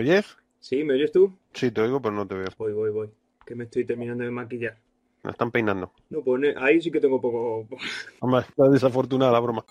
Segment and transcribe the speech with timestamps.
[0.00, 0.36] oyes?
[0.58, 1.32] Sí, ¿me oyes tú?
[1.52, 2.48] Sí, te oigo, pero no te veo.
[2.58, 3.10] Voy, voy, voy.
[3.46, 4.78] Que me estoy terminando de maquillar.
[5.22, 5.92] Me están peinando.
[6.08, 7.66] No, pues ahí sí que tengo poco.
[8.20, 9.64] Hombre, está desafortunada la broma.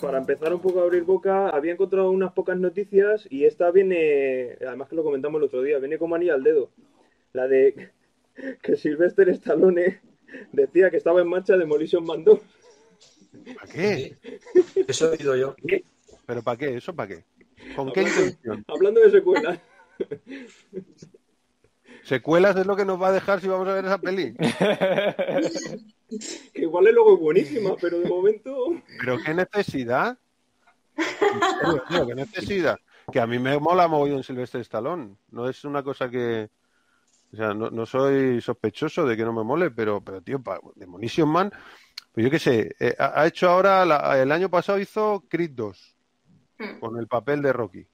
[0.00, 4.56] Para empezar un poco a abrir boca, había encontrado unas pocas noticias y esta viene,
[4.66, 6.70] además que lo comentamos el otro día, viene como anilla al dedo.
[7.32, 7.90] La de
[8.62, 10.00] que Sylvester Stallone
[10.52, 12.40] decía que estaba en marcha Demolition Man 2.
[13.54, 14.16] ¿Para qué?
[14.86, 15.56] Eso he oído yo.
[16.26, 16.76] ¿Pero para qué?
[16.76, 17.24] ¿Eso para qué?
[17.74, 18.64] ¿Con qué intención?
[18.68, 19.60] Hablando de secuelas.
[22.06, 24.32] ¿Secuelas es lo que nos va a dejar si vamos a ver esa peli?
[24.34, 25.50] Que
[26.62, 28.56] igual es luego buenísima, pero de momento.
[29.00, 30.16] ¿Pero qué necesidad?
[30.96, 32.76] En serio, tío, ¿Qué necesidad?
[33.12, 35.16] Que a mí me mola mogollón Silvestre Stallone.
[35.30, 36.48] No es una cosa que...
[37.32, 40.60] O sea, no, no soy sospechoso de que no me mole, pero, pero tío, pa-
[40.76, 41.50] Demolition Man...
[42.12, 43.84] Pues yo qué sé, eh, ha, ha hecho ahora...
[43.84, 45.96] la- el año pasado hizo Creed 2
[46.80, 47.86] con el papel de Rocky.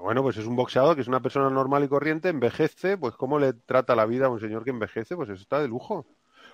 [0.00, 3.38] Bueno, pues es un boxeador que es una persona normal y corriente, envejece, pues cómo
[3.38, 6.06] le trata la vida a un señor que envejece, pues eso está de lujo.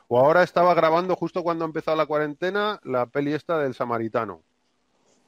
[0.09, 4.43] O ahora estaba grabando justo cuando ha empezado la cuarentena la peli esta del Samaritano.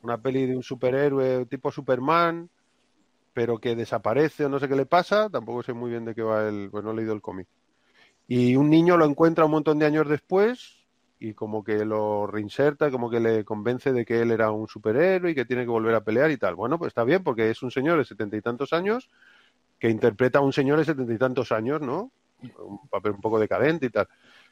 [0.02, 2.48] Una peli de un superhéroe tipo Superman,
[3.33, 5.28] pero que desaparece o no sé qué le pasa.
[5.30, 7.48] Tampoco sé muy bien de qué va el, pues no he leído el cómic.
[8.28, 10.77] Y un niño lo encuentra un montón de años después
[11.20, 15.33] y como que lo reinserta, como que le convence de que él era un superhéroe
[15.33, 16.55] y que tiene que volver a pelear y tal.
[16.55, 19.10] Bueno, pues está bien porque es un señor de setenta y tantos años
[19.78, 22.12] que interpreta a un señor de setenta y tantos años, ¿no?
[22.58, 24.08] Un papel un poco decadente y tal.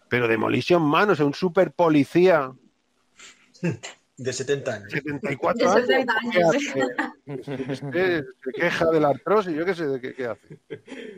[0.08, 2.52] Pero Demolition Man, o sea, un super policía
[4.18, 4.92] De 70 años.
[4.92, 5.86] 74 De años.
[5.86, 6.56] 70 ¿qué años.
[6.56, 6.86] hace?
[7.26, 10.58] Este se queja de la artrosis, yo qué sé, de qué, qué hace.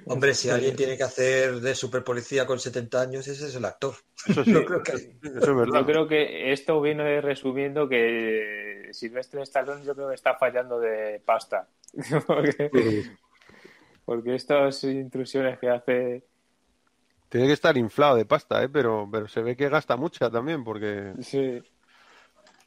[0.06, 3.95] Hombre, si alguien tiene que hacer de superpolicía con 70 años, ese es el actor.
[4.27, 5.81] Eso sí, No creo que- eso es verdad.
[5.81, 11.21] Yo creo que esto viene resumiendo que Silvestre Stallone yo creo que está fallando de
[11.25, 11.69] pasta.
[12.27, 12.71] porque,
[14.05, 16.25] porque estas intrusiones que hace...
[17.28, 18.69] Tiene que estar inflado de pasta, ¿eh?
[18.71, 21.12] pero, pero se ve que gasta mucha también, porque...
[21.21, 21.62] Sí.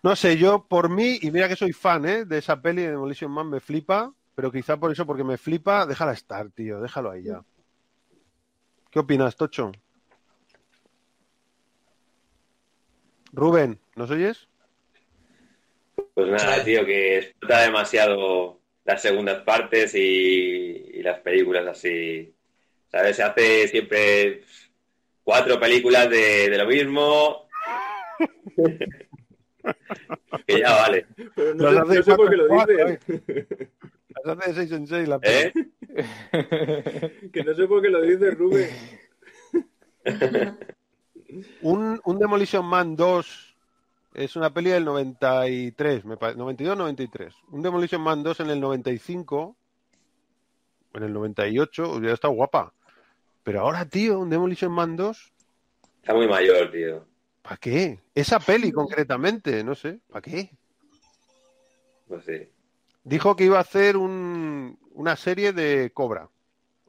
[0.03, 2.25] No sé, yo por mí, y mira que soy fan ¿eh?
[2.25, 5.85] de esa peli de Demolition Man, me flipa, pero quizá por eso, porque me flipa,
[5.85, 7.44] déjala estar, tío, déjalo ahí ya.
[8.90, 9.72] ¿Qué opinas, Tocho?
[13.31, 14.50] Rubén, ¿nos oyes?
[16.16, 22.34] Pues nada, tío, que explota demasiado las segundas partes y, y las películas así.
[22.91, 23.16] ¿Sabes?
[23.16, 24.41] Se hace siempre
[25.23, 27.47] cuatro películas de, de lo mismo.
[30.47, 31.05] que ya vale.
[31.35, 32.99] Pero no, Las sé, hace no sé por qué lo dices.
[34.23, 35.35] Las hace de seis en seis la peli.
[35.35, 37.29] ¿Eh?
[37.31, 38.69] Que no sé por qué lo dices, Rubén.
[41.61, 43.55] Un, un Demolition Man 2
[44.16, 47.33] es una peli del 93, me parece, 92-93.
[47.51, 49.55] Un Demolition Man 2 en el 95,
[50.93, 52.73] en el 98, hubiera estado guapa.
[53.43, 55.31] Pero ahora, tío, un Demolition Man 2,
[56.01, 57.05] Está muy mayor, tío.
[57.41, 58.00] ¿Para qué?
[58.16, 60.52] Esa peli concretamente, no sé, ¿para qué?
[62.07, 62.50] Pues sí.
[63.03, 66.29] Dijo que iba a hacer un- una serie de Cobra,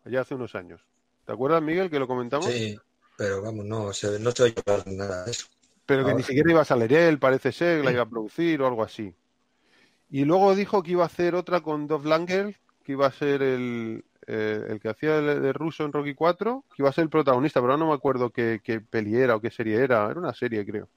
[0.04, 0.80] allá hace unos años.
[1.24, 2.52] ¿Te acuerdas, Miguel, que lo comentamos?
[2.52, 2.78] Sí,
[3.16, 5.46] pero vamos, no se, no se oye hablar nada de eso.
[5.86, 8.08] Pero que Ahora ni siquiera iba a salir él, parece ser, que la iba a
[8.08, 9.14] producir o algo así.
[10.10, 13.42] Y luego dijo que iba a hacer otra con Dov Langer, que iba a ser
[13.42, 17.04] el, eh, el que hacía el de ruso en Rocky 4, que iba a ser
[17.04, 20.10] el protagonista, pero no me acuerdo qué, qué peli era o qué serie era.
[20.10, 20.88] Era una serie, creo.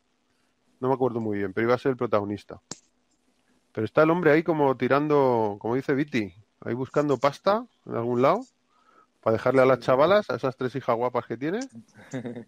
[0.80, 2.62] No me acuerdo muy bien, pero iba a ser el protagonista.
[3.72, 8.22] Pero está el hombre ahí como tirando, como dice Viti, ahí buscando pasta en algún
[8.22, 8.42] lado,
[9.22, 11.60] para dejarle a las chavalas, a esas tres hijas guapas que tiene.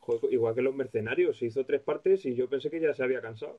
[0.00, 3.02] Joder, igual que los mercenarios, se hizo tres partes y yo pensé que ya se
[3.02, 3.58] había cansado.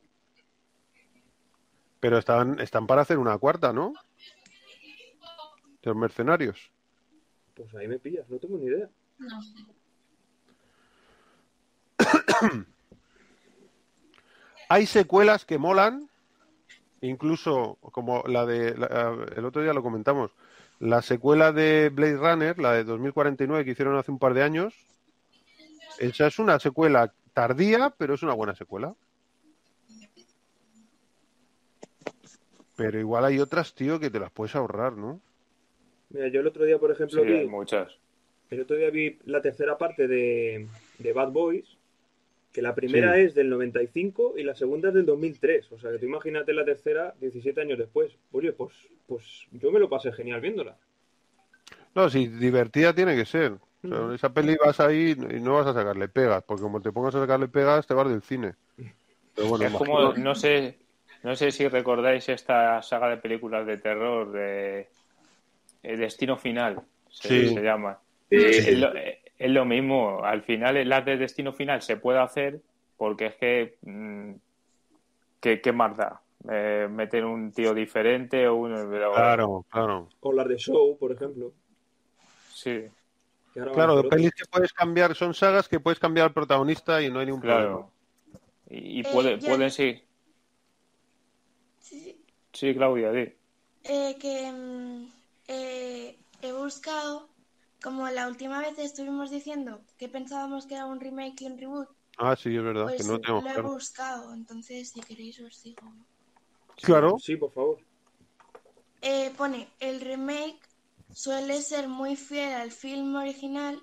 [2.00, 3.94] Pero están, están para hacer una cuarta, ¿no?
[5.84, 6.72] Los mercenarios.
[7.56, 8.90] Pues ahí me pillas, no tengo ni idea.
[9.20, 9.54] No sé.
[14.70, 16.10] Hay secuelas que molan,
[17.02, 20.32] incluso como la de, la- el otro día lo comentamos,
[20.80, 24.74] la secuela de Blade Runner, la de 2049 que hicieron hace un par de años,
[26.00, 28.96] esa es una secuela tardía, pero es una buena secuela.
[32.78, 35.20] Pero igual hay otras, tío, que te las puedes ahorrar, ¿no?
[36.14, 37.92] Mira, yo el otro día, por ejemplo, Sí, hay vi, muchas.
[38.50, 40.68] el otro día vi la tercera parte de,
[41.00, 41.78] de Bad Boys
[42.54, 43.22] Que la primera Sí.
[43.22, 45.72] es del 95 y la segunda es del 2003.
[45.72, 48.12] O sea, que tú imagínate la tercera 17 años después.
[48.34, 48.74] Oye, pues,
[49.08, 50.76] pues yo me lo pasé genial viéndola.
[51.96, 53.54] No, si divertida tiene que ser.
[53.54, 54.14] O sea, Mm.
[54.14, 57.22] esa peli vas ahí y no vas a sacarle pegas, porque como te pongas a
[57.22, 58.54] sacarle pegas, te vas del cine.
[59.36, 60.78] Pero bueno, es como, no sé,
[61.24, 64.88] no sé si recordáis esta saga de películas de terror de
[65.84, 67.54] eh, Destino Final, se, Sí.
[67.54, 68.00] se llama.
[68.30, 71.98] Sí, Es lo, eh, es lo mismo, al final eh, las de Destino Final se
[71.98, 72.62] puede hacer
[72.98, 74.34] porque es que mm,
[75.40, 76.22] ¿qué, qué más da?
[76.50, 80.10] Eh, meter un tío diferente o uno pero- Claro, claro.
[80.22, 81.52] O las de Show, por ejemplo.
[82.54, 82.84] sí,
[83.54, 87.20] que Claro, pelis que puedes cambiar, son sagas que puedes cambiar al protagonista y no
[87.20, 87.64] hay ningún problema.
[87.68, 87.92] claro.
[88.70, 90.02] Y, y Eh, puede- ya- pueden sí.
[91.80, 92.18] Sí, sí.
[92.54, 93.34] Sí, Claudia, di.
[93.84, 95.08] Eh, que mm,
[95.56, 97.30] eh, he buscado,
[97.84, 101.90] como la última vez estuvimos diciendo que pensábamos que era un remake y un reboot,
[102.18, 103.70] Ah, sí, es verdad, pues que no tengo lo he claro.
[103.76, 105.88] buscado, entonces si queréis os digo.
[106.82, 107.78] Claro, Sí, por favor.
[109.02, 110.60] Eh, pone, el remake
[111.14, 113.82] suele ser muy fiel al film original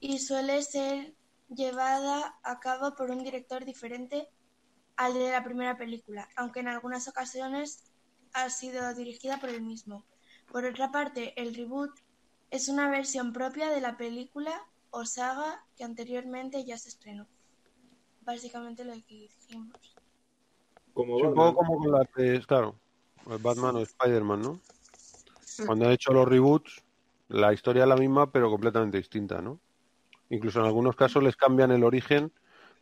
[0.00, 1.14] y suele ser
[1.48, 4.28] llevada a cabo por un director diferente
[4.96, 7.84] al de la primera película, aunque en algunas ocasiones
[8.32, 10.04] ha sido dirigida por el mismo.
[10.54, 11.90] Por otra parte, el reboot
[12.52, 14.52] es una versión propia de la película
[14.90, 17.26] o saga que anteriormente ya se estrenó.
[18.20, 19.96] Básicamente lo que dijimos.
[20.92, 21.54] Como es un Batman.
[21.54, 22.76] poco como con las de, claro,
[23.40, 24.60] Batman o Spider-Man, ¿no?
[25.66, 26.84] Cuando han hecho los reboots,
[27.30, 29.58] la historia es la misma, pero completamente distinta, ¿no?
[30.30, 32.30] Incluso en algunos casos les cambian el origen.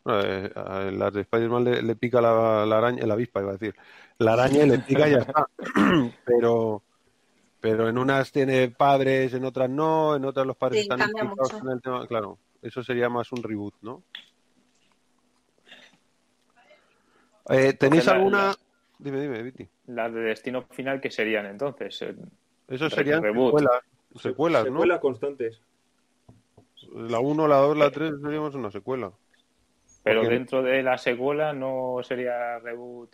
[0.05, 3.49] Bueno, eh, a las de Spider-Man le, le pica la, la araña, la avispa, iba
[3.49, 3.75] a decir.
[4.19, 5.47] La araña y le pica y ya está.
[6.27, 6.83] pero,
[7.62, 11.55] pero en unas tiene padres, en otras no, en otras los padres Sí, están implicados
[11.62, 12.06] en el tema.
[12.09, 14.03] Claro, eso sería más un reboot, ¿no?
[17.49, 18.38] Eh, ¿Tenéis la- alguna...?
[18.49, 18.56] la-
[18.99, 19.69] Dime, dime, Viti.
[19.87, 22.03] Las de Destino Final, que serían entonces?
[22.03, 22.14] Eh,
[22.69, 23.59] Eso serían reboot.
[23.59, 23.82] secuelas,
[24.20, 24.70] secuelas, ¿no?
[24.73, 25.61] Secuelas constantes.
[26.94, 29.11] La 1, la 2, la 3 seríamos una secuela.
[30.05, 33.11] Pero Porque- dentro de la secuela no sería reboot.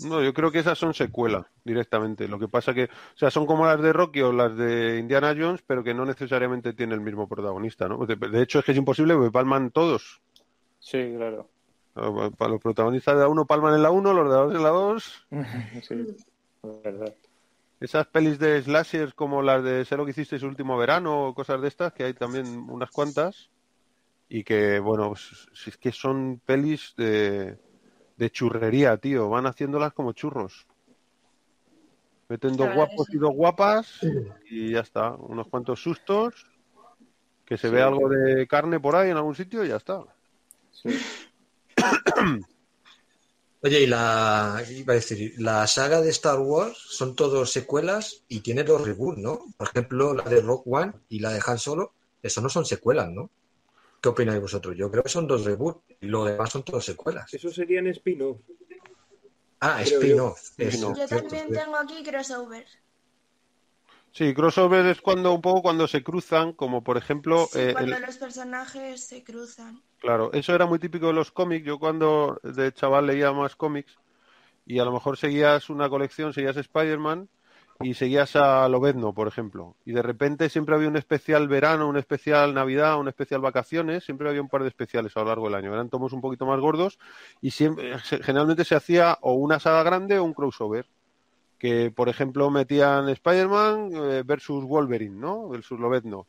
[0.00, 2.26] No, yo creo que esas son secuelas directamente.
[2.26, 5.34] Lo que pasa que, o sea, son como las de Rocky o las de Indiana
[5.36, 8.04] Jones, pero que no necesariamente tiene el mismo protagonista, ¿no?
[8.06, 10.20] De, de hecho, es que es imposible porque palman todos.
[10.78, 11.48] Sí, claro.
[11.94, 14.62] Para los protagonistas de la 1 palman en la 1, los de la 2 en
[14.62, 15.26] la 2.
[15.82, 16.16] sí,
[16.82, 17.14] verdad.
[17.80, 21.34] Esas pelis de slashers como las de Sé lo que hiciste su último verano o
[21.34, 23.50] cosas de estas, que hay también unas cuantas.
[24.28, 27.58] Y que, bueno, pues, si es que son pelis de,
[28.16, 29.28] de churrería, tío.
[29.28, 30.66] Van haciéndolas como churros.
[32.28, 33.98] Meten dos guapos y dos guapas
[34.48, 35.10] y ya está.
[35.12, 36.46] Unos cuantos sustos.
[37.44, 37.74] Que se Sí.
[37.74, 40.02] ve algo de carne por ahí en algún sitio y ya está.
[40.70, 40.88] Sí.
[43.64, 48.40] Oye, y la, iba a decir, la saga de Star Wars son todos secuelas y
[48.40, 49.40] tiene dos reboots, ¿no?
[49.56, 51.92] Por ejemplo, la de Rock One y la de Han Solo,
[52.22, 53.30] eso no son secuelas, ¿no?
[54.02, 54.76] ¿Qué opináis vosotros?
[54.76, 57.32] Yo creo que son dos reboots y lo demás son todas secuelas.
[57.32, 58.40] Eso serían spin-off.
[59.60, 60.40] Ah, spin-off.
[60.58, 60.66] yo.
[60.66, 60.98] Spin-off.
[60.98, 61.64] Yo también cierto.
[61.64, 62.78] tengo aquí crossovers.
[64.10, 67.96] Sí, crossover es cuando un poco cuando se cruzan, como por ejemplo Sí, eh, cuando
[67.96, 69.80] el- los personajes se cruzan.
[70.00, 71.64] Claro, eso era muy típico de los cómics.
[71.64, 73.96] Yo cuando de chaval leía más cómics
[74.66, 77.28] y a lo mejor seguías una colección, seguías Spider-Man
[77.82, 79.76] y seguías a Lobezno, por ejemplo.
[79.84, 84.04] Y de repente siempre había un especial verano, un especial Navidad, un especial vacaciones.
[84.04, 85.72] Siempre había un par de especiales a lo largo del año.
[85.72, 86.98] Eran tomos un poquito más gordos
[87.40, 90.86] y siempre, generalmente se hacía o una saga grande o un crossover.
[91.58, 95.48] Que, por ejemplo, metían Spider-Man eh, versus Wolverine, ¿no?
[95.48, 96.26] Versus Lobezno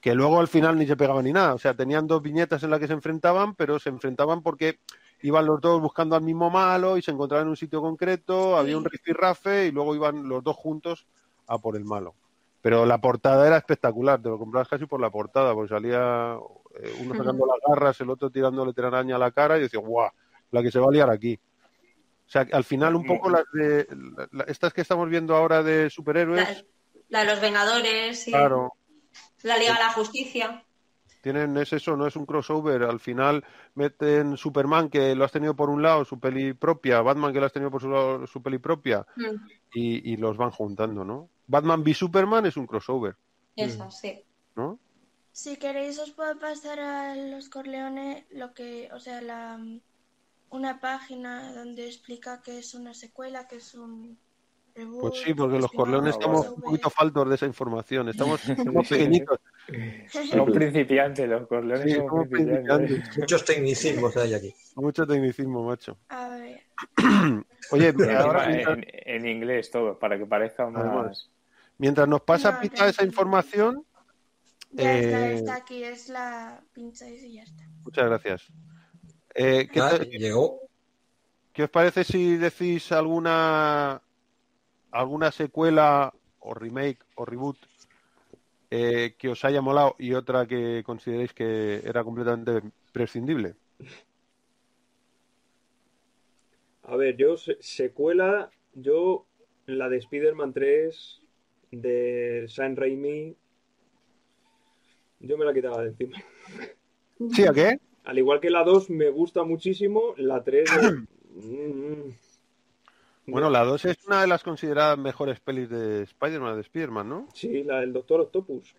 [0.00, 1.54] que luego al final ni se pegaban ni nada.
[1.54, 4.78] O sea, tenían dos viñetas en las que se enfrentaban, pero se enfrentaban porque
[5.22, 8.76] iban los dos buscando al mismo malo y se encontraban en un sitio concreto, había
[8.78, 11.06] un rifirrafe y luego iban los dos juntos
[11.46, 12.14] a por el malo.
[12.60, 16.36] Pero la portada era espectacular, te lo comprabas casi por la portada, porque salía
[16.80, 20.10] eh, uno sacando las garras, el otro tirándole telaraña a la cara y decía, ¡guau!
[20.50, 21.38] La que se va a liar aquí.
[22.26, 23.86] O sea, al final un poco las de
[24.32, 26.64] la- estas que estamos viendo ahora de superhéroes,
[27.08, 28.30] La, la de los Vengadores, sí.
[28.32, 28.74] claro,
[29.42, 30.64] la Liga de la Justicia.
[31.20, 32.82] Tienen es eso, no es un crossover.
[32.82, 33.44] Al final
[33.74, 37.46] meten Superman que lo has tenido por un lado, su peli propia, Batman que lo
[37.46, 41.28] has tenido por su, lado, su peli propia, Mm, y, y los van juntando, ¿no?
[41.46, 43.16] Batman v Superman es un crossover,
[43.56, 44.22] Esa, sí.
[44.56, 44.78] ¿no?
[45.32, 49.58] Si queréis os puedo pasar a los Corleones lo que, o sea, la
[50.50, 54.18] una página donde explica que es una secuela, que es un
[54.74, 55.00] reboot.
[55.00, 58.08] Pues sí, porque los Corleones estamos un poquito faltos de esa información.
[58.08, 59.38] Estamos, somos pequeñitos.
[60.30, 62.76] Son principiantes, los corleones Sí, son somos principiantes.
[62.88, 63.18] principiantes.
[63.18, 64.54] Muchos tecnicismos hay aquí.
[64.76, 65.98] Mucho tecnicismo, macho.
[66.08, 66.62] A ver.
[67.72, 70.82] Oye, ahora en, en inglés todo, para que parezca más...
[70.84, 71.30] Además.
[71.76, 73.84] mientras nos pasa No, Pita esa información,
[74.70, 77.64] Ya está, Eh, está aquí, es la pincha y ya está.
[77.84, 78.52] muchas gracias.
[79.34, 80.60] Eh, ¿qué, Ah, llegó.
[81.52, 84.00] qué os parece si decís alguna
[84.90, 87.58] alguna secuela o remake o reboot
[88.70, 93.56] eh, que os haya molado y otra que consideréis que era completamente prescindible?
[96.82, 99.26] A ver, yo, se- secuela, yo,
[99.66, 101.20] la de Spider-Man 3,
[101.70, 103.36] de Sam Raimi,
[105.20, 106.16] yo me la quitaba de encima.
[107.30, 107.78] ¿Sí, a qué?
[108.04, 110.64] Al igual que la 2 me gusta muchísimo, la 3...
[111.34, 112.10] mm,
[113.28, 117.28] Bueno, la 2 es una de las consideradas mejores pelis de Spider-Man, de Spider-Man, ¿no?
[117.34, 118.74] Sí, la del Doctor Octopus.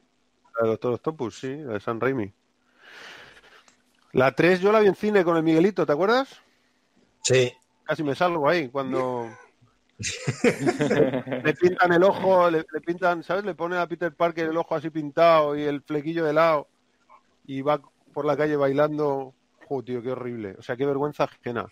[0.58, 2.34] La de Doctor Octopus, sí, la de San Raimi.
[4.14, 6.42] La 3 yo la vi en cine con el Miguelito, ¿te acuerdas?
[7.22, 7.54] Sí.
[7.84, 9.30] Casi me salgo ahí cuando
[11.44, 13.44] le pintan el ojo, le, le pintan, ¿sabes?
[13.44, 16.68] Le ponen a Peter Parker el ojo así pintado y el flequillo de lado
[17.46, 17.82] y va
[18.14, 19.34] por la calle bailando.
[19.70, 20.56] ¡Jo, tío, qué horrible!
[20.58, 21.68] O sea, qué vergüenza ajena.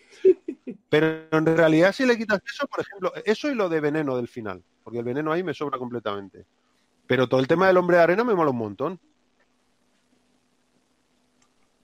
[0.88, 4.28] Pero en realidad si le quitas eso, por ejemplo, eso y lo de veneno del
[4.28, 6.46] final, porque el veneno ahí me sobra completamente.
[7.08, 9.00] Pero todo el tema del hombre de arena me mola un montón.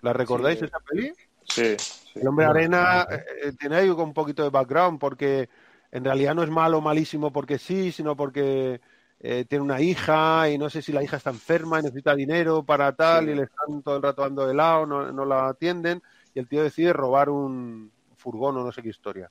[0.03, 0.67] ¿La recordáis Sí.
[0.67, 1.13] esa peli?
[1.43, 1.77] Sí,
[2.13, 2.21] sí.
[2.21, 5.49] El hombre de arena eh, tiene ahí un poquito de background porque
[5.91, 8.81] en realidad no es malo malísimo porque sí, sino porque
[9.21, 12.63] eh, tiene una hija y no sé si la hija está enferma y necesita dinero
[12.63, 13.31] para tal Sí.
[13.31, 16.03] y le están todo el rato dando de lado, no, no la atienden
[16.35, 19.31] y el tío decide robar un furgón o no sé qué historia.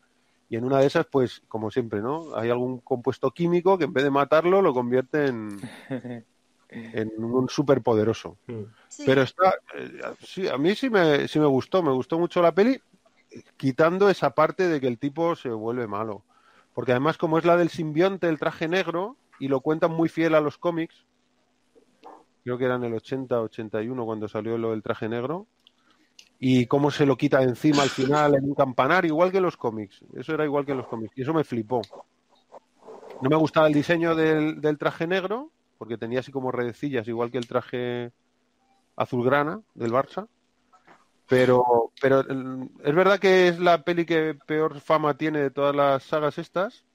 [0.50, 2.36] Y en una de esas, pues, como siempre, ¿no?
[2.36, 5.60] Hay algún compuesto químico que en vez de matarlo lo convierte en,
[6.70, 8.38] en un superpoderoso.
[8.48, 8.62] Mm.
[8.88, 9.04] Sí.
[9.06, 12.54] Pero está, eh, sí, a mí sí me, sí me gustó, me gustó mucho la
[12.54, 12.80] peli,
[13.58, 16.24] quitando esa parte de que el tipo se vuelve malo.
[16.74, 20.36] Porque además, como es la del simbionte, el traje negro, y lo cuentan muy fiel
[20.36, 21.06] a los cómics,
[22.46, 25.48] creo que era en el 80, 81 cuando salió lo del traje negro,
[26.40, 29.58] y cómo se lo quita encima al final en un campanario, igual que en los
[29.58, 30.00] cómics.
[30.16, 31.82] Eso era igual que en los cómics, y eso me flipó.
[33.22, 37.38] No me gustaba el diseño del, traje negro, porque tenía así como redecillas, igual que
[37.38, 38.14] el traje
[38.96, 40.26] azulgrana del Barça.
[41.28, 45.76] Pero, pero mm, es verdad que es la peli que peor fama tiene de todas
[45.76, 46.86] las sagas estas.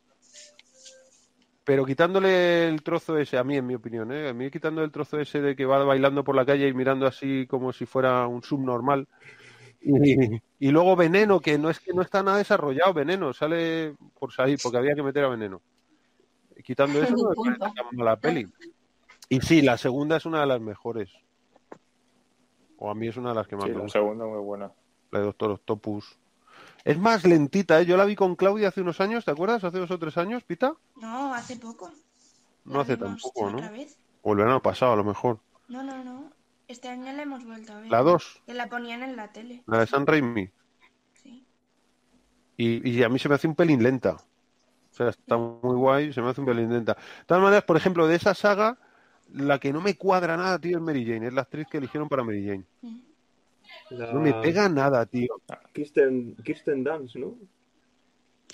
[1.69, 4.31] Pero quitándole el trozo ese, a mí en mi opinión, ¿eh?
[4.31, 7.07] a mí quitando el trozo ese de que va bailando por la calle y mirando
[7.07, 9.07] así como si fuera un subnormal.
[9.83, 14.33] Y, y luego Veneno, que no es que no está nada desarrollado, Veneno, sale por
[14.33, 15.61] salir, porque había que meter a Veneno.
[16.65, 18.49] Quitando eso, no tan mala peli.
[19.29, 21.11] Y sí, la segunda es una de las mejores.
[22.79, 24.39] O a mí es una de las que más Sí, me la gusta, segunda muy
[24.39, 24.73] buena.
[25.11, 26.18] la de Doctor Octopus.
[26.89, 27.87] Es más lentita, ¿eh?
[27.87, 29.63] Yo la vi con Claudia hace unos años, ¿te acuerdas?
[29.63, 30.73] Hace dos o tres años, Pita.
[30.97, 31.93] No, hace poco.
[32.65, 33.71] No hace tampoco, ¿no?
[33.73, 33.99] vez.
[34.23, 35.39] O el verano pasado, a lo mejor.
[35.69, 36.33] No, no, no.
[36.67, 37.91] Este año la hemos vuelto a ver.
[37.91, 39.63] La dos, Que la ponían en la tele.
[39.67, 40.51] la de San Raimi.
[41.23, 41.45] Sí.
[42.57, 44.13] Y, y a mí se me hace un pelín lenta.
[44.13, 46.95] O sea, está muy guay, se me hace un pelín lenta.
[46.95, 48.79] De todas maneras, por ejemplo, de esa saga,
[49.33, 51.27] la que no me cuadra nada, tío, es Mary Jane.
[51.29, 52.65] Es la actriz que eligieron para Mary Jane.
[52.83, 53.08] Mm.
[53.91, 55.29] La No me pega nada, tío.
[55.73, 57.37] Kirsten, Kirsten Dunst, ¿no?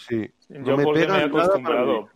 [0.08, 0.30] Sí.
[0.48, 2.08] Yo me porque me pega he nada para acostumbrado.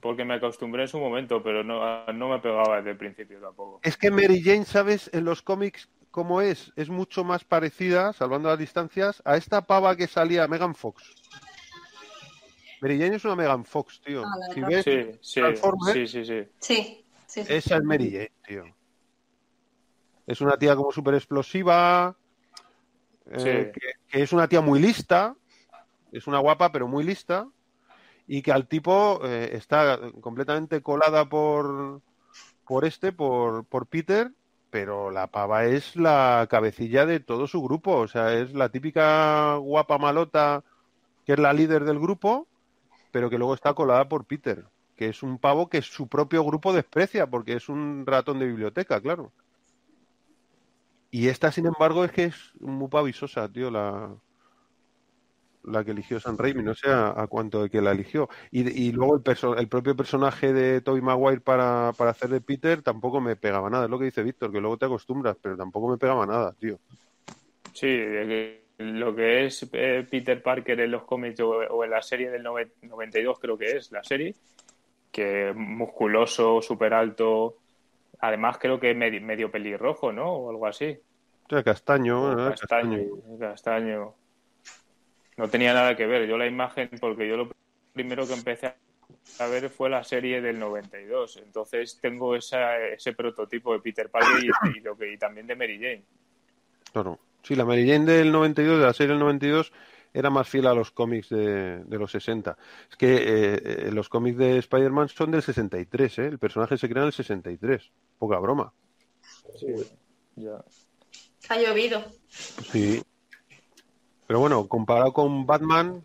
[0.00, 3.80] Porque me acostumbré en su momento, pero no, no me pegaba desde el principio tampoco.
[3.82, 5.10] Es que Mary Jane, ¿sabes?
[5.12, 6.72] En los cómics, ¿cómo es?
[6.76, 11.14] Es mucho más parecida, salvando las distancias, a esta pava que salía Megan Fox.
[12.80, 14.22] Mary Jane es una Megan Fox, tío.
[14.24, 15.42] Ah, Si ves, Sí, sí,
[15.92, 16.44] sí, sí, sí.
[16.58, 17.52] Sí, sí, sí.
[17.52, 18.64] esa es Mary Jane, tío.
[20.30, 22.14] Es una tía como súper explosiva,
[23.32, 23.80] eh, Sí.
[23.80, 25.34] que, que es una tía muy lista,
[26.12, 27.48] es una guapa pero muy lista,
[28.28, 32.00] y que al tipo eh, está completamente colada por,
[32.64, 34.30] por este, por, por Peter,
[34.70, 39.56] pero la pava es la cabecilla de todo su grupo, o sea, es la típica
[39.56, 40.62] guapa malota
[41.26, 42.46] que es la líder del grupo,
[43.10, 44.64] pero que luego está colada por Peter,
[44.96, 49.00] que es un pavo que su propio grupo desprecia, porque es un ratón de biblioteca,
[49.00, 49.32] claro.
[51.10, 54.16] Y esta, sin embargo, es que es muy pavisosa, tío, la,
[55.62, 58.28] la que eligió San Raimi, no sé a, cuánto de que la eligió.
[58.50, 62.40] Y, y luego el, perso- el propio personaje de Tobey Maguire para, para hacer de
[62.40, 65.56] Peter tampoco me pegaba nada, es lo que dice Víctor, que luego te acostumbras, pero
[65.56, 66.78] tampoco me pegaba nada, tío.
[67.72, 67.86] Sí,
[68.78, 72.72] lo que es eh, Peter Parker en los cómics o, en la serie del nove-
[72.82, 74.36] 92 creo que es la serie,
[75.12, 77.58] que musculoso, súper alto,
[78.20, 80.32] Además, creo que medio, medio pelirrojo, ¿no?
[80.32, 80.98] O algo así.
[81.46, 82.50] O sea, castaño, ¿no?
[82.50, 83.00] Castaño,
[83.38, 84.14] castaño.
[85.36, 86.28] No tenía nada que ver.
[86.28, 87.50] Yo la imagen, porque yo lo
[87.92, 88.74] primero que empecé
[89.38, 91.38] a ver fue la serie del 92.
[91.38, 95.56] Entonces tengo esa, ese prototipo de Peter Parker y, y lo que, y también de
[95.56, 96.02] Mary Jane.
[96.92, 97.18] Claro.
[97.42, 99.72] Sí, la Mary Jane del 92, de la serie del 92,
[100.12, 102.56] era más fiel a los cómics de, de los 60.
[102.90, 106.26] Es que eh, eh, los cómics de Spider-Man son del 63, ¿eh?
[106.26, 107.90] El personaje se crea en el 63.
[108.18, 108.72] Poca broma.
[109.58, 109.66] Sí.
[110.36, 110.62] Ya.
[111.48, 112.02] Ha llovido.
[112.28, 113.02] Sí.
[114.26, 116.04] Pero bueno, comparado con Batman,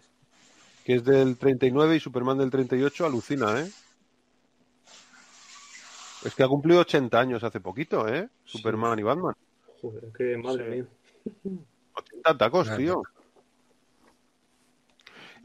[0.83, 3.69] que es del 39 y Superman del 38, alucina, ¿eh?
[6.23, 8.29] Es que ha cumplido 80 años hace poquito, ¿eh?
[8.43, 9.35] Superman y Batman.
[9.81, 10.85] Joder, que madre
[11.23, 11.41] Sí.
[11.43, 11.57] mía.
[11.93, 12.81] 80 tacos, Claro.
[12.81, 13.01] tío.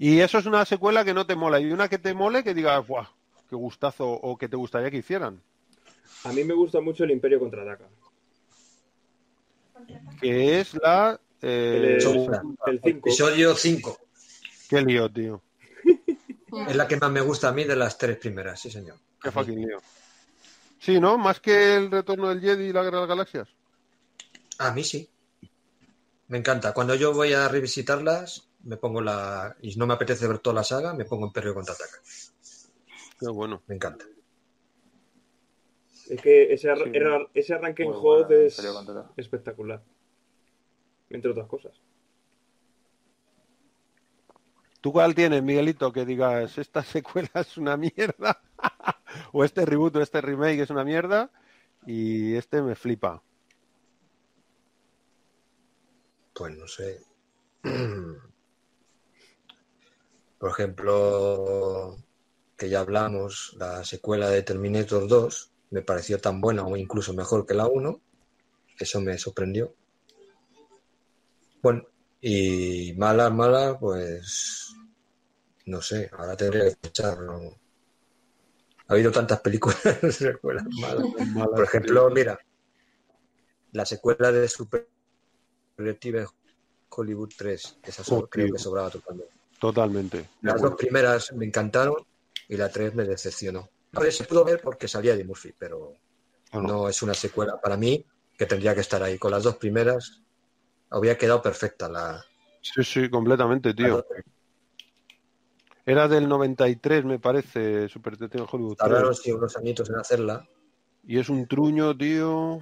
[0.02, 1.60] Y eso es una secuela que no te mola.
[1.60, 3.06] Y una que te mole que digas, ¡buah!
[3.50, 4.08] ¡Qué gustazo!
[4.08, 5.42] O que te gustaría que hicieran.
[6.24, 7.84] A mí me gusta mucho el Imperio contraataca.
[10.18, 11.20] Que es la.
[11.42, 12.06] eh, El,
[12.66, 12.82] el 5.
[12.82, 13.98] Episodio 5.
[14.70, 15.42] Qué lío, tío.
[16.66, 18.96] Es la que más me gusta a mí de las tres primeras, sí, señor.
[19.22, 19.78] Qué fucking lío.
[20.80, 21.16] Sí, ¿no?
[21.18, 23.48] Más que el retorno del Jedi y la guerra de las galaxias.
[24.58, 25.08] A mí sí.
[26.28, 26.72] Me encanta.
[26.72, 29.56] Cuando yo voy a revisitarlas, me pongo la.
[29.62, 31.98] Y no me apetece ver toda la saga, me pongo Imperio contraataca.
[33.18, 33.62] Qué bueno.
[33.66, 34.04] Me encanta.
[36.08, 36.90] Es que ese, ar- Sí.
[36.92, 38.58] era- ese arranque en Hot buena es
[39.16, 39.82] espectacular.
[41.10, 41.72] Entre otras cosas.
[44.80, 48.40] ¿Tú cuál tienes, Miguelito, que digas, esta secuela es una mierda?
[49.32, 51.30] o este reboot o este remake es una mierda
[51.86, 53.22] y este me flipa.
[56.34, 57.00] Pues no sé.
[60.40, 61.98] Por ejemplo,
[62.56, 67.44] que ya hablamos, la secuela de Terminator 2 me pareció tan buena o incluso mejor
[67.44, 68.00] que la 1.
[68.78, 69.74] Eso me sorprendió.
[71.60, 71.84] Bueno,
[72.22, 74.74] y mala, mala, pues
[75.66, 77.20] no sé, ahora tendría que escuchar.
[77.20, 77.38] ¿no?
[78.86, 81.04] Ha habido tantas películas de secuelas malas.
[81.50, 82.40] Por ejemplo, mira,
[83.72, 84.88] la secuela de Super
[85.76, 86.26] Detective
[86.88, 88.54] Hollywood 3, esa Oh, creo tío.
[88.54, 89.39] que sobraba totalmente.
[89.60, 90.30] Totalmente.
[90.40, 91.94] Las dos primeras me encantaron
[92.48, 93.68] y la 3 me decepcionó.
[93.92, 95.96] A ver, se pudo ver porque salía de Murphy, pero
[96.50, 96.66] Claro.
[96.66, 98.04] no es una secuela para mí
[98.36, 99.18] que tendría que estar ahí.
[99.18, 100.22] Con las dos primeras
[100.88, 102.24] habría quedado perfecta la.
[102.62, 104.04] Sí, sí, completamente, tío.
[105.84, 108.88] Era del 93, me parece, Super Detective Hollywood 3.
[108.90, 110.48] Tardaron sí, unos añitos en hacerla.
[111.02, 112.58] Y es un truño, tío,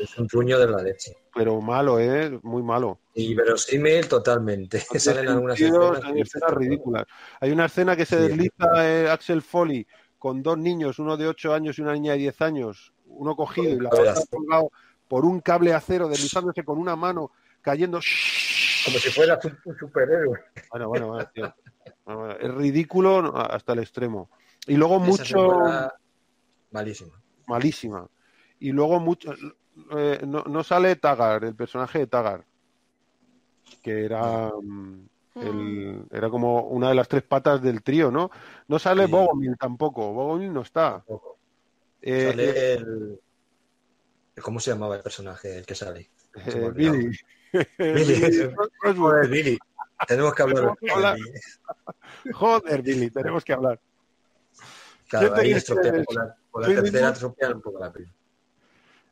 [0.00, 1.12] Es un truño de la leche.
[1.34, 2.38] pero malo, ¿eh?
[2.42, 3.00] Muy malo.
[3.14, 4.80] Y verosímil totalmente.
[4.98, 6.00] Salen algunas escenas.
[6.04, 7.04] hay escenas ridículas.
[7.40, 8.22] Hay una escena que se Sí.
[8.28, 9.86] desliza eh, Axel Foley
[10.18, 13.68] con dos niños, uno de 8 años y una niña de 10 años, uno cogido
[13.74, 14.70] y la otra colgado
[15.08, 17.98] por un cable acero, deslizándose con una mano, cayendo.
[18.84, 20.38] Como si fuera un, superhéroe.
[20.70, 21.54] Bueno, bueno, bueno, tío.
[22.04, 24.30] Bueno, bueno, Es ridículo hasta el extremo.
[24.66, 25.24] Y luego Esa mucho.
[25.24, 25.94] secuela,
[27.46, 28.08] Malísima.
[28.58, 29.32] Y luego mucho,
[29.96, 32.44] eh, no, no sale Tagar, el personaje de Tagar,
[33.82, 35.08] que era mm,
[35.40, 38.30] el- era como una de las tres patas del trío, ¿no?
[38.68, 39.10] No sale Sí.
[39.10, 41.04] Bogomil tampoco, Bogomil no está.
[42.00, 43.20] Eh, Sale eh, el.
[44.42, 46.10] ¿Cómo se llamaba el personaje el que sale?
[46.46, 46.70] Eh.
[46.74, 47.10] Billy.
[47.78, 48.48] Billy.
[49.30, 49.58] Billy.
[50.06, 51.16] Tenemos que hablar.
[52.32, 53.80] Joder, Billy, tenemos que hablar.
[55.18, 58.06] Con la, con la Sí, tercera estropean un poco la peli.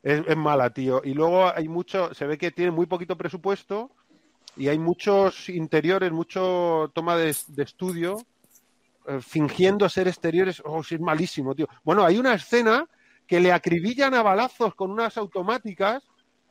[0.03, 1.03] Es, es mala, tío.
[1.05, 3.91] Y luego hay mucho, se ve que tiene muy poquito presupuesto
[4.57, 8.17] y hay muchos interiores, mucho toma de, de estudio
[9.07, 10.63] eh, fingiendo ser exteriores.
[10.65, 11.69] Oh, sí, es malísimo, tío.
[11.85, 12.87] Bueno, hay una escena
[13.27, 16.10] que le acribillan a balazos con unas automáticas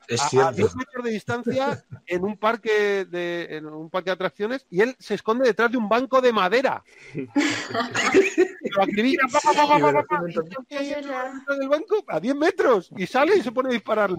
[0.09, 0.51] Es a, a cierto.
[0.53, 4.95] 10 metros de distancia en un parque de en un parque de atracciones y él
[4.97, 6.83] se esconde detrás de un banco de madera.
[7.13, 11.55] Lo acribillan, pa, pa, pa, pa, pa, pa, pa, y creo que hay otro dentro
[11.57, 14.17] del banco a 10 metros y sale y se pone a dispararle.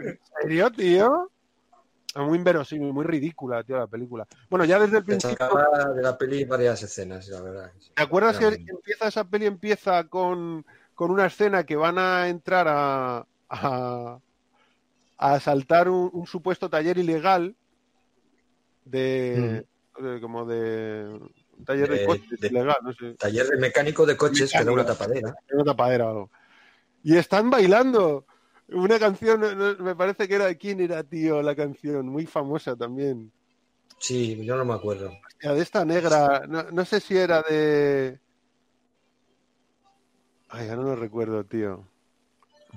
[0.00, 1.30] ¿En serio, tío?
[2.14, 4.26] Es muy inverosímil, muy ridícula, tío, la película.
[4.48, 5.48] Bueno, ya desde el Se principio,
[5.94, 7.72] de la peli varias escenas, la verdad.
[7.94, 12.66] ¿te acuerdas que empieza esa peli empieza con, con una escena que van a entrar
[12.68, 14.18] a, a,
[15.18, 17.54] a asaltar un, un supuesto taller ilegal
[18.84, 19.64] de,
[20.00, 21.20] de- como de
[21.56, 24.64] un taller de, De- coches de- ilegal, no sé, Taller de mecánico de coches que
[24.64, 25.34] da una tapadera.
[25.52, 26.30] una tapadera o algo.
[27.02, 28.26] Y están bailando
[28.68, 29.40] una canción,
[29.82, 33.32] me parece que era de quién era, tío, la canción, muy famosa también.
[33.98, 35.10] Sí, yo no me acuerdo.
[35.26, 38.20] Hostia, de esta negra, no, no sé si era de.
[40.50, 41.84] Ay, ya no lo recuerdo, tío.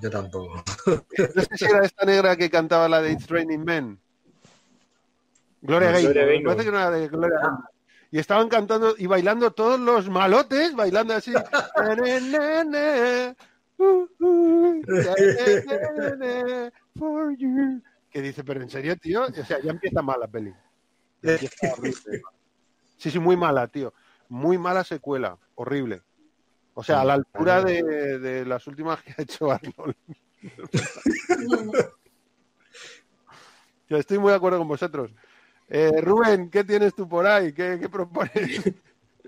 [0.02, 0.62] Yo tampoco.
[1.34, 4.00] No sé si era esta negra que cantaba la de It's Raining Men.
[5.60, 6.12] Gloria No, Gaynor.
[6.12, 7.60] Gloria Me parece que no era de Gloria Gaynor.
[8.10, 11.32] Y estaban cantando y bailando todos los malotes, bailando así.
[18.10, 20.52] Que dice, pero en serio, tío, o sea, ya empieza mal la peli.
[21.22, 22.22] Ya empieza horrible.
[22.98, 23.94] Sí, sí, muy mala, tío.
[24.28, 26.02] Muy mala secuela, horrible.
[26.74, 29.94] O sea, a la altura de, de las últimas que ha hecho Arnold.
[33.88, 35.10] Yo estoy muy de acuerdo con vosotros.
[35.68, 37.52] Eh, Rubén, ¿qué tienes tú por ahí?
[37.52, 38.72] ¿Qué, qué propones?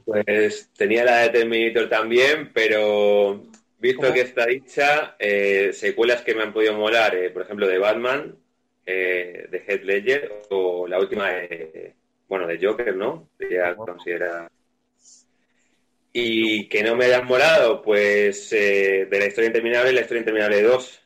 [0.04, 3.42] Pues tenía la de Terminator también, pero
[3.78, 4.14] visto ¿Cómo?
[4.14, 8.36] que está dicha, eh, secuelas que me han podido molar, eh, por ejemplo, de Batman,
[8.84, 11.94] eh, de Heath Ledger, o la última de,
[12.28, 13.28] bueno, de Joker, ¿no?
[13.38, 14.50] Que ya considera...
[16.16, 20.62] Y que no me hayan molado, pues eh, de la historia interminable, la historia interminable
[20.62, 21.00] 2,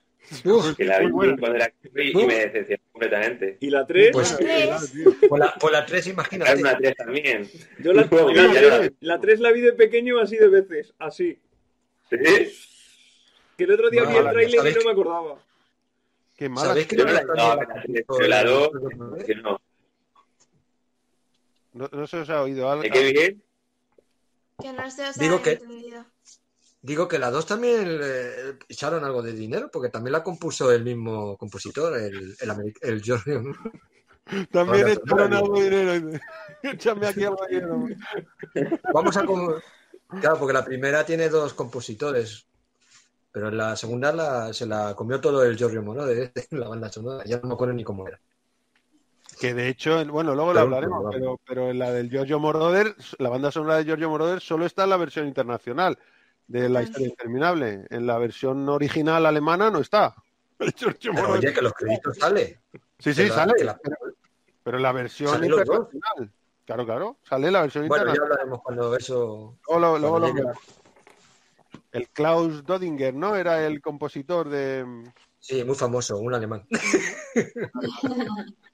[0.45, 3.57] Uf, que la vi cuando era y, y me decepcionó completamente.
[3.61, 4.11] ¿Y la 3?
[4.13, 4.37] Pues-
[5.27, 6.61] por, la, por la 3, Era imagínate.
[6.61, 7.51] una 3 también.
[7.79, 11.39] Yo la, Juego, la, era- la 3 la vi de pequeño así de veces, así.
[12.11, 12.17] ¿Sí?
[13.57, 15.39] Que el otro día No, vi el la- trailer y ¿sabéis no que- me acordaba.
[16.37, 16.69] Qué mala.
[16.69, 18.71] ¿Sabéis que Yo no no la la no, la pero puso la el- dos,
[19.21, 19.61] el- que no.
[21.73, 22.83] No, no se os ha oído algo.
[22.83, 23.43] ¿De qué bien?
[24.61, 26.05] Que no se os Digo que- entendido.
[26.81, 30.85] Digo que la 2 también eh, echaron algo de dinero, porque también la compuso el
[30.85, 33.41] mismo compositor, el, el, el George.
[33.41, 33.53] ¿no?
[34.53, 36.19] También echaron algo de dinero.
[36.63, 37.87] Échame aquí algo de dinero.
[38.95, 39.25] Vamos a.
[40.21, 42.47] Claro, porque la primera tiene dos compositores,
[43.33, 47.25] pero en la segunda la- se la comió todo el Giorgio Moroder, la banda sonora.
[47.25, 48.21] Ya no me acuerdo ni cómo era.
[49.41, 53.29] Que de hecho, bueno, luego lo hablaremos, pero- pero, en la del Giorgio Moroder, la
[53.29, 55.99] banda sonora de Giorgio Moroder solo está en la versión internacional
[56.47, 57.87] de la historia interminable.
[57.91, 60.15] En la versión original alemana no está.
[60.59, 61.45] El Giorgio Pero Moroder.
[61.51, 62.61] oye, que los créditos sale.
[62.99, 63.53] sí, sí, sale.
[63.65, 63.97] la- Pero,
[64.65, 66.31] pero en la versión internacional.
[66.67, 67.17] Claro, claro.
[67.23, 68.33] Sale la versión Bueno, ya internacional.
[68.33, 69.57] hablaremos cuando eso.
[69.69, 70.53] Luego lo- luego cuando.
[71.93, 73.37] El Klaus Dodinger, ¿no?
[73.37, 74.85] Era el compositor de.
[75.41, 76.67] Sí, muy famoso, un alemán.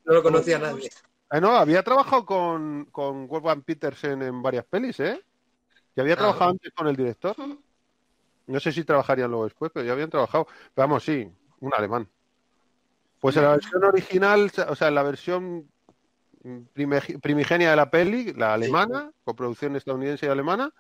[0.05, 0.91] no lo conocía nadie.
[1.29, 5.21] Ah, no, había trabajado con, con Wolfgang Petersen en varias pelis, ¿eh?
[5.97, 6.19] Ya había Ah.
[6.19, 7.37] trabajado antes con el director.
[8.47, 10.47] No sé si trabajarían luego después, pero ya habían trabajado.
[10.75, 11.29] Pero vamos, sí,
[11.61, 12.09] un alemán.
[13.21, 15.71] Pues en la versión original, o sea, en la versión
[17.23, 20.71] primigenia de la peli, la alemana, con producción estadounidense y alemana,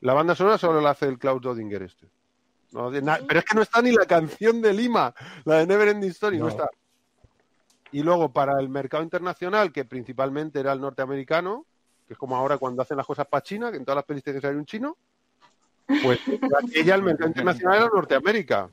[0.00, 2.08] la banda sonora solo la hace el Klaus Dodinger este.
[2.72, 2.90] No,
[3.26, 6.38] pero es que no está ni la canción de Lima, la de Never Ending Story,
[6.38, 6.50] no No.
[6.50, 6.68] está.
[7.92, 11.66] Y luego para el mercado internacional, que principalmente era el norteamericano,
[12.06, 14.24] que es como ahora cuando hacen las cosas para China, que en todas las pelis
[14.24, 14.96] tiene que salir un chino,
[16.02, 16.18] pues
[16.74, 18.70] ella el mercado internacional era Norteamérica.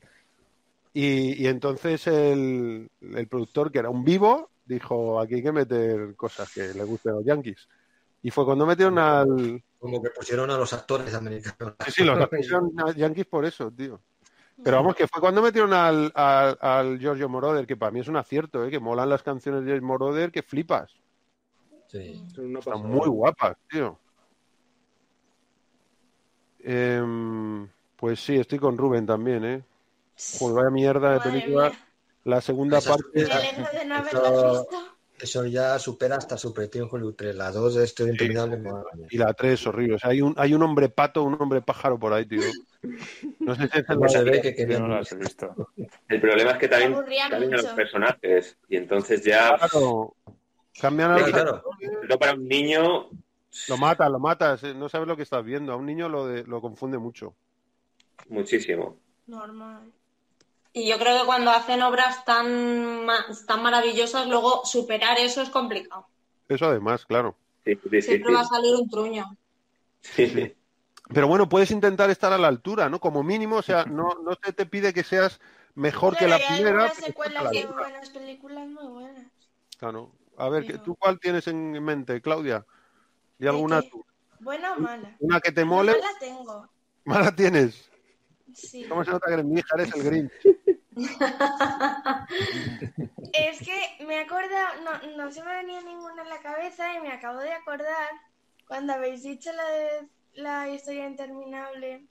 [0.94, 6.16] Y, y entonces el, el productor, que era un vivo, dijo, aquí hay que meter
[6.16, 7.68] cosas que le gusten a los yankees.
[8.22, 9.62] Y fue cuando metieron al...
[9.80, 11.74] Como que pusieron a los actores americanos.
[11.86, 13.98] Sí, sí, los pusieron a yankees por eso, tío.
[14.62, 18.08] Pero vamos, que fue cuando metieron al, al, al Giorgio Moroder, que para mí es
[18.08, 18.70] un acierto, ¿eh?
[18.70, 20.92] que molan las canciones de Moroder que flipas.
[21.86, 22.22] Sí.
[22.34, 23.98] Son Están muy guapas, tío.
[26.58, 27.66] Em,
[27.96, 29.64] pues sí, estoy con Rubén también, ¿eh?
[30.38, 31.70] Joder, vaya mierda de película.
[31.70, 31.78] mía.
[32.24, 33.24] La segunda parte.
[33.24, 34.66] De no visto.
[35.22, 37.34] Eso ya supera hasta Super en Hollywood 3.
[37.36, 38.58] La 2 de este interminable.
[38.58, 39.06] madre mía.
[39.10, 39.94] Y la 3 horrible.
[39.96, 42.40] O sea, hay un, hay un hombre pato, un hombre pájaro por ahí, tío.
[43.40, 45.54] No sé si es el ¿Cómo se ve que querían no las he visto.
[46.08, 50.14] El problema es que también cambian a los personajes y entonces ya Claro.
[50.80, 51.62] Cambian a Sí, los claro.
[52.08, 53.10] no para un niño
[53.68, 54.62] Lo matas, lo matas.
[54.74, 55.72] No sabes lo que estás viendo.
[55.72, 57.34] A un niño lo, de- lo confunde mucho.
[58.28, 58.96] muchísimo.
[59.26, 59.82] Normal.
[60.72, 63.06] Y yo creo que cuando hacen obras tan,
[63.46, 66.06] tan maravillosas, luego superar eso es complicado.
[66.48, 67.36] Eso además, claro.
[67.64, 67.76] Sí.
[68.00, 69.36] Siempre va a salir un truño.
[70.00, 70.54] Sí.
[71.12, 73.00] Pero bueno, puedes intentar estar a la altura, ¿no?
[73.00, 75.40] Como mínimo, o sea, no, no se te pide que seas
[75.74, 76.84] mejor que la hay primera.
[76.86, 79.26] a secuelas buenas películas muy buenas.
[79.78, 80.12] Claro.
[80.38, 82.64] A ver, ¿qué- Pero- ¿tú cuál tienes en mente, Claudia?
[83.40, 84.04] ¿Y alguna tú?
[84.38, 85.16] ¿Buena o mala?
[85.18, 85.92] ¿Una que te No mole?
[85.98, 86.68] la tengo.
[87.04, 87.89] ¿Mala tienes?
[88.54, 88.84] Sí.
[88.88, 89.68] ¿Cómo se nota que eres mi hija?
[89.74, 90.32] Eres el Grinch.
[93.32, 97.00] Es que me he acordado, no, no se me venía ninguna en la cabeza y
[97.00, 98.08] me acabo de acordar
[98.66, 99.88] cuando habéis dicho la de
[100.34, 102.04] la historia interminable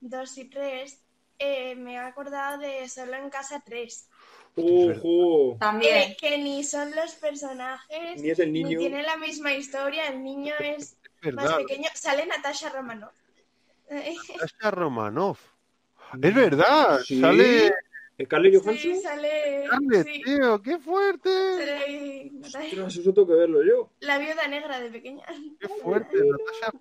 [0.00, 1.00] 2 y 3,
[1.38, 4.08] eh, me he acordado de Solo en Casa 3.
[4.56, 5.56] ¡Ojo!
[5.58, 6.10] También.
[6.10, 8.78] Eh, que ni son los personajes, Ni es el ni niño.
[8.78, 11.88] tiene la misma historia, el niño es Es más pequeño.
[11.94, 13.14] Sale Natasha Romanoff.
[14.38, 15.40] Sasha Romanoff.
[16.20, 17.00] Es verdad.
[17.04, 17.20] Sí.
[17.20, 17.72] Sale.
[18.22, 18.76] ¿Scarlett Johansson?
[18.78, 19.64] Sí, sale.
[20.04, 21.30] Sí, tío, qué fuerte.
[21.30, 23.90] sale Ostras, eso tengo que verlo yo.
[24.00, 25.24] La viuda negra de pequeña.
[25.58, 26.72] Qué fuerte, Natasha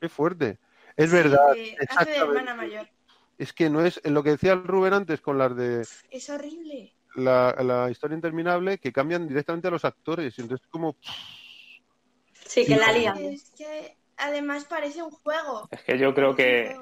[0.00, 0.58] qué fuerte.
[0.96, 2.88] Es verdad, Sí, hace de hermana mayor.
[3.36, 6.92] Es que no es lo que decía el Rubén antes con las de Es horrible.
[7.16, 10.36] la, la historia interminable, que cambian directamente a los actores.
[10.38, 10.96] Y entonces, como.
[12.46, 13.18] Sí, que la lían.
[13.18, 15.68] Es que además parece un juego.
[15.70, 16.76] Es que yo creo que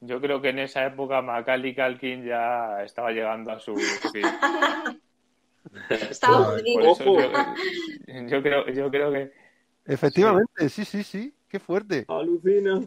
[0.00, 4.22] yo creo que en esa época Macaulay Culkin ya estaba llegando a su fin.
[5.90, 6.96] Estaba yo,
[8.26, 9.30] yo creo yo creo que
[9.84, 11.34] Efectivamente, sí, sí, sí.
[11.48, 12.04] Qué fuerte.
[12.08, 12.80] Alucina.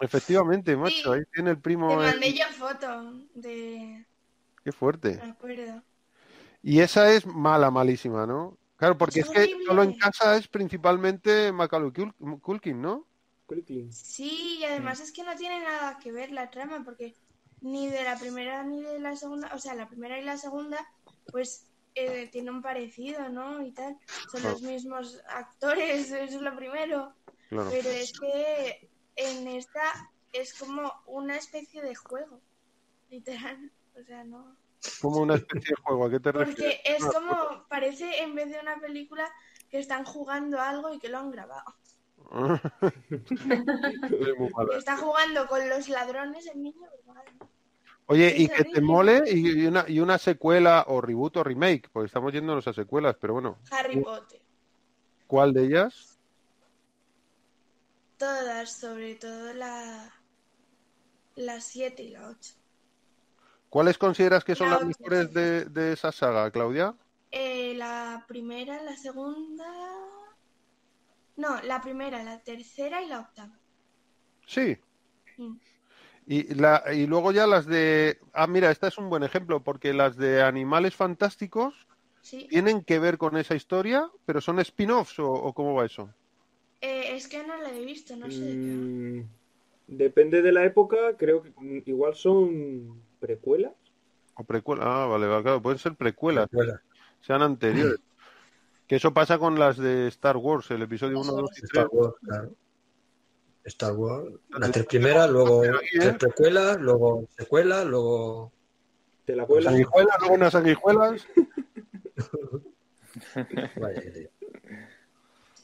[0.00, 1.14] Efectivamente, macho.
[1.14, 1.18] Sí.
[1.18, 1.88] Ahí tiene el primo.
[1.88, 4.04] Te mandé yo foto de.
[4.62, 5.18] Qué fuerte.
[5.22, 5.82] Me acuerdo.
[6.62, 8.58] Y esa es mala, malísima, ¿no?
[8.76, 13.06] Claro, porque es, Es que solo en casa es principalmente Macaulay Cul- Culkin, ¿no?
[13.46, 13.92] Culkin.
[13.92, 17.14] Sí, y además es que no tiene nada que ver la trama, porque
[17.60, 20.86] ni de la primera ni de la segunda, o sea, la primera y la segunda,
[21.30, 23.62] pues eh, tiene un parecido, ¿no?
[23.64, 23.96] Y tal.
[24.30, 24.50] Son Claro.
[24.50, 27.14] los mismos actores, eso es lo primero.
[27.48, 27.70] Claro.
[27.70, 32.42] Pero es que en esta es como una especie de juego,
[33.08, 33.72] literal.
[33.98, 34.54] O sea, no.
[35.00, 36.56] Como una especie de juego, ¿a qué te refieres?
[36.56, 39.30] Porque es como, parece en vez de una película
[39.70, 41.74] que están jugando algo y que lo han grabado.
[44.76, 46.88] Está jugando con los ladrones el niño.
[47.04, 47.16] pues.
[48.06, 52.06] Oye, y que te mole y una, y una secuela o reboot o remake, porque
[52.06, 54.40] estamos yéndonos a secuelas, pero bueno, Harry Potter.
[55.26, 56.16] ¿cuál de ellas?
[58.16, 60.12] Todas, sobre todo la
[61.36, 62.54] la 7 y la 8.
[63.76, 66.94] ¿Cuáles consideras que son La las mejores de, de esa saga, Claudia?
[67.30, 69.66] Eh, la primera, la segunda...
[71.36, 73.52] No, la primera, la tercera y la octava.
[74.46, 74.78] Sí.
[75.36, 75.56] Mm.
[76.26, 78.18] Y, la, y luego ya las de...
[78.32, 81.74] Ah, mira, esta es un buen ejemplo, porque las de Animales Fantásticos
[82.22, 82.46] Sí.
[82.48, 86.08] tienen que ver con esa historia, pero son spin-offs o, o cómo va eso.
[86.80, 88.84] Eh, es que no la he visto, no sé de qué va.
[88.84, 89.28] Mm,
[89.88, 91.52] depende de la época, creo que
[91.84, 93.72] igual son precuelas.
[94.34, 94.84] O precuela.
[94.84, 96.80] Ah, vale, vale, claro, pueden ser precuelas, Precuela.
[97.20, 97.98] sean anteriores.
[98.86, 101.64] Que eso pasa con las de Star Wars, el episodio 1, 2 y 3.
[101.64, 102.54] Star Wars, claro.
[103.64, 105.72] Star Wars, las tres primeras, luego ¿eh?
[105.98, 108.52] tres precuelas, luego secuelas, luego.
[109.24, 109.72] Te la cuelas.
[109.72, 111.26] Sanguijuelas, luego unas sanguijuelas.
[113.80, 114.02] Vaya,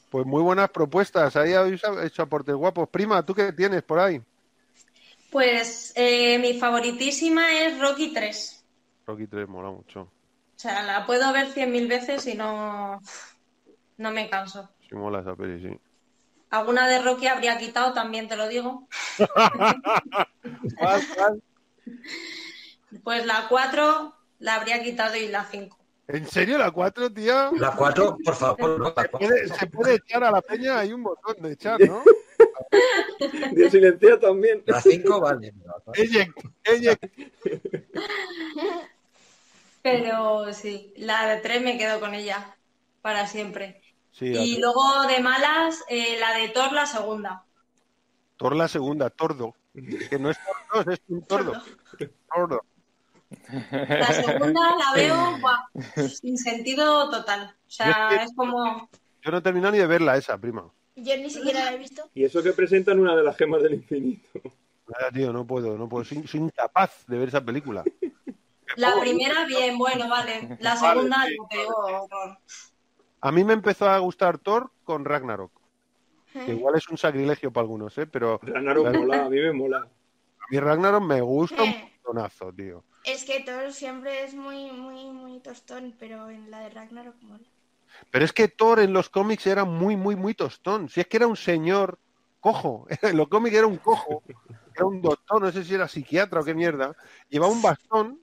[0.09, 1.37] Pues muy buenas propuestas.
[1.37, 2.89] Ahí habéis hecho aportes guapos.
[2.89, 4.21] Prima, ¿tú qué tienes por ahí?
[5.33, 8.63] Pues eh, mi favoritísima es Rocky 3.
[9.07, 10.01] Rocky 3 mola mucho.
[10.01, 10.11] O
[10.55, 13.01] sea, la puedo ver cien mil veces y no,
[13.97, 14.69] no me canso.
[14.87, 15.75] Sí, mola esa peli, sí.
[16.51, 18.87] Alguna de Rocky habría quitado, también te lo digo.
[23.03, 25.75] Pues la 4 la habría quitado y la 5.
[26.09, 27.49] ¿En serio la 4, tía?
[27.57, 29.17] La cuatro, por favor, no, la cuatro.
[29.19, 32.03] Puede- se puede echar a la peña, hay un botón de echar, ¿no?
[33.51, 34.63] De silenciar también.
[34.65, 35.53] La cinco, vale.
[39.81, 42.55] Pero sí, la de 3 me quedo con ella
[43.01, 43.81] para siempre.
[44.11, 47.45] Sí, Y luego de malas, eh, la de Thor, la segunda.
[48.37, 49.55] Thor la segunda, Tordo.
[50.09, 50.37] Que no es
[50.71, 51.53] Tordo, es un tordo.
[52.33, 52.61] Tordo.
[53.71, 57.55] La segunda la veo buah, sin sentido total.
[57.67, 58.89] O sea, es como...
[59.21, 60.71] Yo no he terminado ni de verla esa, prima.
[60.95, 62.09] Yo ni siquiera la he visto.
[62.13, 64.27] Y eso que presentan una de las gemas del infinito.
[64.87, 66.03] Nada, tío, no puedo, no puedo.
[66.03, 67.83] Soy, soy incapaz de ver esa película.
[68.75, 70.57] La primera, bien, bueno, vale.
[70.59, 72.37] La Vale, segunda, sí, horror.
[73.21, 75.51] A mí me empezó a gustar Thor con Ragnarok.
[76.33, 78.07] Que igual es un sacrilegio para algunos, ¿eh?
[78.07, 78.99] Pero Ragnarok Claro.
[78.99, 79.77] mola, a mí me mola.
[79.77, 81.91] a mí Ragnarok me gusta un Eh.
[82.03, 82.83] montonazo, tío.
[83.05, 87.45] Es que Thor siempre es muy, muy, muy tostón, pero en la de Ragnarok mola.
[88.11, 90.89] Pero es que Thor en los cómics era muy, muy, muy tostón.
[90.89, 91.99] Si es que era un señor
[92.39, 92.85] cojo.
[93.01, 94.23] En los cómics era un cojo.
[94.75, 96.95] Era un doctor, no sé si era psiquiatra o qué mierda.
[97.29, 98.19] Llevaba un bastón.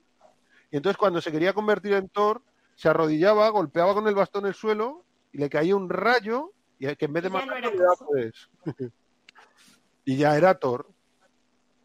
[0.69, 2.41] Y entonces cuando se quería convertir en Thor,
[2.75, 5.03] se arrodillaba, golpeaba con el bastón el suelo
[5.33, 6.53] y le caía un rayo.
[6.79, 8.11] Y que en vez de ya no era cojo.
[10.05, 10.89] y ya era Thor.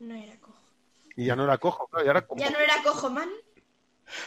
[0.00, 0.62] No era cojo.
[1.16, 2.40] Y ya no era cojo, claro, ya era cojo.
[2.40, 3.30] Ya no era cojo, man.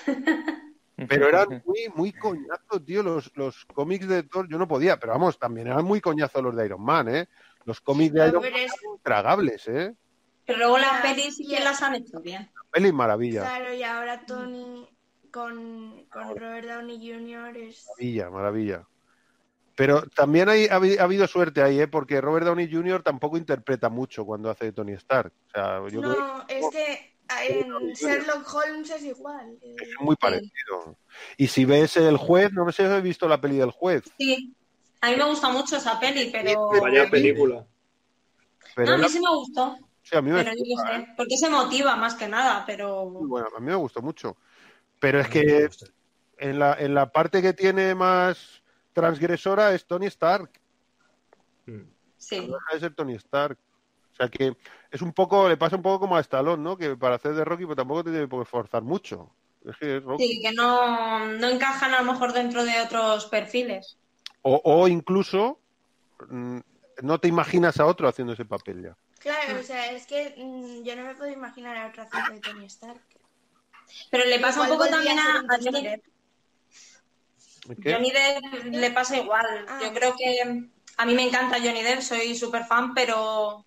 [1.08, 4.48] Pero eran muy, muy coñazo, tío, los, los cómics de Thor.
[4.50, 7.28] Yo no podía, pero vamos, también eran muy coñazo los de Iron Man, ¿eh?
[7.66, 9.94] Los cómics de Iron Man eran intragables, ¿eh?
[10.46, 12.50] Pero luego las pelis sí que las han hecho bien.
[12.72, 14.88] Peli maravilla, Claro, y ahora Tony
[15.32, 17.56] con, con Robert Downey Jr.
[17.58, 17.86] es...
[17.88, 18.88] maravilla, maravilla.
[19.76, 21.88] Pero también hay, ha, habi- ha habido suerte ahí, ¿eh?
[21.88, 23.02] Porque Robert Downey Jr.
[23.02, 25.32] tampoco interpreta mucho cuando hace de Tony Stark.
[25.48, 27.14] O sea, yo creo No, es que
[27.48, 29.58] En Sherlock Holmes es igual.
[29.62, 30.98] eh, Es muy parecido.
[31.38, 34.54] Y si ves el juez, no sé si has visto la peli del juez, Sí.
[35.02, 36.70] A mí me gusta mucho esa peli, pero.
[36.82, 37.66] Vaya película.
[38.76, 39.78] pero No, a la- mí sí me gustó.
[40.04, 41.08] sí, a mí me Pero yo sé.
[41.16, 43.06] Porque se motiva más que nada, pero.
[43.06, 44.36] muy buena, a mí me gustó mucho.
[45.00, 45.70] Pero es que
[46.38, 48.62] en la, en la parte que tiene más
[48.92, 50.50] transgresora es Tony Stark.
[52.18, 52.40] Sí.
[52.48, 53.58] No deja de ser Tony Stark.
[54.20, 54.58] O sea que
[54.92, 56.78] es un poco, le pasa un poco como a Stallone, ¿no?
[56.78, 59.32] Que para hacer de Rocky pues tampoco te tiene que forzar mucho.
[59.66, 60.28] Es que es Rocky.
[60.28, 63.98] Sí, que no, no encajan a lo mejor dentro de otros perfiles.
[64.42, 65.62] O, o incluso
[66.30, 66.60] mm,
[67.02, 68.98] no te imaginas a otro haciendo ese papel ya.
[69.20, 72.40] Claro, o sea, es que mm, yo no me puedo imaginar a otro haciendo de
[72.42, 73.02] Tony Stark.
[74.12, 76.04] Pero le pasa un poco también a, Johnny Depp.
[77.86, 79.66] Johnny Depp le pasa igual.
[79.70, 79.80] Ah.
[79.82, 83.66] Yo creo que a mí me encanta Johnny Depp, soy súper fan, pero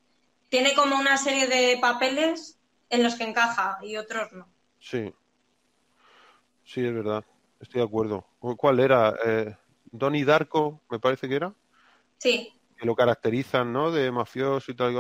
[0.53, 2.59] tiene como una serie de papeles
[2.91, 4.53] en los que encaja y otros no.
[4.79, 5.15] Sí.
[6.65, 7.25] Sí, es verdad.
[7.61, 8.27] Estoy de acuerdo.
[8.57, 9.15] ¿Cuál era?
[9.25, 9.57] Eh,
[9.91, 11.55] Donnie Darko, me parece que era.
[12.19, 13.91] Sí, Que lo caracterizan, ¿no?
[13.91, 14.93] De mafioso y tal.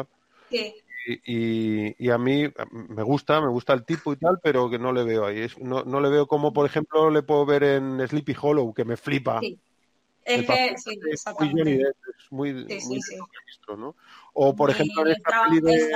[0.50, 0.74] y sí.
[1.04, 4.78] Y, y, y a mí me gusta, me gusta el tipo y tal, pero que
[4.78, 5.40] no le veo ahí.
[5.40, 8.84] Es- no, no le veo como, por ejemplo, le puedo ver en Sleepy Hollow, que
[8.84, 9.40] me flipa.
[9.40, 9.58] Sí.
[10.24, 11.60] Es que, sí, exactamente.
[11.62, 13.16] Johnny Depp, es muy, Sí, sí, muy sí.
[13.40, 13.96] registro, ¿no?
[14.32, 15.90] O, por ejemplo, en esta peli de...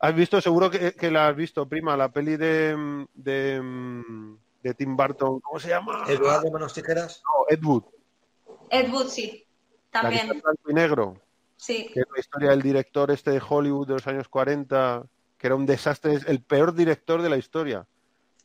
[0.00, 0.40] ¿Has visto?
[0.40, 3.62] Seguro que, que la has visto, prima, la peli de, de,
[4.62, 5.40] de Tim Burton.
[5.40, 6.04] ¿Cómo se llama?
[6.08, 7.22] Eduardo Manos Tijeras.
[7.24, 7.84] No, Ed Wood.
[8.70, 9.46] Ed Wood, sí,
[9.92, 10.30] La que está también.
[10.30, 11.20] en blanco y negro.
[11.56, 15.06] Sí, Que es la historia del director este de Hollywood de los años 40,
[15.38, 17.86] que era un desastre, es el peor director de la historia,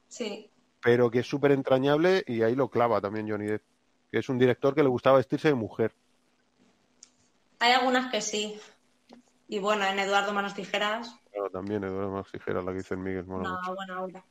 [0.07, 0.49] sí.
[0.81, 3.63] pero que es súper entrañable y ahí lo clava también Johnny Depp,
[4.11, 5.93] que es un director que le gustaba vestirse de mujer.
[7.59, 8.59] Hay algunas que sí.
[9.47, 12.99] Y bueno, en Eduardo Manos Tijeras, Claro, también Eduardo Más Tijera, la que dice el
[12.99, 13.25] Miguel.
[13.25, 13.49] mucho.
[13.49, 14.25] una buena obra.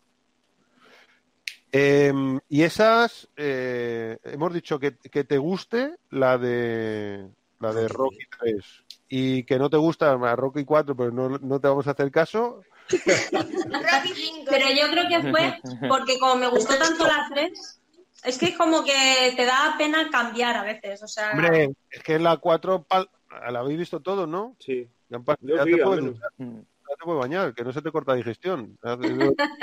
[1.70, 2.12] Eh,
[2.48, 7.28] y esas, eh, hemos dicho que, que te guste la de
[7.60, 8.64] la de Rocky 3
[9.08, 12.10] y que no te gusta la Rocky 4, pero no, no te vamos a hacer
[12.10, 12.62] caso.
[12.88, 14.44] Rocky 5.
[14.48, 17.80] Pero yo creo que fue porque como me gustó tanto la 3,
[18.24, 21.02] es que como que te da pena cambiar a veces.
[21.02, 23.10] O sea, Hombre, es que en la 4 pal-
[23.50, 24.56] la habéis visto todo, ¿no?
[24.58, 24.88] Sí.
[25.08, 27.72] Ya, han pas- Yo ya sí, te puedes duchar, ya te puedes bañar, que no
[27.72, 28.78] se te corta digestión.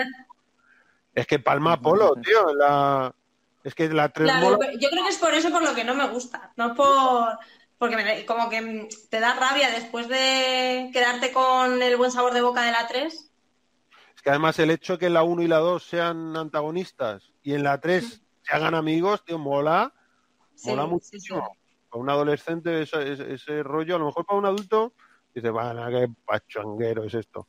[1.13, 3.15] Es que Palma Polo, tío, la...
[3.63, 5.95] es que la 3 claro, yo creo que es por eso por lo que no
[5.95, 6.51] me gusta.
[6.58, 7.30] No por.
[7.78, 12.41] Porque me- como que te da rabia después de quedarte con el buen sabor de
[12.41, 13.32] boca de la 3.
[14.15, 17.54] Es que además el hecho que en la 1 y la 2 sean antagonistas y
[17.54, 19.93] en la 3 se hagan amigos, tío, mola,
[20.54, 21.58] Sí, mola sí, muchísimo.
[21.96, 24.92] Para un adolescente ese, ese- ese rollo, a lo mejor para un adulto,
[25.34, 27.48] dice, bueno, qué pachanguero es esto.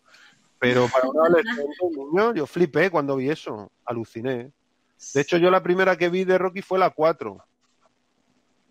[0.60, 4.52] Pero para un adolescente, un niño, yo flipé cuando vi eso, aluciné.
[5.14, 7.38] De hecho, yo la primera que vi de Rocky fue la 4.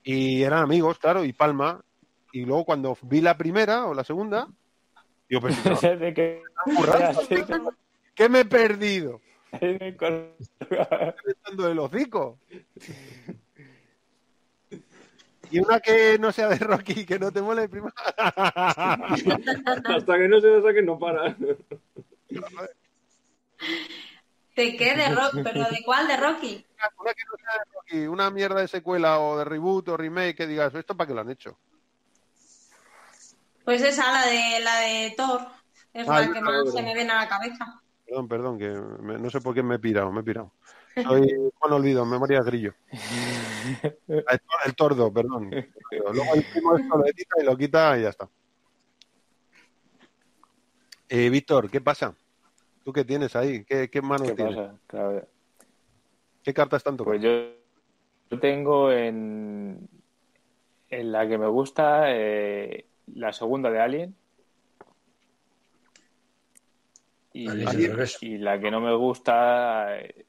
[0.04, 1.84] Y eran amigos, claro, y Palma.
[2.32, 4.48] Y luego cuando vi la primera o la segunda,
[5.28, 6.42] yo pensé, no, de que
[8.16, 9.20] ¿qué me he perdido?
[9.62, 9.98] me
[11.68, 12.40] el hocico.
[15.56, 17.94] Y una que no sea de Rocky, que no te mole, prima.
[18.18, 18.98] Hasta
[20.18, 21.34] que no se la saquen, no para.
[24.56, 24.96] ¿De qué?
[24.96, 25.44] ¿De Rocky?
[25.44, 26.08] ¿Pero de cuál?
[26.10, 26.65] ¿De Rocky?
[27.00, 30.36] Una que no sea de Rocky, una mierda de secuela o de reboot o remake
[30.36, 31.58] que digas, ¿esto para qué lo han hecho?
[33.63, 35.41] Pues esa, la de, la de Thor.
[35.94, 37.82] Es Ah, la que más se me viene a la cabeza.
[38.06, 40.52] Perdón, perdón, que me- no sé por qué me he pirado, me he pirado.
[41.03, 42.73] Soy Juan Olvido, memoria grillo.
[44.08, 44.23] El,
[44.65, 45.49] el tordo, perdón.
[45.49, 48.29] Luego el primo esto lo edita y lo quita y ya está.
[51.10, 52.15] Eh, Víctor, ¿qué pasa?
[52.84, 53.63] ¿Tú qué tienes ahí?
[53.65, 54.55] ¿Qué, qué mano ¿Qué tienes?
[54.55, 54.75] pasa?
[54.88, 55.27] Claro,
[56.43, 57.03] ¿Qué cartas tanto?
[57.03, 57.29] Pues yo,
[58.29, 59.89] yo tengo en,
[60.89, 64.15] en la que me gusta eh, la segunda de Alien
[67.33, 67.50] y,
[68.21, 70.25] y la que no me gusta eh,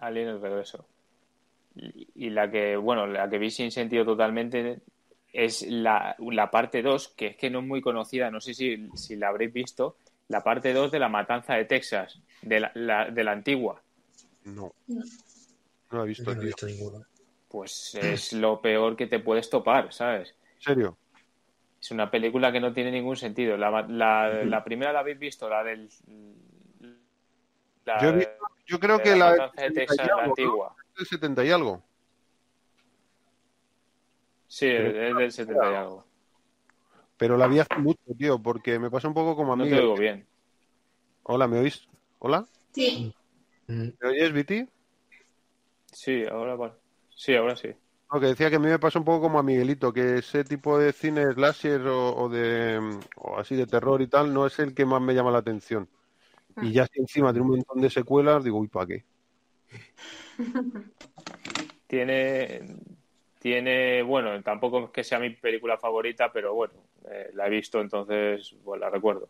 [0.00, 0.86] Alien el regreso.
[1.76, 4.80] Y, y la que, bueno, la que vi sin sentido totalmente
[5.32, 8.88] es la, la parte 2, que es que no es muy conocida, no sé si,
[8.94, 9.96] si la habréis visto,
[10.28, 13.80] la parte 2 de la matanza de Texas, de la, la- de la antigua.
[14.44, 14.72] No.
[14.88, 15.02] No
[15.90, 17.04] lo he visto, No he visto ninguno.
[17.48, 20.34] Pues es lo peor que te puedes topar, ¿sabes?
[20.56, 20.96] ¿En serio?
[21.80, 23.56] Es una película que no tiene ningún sentido.
[23.56, 25.88] La, la- la primera la habéis visto, la del.
[27.84, 28.32] La, Yo, he visto-
[28.70, 30.28] yo creo de que la la, matanza de 70 y Texas, la algo, ¿no?
[30.30, 30.76] antigua.
[30.96, 31.82] del 70 y algo.
[34.46, 36.04] Sí, es del 70 y algo.
[37.16, 39.70] Pero la vi hace mucho, tío, porque me pasa un poco como a No mí.
[39.70, 40.26] te oigo bien.
[41.24, 41.88] Hola, ¿me oís?
[42.20, 42.46] ¿Hola?
[42.72, 43.12] Sí.
[43.66, 44.68] Mm, ¿Me oyes, Viti?
[45.92, 46.74] Sí, ahora bueno.
[47.14, 47.68] Sí, ahora sí.
[48.12, 50.44] No, que decía que a mí me pasa un poco como a Miguelito, que ese
[50.44, 54.46] tipo de cine slasher o, o de mm, o así de terror y tal no
[54.46, 55.88] es el que más me llama la atención.
[56.62, 59.04] Y ya si encima tiene un montón de secuelas, digo, uy, ¿para qué?
[61.86, 62.62] Tiene,
[63.40, 66.74] tiene, bueno, tampoco es que sea mi película favorita, pero bueno,
[67.10, 69.28] eh, la he visto, entonces, pues la recuerdo.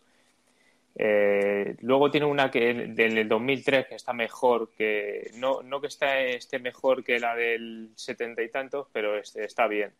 [0.96, 6.20] Eh, luego tiene una que del 2003 que está mejor que no, no que está,
[6.20, 9.92] esté mejor que la del setenta y tantos, pero este, está bien.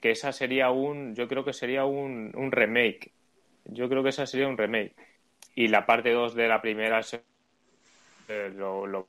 [0.00, 3.12] Que esa sería un, yo creo que sería un, un remake.
[3.64, 4.94] Yo creo que esa sería un remake.
[5.58, 7.20] Y la parte 2 de la primera es
[8.28, 9.08] eh, lo, lo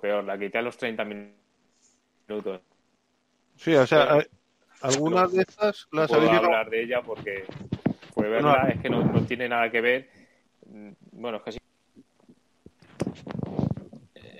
[0.00, 0.24] peor.
[0.24, 2.60] La quité a los 30 minutos.
[3.54, 4.18] Sí, o sea,
[4.80, 7.44] algunas de estas las puedo habéis llegado- hablar de ella porque
[8.14, 10.10] fue verla, es que no, no tiene nada que ver.
[11.12, 11.58] Bueno, es que sí.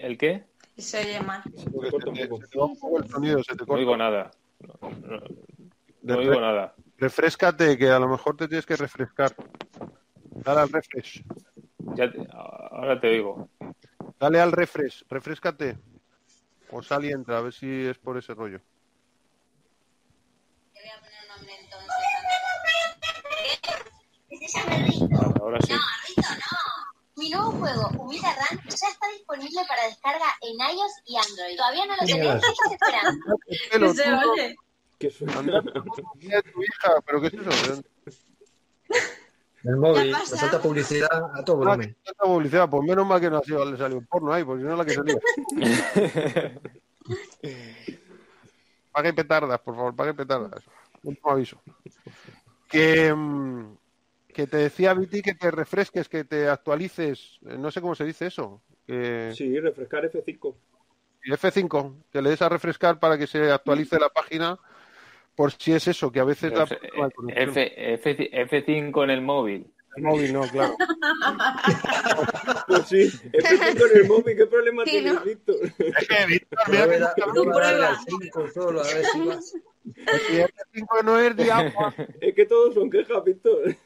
[0.00, 0.46] ¿El qué?
[0.74, 1.44] Y se oye mal.
[1.56, 2.42] Se porque corta un se te- poco.
[2.42, 3.74] se te va un poco el sonido, se te No corta.
[3.78, 4.30] oigo nada.
[4.58, 5.20] No, no-
[6.02, 6.74] no oigo nada.
[6.96, 9.32] Refrescate, que a lo mejor te tienes que refrescar.
[10.44, 11.22] Dale al refresh.
[11.96, 13.48] Ya te- ahora te oigo.
[14.18, 15.78] Dale al refresh, refrescate.
[16.70, 18.60] O sal y entra, a ver si es por ese rollo.
[25.40, 25.72] Ahora sí.
[27.16, 31.56] Mi nuevo juego, Humida Run, ya está disponible para descarga en iOS y Android.
[31.56, 32.44] ¿Todavía no lo tenéis?
[32.44, 33.36] ¿Qué estás esperando?
[33.72, 34.56] Pelo, Se oye.
[34.98, 35.62] ¿Qué suena?
[35.62, 37.82] Tu hija, pero ¿qué es eso?
[39.64, 40.36] El móvil, ¿Qué me pasa?
[40.36, 41.88] salta publicidad a todo Ah, volumen.
[41.94, 44.62] que tanta publicidad, pues menos mal que no ha sido, le salió porno ahí, porque
[44.62, 45.18] si no la que salía.
[48.92, 50.64] Pague petardas, por favor, pague petardas.
[51.02, 51.60] Último aviso.
[52.68, 53.76] Que, mm,
[54.28, 57.38] que te decía Viti que te refresques, que te actualices.
[57.46, 58.62] eh, No sé cómo se dice eso.
[58.86, 60.56] Que Sí, refrescar F5.
[61.24, 64.58] F5, que le des a refrescar para que se actualice la página.
[65.38, 66.76] Por si es eso, que a veces la F.
[67.28, 69.72] F, F, F5 en el móvil.
[69.94, 70.74] El móvil no, claro.
[72.66, 75.20] Pues sí, F5 en el móvil, ¿qué problema Sí, tienes, ¿no?
[75.20, 75.56] Víctor?
[75.62, 77.14] Es que, Víctor, mira
[78.04, 79.40] cinco solo, a ver si va.
[79.40, 79.52] Si
[80.74, 83.76] F5 no es de agua, Es que todos son quejas, Víctor.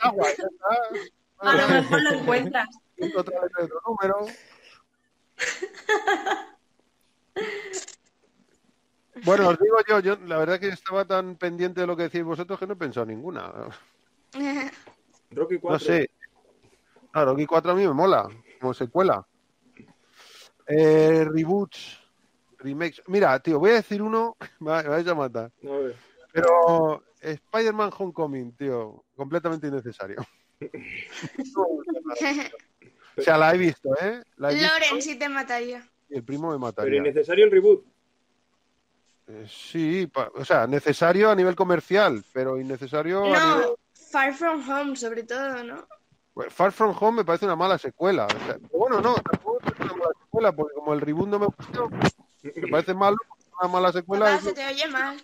[0.00, 1.48] agua, ya está.
[1.50, 2.68] A lo mejor lo encuentras.
[3.16, 4.26] otra de otro número.
[9.22, 12.22] Bueno, os digo yo, yo la verdad que estaba tan pendiente de lo que decís
[12.24, 13.52] vosotros que no he pensado ninguna.
[15.30, 15.70] Rocky 4.
[15.70, 16.10] No sé.
[17.12, 18.28] Claro, Rocky 4 a mí me mola,
[18.60, 19.24] como secuela.
[20.66, 22.00] Eh, reboots,
[22.58, 23.02] remakes.
[23.06, 25.52] Mira, tío, voy a decir uno, me va- me vais a matar.
[25.62, 25.96] A ver.
[26.32, 30.16] Pero Spider-Man Homecoming, tío, completamente innecesario.
[31.56, 34.22] o sea, la he visto, ¿eh?
[34.36, 35.88] La he visto Loren sí te mataría.
[36.08, 36.98] y el primo me Pero mataría.
[36.98, 37.84] innecesario el reboot.
[39.26, 43.60] Eh, sí, pa- o sea, necesario a nivel comercial, pero innecesario a nivel...
[43.62, 43.76] No,
[44.10, 45.86] Far From Home, sobre todo, ¿no?
[46.34, 48.26] Bueno, Far From Home me parece una mala secuela.
[48.26, 51.38] o sea, pero bueno, no, tampoco es una mala secuela, porque como el reboot no
[51.38, 51.88] me gustó,
[52.42, 53.16] me parece malo,
[53.60, 54.26] una mala secuela.
[54.26, 55.16] Papá, es- se te oye mal.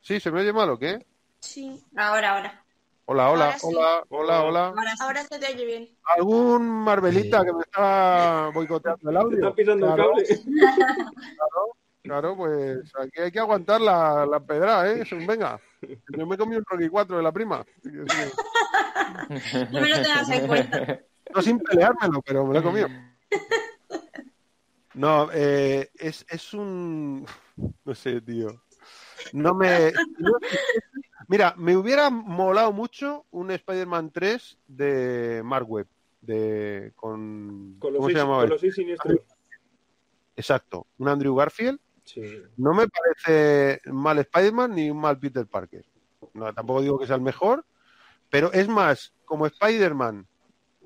[0.00, 1.06] Sí, ¿se me oye mal o qué?
[1.40, 1.84] Sí.
[1.96, 2.64] Ahora, ahora.
[3.04, 3.66] Hola, hola, Ahora sí.
[3.66, 4.74] hola, hola, hola.
[5.00, 5.88] Ahora se te oye bien.
[6.16, 9.36] ¿Algún Marvelita que me está boicoteando el Te audio?
[9.38, 10.44] estás pisando Claro, el cable.
[11.36, 11.76] Claro,
[12.36, 15.04] pues aquí hay que aguantar la, la pedra, ¿eh?
[15.26, 15.60] Venga,
[16.16, 17.64] yo me comí un Rocky 4 de la prima.
[17.84, 21.00] No me lo tengas en cuenta.
[21.34, 22.88] No sin peleármelo, pero me lo he comido.
[24.94, 27.24] No, eh, es, es un...
[27.84, 28.62] No sé, tío.
[29.32, 29.92] No me...
[31.28, 35.86] Mira, me hubiera molado mucho un Spider-Man 3 de Mark Webb.
[36.20, 38.36] De, con, Con los, ¿Cómo seis, se llamaba?
[38.38, 38.50] con él?
[38.50, 39.20] los seis siniestros.
[40.36, 40.86] Exacto.
[40.98, 41.78] Un Andrew Garfield.
[42.56, 45.84] No me parece mal Spider-Man ni un mal Peter Parker.
[46.34, 47.64] No, tampoco digo que sea el mejor,
[48.28, 50.26] pero es más, como Spider-Man,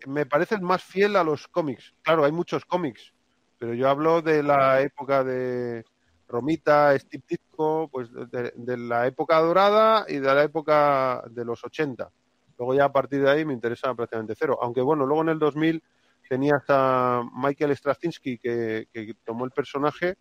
[0.07, 1.95] me parece el más fiel a los cómics.
[2.03, 3.13] Claro, hay muchos cómics,
[3.59, 5.85] pero yo hablo de la época de
[6.29, 12.11] Romita, Steve Ditko, pues de, la época dorada y de la época de los 80.
[12.59, 14.59] Luego ya a partir de ahí me interesa prácticamente cero.
[14.63, 15.83] Aunque bueno, luego en el 2000
[16.29, 20.17] tenías a Michael Straczynski que, que tomó el personaje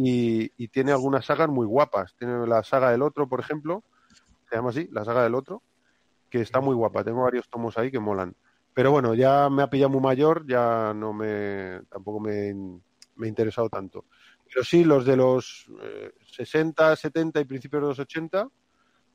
[0.00, 2.14] y, tiene algunas sagas muy guapas.
[2.14, 3.82] Tiene la saga del otro, por ejemplo,
[4.48, 5.62] se llama así, la saga del otro,
[6.30, 7.02] que está muy guapa.
[7.02, 8.36] Tengo varios tomos ahí que molan.
[8.74, 12.54] Pero bueno, ya me ha pillado muy mayor, ya no me, tampoco me,
[13.16, 14.04] me ha interesado tanto.
[14.46, 18.48] Pero sí, los de los eh, 60, 70 y principios de los 80,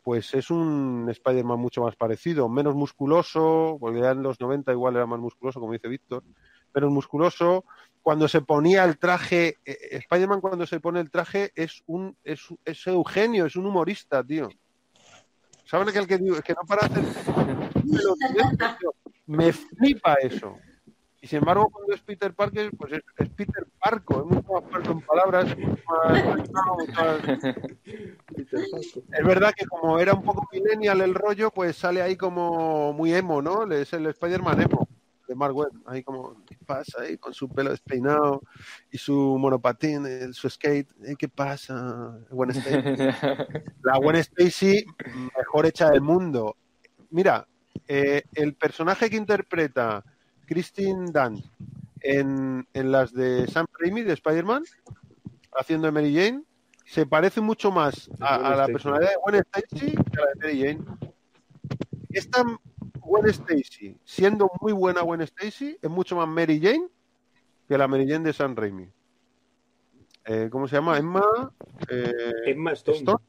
[0.04, 4.98] pues es un Spider-Man mucho más parecido, menos musculoso, porque ya en los 90 igual
[4.98, 6.24] era más musculoso, como dice Víctor,
[6.74, 7.66] menos musculoso.
[8.02, 12.42] Cuando se ponía el traje, eh, Spider-Man cuando se pone el traje es un es,
[12.66, 14.50] es Eugenio, es un humorista, tío.
[15.66, 16.36] ¿Saben aquel que digo?
[16.36, 17.04] Es que no para hacer...
[19.26, 20.58] Me flipa eso.
[21.22, 24.64] Y sin embargo, cuando es Peter Parker, pues es, es Peter Parco, es mucho más
[24.70, 26.50] parco en palabras, mucho más-
[26.90, 27.56] más-
[28.36, 33.14] es verdad que como era un poco millennial el rollo, pues sale ahí como muy
[33.14, 33.64] emo, ¿no?
[33.72, 34.83] Es el Spider-Man emo
[35.28, 37.02] de Mark Webb, ahí como, ¿qué pasa?
[37.02, 38.42] Ahí con su pelo despeinado
[38.92, 41.16] y su monopatín, el- su skate, ¿eh?
[41.18, 42.18] ¿qué pasa?
[42.30, 42.98] Gwen Stacy.
[43.84, 44.86] La Gwen Stacy
[45.38, 46.58] mejor hecha del mundo.
[47.10, 47.48] Mira,
[47.88, 50.04] eh, el personaje que interpreta
[50.46, 51.46] Christine Dunst
[52.02, 54.64] en, en las de Sam Raimi de Spider-Man,
[55.58, 56.44] haciendo de Mary Jane,
[56.86, 60.62] se parece mucho más a, la personalidad de Gwen Stacy que a la de Mary
[60.62, 60.98] Jane.
[62.10, 62.44] Esta
[63.06, 66.88] Gwen Stacy, siendo muy buena Gwen Stacy, es mucho más Mary Jane
[67.68, 68.90] que la Mary Jane de Sam Raimi.
[70.26, 70.98] Eh, ¿Cómo se llama?
[70.98, 71.24] Emma
[71.90, 72.12] eh,
[72.46, 72.98] Emma Stone.
[73.00, 73.24] Stone.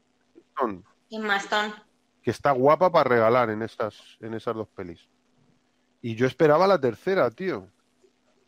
[0.55, 1.73] Stone, Y Maston.
[2.21, 5.07] que está guapa para regalar en estas, en esas dos pelis.
[6.01, 7.67] Y yo esperaba la tercera, tío.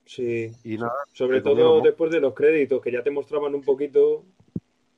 [0.05, 0.51] Sí.
[0.63, 4.23] Y nada, Sobre todo después de los créditos, que ya te mostraban un poquito.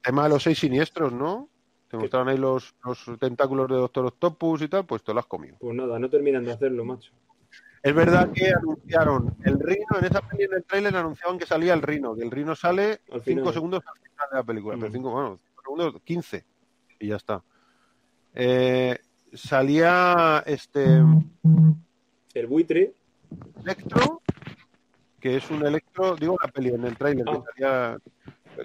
[0.03, 1.49] tema de los seis siniestros, ¿no?
[1.89, 5.25] Te mostraron ahí los, los tentáculos de Doctor Octopus y tal, pues te lo has
[5.25, 5.57] comido.
[5.59, 7.11] Pues nada, no terminan de hacerlo, macho.
[7.81, 11.73] Es verdad que anunciaron el Rino, en esa peli en el trailer anunciaban que salía
[11.73, 13.53] el Rino, que el Rino sale Al 5 final.
[13.53, 14.93] segundos al final de la película, pero Mm.
[14.93, 16.45] 5, bueno, cinco segundos, 15
[16.99, 17.41] y ya está.
[18.35, 18.99] Eh,
[19.33, 21.01] salía este
[22.33, 22.93] El buitre,
[23.63, 24.21] Electro,
[25.19, 27.43] que es un Electro, digo la peli en el trailer, que Ah.
[27.55, 27.97] salía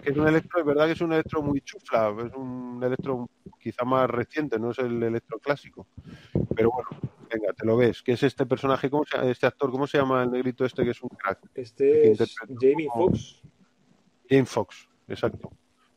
[0.03, 3.29] que es un Electro, es verdad que es un Electro muy chufla, es un Electro
[3.59, 5.87] quizá más reciente, no es el Electro clásico.
[6.55, 6.89] Pero bueno,
[7.31, 10.23] venga, te lo ves, que es este personaje, ¿cómo se, este actor, ¿cómo se llama
[10.23, 11.39] el negrito este que es un crack?
[11.55, 13.43] este es Jamie Foxx.
[14.29, 15.51] James Fox, exacto.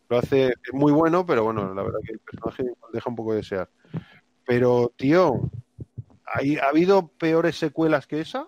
[0.10, 2.64] Lo hace es muy bueno, pero bueno, la verdad que el personaje
[2.94, 3.70] deja un poco de desear.
[4.46, 5.50] Pero, tío,
[6.26, 8.48] hay, ha habido peores secuelas que esa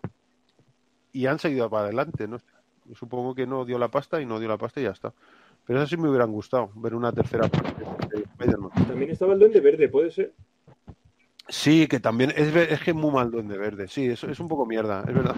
[1.11, 2.37] y han seguido para adelante, ¿no?
[2.95, 5.13] Supongo que no dio la pasta y no dio la pasta y ya está.
[5.65, 7.83] Pero eso sí me hubieran gustado, ver una tercera parte
[8.15, 8.71] de Spider-Man.
[8.87, 10.33] También estaba el Duende Verde, ¿puede ser?
[11.47, 13.87] Sí, que también es, es que es muy mal Duende Verde.
[13.87, 15.35] Sí, eso es un poco mierda, es verdad.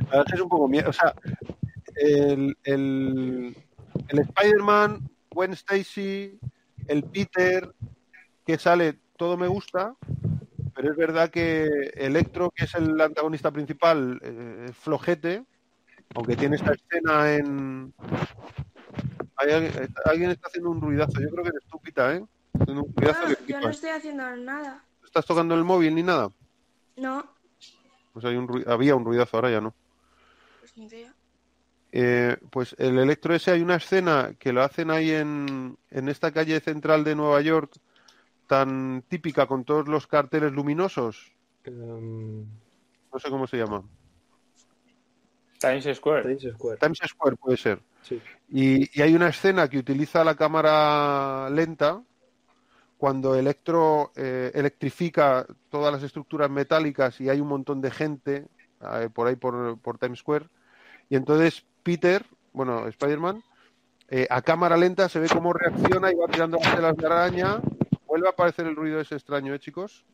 [0.00, 0.90] La verdad es es un poco mierda.
[0.90, 1.14] O sea,
[1.96, 3.56] el, el,
[4.08, 6.38] el Spider-Man, Gwen Stacy,
[6.88, 7.70] el Peter
[8.46, 9.94] que sale, todo me gusta,
[10.74, 15.44] pero es verdad que Electro, que es el antagonista principal, eh, es flojete,
[16.14, 17.94] aunque tiene esta escena en...
[19.36, 19.72] Hay alguien,
[20.06, 22.24] alguien está haciendo un ruidazo, yo creo que eres tú, Pita, ¿eh?
[22.58, 24.84] Haciendo un ruidazo Ah, que yo no estoy haciendo nada.
[25.04, 26.30] ¿Estás tocando el móvil ni nada?
[26.96, 27.22] No,
[28.12, 29.74] Pues hay un ru- había un ruidazo, ahora ya no.
[30.60, 31.14] pues ni idea.
[31.92, 36.32] Eh, pues el Electro ese hay una escena que lo hacen ahí en, en esta
[36.32, 37.76] calle central de Nueva York
[38.46, 41.32] tan típica con todos los carteles luminosos.
[41.66, 42.44] Um,
[43.12, 43.82] No sé cómo se llama.
[45.58, 46.22] Times Square.
[46.22, 46.78] Times Square.
[46.78, 47.80] Times Square puede ser.
[48.02, 48.20] Sí.
[48.50, 52.00] Y, y hay una escena que utiliza la cámara lenta
[52.96, 58.46] cuando Electro eh, electrifica todas las estructuras metálicas y hay un montón de gente
[58.80, 60.46] eh, por ahí por, por Times Square.
[61.08, 63.42] Y entonces Peter, bueno, Spider-Man,
[64.08, 67.60] eh, a cámara lenta se ve cómo reacciona y va tirando las telas de araña.
[68.06, 70.04] Vuelve a aparecer el ruido ese extraño, ¿eh, chicos?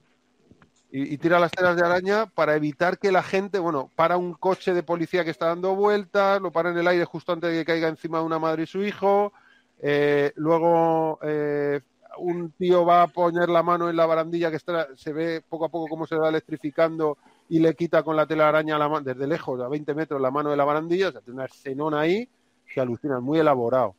[0.94, 4.74] Y, tira las telas de araña para evitar que la gente, bueno, para un coche
[4.74, 7.64] de policía que está dando vueltas, lo para en el aire justo antes de que
[7.64, 9.32] caiga encima de una madre y su hijo.
[9.78, 11.80] eh, luego eh,
[12.18, 15.64] un tío va a poner la mano en la barandilla que está, se ve poco
[15.64, 17.16] a poco cómo se va electrificando
[17.48, 20.50] y le quita con la telaraña la mano, desde lejos, a 20 metros, la mano
[20.50, 21.08] de la barandilla.
[21.08, 22.28] O sea, tiene una escenón ahí
[22.66, 23.94] que alucina, muy elaborado.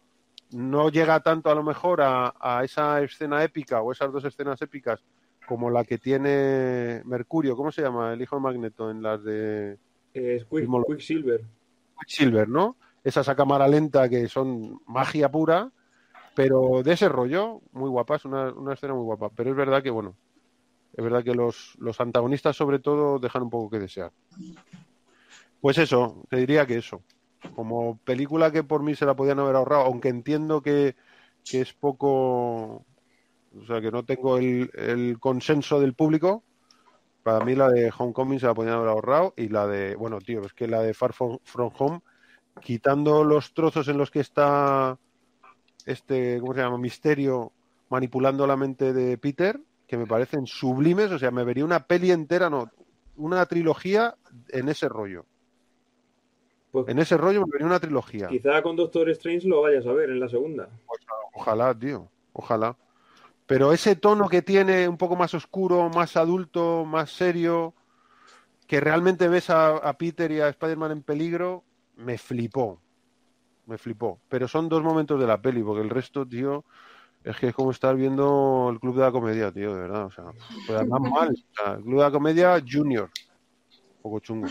[0.52, 5.04] No llega tanto a lo mejor a esa escena épica o esas dos escenas épicas
[5.46, 8.14] como la que tiene Mercurio, ¿cómo se llama?
[8.14, 9.74] El hijo de Magneto en las de
[10.14, 11.42] Eh, es Quick- Quicksilver.
[12.00, 12.78] Quicksilver, ¿no?
[13.04, 15.72] Esas a cámara lenta que son magia pura,
[16.36, 19.30] pero de ese rollo, muy guapa, es una, una escena muy guapa.
[19.30, 20.16] Pero es verdad que, bueno,
[20.94, 24.12] es verdad que los, los antagonistas sobre todo dejan un poco que desear.
[25.60, 27.04] Pues eso, te diría que eso.
[27.56, 30.96] Como película que por mí se la podían haber ahorrado, aunque entiendo que,
[31.44, 32.86] que es poco,
[33.62, 36.44] o sea, que no tengo el, el consenso del público,
[37.24, 40.42] para mí la de Homecoming se la podían haber ahorrado y la de, bueno, tío,
[40.42, 42.02] es que la de Far From, From Home,
[42.62, 44.98] quitando los trozos en los que está
[45.86, 46.78] este, ¿cómo se llama?
[46.78, 47.52] Misterio
[47.90, 52.12] manipulando la mente de Peter, que me parecen sublimes, o sea, me vería una peli
[52.12, 52.72] entera, no,
[53.16, 54.16] una trilogía
[54.50, 55.26] en ese rollo.
[56.72, 58.28] Pues En ese rollo me vería una trilogía.
[58.28, 60.70] quizá con Doctor Strange lo vayas a ver en la segunda.
[61.36, 62.76] Ojalá, tío, ojalá.
[63.46, 67.74] Pero ese tono que tiene un poco más oscuro, más adulto, más serio,
[68.68, 71.64] que realmente ves a, a Peter y a Spider-Man en peligro,
[71.98, 72.80] me flipó.
[73.66, 74.20] Me flipó.
[74.30, 76.66] Pero son dos momentos de la peli, porque el resto, tío,
[77.24, 80.06] es que es como estar viendo el Club de la Comedia, tío, de verdad.
[80.06, 80.26] O sea,
[80.68, 81.30] pues además mal.
[81.30, 83.10] O sea, el Club de la Comedia Junior.
[83.96, 84.48] Un poco chungo.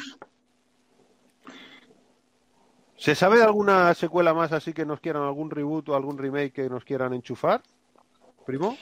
[2.96, 6.52] ¿Se sabe de alguna secuela más así que nos quieran, algún reboot o algún remake
[6.52, 7.62] que nos quieran enchufar?
[8.46, 8.76] ¿Primo?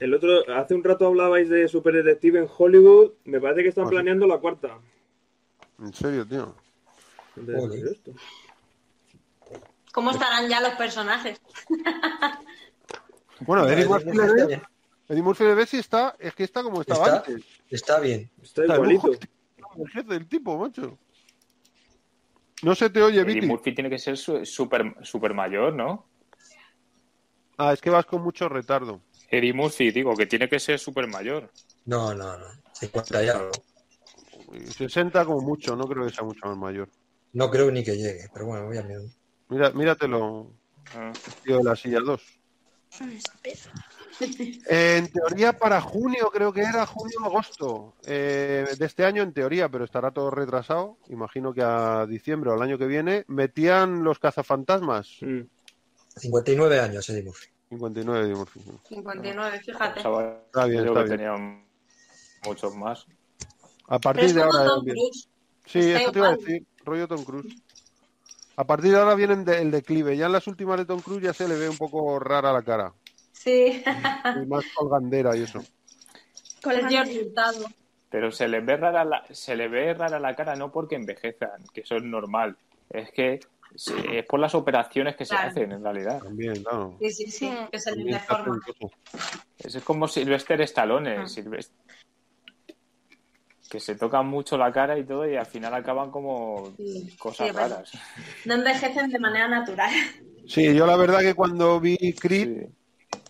[0.00, 3.12] El otro, hace un rato hablabais de Super Detective en Hollywood.
[3.24, 3.94] Me parece que están Ah, sí.
[3.94, 4.78] planeando la cuarta.
[5.78, 6.54] En serio, tío.
[9.92, 11.40] ¿Cómo estarán ya los personajes?
[13.40, 14.60] Bueno, Eddie Murphy, le.
[15.08, 17.16] Eddie Murphy le y está, es que está como estaba Está.
[17.18, 17.44] antes.
[17.70, 18.30] Está bien.
[18.42, 19.12] Está Está igualito.
[19.12, 20.98] el jefe del tipo, macho.
[22.62, 23.46] No se te oye, Eddie Viti.
[23.46, 26.07] Murphy tiene que ser super, super mayor, ¿no?
[27.58, 29.00] Ah, es que vas con mucho retardo.
[29.30, 31.50] Eddie Murphy, digo, que tiene que ser super mayor.
[31.84, 32.46] No, no, no.
[32.72, 33.50] 50 y algo.
[34.76, 36.88] 60 como mucho, no creo que sea mucho más mayor.
[37.32, 39.02] No creo ni que llegue, pero bueno, voy a mirar.
[39.48, 40.50] Mira, míratelo,
[40.94, 41.12] Ah.
[41.44, 42.22] tío, de la silla 2.
[43.00, 43.60] Espera.
[44.68, 49.84] En teoría para junio, creo que era junio-agosto eh, de este año en teoría, pero
[49.84, 50.96] estará todo retrasado.
[51.08, 55.18] Imagino que a diciembre o al año que viene metían los cazafantasmas.
[55.20, 55.40] Mm.
[56.18, 57.46] 59 años, Eddie Murphy.
[57.70, 58.60] 59 de Murphy.
[58.88, 59.94] 59, fíjate.
[59.94, 61.16] Pensaba Está bien, está bien.
[61.16, 61.66] tenían
[62.44, 63.06] muchos más.
[63.88, 64.64] A partir de ahora.
[64.66, 64.84] Tom.
[65.66, 67.62] Sí, Está eso te iba a decir, rollo Tom Cruise.
[68.56, 70.16] A partir de ahora viene el declive.
[70.16, 72.62] Ya en las últimas de Tom Cruise ya se le ve un poco rara la
[72.62, 72.92] cara.
[73.32, 73.82] Sí,
[74.42, 75.62] Y más colgandera y eso.
[76.62, 77.66] Con George Hurtado.
[78.10, 81.64] Pero se le ve rara la, se le ve rara la cara no porque envejezan,
[81.72, 82.56] que eso es normal.
[82.90, 83.38] Es que
[83.74, 86.20] es por las operaciones que se hacen en realidad.
[86.22, 86.96] También, claro.
[87.00, 88.46] Sí, sí, sí, que se le cosas.
[89.58, 91.16] Es como Sylvester Stallone.
[91.18, 91.22] Ah.
[91.26, 91.72] Sylvest-
[93.70, 97.48] Que se tocan mucho la cara y todo y al final acaban como Sí, cosas
[97.48, 97.92] sí, raras.
[98.46, 99.90] No envejecen de manera natural.
[100.46, 102.72] Sí, yo la verdad que cuando vi Creed Sí.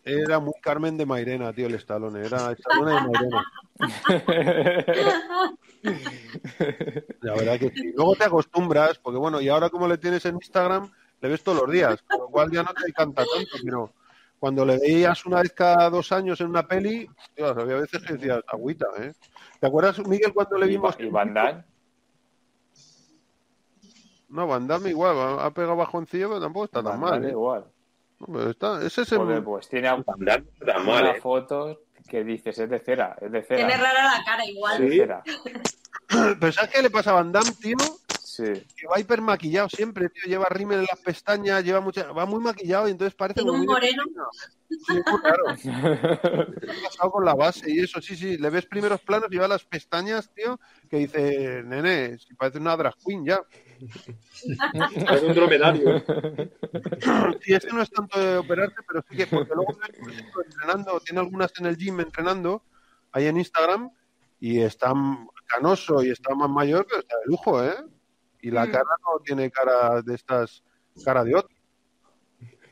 [0.05, 2.24] era muy Carmen de Mairena, tío, el Stallone.
[2.24, 3.45] Era Stallone de Mairena.
[7.20, 7.93] La verdad que sí.
[7.95, 11.62] Luego te acostumbras, porque bueno, y ahora como le tienes en Instagram, le ves todos
[11.62, 13.93] los días, con lo cual ya no te encanta tanto, pero
[14.39, 18.14] cuando le veías una vez cada dos años en una peli, tío, había veces que
[18.14, 19.12] decías, agüita, ¿eh?
[19.61, 20.95] ¿Te acuerdas, Miguel, cuando le vimos?
[20.99, 21.64] y Van Damme,
[24.28, 27.24] No, Van Damme igual, ha pegado bajoncillo, pero tampoco está tan Van mal.
[27.24, 27.30] ¿eh?
[27.30, 27.64] igual.
[28.20, 29.18] No, pero está, ese es el...
[29.18, 31.20] Joder, pues tiene está mal, una ¿eh?
[31.20, 33.66] foto que dices es de cera, es de cera.
[33.66, 34.78] Tiene rara la cara igual.
[34.78, 35.01] Sí.
[36.09, 37.76] Pero ¿sabes qué le pasa a Van Damme, tío?
[38.24, 38.45] Sí.
[38.76, 40.22] Que va hiper maquillado siempre, tío.
[40.26, 42.12] Lleva rímel en las pestañas, lleva mucha...
[42.12, 44.05] va muy maquillado y entonces parece Tiene como un moreno.
[44.68, 45.45] Sí, es muy raro.
[45.61, 48.01] ¿Qué ha pasado con la base y eso?
[48.01, 48.39] Sí, sí.
[48.39, 52.76] Le ves primeros planos y va las pestañas, tío, que dice, nene, si parece una
[52.76, 53.41] drag queen ya.
[53.80, 56.05] Es un dromedario.
[57.43, 60.43] Sí, este no es tanto de operarse, pero sí que, porque luego ves, por ejemplo,
[60.45, 62.62] entrenando, tiene algunas en el gym entrenando,
[63.12, 63.91] ahí en Instagram,
[64.41, 64.93] y está
[65.47, 67.74] canoso y está más mayor, pero está de lujo, ¿eh?
[68.41, 68.70] Y la Mm.
[68.70, 70.62] cara no tiene cara de estas,
[71.05, 71.55] cara de otro.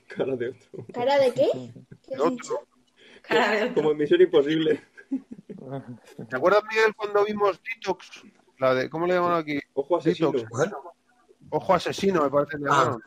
[0.08, 0.86] Cara de otro.
[0.92, 1.48] ¿Cara de qué?
[2.04, 2.60] ¿Qué de has otro.
[3.22, 3.74] Cara de otro.
[3.74, 4.82] Como en Misión Imposible.
[6.28, 8.22] ¿Te acuerdas, Miguel, cuando vimos Detox?
[8.58, 9.58] La de, ¿cómo le llaman aquí?
[9.74, 10.32] Ojo asesino.
[11.50, 12.74] Ojo asesino, me parece que le Ah.
[12.78, 13.02] llamaron.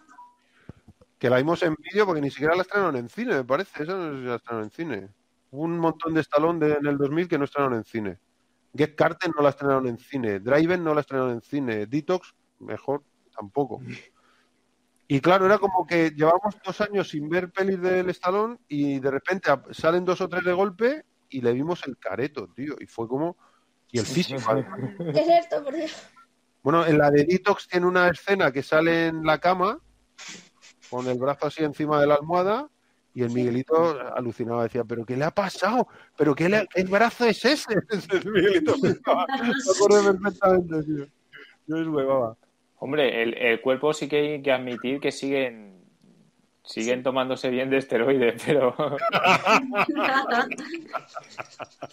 [1.17, 3.83] Que la vimos en vídeo porque ni siquiera la estrenaron en cine, me parece.
[3.83, 5.09] Esa no sé si la estrenaron en cine.
[5.51, 8.19] Hubo un montón de Stallone de- en el 2000 que no estrenaron en cine.
[8.75, 10.39] Get Carter no la estrenaron en cine.
[10.39, 11.85] Driven no la estrenaron en cine.
[11.85, 13.03] Detox, mejor,
[13.35, 13.81] tampoco.
[15.07, 19.11] Y claro, era como que llevamos dos años sin ver pelis del Stallone y de
[19.11, 22.75] repente salen dos o tres de golpe y le vimos el careto, tío.
[22.79, 23.35] Y fue como...
[23.91, 24.79] Y el físico, además.
[25.13, 25.95] ¿Qué es esto, por Dios?
[26.61, 29.79] Bueno, en la de Detox tiene una escena que sale en la cama
[30.89, 32.69] con el brazo así encima de la almohada
[33.13, 35.87] y el Miguelito alucinaba, decía, ¿pero qué le ha pasado?
[36.17, 37.73] ¿Pero qué, le- qué brazo es ese?
[38.11, 38.75] el Miguelito.
[38.81, 41.07] Me acuerdo perfectamente, tío.
[41.67, 42.35] Yo es huevaba.
[42.77, 45.69] Hombre, el, el cuerpo sí que hay que admitir que siguen
[46.63, 48.75] siguen tomándose bien de esteroides, pero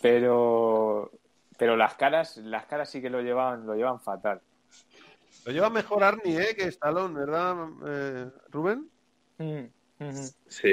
[0.03, 1.11] pero
[1.59, 4.41] pero las caras las caras sí que lo llevan lo llevan fatal.
[5.45, 6.57] Lo lleva mejor Arnie, ¿eh?
[6.57, 7.57] Que Stallone, ¿verdad,
[7.87, 8.89] eh, Rubén?
[9.39, 9.65] Mm,
[10.49, 10.73] Sí.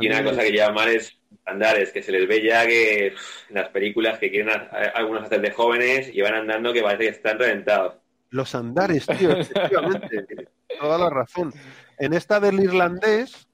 [0.00, 1.16] Y una cosa que lleva mal es
[1.46, 4.88] andares, que se les ve ya que pff, en las películas que quieren a- a-
[4.94, 7.94] algunos hacer de jóvenes y van andando que parece que están reventados.
[8.30, 10.48] Los andares, tío, efectivamente.
[10.80, 11.52] Toda la razón.
[11.98, 13.46] En esta del irlandés,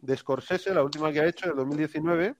[0.00, 2.34] de Scorsese, la última que ha hecho, de 2019,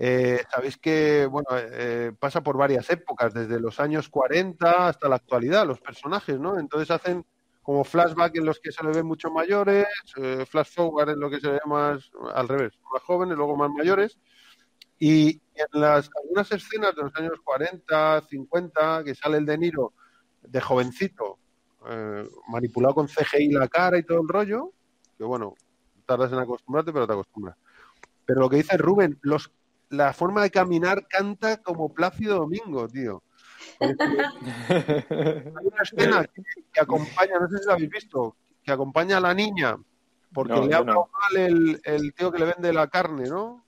[0.00, 5.16] eh, sabéis que bueno eh, pasa por varias épocas, desde los años 40 hasta la
[5.16, 6.58] actualidad, los personajes, ¿no?
[6.58, 7.24] Entonces hacen
[7.68, 11.28] como flashback en los que se le ven mucho mayores, eh, flash forward en lo
[11.28, 14.18] que se ve más al revés, más jóvenes, luego más mayores.
[14.98, 19.92] Y en las algunas escenas de los años 40, 50, que sale el De Niro
[20.40, 21.40] de jovencito,
[21.90, 24.72] eh, manipulado con CGI la cara y todo el rollo,
[25.18, 25.52] que bueno,
[26.06, 27.58] tardas en acostumbrarte, pero te acostumbras.
[28.24, 29.20] Pero lo que dice Rubén,
[29.90, 33.22] la forma de caminar canta como Plácido Domingo, tío.
[33.80, 36.42] Hay una escena que,
[36.72, 39.76] que acompaña, no sé si la habéis visto, que acompaña a la niña,
[40.32, 41.10] porque No, le ha hablado no.
[41.12, 43.64] mal el, el tío que le vende la carne, ¿no?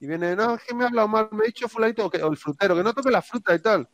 [0.00, 2.30] Y viene, no, es que me ha hablado mal, me ha dicho fulanito, que, o
[2.30, 3.88] el frutero, que no toque la fruta y tal.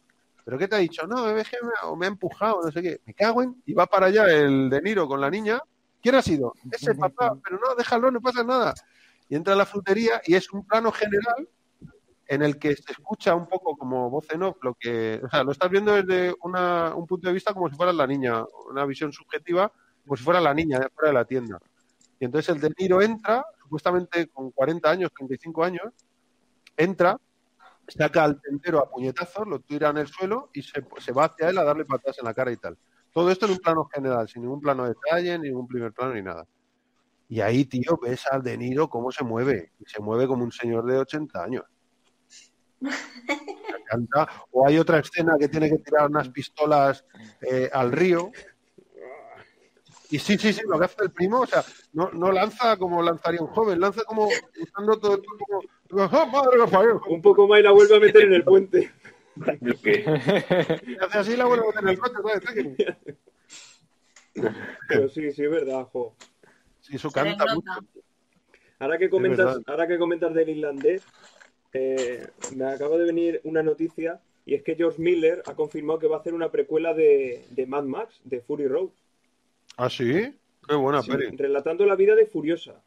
[0.44, 1.06] ¿Pero qué te ha dicho?
[1.06, 3.00] No, es que me, ha- o me ha empujado, no sé qué.
[3.06, 3.62] Me cago en...
[3.64, 5.58] Y va para allá el De Niro con la niña.
[6.02, 6.52] ¿Quién ha sido?
[6.70, 8.74] Ese papá, pero no, déjalo, no pasa nada.
[9.30, 11.48] Y entra a la frutería y es un plano general
[12.26, 15.20] en el que se escucha un poco como voz en off lo que...
[15.22, 18.06] O sea, lo estás viendo desde una, un punto de vista como si fuera la
[18.06, 19.70] niña, una visión subjetiva,
[20.04, 21.58] como si fuera la niña de fuera de la tienda.
[22.18, 25.92] Y entonces el De Niro entra, supuestamente con 40 años, 35 años,
[26.76, 27.18] entra,
[27.88, 31.50] saca al tendero a puñetazos, lo tira en el suelo y se, se va hacia
[31.50, 32.78] él a darle patadas en la cara y tal.
[33.12, 36.14] Todo esto en un plano general, sin ningún plano de detalle, ni ningún primer plano,
[36.14, 36.46] ni nada.
[37.28, 39.72] Y ahí, tío, ves al De Niro cómo se mueve.
[39.78, 41.64] Y se mueve como un señor de 80 años.
[42.84, 44.28] Me encanta.
[44.52, 47.04] O hay otra escena que tiene que tirar unas pistolas
[47.40, 48.30] eh, al río.
[50.10, 51.64] Y sí, sí, sí, lo que hace el primo, o sea,
[51.94, 54.28] no, no lanza como lanzaría un joven, lanza como
[54.60, 56.58] usando todo, todo como, ¡Oh, madre!
[57.08, 58.92] Un poco más y la vuelve a meter en el puente.
[59.36, 62.96] Y hace así y la vuelve a meter en el ¿sabes?
[64.88, 66.14] Pero sí, sí, es verdad, jo.
[66.80, 67.70] Sí, eso canta mucho.
[68.78, 71.02] Ahora que comentas, ahora que comentas del irlandés,
[71.74, 76.06] eh, me acaba de venir una noticia y es que George Miller ha confirmado que
[76.06, 78.88] va a hacer una precuela de, de Mad Max, de Fury Road,
[79.76, 80.32] ¿Ah, sí?
[80.68, 81.36] Qué buena Sí, peli.
[81.36, 82.80] relatando la vida de Furiosa.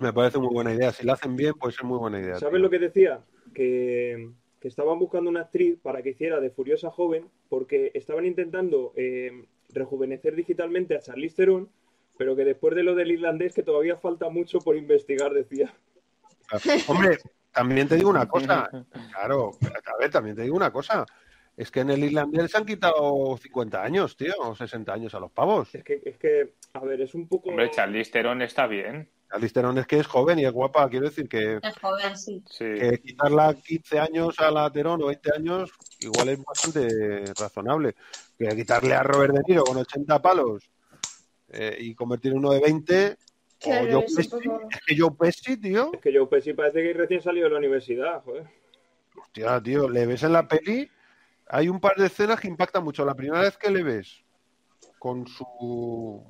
[0.00, 0.92] Me parece muy buena idea.
[0.92, 2.34] Si la hacen bien, puede ser muy buena idea.
[2.38, 3.20] ¿Sabes lo que decía?
[3.54, 8.92] Que, que estaban buscando una actriz para que hiciera de Furiosa joven porque estaban intentando
[8.96, 11.68] eh, rejuvenecer digitalmente a Charlize Theron,
[12.18, 15.72] pero que después de lo del irlandés que todavía falta mucho por investigar, decía.
[16.88, 17.18] Hombre,
[17.52, 18.68] también te digo una cosa.
[19.12, 21.04] Claro, a ver, también te digo una cosa.
[21.56, 25.20] Es que en el irlandés se han quitado 50 años, tío, o 60 años a
[25.20, 25.72] los pavos.
[25.72, 27.50] Es que, es que a ver, es un poco...
[27.50, 29.08] Hombre, Charlize Theron está bien.
[29.30, 30.88] Alisterón es que es joven y es guapa.
[30.88, 32.42] Quiero decir que, Es joven, sí.
[32.48, 32.64] Sí.
[32.64, 37.94] que quitarla 15 años a la Terón o 20 años igual es bastante razonable.
[38.38, 40.70] Que quitarle a Robert De Niro con 80 palos
[41.48, 43.16] eh, y convertir uno de 20...
[43.64, 46.26] Claro, o Joe es un Pesci, poco- es que Joe Pesci, tío, Es que Joe
[46.26, 48.46] Pesci parece que recién salió de la universidad, joder.
[49.16, 50.90] Hostia, tío, le ves en la peli,
[51.48, 53.04] hay un par de escenas que impactan mucho.
[53.04, 54.22] La primera vez que le ves
[54.98, 56.22] con su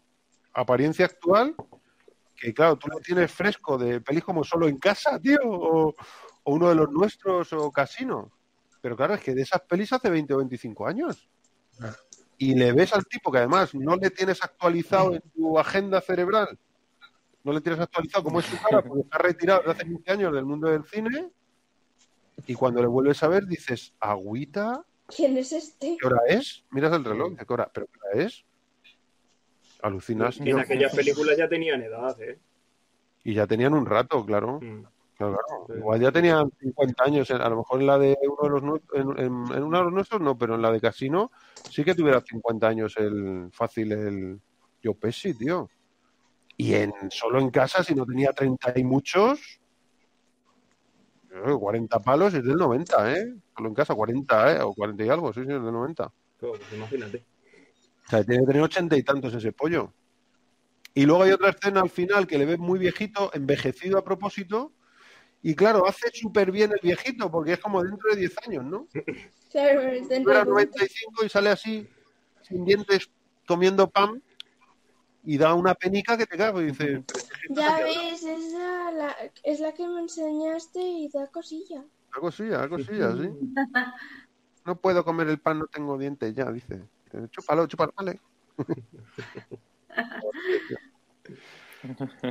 [0.52, 1.54] apariencia actual,
[2.36, 5.88] que claro, tú lo tienes fresco de pelis como solo en casa, tío, o,
[6.44, 8.30] o uno de los nuestros, o Casino.
[8.82, 11.28] Pero claro, es que de esas pelis hace 20 o 25 años.
[12.36, 16.58] Y le ves al tipo que además no le tienes actualizado en tu agenda cerebral,
[17.44, 20.32] no le tienes actualizado cómo es su cara, porque está retirado desde hace 15 años
[20.32, 21.30] del mundo del cine,
[22.46, 24.84] y cuando le vuelves a ver dices, agüita,
[25.14, 25.96] ¿Quién es este?
[26.00, 26.64] ¿qué hora es?
[26.70, 27.70] Miras el reloj, ¿de qué hora?
[27.72, 28.44] ¿Pero qué hora es?
[29.82, 30.58] Alucinas, En tío.
[30.58, 32.38] aquellas películas ya tenían edad, ¿eh?
[33.22, 34.60] Y ya tenían un rato, claro.
[34.62, 34.84] Mm.
[35.16, 35.66] Claro, claro.
[35.68, 35.72] Sí.
[35.78, 37.30] Igual ya tenían 50 años.
[37.30, 39.78] en- A lo mejor en la de uno de los nuestros, en, en- en uno
[39.78, 41.30] de los nuestros no, pero en la de Casino
[41.70, 44.40] sí que tuviera 50 años el fácil el
[44.82, 45.68] Joe Pesci, tío.
[46.56, 49.40] Y en solo en casa, si no tenía 30 y muchos,
[51.32, 53.34] eh, 40 palos es del 90, ¿eh?
[53.56, 54.62] Solo en casa, 40, ¿eh?
[54.62, 56.12] O 40 y algo, sí, sí, es del 90.
[56.38, 57.24] Claro, pues imagínate.
[58.06, 59.92] O sea, tiene que tener ochenta y tantos ese pollo.
[60.94, 64.72] Y luego hay otra escena al final que le ves muy viejito, envejecido a propósito.
[65.42, 68.86] Y claro, hace súper bien el viejito, porque es como dentro de 10 años, ¿no?
[69.50, 71.88] Claro, es dentro Era de- 95 y sale así,
[72.42, 73.08] sin dientes,
[73.46, 74.20] comiendo pan.
[75.24, 78.92] Y da una penica que te cago y dices, "Pero este gesto Ya ves, esa
[78.92, 81.80] la, es la que me enseñaste y da cosilla.
[81.82, 83.28] da cosilla, da cosilla, sí.
[84.66, 86.88] No puedo comer el pan, no tengo dientes ya, dice.
[87.30, 88.20] Chúpalo, chúpalo, vale.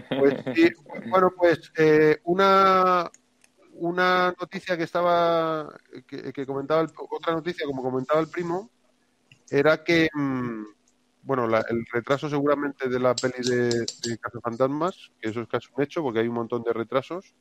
[0.09, 0.69] Pues sí,
[1.09, 3.09] Bueno, pues eh, una,
[3.71, 5.67] una noticia que estaba,
[6.07, 8.71] que, que comentaba, el- otra noticia, como comentaba el primo,
[9.49, 10.63] era que, mm,
[11.23, 15.67] bueno, la- el retraso seguramente de la peli de, de Cazafantasmas, que eso es casi
[15.75, 17.33] un hecho, porque hay un montón de retrasos,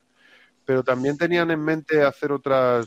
[0.65, 2.87] pero también tenían en mente hacer otras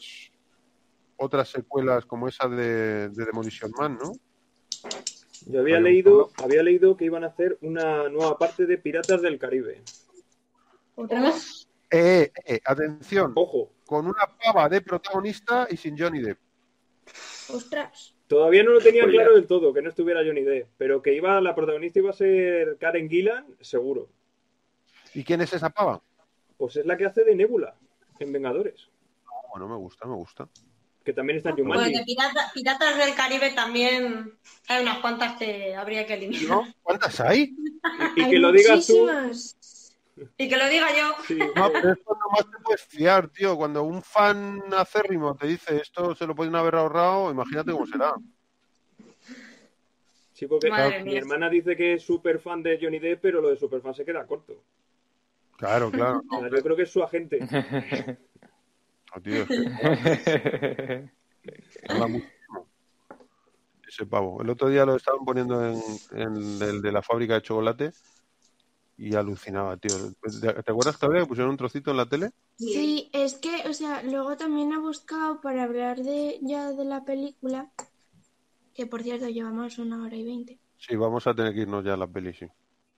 [1.17, 4.11] otras secuelas como esa de, de Demolition Man, ¿no?
[5.47, 9.37] Yo había leído, había leído que iban a hacer una nueva parte de Piratas del
[9.39, 9.81] Caribe.
[10.95, 11.67] ¿Otra vez?
[11.91, 16.39] Eh, eh, atención, Ojo, con una pava de protagonista y sin Johnny Depp.
[17.49, 18.14] Ostras.
[18.27, 19.09] Todavía no lo Spoiler.
[19.09, 22.13] claro del todo, que no estuviera Johnny Depp, pero que iba, la protagonista iba a
[22.13, 24.09] ser Karen Gillan, seguro.
[25.13, 26.01] ¿Y quién es esa pava?
[26.57, 27.75] Pues es la que hace de Nebula
[28.19, 28.89] en Vengadores,
[29.27, 30.47] Ah, Bueno, me gusta, me gusta.
[31.03, 31.93] que también está en Pues Jumanji.
[31.97, 34.33] de pirata- Piratas del Caribe también
[34.67, 36.47] hay unas cuantas que habría que eliminar.
[36.47, 36.73] ¿No?
[36.81, 37.53] ¿Cuántas hay?
[38.15, 39.07] Y Hay que lo digas tú.
[40.37, 41.13] Y que lo diga yo.
[41.27, 43.57] sí, No, pero esto nomás te puedes fiar, tío.
[43.57, 48.13] Cuando un fan acérrimo te dice esto se lo pueden haber ahorrado, imagínate cómo será.
[50.33, 51.19] sí, porque Madre mi mía.
[51.19, 54.05] hermana dice que es súper fan de Johnny Depp, pero lo de super fan se
[54.05, 54.53] queda corto.
[55.57, 56.21] Claro, claro.
[56.31, 57.39] O sea, yo creo que es su agente.
[57.39, 57.47] No,
[59.23, 61.09] tío, es que.
[63.87, 64.41] Ese pavo.
[64.41, 65.79] El otro día lo estaban poniendo en,
[66.11, 67.91] en el de la fábrica de chocolate
[68.97, 70.13] y alucinaba, tío.
[70.21, 72.31] ¿Te te acuerdas todavía que pusieron un trocito en la tele?
[72.57, 77.03] Sí, es que, o sea, luego también he buscado para hablar de ya de la
[77.05, 77.71] película,
[78.75, 81.95] que por cierto llevamos una hora y veinte, Sí, vamos a tener que irnos ya
[81.95, 82.47] a la peli, sí.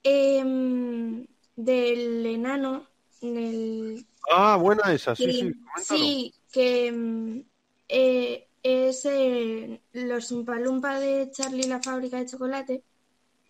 [0.04, 1.26] em,
[1.56, 2.88] del enano,
[3.22, 4.06] del...
[4.30, 5.54] Ah, buena esa, sí, que- sí.
[5.54, 6.06] coméntalo.
[6.06, 7.44] sí, que em,
[7.90, 12.84] eh, es eh, los Umpalumpa de Charlie y la fábrica de chocolate.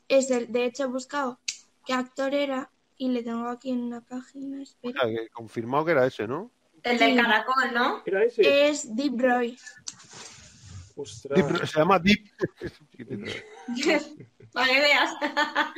[0.09, 1.39] Es el, de hecho he buscado
[1.87, 5.01] qué actor era y le tengo aquí en una página, O espera.
[5.01, 6.51] sea, que confirmado que era ese, ¿no?
[6.83, 8.03] El del caracol, ¿no?
[8.05, 8.69] ¿Era ese?
[8.69, 9.57] Es Deep Roy.
[10.95, 11.39] Ostras.
[11.39, 12.25] Deep- se llama Deep.
[14.53, 15.13] Para que veas.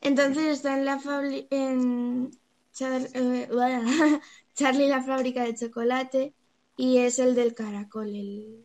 [0.00, 2.30] Entonces está en la fabri- en
[2.72, 3.90] Char- eh, bueno,
[4.54, 6.34] Charlie la fábrica de chocolate
[6.76, 8.64] y es el del caracol, el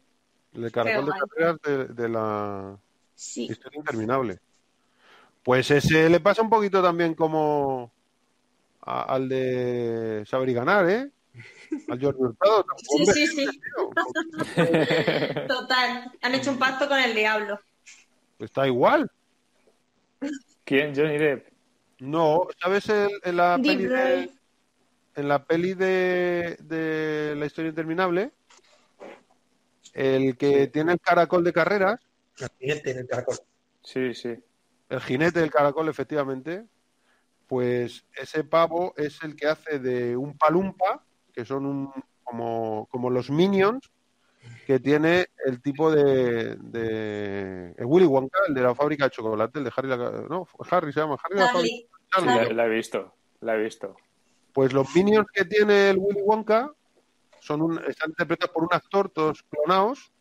[0.53, 2.79] El caracol de carreras de, de la
[3.15, 3.47] sí.
[3.49, 4.39] historia interminable.
[5.45, 7.91] Pues ese le pasa un poquito también como
[8.81, 11.11] a- al de Saber y Ganar, ¿eh?
[11.87, 12.65] Al Jordi Hurtado.
[12.79, 13.61] Sí, sí, sí.
[15.47, 16.11] Total.
[16.23, 17.59] Han hecho un pacto con el diablo.
[18.39, 19.11] Está igual.
[20.63, 20.95] ¿Quién?
[20.95, 21.47] Johnny Depp.
[21.99, 24.29] No, ¿sabes el- en la Deep peli de,
[25.15, 28.31] en la peli de, de la historia interminable?
[29.93, 31.99] El que tiene el caracol de carreras,
[32.59, 33.37] en el caracol.
[33.83, 34.33] Sí, sí.
[34.89, 36.65] El jinete del caracol, efectivamente,
[37.47, 41.91] pues ese pavo es el que hace de un palumpa, que son un,
[42.23, 43.91] como, como los minions,
[44.65, 49.59] que tiene el tipo de, de el Willy Wonka, el de la fábrica de chocolate,
[49.59, 49.97] el de Harry, la,
[50.29, 53.13] no, Harry se llama Harry la fábrica- la he visto.
[53.41, 53.95] La he visto.
[54.53, 56.71] Pues los minions que tiene el Willy Wonka
[57.41, 60.11] son un, están interpretados por un actor, todos clonados.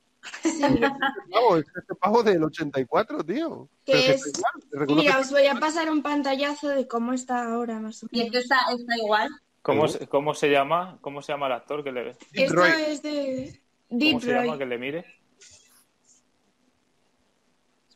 [1.30, 3.68] Pavo, es este pavo del 84, tío.
[3.84, 7.80] Que es- está igual, Mira, os voy a pasar un pantallazo de cómo está ahora
[7.80, 8.32] más o Y menos.
[8.32, 9.30] que está, está igual.
[9.62, 10.98] ¿Cómo, se- ¿Cómo se llama?
[11.00, 12.70] ¿Cómo se llama el actor que le Deep Esto Roy.
[12.86, 14.58] es de ¿Cómo Deep se llama Roy.
[14.58, 15.04] que le mire?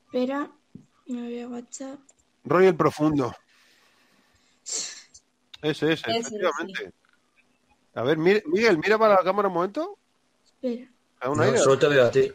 [0.07, 0.51] Espera,
[1.07, 1.99] me voy a WhatsApp.
[2.45, 3.35] Roy el Profundo.
[4.65, 4.93] Ese,
[5.63, 6.93] ese, Ese, efectivamente.
[7.95, 9.99] A ver, mi- Miguel, mira para la cámara un momento.
[10.63, 10.91] Espera.
[11.21, 12.33] A un No, solo te veo a ti.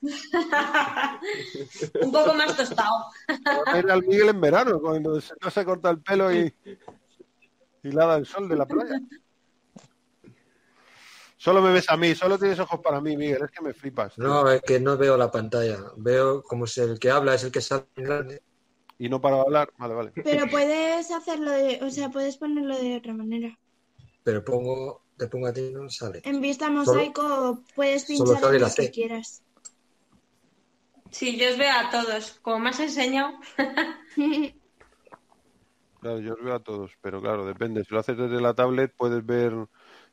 [2.02, 3.06] Un poco más tostado.
[3.44, 6.54] A un aire al Miguel en verano, cuando se, no se corta el pelo y,
[7.82, 9.00] y la da el sol de la playa.
[11.36, 14.14] Solo me ves a mí, solo tienes ojos para mí, Miguel, es que me flipas.
[14.14, 14.24] tío.
[14.24, 15.78] No, es que no veo la pantalla.
[15.96, 18.42] Veo como si el que habla es el que sale en grande.
[18.98, 19.70] Y no para de hablar.
[19.78, 20.12] Vale, vale.
[20.24, 23.56] Pero puedes hacerlo de, o sea, puedes ponerlo de otra manera.
[24.24, 26.20] Pero pongo, te pongo a ti no sale.
[26.24, 29.42] En vista mosaico puedes pinchar en lo que quieras.
[31.10, 32.38] Sí, yo os veo a todos.
[32.42, 33.32] Como me has enseñado.
[36.00, 37.82] Claro, yo os veo a todos, pero claro, depende.
[37.82, 39.52] Si lo haces desde la tablet, puedes ver.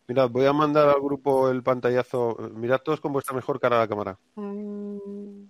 [0.08, 2.36] Mirad, voy a mandar al grupo el pantallazo.
[2.56, 4.20] Mirad todos con vuestra mejor cara a la cámara.
[4.36, 5.48] Voy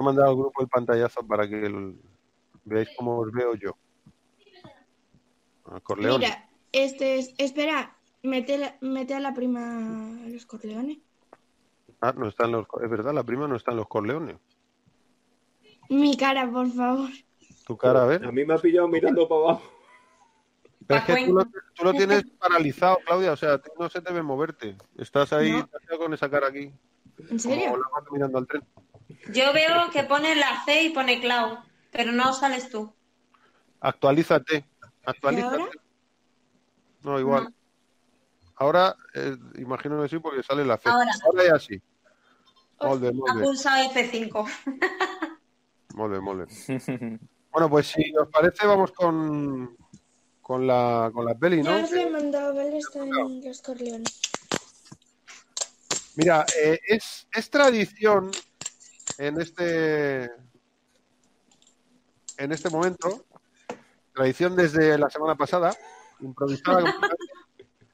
[0.00, 2.00] a mandar al grupo el pantallazo para que el-
[2.64, 3.76] veáis cómo os veo yo.
[5.66, 6.18] A Corleone.
[6.18, 10.98] Mira, este es, espera, mete, la- mete a la prima a los Corleones.
[12.00, 12.66] Ah, no están los.
[12.82, 14.36] Es verdad, la prima no está en los Corleones.
[15.88, 17.10] Mi cara, por favor.
[17.66, 18.24] Tu cara, a ver.
[18.24, 19.62] A mí me ha pillado mirando para abajo.
[20.86, 21.62] Pero es que tú lo, Pacuén.
[21.74, 24.76] tú lo tienes paralizado, Claudia, o sea, tú no se te ve moverte.
[24.96, 25.68] Estás ahí No.
[25.98, 26.72] con esa cara aquí,
[27.28, 27.66] ¿En serio?
[27.66, 28.64] como la mano mirando al tren.
[29.32, 31.58] Yo veo que pone la C y pone Clau,
[31.92, 32.92] pero no sales tú.
[33.80, 34.64] Actualízate,
[35.04, 35.62] actualízate.
[35.62, 35.72] ahora?
[37.02, 37.44] No, igual.
[37.44, 37.50] No.
[38.60, 40.90] Ahora, eh, imagino que sí, porque sale la fe.
[40.90, 41.10] Ahora.
[41.48, 41.80] ya sí.
[42.78, 44.48] Molde, Ha molde, pulsado F5.
[45.94, 46.46] molde, molde.
[47.52, 49.76] Bueno, pues si os parece, vamos con,
[50.40, 51.76] con, la, con la peli, ¿no?
[51.78, 52.78] Ya os lo he mandado, ¿vale?
[52.78, 54.20] Está en los Corleones.
[56.14, 58.30] Mira, eh, es, es tradición
[59.18, 60.30] en este
[62.36, 63.24] en este momento,
[64.14, 65.74] tradición desde la semana pasada,
[66.20, 66.84] improvisada.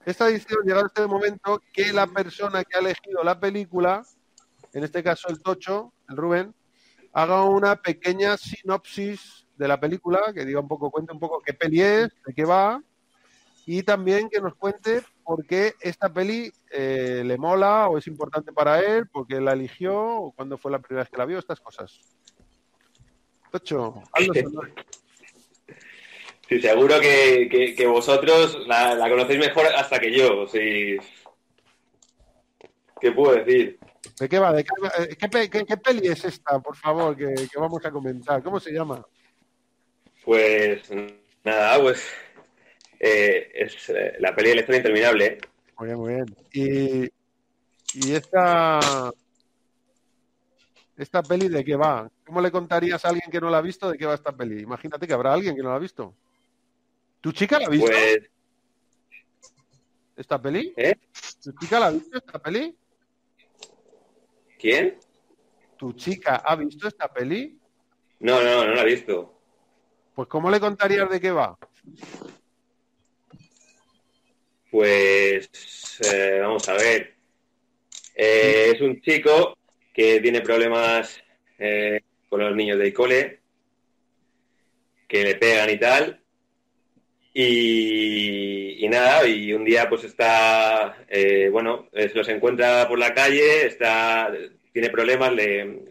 [0.07, 4.03] completamente, es tradición llegar a este momento que la persona que ha elegido la película,
[4.73, 6.55] en este caso el Tocho, el Rubén,
[7.13, 11.53] haga una pequeña sinopsis de la película, que diga un poco, cuente un poco qué
[11.53, 12.81] peli es, de qué va,
[13.65, 18.53] y también que nos cuente por qué esta peli eh, le mola o es importante
[18.53, 21.39] para él, por qué la eligió o cuándo fue la primera vez que la vio,
[21.39, 21.99] estas cosas.
[23.51, 24.73] Tocho, hazlo sonar.
[26.49, 30.47] Sí, seguro que, que- que vosotros la, la conocéis mejor hasta que yo.
[30.47, 30.97] Sí.
[33.01, 33.77] ¿Qué puedo decir?
[34.19, 34.53] ¿De qué va?
[34.53, 34.69] ¿De qué,
[35.03, 38.41] eh, qué pe- qué- qué peli es esta, por favor, que, que vamos a comentar?
[38.41, 39.05] ¿Cómo se llama?
[40.23, 40.89] Pues
[41.43, 42.01] nada, pues
[42.99, 45.37] eh, es eh, la peli de la historia interminable.
[45.77, 46.35] Muy bien, muy bien.
[46.53, 49.11] Y, y esta,
[50.97, 52.09] esta peli, ¿de qué va?
[52.25, 54.61] ¿Cómo le contarías a alguien que no la ha visto de qué va esta peli?
[54.61, 56.15] Imagínate que habrá alguien que no la ha visto.
[57.21, 58.29] ¿Tu chica la ha visto Pues
[60.15, 60.73] esta peli?
[60.75, 60.95] ¿Eh?
[61.43, 62.75] ¿Tu chica la ha visto esta peli?
[64.57, 64.97] ¿quién?
[65.77, 67.57] ¿Tu chica ha visto esta peli?
[68.19, 69.39] No, no, no la he visto.
[70.15, 71.57] Pues ¿cómo le contarías de qué va?
[74.71, 77.15] Pues eh, vamos a ver.
[78.15, 79.57] Eh, es un chico
[79.93, 81.21] que tiene problemas
[81.59, 83.41] eh, con los niños del cole,
[85.07, 86.23] que le pegan y tal.
[87.39, 93.67] Y, nada, y un día pues está, eh, bueno, eh, los encuentra por la calle,
[93.67, 94.33] está,
[94.73, 95.83] tiene problemas, le,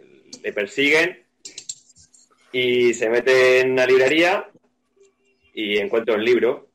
[0.52, 1.22] persiguen
[2.50, 4.48] y se mete en una librería
[5.54, 6.68] y encuentra un libro.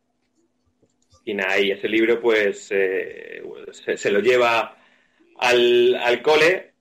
[1.26, 3.43] Y nada, y ese libro pues eh,
[3.74, 4.78] se, se lo lleva
[5.38, 6.72] al, al cole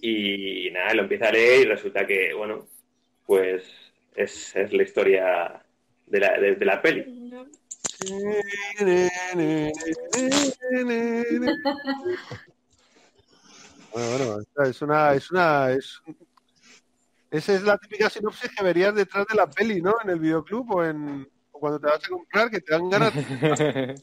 [0.00, 2.68] y nada, lo empieza a leer y resulta que, bueno,
[3.26, 3.64] pues
[4.14, 5.61] es, es la historia
[6.06, 7.30] de la, de, de la peli.
[7.30, 7.46] No.
[13.92, 16.00] Bueno, bueno, es una, es una, es,
[17.30, 19.94] esa es la típica sinopsis que verías detrás de la peli, ¿no?
[20.02, 23.12] En el videoclub o en o cuando te vas a comprar que te dan ganas.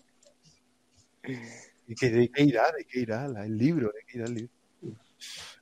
[1.87, 2.71] ¿Y que, de qué irá?
[2.71, 3.87] ¿De qué irá la- el libro?
[3.87, 4.53] ¿De qué irá el libro?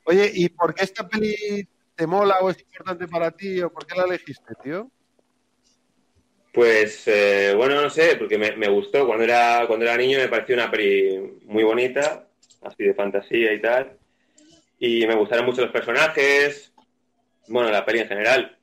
[0.03, 3.85] Oye, ¿y por qué esta peli te mola o es importante para ti o por
[3.85, 4.91] qué la elegiste, tío?
[6.57, 10.27] Pues eh, bueno, no sé, porque me, me gustó cuando era, cuando era niño, me
[10.27, 12.27] pareció una peli muy bonita,
[12.63, 13.95] así de fantasía y tal.
[14.79, 16.73] Y me gustaron mucho los personajes,
[17.47, 18.57] bueno, la peli en general.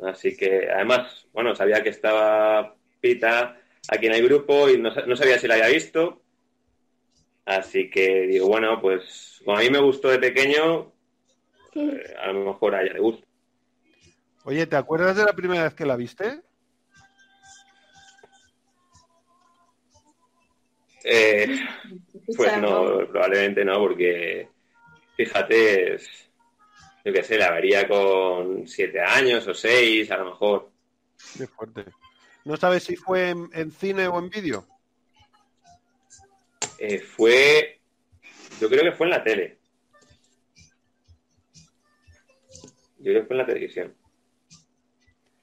[0.00, 5.06] Así que además, bueno, sabía que estaba Pita aquí en el grupo y no, sa-
[5.06, 6.22] no sabía si la había visto.
[7.46, 10.92] Así que digo, bueno, pues como a mí me gustó de pequeño,
[11.74, 13.26] eh, a lo mejor a ella le gusta.
[14.44, 16.42] Oye, ¿te acuerdas de la primera vez que la viste?
[21.04, 21.58] Eh,
[22.36, 24.48] Pues no, probablemente no, porque
[25.16, 26.30] fíjate, es-
[27.04, 30.70] yo qué sé, la vería con siete años o seis, a lo mejor.
[31.36, 31.84] Qué fuerte.
[32.44, 34.66] ¿No sabes si fue en, en cine o en vídeo?
[36.78, 37.80] Eh, fue,
[38.60, 39.58] yo creo que fue en la tele.
[42.98, 43.94] Yo creo que fue en la televisión.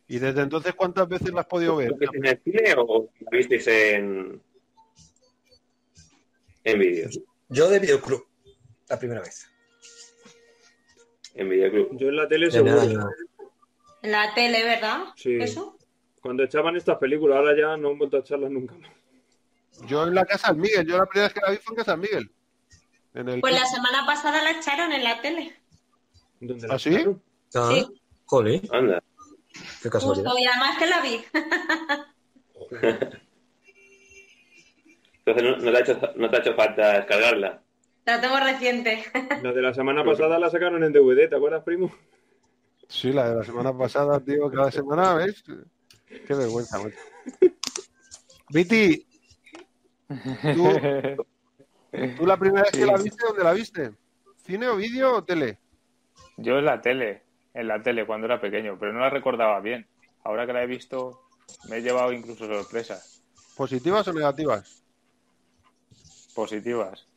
[0.08, 1.90] ¿Y desde entonces cuántas veces la has podido ver?
[1.92, 4.42] ¿Lo viste en el cine o la visteis en,
[6.72, 7.10] en vídeo?
[7.50, 8.26] Yo de videoclub,
[8.90, 9.50] la primera vez.
[11.36, 11.98] En videoclub.
[11.98, 12.82] Yo en la tele seguro.
[14.02, 15.06] En la tele, ¿verdad?
[15.16, 15.38] Sí.
[15.40, 15.78] ¿Eso?
[16.22, 18.92] Cuando echaban estas películas, ahora ya no han vuelto a echarlas nunca más.
[19.88, 21.78] Yo en la casa del Miguel, yo la primera vez que la vi fue en
[21.78, 22.32] casa del Miguel.
[23.14, 23.42] En el...
[23.42, 25.56] Pues la semana pasada la echaron en la tele.
[26.40, 26.90] ¿Dónde ¿Ah, la sí?
[26.96, 27.24] echaron?
[27.56, 28.02] Ah, Sí.
[28.26, 29.04] jolín, Anda.
[29.82, 30.26] qué casualidad.
[30.32, 31.24] Justo, y además que la vi.
[35.28, 37.62] Entonces no, no te ha hecho, no te ha hecho falta descargarla.
[38.06, 39.04] La tengo reciente.
[39.44, 41.92] La de la semana pasada la sacaron en DVD, ¿te acuerdas, primo?
[42.88, 45.44] Sí, la de la semana pasada, tío, cada semana, ¿ves?
[46.06, 46.98] Qué vergüenza, macho.
[48.50, 49.06] Viti,
[52.16, 53.92] ¿tú la primera vez que la viste, dónde la viste?
[54.46, 55.60] ¿Cine o vídeo o tele?
[56.38, 57.24] Yo en la tele,
[57.54, 59.86] en la tele cuando era pequeño, pero no la recordaba bien.
[60.24, 61.20] Ahora que la he visto,
[61.70, 63.22] me he llevado incluso sorpresas
[63.58, 64.87] ¿Positivas o negativas?
[66.38, 67.08] Positivas.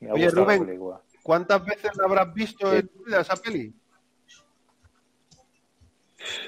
[0.00, 0.66] Me ha Oye, gustado la Rubén.
[0.66, 1.00] película.
[1.22, 3.72] ¿Cuántas veces la habrás visto en tu vida esa peli?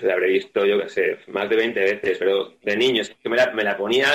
[0.02, 3.28] La habré visto, yo qué sé, más de 20 veces, pero de niño, es que
[3.28, 4.06] me la, me la ponía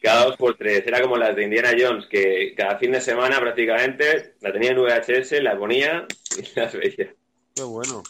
[0.00, 0.86] cada dos por tres.
[0.86, 4.78] Era como las de Indiana Jones, que cada fin de semana prácticamente la tenía en
[4.78, 6.06] VHS, la ponía
[6.38, 7.14] y las veía.
[7.54, 8.02] Qué bueno.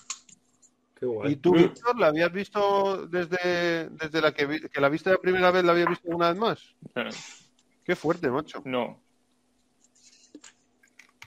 [0.94, 1.36] Qué ¿Y guay.
[1.36, 1.58] tú, Mm.
[1.58, 5.64] Víctor, la habías visto desde, desde la que, vi- que la viste la primera vez,
[5.64, 6.74] la habías visto una vez más?
[7.88, 8.66] Qué fuerte, macho.
[8.66, 9.02] No,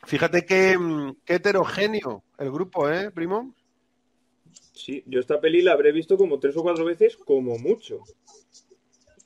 [0.05, 3.55] Fíjate qué, mm, qué heterogéneo el grupo, ¿eh, primo?
[4.73, 8.03] Sí, yo esta peli la habré visto como tres o cuatro veces, como mucho.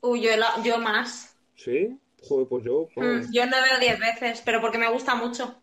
[0.02, 1.36] Uy, yo, la- yo más.
[1.56, 1.98] ¿Sí?
[2.28, 5.60] Joder, pues yo, joder, Mm, yo no veo diez veces, pero porque me gusta mucho.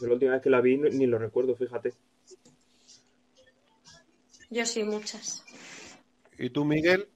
[0.00, 1.92] yo la última vez que la vi ni lo recuerdo, fíjate.
[4.50, 5.44] Yo sí, muchas.
[6.38, 7.08] ¿Y tú, Miguel?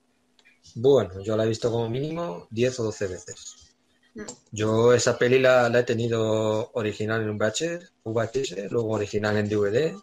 [0.76, 3.74] Bueno, yo la he visto como mínimo 10 o 12 veces.
[4.14, 4.22] Mm.
[4.52, 9.48] Yo esa peli la, la he tenido original en un VHS, VHS, luego original en
[9.48, 9.94] DVD,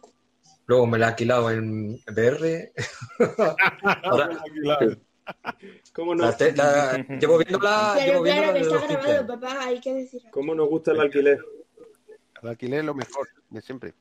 [0.65, 2.74] luego me la he alquilado en VR.
[4.03, 4.30] Ahora,
[5.93, 8.93] ¿Cómo, no, la te- la- llevo viéndola, Pero llevo claro viéndola que está los 15
[9.03, 10.22] grabado, papá, hay que decir.
[10.32, 11.39] ¿Cómo nos gusta el alquiler?
[12.41, 13.93] El alquiler es lo mejor de siempre.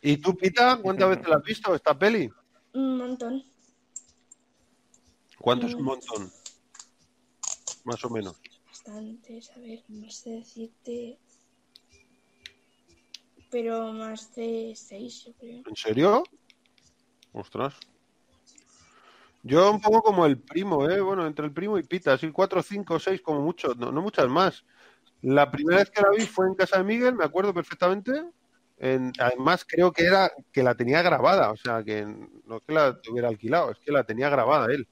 [0.00, 2.30] ¿Y tú, Pita, cuántas veces la has visto esta peli?
[2.74, 3.42] Un montón.
[5.42, 6.32] ¿Cuánto es un montón?
[7.82, 8.40] Más o menos.
[8.68, 11.18] Bastantes, a ver, no sé decirte.
[13.50, 15.62] Pero más de seis, yo creo.
[15.66, 16.22] ¿En serio?
[17.32, 17.74] Ostras.
[19.42, 21.00] Yo un poco como el primo, ¿eh?
[21.00, 24.28] Bueno, entre el primo y Pita, así cuatro, cinco, seis, como mucho, no, no muchas
[24.28, 24.64] más.
[25.22, 28.12] La primera vez que la vi fue en casa de Miguel, me acuerdo perfectamente.
[28.76, 32.72] En- además, creo que era que la tenía grabada, o sea, que no es que
[32.72, 34.86] la tuviera alquilado, es que la tenía grabada él.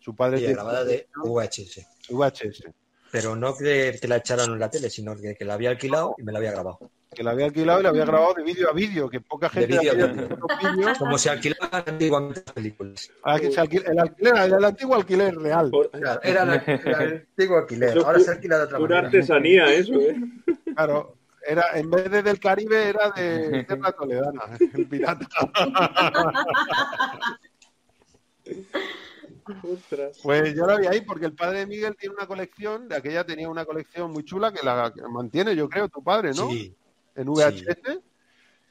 [0.00, 1.86] Su padre tiene grabada de VHS.
[2.08, 2.64] VHS,
[3.12, 6.14] Pero no que, que la echaran en la tele, sino que, que la había alquilado
[6.18, 6.78] y me la había grabado.
[7.14, 9.66] que la había alquilado y la había grabado de vídeo a vídeo, que poca gente
[9.66, 10.22] vídeo a hacía vídeo.
[10.30, 10.98] estos vídeos.
[10.98, 13.10] Como se alquilaban antiguamente las películas.
[13.24, 15.70] Ah, que se alquil- el alquiler, era el antiguo alquiler real.
[15.70, 19.00] Por- Claro, era, la- el antiguo alquiler, ahora se alquila de otra manera.
[19.00, 20.16] artesanía eso, ¿eh?
[20.74, 24.42] Claro, era, en vez de del Caribe era de Tierra Toledana,
[24.74, 25.26] el pirata.
[29.62, 30.18] Ostras.
[30.22, 33.24] Pues yo la vi ahí porque el padre de Miguel tiene una colección, de aquella
[33.24, 36.48] tenía una colección muy chula que la mantiene, yo creo, tu padre, ¿no?
[36.48, 36.74] Sí,
[37.14, 38.00] En VHS.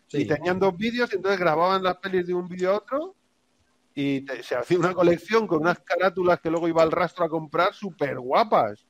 [0.08, 0.22] sí.
[0.22, 3.16] Y tenían dos vídeos, y entonces grababan las pelis de un vídeo a otro
[3.94, 7.30] y te- se hacía una colección con unas carátulas que luego iba al rastro a
[7.30, 8.86] comprar súper guapas.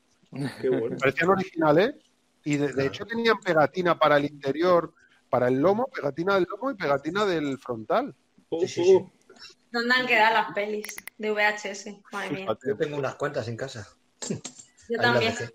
[0.61, 0.97] Qué bueno.
[0.99, 1.95] Parecían originales
[2.43, 4.93] y de, hecho tenían pegatina para el interior,
[5.29, 8.15] para el lomo, pegatina del lomo y pegatina del frontal.
[8.49, 8.95] Oh, Sí, sí, sí.
[9.01, 9.11] oh.
[9.71, 12.01] ¿Dónde han quedado las pelis de VHS?
[12.11, 12.57] Madre mía.
[12.65, 13.87] Yo tengo unas cuantas en casa.
[14.27, 14.41] Yo Ahí
[14.89, 15.31] las también.
[15.35, 15.53] dejé.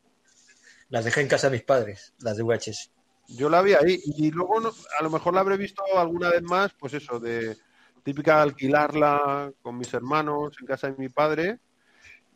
[0.91, 2.91] Las dejé en casa de mis padres, las de VHS.
[3.29, 6.43] Yo la vi ahí y luego no- a lo mejor la habré visto alguna vez
[6.43, 7.57] más, pues eso, de
[8.03, 11.59] típica de alquilarla con mis hermanos en casa de mi padre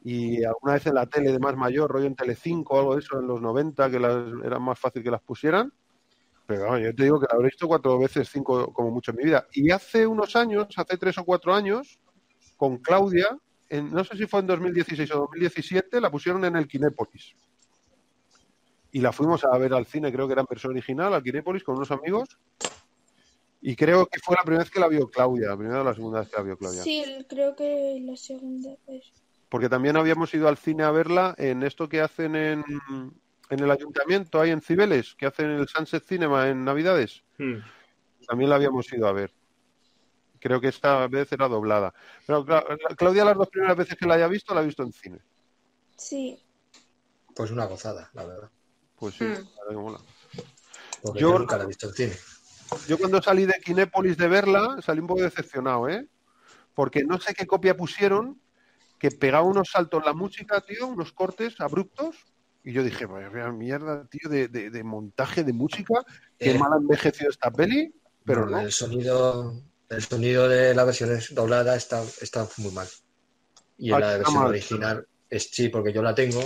[0.02, 3.00] y alguna vez en la tele de más mayor, rollo en Telecinco o algo de
[3.00, 5.72] eso en los 90, que las, era más fácil que las pusieran.
[6.48, 9.18] Pero vamos, yo te digo que la habré visto cuatro veces, cinco como mucho en
[9.18, 9.46] mi vida.
[9.52, 11.98] Y hace unos años, hace tres o cuatro años,
[12.56, 13.36] con Claudia,
[13.68, 17.34] en, no sé si fue en 2016 o 2017, la pusieron en el Kinépolis.
[18.92, 21.62] Y la fuimos a ver al cine, creo que era en versión original, al Kinépolis,
[21.62, 22.38] con unos amigos.
[23.60, 25.92] Y creo que fue la primera vez que la vio Claudia, la primera o la
[25.92, 26.82] segunda vez que la vio Claudia.
[26.82, 29.04] Sí, creo que la segunda vez.
[29.50, 32.64] Porque también habíamos ido al cine a verla en esto que hacen en,
[33.50, 37.22] en el ayuntamiento, ahí en Cibeles, que hacen el Sunset Cinema en Navidades.
[37.38, 37.58] Hmm.
[38.26, 39.32] También la habíamos ido a ver.
[40.40, 41.92] Creo que esta vez era doblada.
[42.26, 42.64] Pero Cla-
[42.96, 45.18] Claudia, las dos primeras veces que la haya visto, la ha visto en cine.
[45.96, 46.38] Sí.
[47.34, 48.50] Pues una gozada, la verdad.
[48.96, 49.48] Pues sí, Mm.
[49.70, 49.98] la mola.
[51.02, 52.16] Porque Yo- yo nunca la he visto en cine.
[52.86, 56.06] Yo cuando salí de Kinépolis de verla, salí un poco decepcionado, ¿eh?
[56.74, 58.40] Porque no sé qué copia pusieron,
[58.98, 62.16] que pegaba unos saltos la música, tío, unos cortes abruptos.
[62.68, 66.04] Y yo dije, vaya mierda, tío, de, de- de montaje de música.
[66.38, 66.58] Qué Eh.
[66.58, 67.90] mal ha envejecido esta peli.
[68.26, 68.60] Pero no.
[68.60, 69.54] El sonido,
[69.88, 72.86] el sonido de la versión doblada está, está muy mal.
[73.78, 74.48] Y Ah, en la está versión mal.
[74.50, 76.42] original, es, sí, porque yo la tengo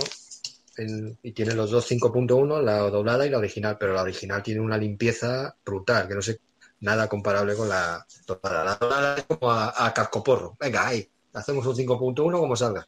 [0.77, 4.61] en- y tiene los dos 5.1, la doblada y la original, pero la original tiene
[4.61, 6.39] una limpieza brutal, que no sé,
[6.79, 8.63] nada comparable con la doblada.
[8.63, 10.55] La doblada es como a, a cascoporro.
[10.57, 12.87] Venga, ahí, hacemos un 5.1 como salga.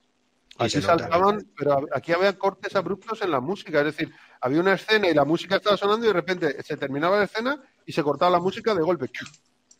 [0.57, 0.97] Y Aquí nota.
[0.99, 5.13] saltaban, pero aquí había cortes abruptos en la música, es decir, había una escena y
[5.13, 8.39] la música estaba sonando y de repente se terminaba la escena y se cortaba la
[8.39, 9.09] música de golpe.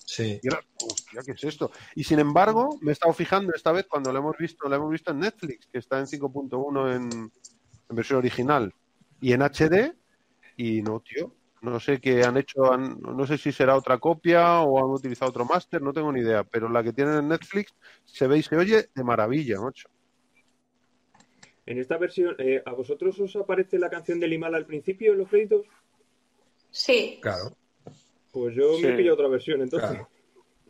[0.06, 0.40] Sí.
[0.44, 1.72] Y era, hostia, ¿qué es esto?
[1.96, 4.92] Y sin embargo, me he estado fijando esta vez cuando lo hemos visto, lo hemos
[4.92, 7.32] visto en Netflix, que está en 5.1 en,
[7.90, 8.74] en versión original
[9.22, 9.94] y en HD,
[10.58, 14.60] y no, tío, no sé qué han hecho, han- no sé si será otra copia
[14.60, 17.74] o han utilizado otro máster, no tengo ni idea, pero la que tienen en Netflix
[18.04, 19.88] se ve y se oye de maravilla, macho.
[21.66, 25.20] En esta versión, eh, ¿a vosotros os aparece la canción de Limal al principio en
[25.20, 25.66] los créditos?
[26.70, 27.20] Sí.
[27.22, 27.56] Claro.
[28.32, 28.86] Pues yo me Sí.
[28.88, 29.90] he pillado otra versión, entonces.
[29.90, 30.10] Claro.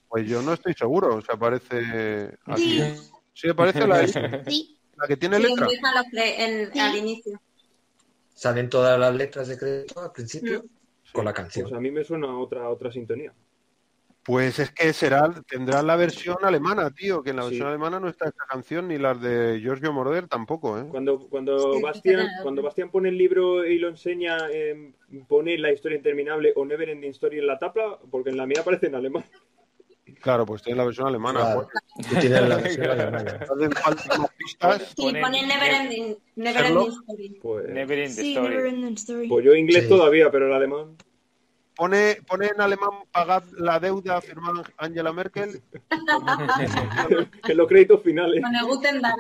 [0.08, 2.80] Pues yo no estoy seguro, o sea, aparece aquí.
[3.34, 5.68] Sí, aparece la, Sí, la que tiene Sí, letra.
[6.38, 6.80] en- Sí.
[6.80, 7.42] al inicio.
[8.34, 10.64] Salen todas las letras de crédito al principio
[11.12, 11.64] con la canción.
[11.68, 13.34] Pues a mí me suena otra otra sintonía.
[14.26, 17.50] Pues es que será, tendrá la versión alemana, tío, que en la Sí.
[17.50, 20.86] versión alemana no está esta canción ni las de Giorgio Morder tampoco, ¿eh?
[20.90, 24.94] Cuando, cuando, Sí, Bastian, cuando Bastian pone el libro y lo enseña, eh,
[25.28, 28.62] pone la historia interminable o Never Ending Story en la tapa, porque en la mía
[28.62, 29.24] aparece en alemán.
[30.22, 31.42] Claro, pues tiene la versión alemana.
[31.42, 31.68] Claro.
[31.96, 33.40] pues, Tú tienes la versión alemana.
[33.42, 34.94] hacen falta más pistas.
[34.96, 36.66] Sí, Ponen- pone Never Ending, Never.
[36.66, 37.40] Ending Story.
[37.42, 38.50] Pues, Never in the sí, story.
[38.56, 39.28] Never Ending Story.
[39.28, 39.90] pues yo inglés Sí.
[39.90, 40.96] todavía, pero el alemán.
[41.76, 45.62] Pone, pone en alemán pagad la deuda firmada Angela Merkel.
[47.50, 48.42] en los créditos finales.
[48.42, 49.02] Con el Guten.
[49.02, 49.16] La,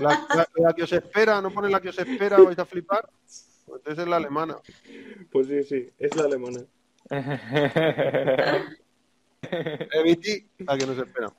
[0.00, 3.08] la- la que os espera, no pone la que os espera, vais a flipar.
[3.66, 4.58] Pues entonces es la alemana.
[5.32, 6.60] Pues sí, sí, es la alemana.
[9.92, 11.32] Eviti, la que nos espera.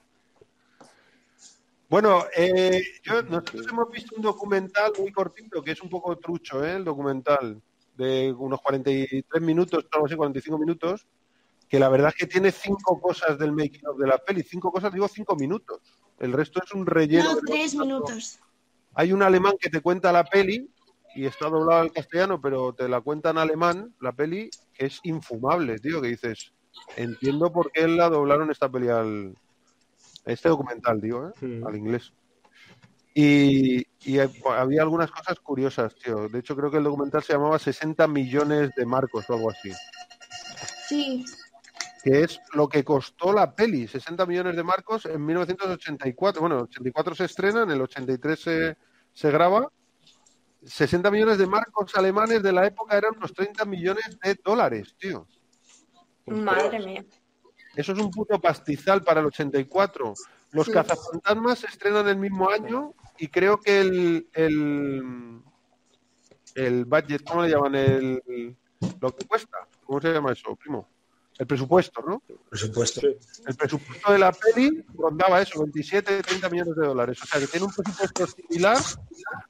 [1.90, 6.66] Bueno, eh, yo- nosotros hemos visto un documental muy cortito, que es un poco trucho,
[6.66, 6.74] ¿eh?
[6.78, 7.62] el documental,
[7.98, 11.08] de unos 43 minutos, algo así, 45 minutos,
[11.68, 14.44] que la verdad es que tiene cinco cosas del making of de la peli.
[14.44, 15.80] Cinco cosas, digo cinco minutos.
[16.20, 17.34] El resto es un relleno.
[17.34, 18.40] No, tres minutos.
[18.94, 20.70] Hay un alemán que te cuenta la peli
[21.16, 25.00] y está doblado al castellano, pero te la cuenta en alemán, la peli, que es
[25.04, 26.54] infumable, tío, que dices,
[26.96, 29.36] entiendo por qué la doblaron esta peli al...
[30.26, 31.62] Este documental, digo, ¿eh?
[31.66, 32.12] Al inglés.
[33.18, 36.28] Y, y había algunas cosas curiosas, tío.
[36.28, 39.72] De hecho, creo que el documental se llamaba 60 millones de marcos o algo así.
[40.90, 41.24] Sí,
[42.04, 46.42] Que es lo que costó la peli, 60 millones de marcos en 1984.
[46.42, 48.78] Bueno, en 84 se estrena, en el 83 se,
[49.14, 49.72] se graba.
[50.66, 55.26] 60 millones de marcos alemanes de la época eran unos 30 millones de dólares, tío.
[56.26, 57.06] Madre mía.
[57.78, 60.14] Eso es un puto pastizal para el 84.
[60.52, 60.72] Los Sí.
[60.74, 65.42] cazafantasmas se estrenan el mismo año y creo que el, el,
[66.56, 67.76] el budget, ¿cómo le llaman?
[67.76, 68.56] El,
[69.02, 69.58] lo que cuesta.
[69.86, 70.88] ¿Cómo se llama eso, primo?
[71.38, 72.20] El presupuesto, ¿no?
[72.20, 73.02] Por supuesto.
[73.02, 73.08] Sí.
[73.46, 77.20] El presupuesto de la peli rondaba eso, 27, 30 millones de dólares.
[77.22, 78.78] O sea, que tiene un presupuesto similar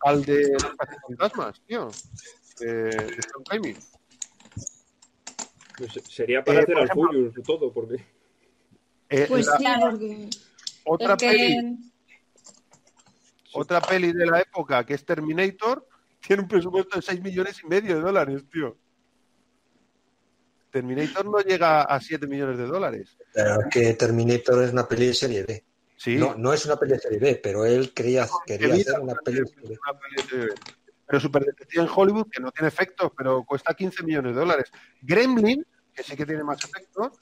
[0.01, 1.89] al de los cazafantasmas, tío.
[2.59, 3.75] De, de Sam Raimi.
[5.77, 8.03] Pues sería para Eh, hacer al Furious todo, porque
[9.09, 10.29] Eh, pues la- sí, porque...
[10.85, 11.91] otra Es que- peli
[13.57, 15.87] Otra peli de la época, que es Terminator,
[16.19, 18.77] tiene un presupuesto de 6 millones y medio de dólares, tío.
[20.71, 23.17] Terminator no llega a 7 millones de dólares.
[23.33, 25.63] Pero es que Terminator es una peli de serie B.
[25.95, 29.15] Sí, No, no es una peli de serie B, pero él quería, quería hacer una
[29.15, 30.49] peli de serie B.
[31.07, 31.45] Pero Super
[31.75, 34.69] en Hollywood, que no tiene efectos, pero cuesta 15 millones de dólares.
[35.01, 37.13] Gremlin, que sí que tiene más efectos,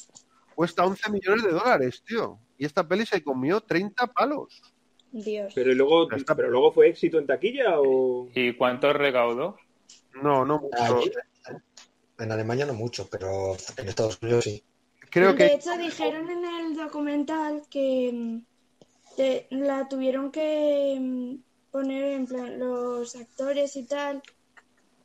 [0.55, 2.39] cuesta 11 millones de dólares, tío.
[2.57, 4.72] Y esta peli se comió 30 palos.
[5.13, 5.53] Dios.
[5.55, 9.55] pero luego, Pero está- pero luego fue éxito en taquilla o ¿Y cuánto recaudó?
[10.21, 10.75] No, no mucho.
[10.77, 11.11] Allí,
[12.19, 14.63] en Alemania no mucho, pero en Estados Unidos sí.
[15.09, 18.39] Creo De que hecho, dijeron en el documental que mm,
[19.17, 21.35] te- la tuvieron que mm,
[21.71, 24.21] poner en plan los actores y tal,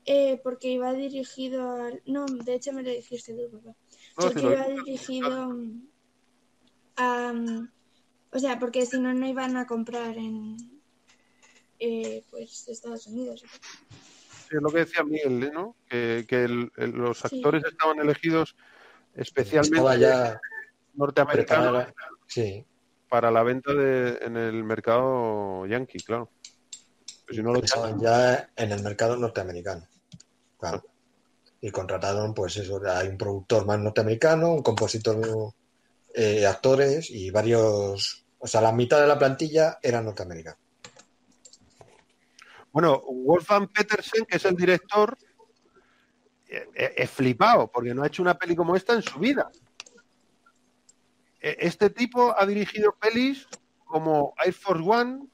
[0.07, 2.03] eh, porque iba dirigido al...
[2.07, 3.77] No, de hecho me lo dijiste tú, papá.
[4.17, 5.83] No, Porque iba dirigido mm,
[6.97, 7.33] a...
[8.33, 10.57] O sea, porque si no, no iban a comprar en...
[11.79, 13.45] eh, pues Estados Unidos.
[14.49, 15.77] Sí, es lo que decía Miguel, ¿no?
[15.89, 17.37] Que, que el- el- los Sí.
[17.37, 18.57] actores estaban elegidos
[19.15, 20.41] especialmente ya
[20.95, 21.95] norteamericanos preparada.
[22.27, 22.65] Sí,
[23.09, 26.31] para la venta de, en el mercado yankee, claro.
[27.27, 29.87] Pues si no lo pensaban ya en el mercado norteamericano.
[30.59, 30.85] Claro.
[31.61, 35.53] Y contrataron, pues eso, hay un productor más norteamericano, un compositor,
[36.15, 38.25] eh, actores y varios.
[38.39, 40.57] O sea, la mitad de la plantilla era norteamericana.
[42.73, 45.17] Bueno, Wolfgang Petersen, que es el director,
[46.47, 49.51] eh, eh, es flipado, porque no ha hecho una peli como esta en su vida.
[51.41, 53.47] Eh, Este tipo ha dirigido pelis
[53.85, 55.27] como Air Force One,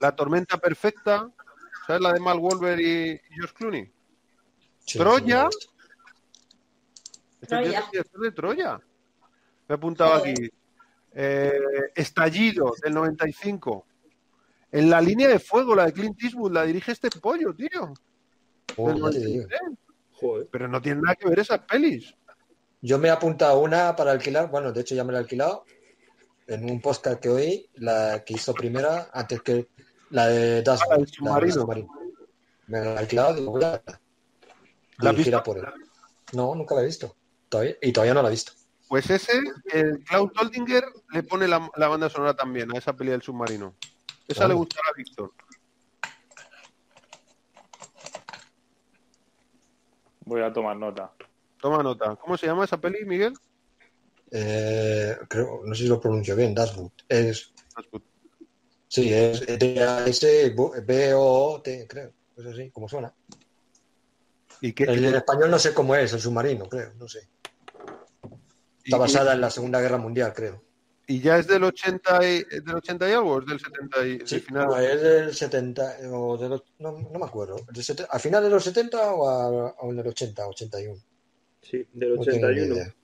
[0.00, 1.30] La Tormenta Perfecta,
[1.86, 3.92] ¿sabes la de Mal Wolver y, George Clooney?
[4.86, 5.48] Sí, Troya.
[5.50, 5.68] sí,
[7.40, 7.78] Este Troya.
[7.80, 8.80] es director de Troya.
[9.68, 10.30] Me he apuntado Joder.
[10.32, 10.50] aquí.
[11.14, 11.52] Eh,
[11.94, 13.86] Estallido, del 95.
[14.72, 17.94] En la línea de fuego, la de Clint Eastwood, la dirige este pollo, tío.
[18.76, 19.46] 93.
[20.12, 20.48] Joder.
[20.50, 22.14] Pero no tiene nada que ver esas pelis.
[22.80, 25.64] Yo me he apuntado una para alquilar, bueno, de hecho ya me la he alquilado
[26.46, 29.68] en un podcast que oí, la que hizo primera, antes que
[30.10, 31.86] la de Das Ah, el la.
[32.66, 33.80] Me la he alquilado, digo, voy a.
[34.98, 35.42] ¿La has Dirigida visto?
[35.42, 35.64] por él.
[36.32, 37.16] No, nunca la he visto.
[37.48, 38.52] Todavía, y todavía no la he visto.
[38.94, 39.42] Pues ese,
[39.72, 43.74] el Klaus Doldinger le pone la, la banda sonora también a esa peli del submarino.
[44.28, 45.32] Esa le gustará a Víctor.
[50.20, 51.12] Voy a tomar nota.
[51.60, 52.14] Toma nota.
[52.14, 53.34] ¿Cómo se llama esa peli, Miguel?
[54.30, 56.92] Eh, creo, no sé si lo pronuncio bien, Dashwood.
[57.08, 57.52] Es,
[58.86, 60.46] sí, es D-A-S-B-O-T,
[61.88, 62.12] creo.
[62.36, 63.12] Es así, como suena.
[64.60, 67.28] ¿Y qué, El, en español no sé cómo es, el submarino, creo, no sé.
[68.84, 70.62] Está y- basada en la Segunda Guerra Mundial, creo.
[71.06, 74.18] ¿Y ya es del 80 y, del 80 y algo o es del 70 y
[74.26, 74.66] Sí, del final?
[74.68, 77.56] no, es del 70, o de los- no, no me acuerdo.
[77.70, 79.48] ¿Del ¿Al final de los 70 o, a-
[79.80, 80.98] o en el 80, 81?
[81.60, 82.74] Sí, del No tengo ni 81.
[82.74, 82.94] idea.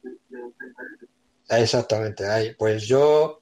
[1.50, 2.54] Exactamente, ahí.
[2.58, 3.40] Pues yo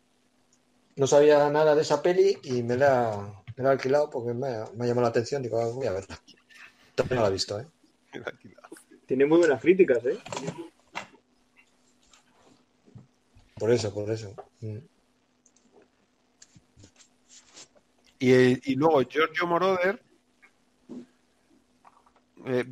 [0.97, 4.49] no sabía nada de esa peli y me la, me la he alquilado porque me,
[4.49, 5.43] ha- me ha llamado la atención.
[5.43, 6.19] Digo, ah, voy a verla.
[6.95, 7.67] Todavía no la he visto, ¿eh?
[9.07, 10.19] Tiene muy buenas críticas, ¿eh?
[13.59, 14.35] Por eso, por eso.
[14.61, 14.79] Mm.
[18.21, 20.03] Y, y luego Giorgio Moroder.
[22.47, 22.65] eh,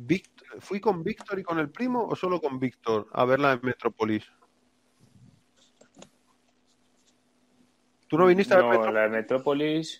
[0.59, 4.25] ¿Fui con Víctor y con el primo o solo con Víctor a verla en Metrópolis?
[8.07, 8.93] ¿Tú no viniste a ver No, Metrópolis?
[8.95, 9.99] la de Metrópolis.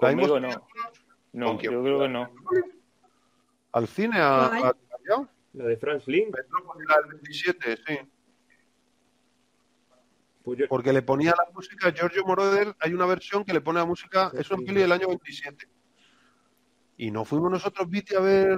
[0.00, 0.66] ¿La vimos Conmigo no.
[1.32, 2.30] No, yo creo que no.
[3.72, 4.18] al cine?
[4.18, 4.76] A, a-?
[5.52, 6.34] La de Franz Link.
[6.34, 7.98] Metrópolis, la del 27, sí.
[10.46, 13.80] Pues yo, Porque le ponía la música, Giorgio Moroder, hay una versión que le pone
[13.80, 15.66] la música, eso en peli del año 27.
[16.98, 18.56] Y no fuimos nosotros, Viti, a ver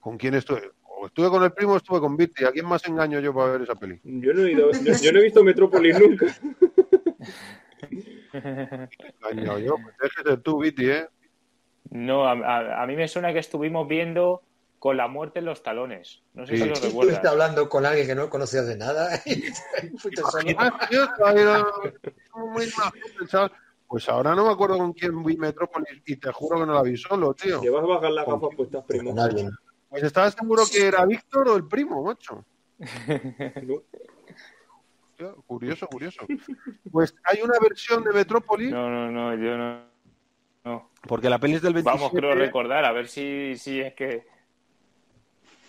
[0.00, 0.70] con quién estuve.
[0.84, 2.46] O estuve con el primo o estuve con Viti.
[2.46, 4.00] ¿A quién más engaño yo para ver esa peli?
[4.04, 6.34] yo no he ido, yo, yo no he visto Metrópolis nunca.
[8.32, 11.08] Engañado yo, pues ser tú, Viti, ¿eh?
[11.90, 14.44] No, a, a- a mí me suena que estuvimos viendo
[14.78, 16.22] con la muerte en los talones.
[16.34, 16.62] No sé Sí.
[16.62, 17.24] si lo recuerdas.
[17.24, 19.10] hablando con alguien que no conocías de nada
[23.28, 23.52] chaval.
[23.86, 26.82] Pues ahora no me acuerdo con quién vi Metrópolis y te juro que no la
[26.82, 27.60] vi solo, tío.
[27.60, 29.14] Que vas a bajar las gafas puestas, primo.
[29.88, 32.44] Pues estaba seguro que era Víctor o el primo, macho.
[35.46, 36.24] Curioso, curioso.
[36.92, 39.80] Pues hay una versión de Metrópolis, No, no, no, yo no.
[40.64, 40.90] no.
[41.08, 41.98] porque la peli es del 27.
[42.04, 44.24] Vamos, creo recordar, a ver si, si es que.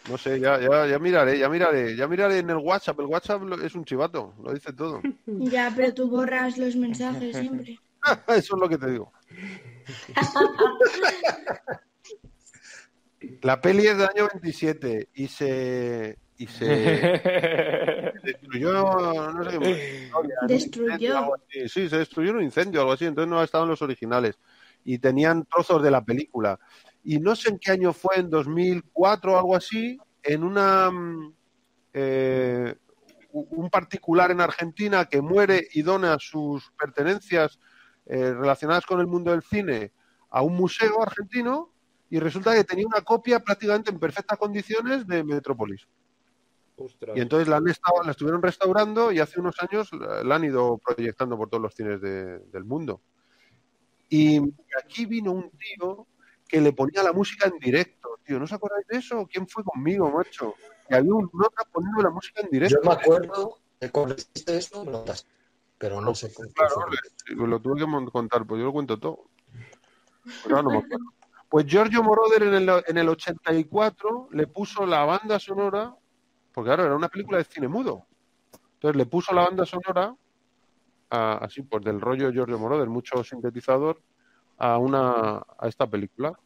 [0.08, 3.00] No sé, ya, ya, ya miraré, ya miraré, ya miraré en el WhatsApp.
[3.00, 5.02] El WhatsApp es un chivato, lo dice todo.
[5.26, 7.78] Ya, pero tú borras los mensajes siempre.
[8.28, 9.12] Eso es lo que te digo.
[13.42, 16.66] La peli es del año 27 y se y se
[18.24, 18.72] destruyó,
[19.34, 21.34] no sé qué historia, Destruyó.
[21.68, 24.40] Sí, se destruyó en un incendio o algo así, entonces no estaban los originales
[24.86, 26.58] y tenían trozos de la película.
[27.10, 31.34] Y no sé en qué año fue, en 2004 o algo así, en una mm,
[31.94, 32.76] eh,
[33.32, 37.58] un particular en Argentina que muere y dona sus pertenencias
[38.06, 39.92] eh, relacionadas con el mundo del cine
[40.30, 41.74] a un museo argentino
[42.12, 45.88] y resulta que tenía una copia prácticamente en perfectas condiciones de Metrópolis.
[47.16, 50.44] Y entonces la, han estado, la estuvieron restaurando y hace unos años la, la han
[50.44, 53.02] ido proyectando por todos los cines de- del mundo.
[54.10, 54.40] Y
[54.84, 56.06] aquí vino un tío
[56.50, 58.40] que le ponía la música en directo, tío.
[58.40, 59.26] ¿No os acordáis de eso?
[59.32, 60.56] ¿Quién fue conmigo, macho?
[60.90, 62.80] Que había un nota poniendo la música en directo.
[62.84, 65.30] Yo me acuerdo eso, me lo notaste.
[65.78, 66.86] Pero no sé cómo Claro,
[67.28, 69.30] lo tuve que contar, pues yo lo cuento todo.
[70.44, 71.06] Pero no me acuerdo.
[71.48, 75.96] Pues Giorgio Moroder en el, en el 84 le puso la banda sonora,
[76.52, 78.08] porque claro, era una película de cine mudo.
[78.74, 80.16] Entonces le puso la banda sonora,
[81.12, 84.02] a- así pues del rollo Giorgio Moroder, mucho sintetizador,
[84.60, 86.38] a, una, a esta película.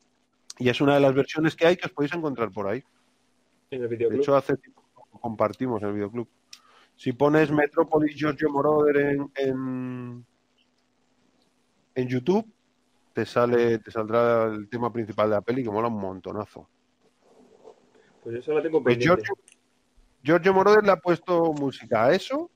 [0.60, 2.84] Y es una de las versiones que hay que os podéis encontrar por ahí.
[3.72, 4.22] En el De videoclub.
[4.22, 4.84] hecho, hace tiempo
[5.20, 6.28] compartimos el videoclub.
[6.96, 10.26] Si pones Metropolis Giorgio Moroder en, en,
[11.96, 12.46] en YouTube,
[13.14, 16.70] te sale, te saldrá el tema principal de la peli que mola un montonazo.
[18.24, 19.24] Pues esa la tengo Pues pendiente.
[19.26, 19.44] Giorgio,
[20.24, 22.52] Giorgio Moroder le ha puesto música a eso.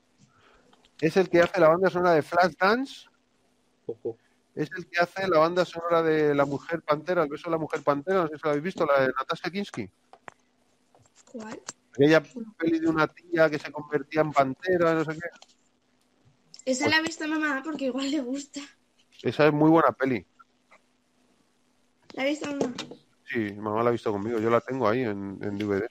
[1.00, 3.06] Es el que hace la banda sonora de Flashdance
[3.86, 4.16] Ojo.
[4.54, 7.58] Es el que hace la banda sonora de La Mujer Pantera, el beso de la
[7.58, 9.88] Mujer Pantera, no sé si lo habéis visto, la de Natasha Kinski.
[11.32, 11.60] ¿Cuál?
[11.92, 12.22] Aquella
[12.56, 15.28] peli de una tía que se convertía en pantera, no sé qué.
[16.64, 18.60] Esa la ha visto mamá porque igual le gusta.
[19.22, 20.24] Esa es muy buena peli.
[22.12, 22.74] ¿La ha visto mamá?
[23.26, 25.88] Sí, mamá la ha visto conmigo, yo la tengo ahí en, en DVD.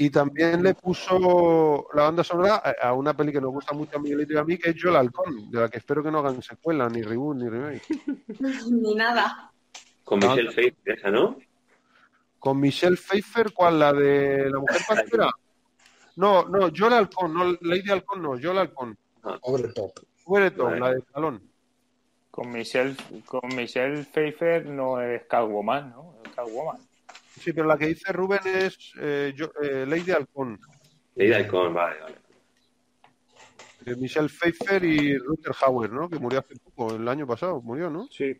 [0.00, 4.00] Y también le puso la banda sonora a, una peli que nos gusta mucho a
[4.00, 6.20] Miguelito y a mí, que es Yo el Halcón, de la que espero que no
[6.20, 7.82] hagan secuela, ni reboot, ni remake.
[8.70, 9.50] Ni nada.
[10.04, 10.28] Con No.
[10.30, 11.36] Michelle Pfeiffer, esa, ¿no?
[12.38, 13.80] Con Michelle Pfeiffer, ¿cuál?
[13.80, 15.30] ¿La de la mujer pantera?
[16.14, 18.96] No, no, Yo el Halcón, no Lady Halcón, no, Yo el Halcón.
[19.42, 19.90] Over top.
[20.18, 20.80] Fuereton, Vale.
[20.80, 21.42] la de Salón.
[22.30, 22.94] Con Michelle,
[23.26, 26.14] con Michelle Pfeiffer no es Catwoman, ¿no?
[26.24, 26.78] Es Catwoman.
[27.38, 30.58] Sí, pero la que dice Rubén es eh, yo- eh, Lady Halcón.
[31.14, 32.14] Lady Halcón, vale, vale.
[33.80, 36.10] de Michelle Pfeiffer y Rutger Hauer, ¿no?
[36.10, 38.06] Que murió hace poco, el año pasado, murió, ¿no?
[38.10, 38.38] Sí.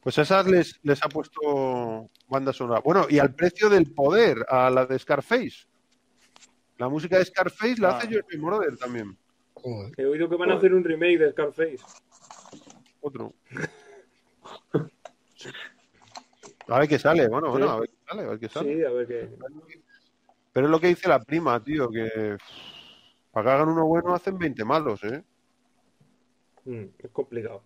[0.00, 2.80] Pues esas les, les ha puesto banda sonora.
[2.80, 5.66] Bueno, y al precio del poder, a la de Scarface.
[6.78, 7.98] La música de Scarface la Ah.
[7.98, 9.16] hace George Moroder también.
[9.54, 9.92] Joder.
[9.96, 11.78] He oído que van a hacer un remake de Scarface.
[13.00, 13.32] Otro.
[16.68, 18.74] A ver qué sale, bueno, bueno, a ver qué sale, a ver qué sale.
[18.74, 19.30] Sí, a ver qué.
[20.52, 22.36] Pero es lo que dice la prima, tío, que
[23.30, 25.22] para que hagan uno bueno hacen 20 malos, ¿eh?
[26.64, 27.62] Mm, es complicado.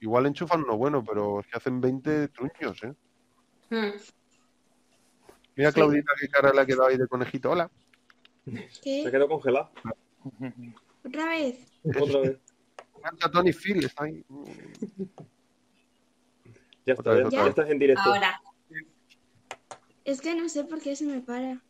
[0.00, 2.94] Igual enchufan uno bueno, pero es que hacen 20 truños, ¿eh?
[3.70, 3.96] Mm.
[5.56, 7.50] Mira Claudita qué cara le ha quedado ahí de conejito.
[7.50, 7.68] Hola.
[8.44, 9.10] Se ¿Qué?
[9.10, 9.70] quedó congelado.
[11.04, 11.66] ¿Otra vez?
[11.82, 12.38] Otra vez.
[13.32, 14.24] Tony Phil, está ahí.
[16.88, 18.02] Ya está, vez, ya, estás en directo.
[18.02, 18.40] Ahora.
[20.06, 21.60] Es que no sé por qué se me para.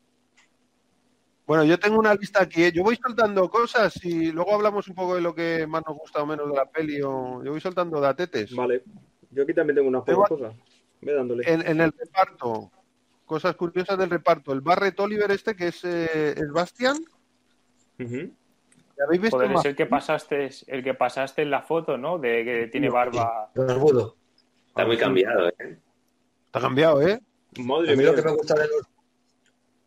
[1.45, 2.63] Bueno, yo tengo una lista aquí.
[2.63, 2.73] ¿eh?
[2.73, 6.23] Yo voy soltando cosas y luego hablamos un poco de lo que más nos gusta
[6.23, 7.03] o menos de la peli.
[7.03, 7.43] O...
[7.43, 8.55] Yo voy soltando datetes.
[8.55, 8.85] Vale.
[9.33, 10.55] Yo aquí también tengo unas Tengo- pocas cosas.
[11.01, 11.51] Ve dándole.
[11.53, 12.71] En, en el reparto,
[13.25, 14.53] cosas curiosas del reparto.
[14.53, 16.97] El Barret Oliver este, que es, eh, es Bastian.
[17.99, 19.37] ¿Ya habéis visto?
[19.37, 22.19] Joder, es el que pasaste, el que pasaste en la foto, ¿no?
[22.19, 23.51] De que tiene barba.
[23.57, 24.18] Barbudo.
[24.79, 25.81] Está muy cambiado, ¿eh?
[26.47, 27.21] Está cambiado, ¿eh?
[27.59, 28.83] Madre A mí lo que me gusta de los,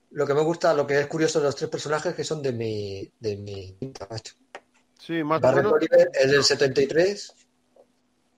[0.09, 2.51] lo que me gusta, lo que es curioso de los tres personajes que son de
[2.51, 3.77] mi, de mi
[4.09, 4.33] macho.
[4.99, 5.73] Sí, más o Barret menos.
[5.75, 7.33] Oliver es del 73,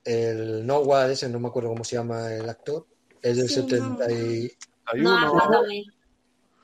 [0.04, 2.86] el Noah ese, no me acuerdo cómo se llama el actor,
[3.20, 4.52] es del Sí, 70 y,
[4.86, 5.44] Hay No, uno.
[5.44, 5.84] ándale.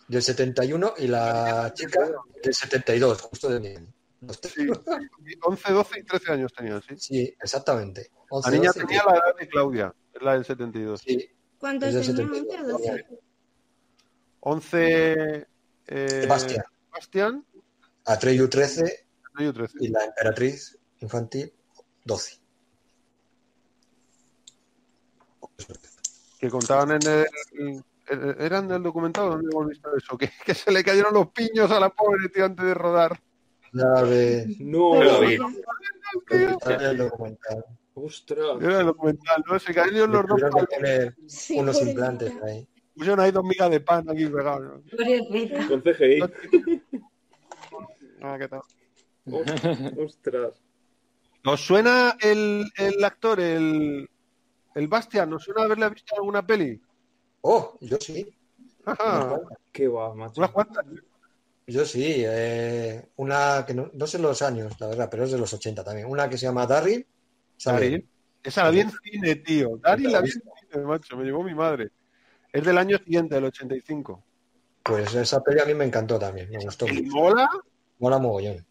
[0.07, 2.11] del 71 y la chica
[2.43, 4.53] del 72, justo de tres.
[4.53, 4.67] Sí,
[5.41, 6.93] 11, 12 y 13 años tenían, sí.
[6.95, 8.11] Sí, exactamente.
[8.31, 11.01] La 11, niña 12, tenía la edad de Claudia, es la del 72.
[11.01, 11.93] sí, ¿Cuántos?
[11.93, 12.47] 72.
[12.47, 13.07] ¿11 o 12?
[14.41, 15.47] 11.
[15.87, 16.63] Eh, Sebastián.
[16.91, 17.45] Bastian,
[18.05, 19.05] Atreyu 13
[19.39, 19.77] yo 13.
[19.81, 21.53] y la emperatriz infantil
[22.05, 22.39] 12.
[26.39, 27.83] Que contaban en el.
[28.39, 30.17] ¿Eran del documental dónde hemos visto eso?
[30.17, 33.19] Que, que se le cayeron los piños a la pobre tío antes de rodar.
[33.71, 34.95] La de No.
[34.95, 35.37] Yo lo vi.
[36.69, 37.65] el documental.
[38.03, 38.61] Ostras.
[38.61, 39.59] Era el documental, ¿no?
[39.59, 42.67] Se cayeron los dos Tuvieron que poner Sí, unos implantes ahí.
[42.95, 44.81] Pusieron ahí dos migas de pan aquí pegados.
[44.83, 45.67] ¿no?
[45.67, 46.19] Con CGI.
[48.21, 48.61] Ah, ¿qué tal?
[49.97, 50.53] Ostras.
[51.45, 54.09] ¿Os suena el, el actor, el,
[54.75, 55.31] el Bastian?
[55.33, 56.81] ¿Os suena haberle visto en alguna peli?
[57.41, 58.27] Oh, yo sí.
[58.85, 59.39] Ajá,
[59.71, 60.33] Qué va, macho.
[60.41, 60.85] unas cuantas.
[61.67, 62.15] Yo sí.
[62.25, 65.83] eh, una que no, no sé los años, la verdad, pero es de los 80
[65.83, 66.07] también.
[66.09, 67.05] Una que se llama Daryl.
[67.59, 69.77] Esa la vi en cine, tío.
[69.77, 70.41] Daryl la vi en
[70.71, 71.17] cine, macho.
[71.17, 71.91] Me llevó mi madre.
[72.53, 74.23] Es del año siguiente, del 85.
[74.83, 76.49] Pues esa peli a mí me encantó también.
[76.49, 77.49] Me gustó ¿Y mola?
[77.99, 78.65] Mola mogollón.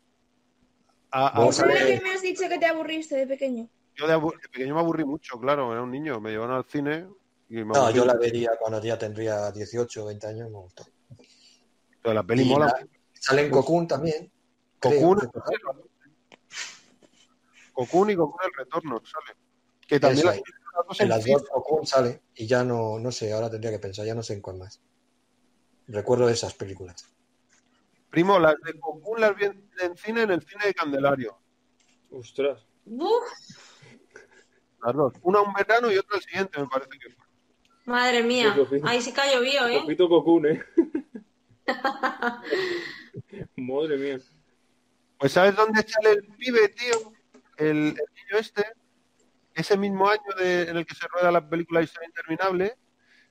[1.10, 1.98] A- a- Vamos a ¿Sabes ver.
[1.98, 3.69] que me has dicho que te aburriste de pequeño?
[3.94, 5.73] yo de, pequeño me aburrí mucho, claro.
[5.73, 6.20] Era un niño.
[6.20, 7.06] Me llevaron al cine
[7.48, 10.48] y me No, yo la vería cuando ya tendría 18 o 20 años.
[10.51, 10.85] Me gustó.
[12.02, 12.66] Pero la peli Y mola.
[12.66, 14.31] la- Sale en Cocoon también.
[14.78, 15.19] Cocoon.
[17.78, 19.38] Cocoon y Cocoon el retorno, sale.
[19.86, 20.42] Que también la ahí.
[20.74, 23.70] las dos En en las dos Cocoon sale y ya no, no sé, ahora tendría
[23.70, 24.80] que pensar, ya no sé en cuál más.
[25.86, 27.06] Recuerdo esas películas.
[28.10, 31.38] Primo, las de Cocoon las vi en, en cine en el cine de Candelario.
[32.10, 32.66] Ostras.
[32.84, 33.22] Uf,
[34.84, 35.14] Las dos.
[35.22, 37.24] Una un verano y otra el siguiente, me parece que fue.
[37.84, 38.56] madre mía.
[38.82, 39.78] Ahí sí que ha llovido, ¿eh?
[39.82, 40.64] Copito Cocoon, ¿eh?
[43.56, 44.18] Madre mía.
[45.18, 47.12] Pues ¿sabes dónde sale el pibe, tío?
[47.59, 48.64] El, niño este,
[49.55, 52.76] ese mismo año de- en el que se rueda la película Historia Interminable,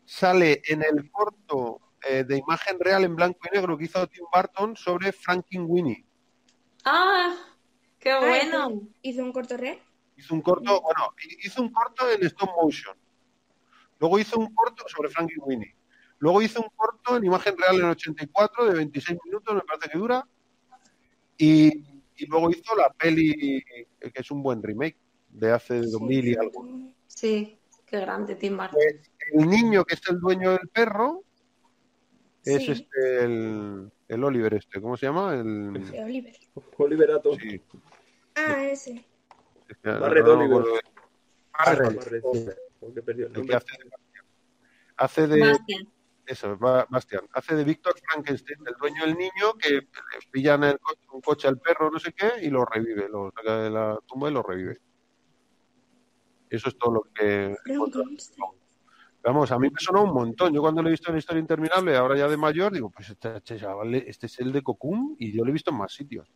[0.06, 4.26] sale en el corto eh, de imagen real en blanco y negro que hizo Tim
[4.34, 6.06] Burton sobre Frankenweenie.
[6.86, 7.36] ¡Ah!
[8.00, 8.70] ¡Qué Ah, bueno!
[8.70, 9.82] hizo- Hizo un corto real.
[10.16, 11.10] Hizo un corto, bueno,
[11.44, 12.96] hizo un corto en stop motion.
[14.00, 15.76] Luego hizo un corto sobre Frankie Winnie.
[16.20, 19.90] Luego hizo un corto en imagen real en el 84 de 26 minutos, me parece
[19.90, 20.28] que dura.
[21.38, 23.64] Y, y luego hizo la peli,
[24.00, 24.98] que es un buen remake,
[25.30, 26.68] de hace 2000 y algo.
[27.08, 28.74] Sí, qué grande, Tim Burton.
[28.74, 31.24] Pues el niño que es el dueño del perro
[32.44, 32.72] es Sí.
[32.72, 35.34] este, el, el Oliver este, ¿cómo se llama?
[35.36, 35.70] El,
[36.04, 36.36] Oliver.
[36.78, 37.38] Oliver Atom.
[37.40, 37.62] sí,
[38.36, 39.06] Ah, ese.
[39.70, 40.46] es que Barret no Oliver.
[40.60, 40.82] acuerdo de-
[41.66, 41.96] Barret.
[41.98, 42.58] Barret.
[42.80, 43.56] Porque perdió el el que nombre.
[43.58, 43.90] hace de,
[44.98, 45.88] hace de Bastian.
[46.28, 49.88] Eso, Ba- Bastian, hace de Víctor Frankenstein, el dueño del niño que le
[50.30, 50.78] pillan el
[51.14, 54.30] un coche al perro, no sé qué, y lo revive, lo saca de la tumba
[54.30, 54.78] y lo revive.
[56.50, 57.56] Eso es todo lo que.
[59.24, 60.54] Vamos, a mí me sonó un montón.
[60.54, 63.10] Yo cuando lo he visto en la historia interminable, ahora ya de mayor, digo, pues
[63.10, 63.60] este, este
[64.08, 66.32] este es el de Cocum y yo lo he visto en más sitios.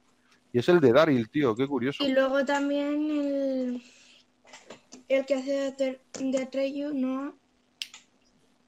[0.51, 2.03] Y es el de Daryl, tío, qué curioso.
[2.03, 3.83] Y luego también el,
[5.07, 7.37] el que hace de, de Atreyu, ¿no?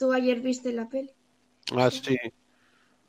[0.04, 1.10] Tú ayer viste la peli.
[1.78, 2.18] Ah, sí,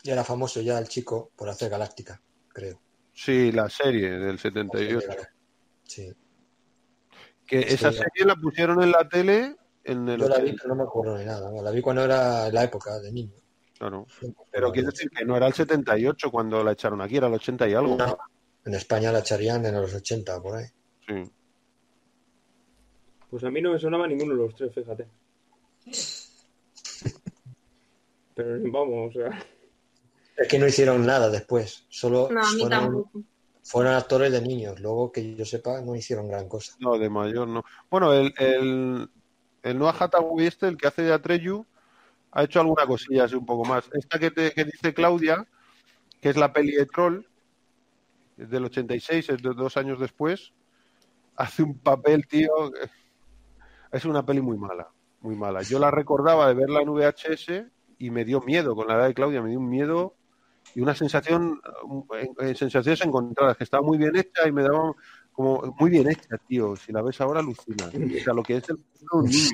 [0.05, 2.81] Y era famoso ya el chico por hacer Galáctica, creo.
[3.12, 5.09] sí, la serie del 78.
[5.83, 6.12] Sí.
[7.45, 10.62] Que Sí, esa serie la pusieron en la tele en el Yo la vi, 80,
[10.62, 11.51] pero no me acuerdo de nada.
[11.62, 13.35] La vi cuando era la época de niño.
[13.77, 14.07] claro.
[14.53, 17.69] Pero quiere decir que no era el 78 cuando la echaron aquí, era el 80
[17.71, 17.97] y algo.
[17.97, 18.16] No,
[18.66, 20.66] en España la echarían en los 80, por ahí.
[21.09, 21.29] Sí.
[23.31, 25.09] Pues a mí no me sonaba ninguno de los tres, fíjate.
[28.35, 29.39] Pero vamos, o sea.
[30.36, 31.86] Es que no hicieron nada después.
[31.89, 33.05] Solo No, a mí fueron,
[33.62, 34.81] fueron actores de niños.
[34.81, 36.74] Luego, que yo sepa, no hicieron gran cosa.
[36.81, 37.65] No, de mayor no.
[37.89, 39.09] Bueno, el, el,
[39.62, 41.65] el Noah Hathaway este, el que hace de Atreyu,
[42.32, 43.89] ha hecho alguna cosilla así un poco más.
[43.93, 45.47] Esta que, te, que dice Claudia,
[46.20, 47.24] que es la peli de Troll,
[48.36, 50.52] es del 86, es de dos años después,
[51.36, 52.51] hace un papel, tío,
[53.93, 54.89] es una peli muy mala,
[55.20, 55.62] muy mala.
[55.62, 59.15] Yo la recordaba de verla en VHS y me dio miedo, con la edad de
[59.15, 60.15] Claudia, me dio un miedo
[60.75, 61.61] y una sensación,
[62.19, 64.95] eh, eh, sensaciones encontradas, que estaba muy bien hecha y me daba
[65.33, 66.77] como muy bien hecha, tío.
[66.77, 67.87] Si la ves ahora, alucina.
[67.87, 68.79] O sea, lo que es el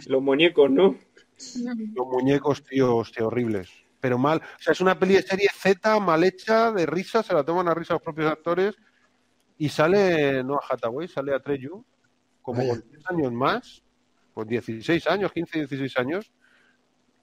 [0.07, 0.95] Los muñecos, ¿no?
[1.95, 3.71] los muñecos, tío, hostia, horribles.
[3.99, 4.39] Pero mal.
[4.39, 7.69] O sea, es una peli de serie Z, mal hecha, de risa, se la toman
[7.69, 8.77] a risa los propios actores.
[9.59, 11.85] Y sale Noah Hathaway, sale Atreyu,
[12.41, 12.81] como Vaya.
[12.81, 13.83] con 10 años más,
[14.33, 16.33] con 16 años, 15, 16 años.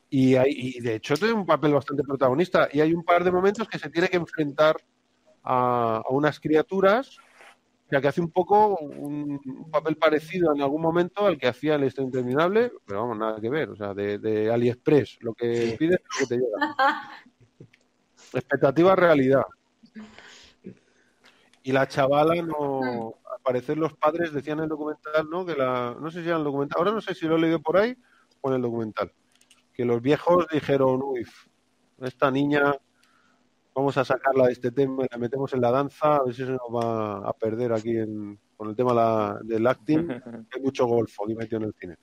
[0.10, 2.70] Y, hay, y de hecho tiene un papel bastante protagonista.
[2.72, 4.78] Y hay un par de momentos que se tiene que enfrentar
[5.44, 7.20] a, a unas criaturas
[7.90, 11.76] sea, que hace un poco un, un papel parecido en algún momento al que hacía
[11.76, 13.70] el Esto Interminable, pero vamos, nada que ver.
[13.70, 15.20] O sea, de, de AliExpress.
[15.22, 17.10] Lo que pides es lo que te llega.
[18.34, 19.44] Expectativa, realidad.
[21.64, 23.16] Y la chavala no.
[23.32, 25.46] Al parecer, los padres decían en el documental, ¿no?
[25.46, 27.40] Que la, no sé si era en el documental, ahora no sé si lo he
[27.40, 27.96] leído por ahí
[28.42, 29.12] o en el documental.
[29.78, 31.24] Que los viejos dijeron, uy,
[32.02, 32.74] esta niña
[33.76, 36.44] vamos a sacarla de este tema y la metemos en la danza, a ver si
[36.44, 40.10] se nos va a perder aquí en, con el tema la- del acting.
[40.52, 41.96] Hay mucho golfo aquí metido en el cine.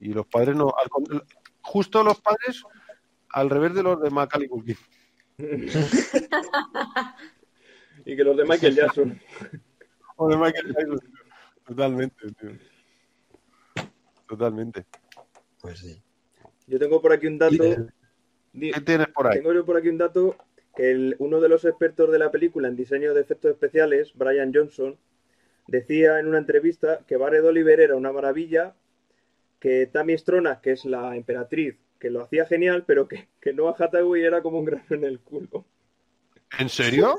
[0.00, 1.24] Y los padres no, al
[1.62, 2.62] justo los padres
[3.30, 4.76] al revés de los de Macaulay Culkin.
[8.04, 9.20] Y que los de Michael Jackson.
[10.16, 10.98] O de Michael Jackson.
[11.66, 12.50] Totalmente, tío.
[14.28, 14.86] Totalmente.
[15.62, 16.02] Pues sí.
[16.70, 17.90] Yo tengo por aquí un dato.
[18.52, 19.38] ¿Qué tienes por ahí?
[19.38, 20.36] Tengo yo por aquí un dato
[20.76, 24.52] que el- uno de los expertos de la película en diseño de efectos especiales, Brian
[24.54, 24.96] Johnson,
[25.66, 28.74] decía en una entrevista que Barret Oliver era una maravilla,
[29.58, 33.74] que Tammy Stronach, que es la emperatriz, que lo hacía genial, pero que, que Noah
[33.76, 35.64] Hathaway era como un grano en el culo.
[36.56, 37.16] ¿En serio?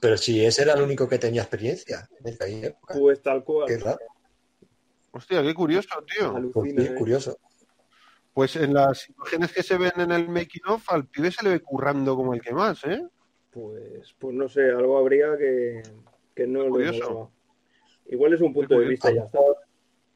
[0.00, 2.94] Pero si ese era el único que tenía experiencia en época.
[2.94, 3.68] Pues tal cual.
[3.68, 3.98] Qué raro.
[5.12, 6.32] Hostia, qué curioso, tío.
[6.52, 6.94] Pues Alucina, sí, ¿eh?
[6.94, 7.38] curioso.
[8.38, 11.50] Pues en las imágenes que se ven en el making of, al pibe se le
[11.50, 13.04] ve currando como el que más, ¿eh?
[13.50, 15.82] Pues, pues no sé, algo habría que,
[16.36, 17.32] que no lo.
[18.06, 19.40] Igual es un punto de vista ya está.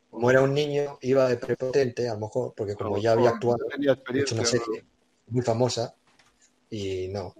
[0.08, 3.58] Como era un niño, iba de prepotente, a lo mejor, porque como ya había actuado,
[3.68, 4.36] tenía hecho experiencia.
[4.36, 4.84] una serie
[5.26, 5.92] muy famosa,
[6.70, 7.34] y no,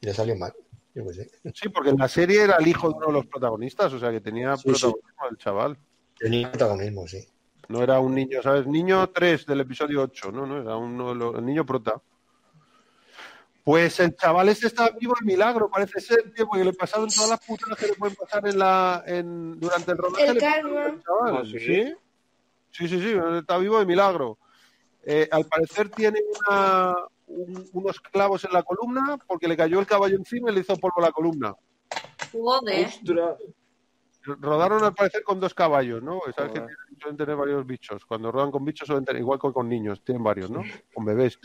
[0.00, 0.54] le salió mal.
[0.94, 1.30] Yo qué sé.
[1.52, 4.10] Sí, porque en la serie era el hijo de uno de los protagonistas, o sea
[4.10, 4.80] que tenía Sí, sí.
[4.80, 5.78] protagonismo el chaval.
[6.18, 7.22] Tenía protagonismo, sí.
[7.72, 8.66] No era un niño, ¿sabes?
[8.66, 12.02] Niño 3 del episodio 8, no, no, era uno de los- el niño prota.
[13.64, 17.30] Pues el chaval este estaba vivo de milagro, parece ser, tío, porque le pasaron todas
[17.30, 20.24] las putas que le pueden pasar en la, en, durante el rodaje.
[20.30, 20.38] El
[21.02, 21.36] chaval.
[21.38, 21.58] Ah, ¿sí?
[21.60, 21.94] ¿sí?
[22.72, 24.36] Sí, sí, sí, está vivo de milagro.
[25.04, 26.94] Eh, al parecer tiene una-
[27.28, 30.76] un- unos clavos en la columna porque le cayó el caballo encima y le hizo
[30.76, 31.54] polvo la columna.
[32.32, 32.86] Joder.
[32.86, 33.36] ¡Ostras!
[34.24, 36.20] Rodaron al parecer con dos caballos, ¿no?
[36.36, 36.66] Sabes que
[37.00, 38.04] suelen tener varios bichos.
[38.04, 40.62] Cuando rodan con bichos suelen tener, igual que con niños, tienen varios, ¿no?
[40.94, 41.38] Con bebés.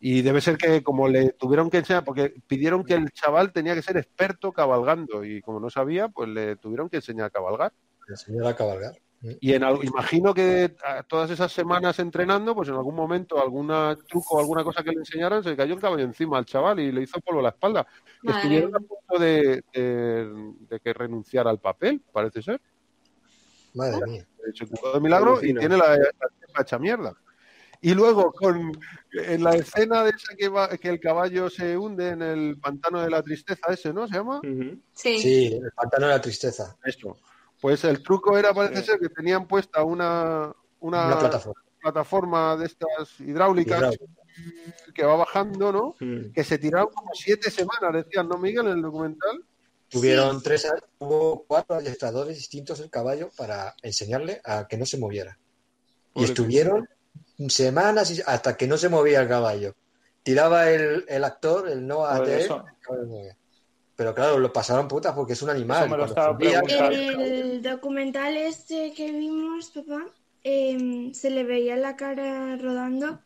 [0.00, 3.74] Y debe ser que como le tuvieron que enseñar, porque pidieron que el chaval tenía
[3.74, 7.72] que ser experto cabalgando y como no sabía, pues le tuvieron que enseñar a cabalgar.
[8.08, 8.92] Enseñar a cabalgar.
[9.40, 10.74] Y en, imagino que
[11.08, 14.98] todas esas semanas entrenando, pues en algún momento alguna truco o alguna cosa que le
[14.98, 17.48] enseñaran, se le cayó un caballo encima al chaval y le hizo polvo a la
[17.50, 17.86] espalda.
[18.22, 22.60] Madre Estuvieron a punto de, de- de que renunciara al papel, parece ser.
[23.74, 24.26] Madre mía.
[24.54, 27.14] Se curó de milagro y tiene la, la hecha mierda.
[27.82, 28.72] Y luego, con
[29.12, 33.02] en la escena de esa que, va, que el caballo se hunde en el pantano
[33.02, 34.08] de la tristeza, ese, ¿no?
[34.08, 34.40] ¿Se llama?
[34.94, 35.18] Sí.
[35.18, 36.74] Sí, el pantano de la tristeza.
[36.82, 37.16] Eso.
[37.60, 41.62] Pues el truco era, parece ser, que tenían puesta una, una, Una plataforma.
[41.80, 44.04] plataforma de estas hidráulicas Hidráulica.
[44.94, 45.94] que va bajando, ¿no?
[46.32, 49.44] Que se tiraron como siete semanas, decían, ¿no, Miguel, en el documental?
[49.88, 54.98] Tuvieron tres, a- hubo cuatro adiestradores distintos del caballo para enseñarle a que no se
[54.98, 55.38] moviera.
[56.14, 56.88] Y estuvieron
[57.48, 59.74] semanas hasta que no se movía el caballo.
[60.22, 62.04] Tiraba el, el actor, el no
[62.64, 63.36] el caballo movía.
[63.96, 65.84] Pero claro, lo pasaron putas porque es un animal.
[65.86, 67.24] Eso me lo Cuando estaba subía- preguntando.
[67.24, 70.04] En el documental este que vimos, papá,
[70.44, 73.20] em, se le veía la cara rodando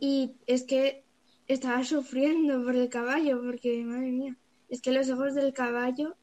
[0.00, 1.04] y es que
[1.46, 4.36] estaba sufriendo por el caballo, porque madre mía,
[4.70, 6.16] es que los ojos del caballo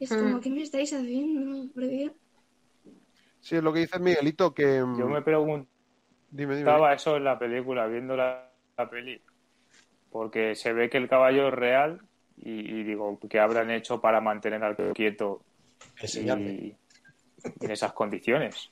[0.00, 0.40] es como, Mm.
[0.40, 1.70] ¿qué me estáis haciendo?
[1.72, 2.12] Por Dios.
[3.40, 4.76] Sí, es lo que dice Miguelito, que...
[4.78, 5.68] Yo me preguntaba
[6.30, 6.70] Dime, dime.
[6.94, 9.20] eso en la película, viendo la, la peli.
[10.10, 12.00] Porque se ve que el caballo es real
[12.42, 15.42] y, y digo, ¿qué habrán hecho para mantener al quieto
[16.14, 18.70] y en esas condiciones?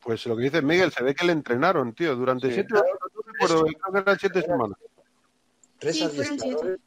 [0.00, 2.54] Pues lo que dice Miguel, se ve que le entrenaron, tío, durante Sí.
[2.54, 4.78] siete horas, no recuerdo, creo que eran siete semanas.
[5.78, 6.80] Tres Sí, fueron adiestradores.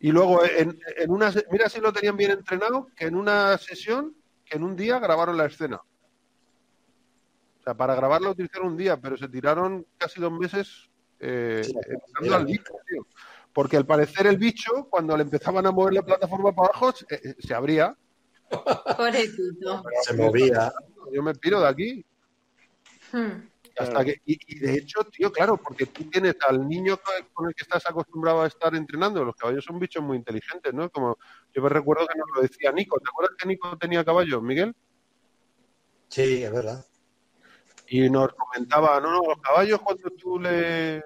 [0.00, 4.14] Y luego, en, en una, mira si lo tenían bien entrenado, que en una sesión,
[4.44, 5.76] que en un día grabaron la escena.
[7.60, 10.88] O sea, para grabarla utilizaron un día, pero se tiraron casi dos meses
[11.20, 11.74] eh, Sí,
[12.32, 12.62] al tío.
[13.58, 17.12] Porque al parecer el bicho, cuando le empezaban a mover la plataforma para abajo, se,
[17.12, 17.92] eh, se abría.
[18.48, 19.82] Pobrecito.
[20.04, 20.72] Se movía.
[21.12, 22.06] Yo me piro de aquí.
[23.10, 23.48] Hmm.
[23.76, 27.26] Hasta que, y, y de hecho, tío, claro, porque tú tienes al niño con el-
[27.32, 29.24] con el que estás acostumbrado a estar entrenando.
[29.24, 30.88] Los caballos son bichos muy inteligentes, ¿no?
[30.88, 31.18] Como
[31.52, 33.00] yo me recuerdo que nos lo decía Nico.
[33.00, 34.72] ¿Te acuerdas que Nico tenía caballos, Miguel?
[36.06, 36.86] Sí, es verdad.
[37.88, 41.02] Y nos comentaba, no, no, los caballos cuando tú le,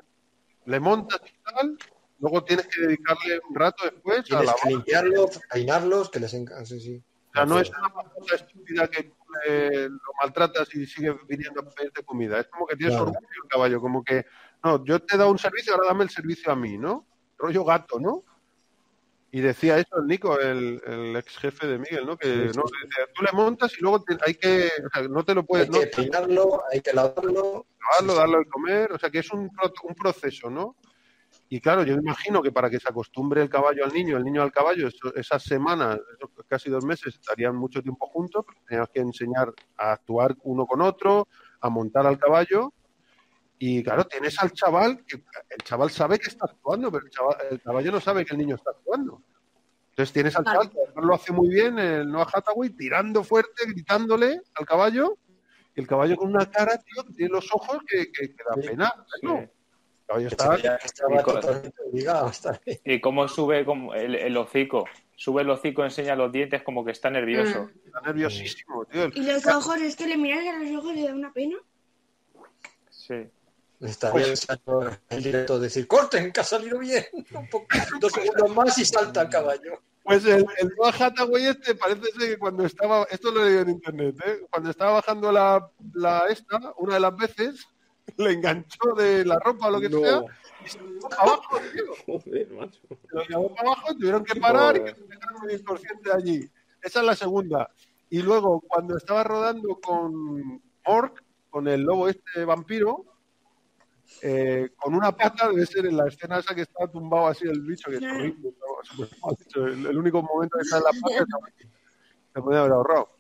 [0.67, 1.79] le montas y tal,
[2.23, 6.65] luego tienes que dedicarle un rato después a la que limpiarlos, peinarlos, que les encanta.
[6.65, 7.03] Sí, sí.
[7.31, 9.13] O sea, no es una cosa estúpida que
[9.47, 12.39] le- lo maltratas y sigue viniendo a pedirte comida.
[12.41, 13.11] Es como que tienes Claro.
[13.11, 14.25] orgullo el caballo, como que,
[14.63, 17.07] no, yo te he dado un servicio, ahora dame el servicio a mí, ¿no?
[17.39, 18.23] Rollo gato, ¿no?
[19.35, 22.19] Y decía eso el Nico, el, el ex jefe de Miguel, ¿no?
[22.19, 22.59] Que Sí, sí.
[22.59, 22.65] no,
[23.15, 25.71] tú le montas y luego te- hay que, o sea, no te lo Hay puedes,
[25.71, 27.67] no, que peinarlo, hay que lavarlo.
[27.81, 29.51] lavarlo, darle de comer, o sea que es un,
[29.85, 30.77] un proceso, ¿no?
[31.55, 34.25] Y claro, yo me imagino que para que se acostumbre el caballo al niño, el
[34.25, 38.89] niño al caballo, eso- esas semanas, esos casi dos meses, estarían mucho tiempo juntos, tenías
[38.89, 41.29] que enseñar a actuar uno con otro,
[41.61, 42.73] a montar al caballo.
[43.59, 47.37] Y claro, tienes al chaval, que el chaval sabe que está actuando, pero el, chaval-
[47.51, 49.23] el caballo no sabe que el niño está actuando.
[49.91, 54.41] Entonces tienes al chaval, que lo hace muy bien, el Noah Hathaway, tirando fuerte, gritándole
[54.55, 55.19] al caballo,
[55.77, 58.55] y el caballo con una cara, tío, que tiene los ojos que, que, que da
[58.71, 58.95] pena.
[59.23, 59.35] ¿no?
[60.19, 60.57] Está...
[60.57, 62.33] que estaba Y totalmente obligado
[63.03, 64.85] cómo sube como el, el hocico.
[65.17, 67.65] Sube el hocico, enseña los dientes como que está nervioso.
[67.65, 67.87] Mm.
[67.87, 69.05] Está nerviosísimo, tío.
[69.05, 71.33] El- Y los ojos, es que le miras a los ojos y le da una
[71.33, 71.57] pena.
[72.91, 73.27] Sí.
[73.81, 77.05] Estaría deseando el directo decir, corten, que ha salido bien.
[77.35, 77.67] Un poco-
[78.01, 79.81] dos segundos más y salta el caballo.
[80.05, 83.61] Pues el, el Noah Hathaway este parece ser que cuando estaba, esto lo he leído
[83.63, 84.41] en internet, ¿eh?
[84.51, 87.69] cuando estaba bajando la, la esta, una de las veces,
[88.17, 89.99] le enganchó de la ropa o lo que No.
[90.01, 90.23] sea,
[90.65, 91.85] y se lo llevó para abajo, tío.
[92.07, 92.81] Joder, macho.
[92.89, 94.95] Se lo llevó para abajo, tuvieron que parar y Joder.
[94.95, 96.51] que se dejaron inconsciente allí.
[96.83, 97.71] Esa es la segunda.
[98.11, 103.05] Y luego, cuando estaba rodando con Orc, con el lobo este vampiro,
[104.21, 107.63] eh, con una pata, debe ser en la escena esa que estaba tumbado así el
[107.63, 108.53] bicho, que es horrible,
[109.55, 111.25] el, el único momento que está en la pata
[112.35, 113.11] se podía haber ahorrado.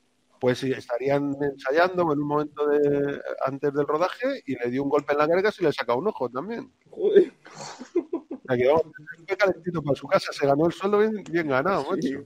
[0.42, 4.88] Pues sí, estarían ensayando en un momento de, antes del rodaje y le dio un
[4.88, 6.68] golpe en la carga y le saca un ojo también.
[6.90, 7.32] Joder.
[8.48, 8.82] Que vamos,
[9.24, 12.08] qué calentito para su casa, se ganó el sueldo bien, bien ganado, macho.
[12.08, 12.16] Sí.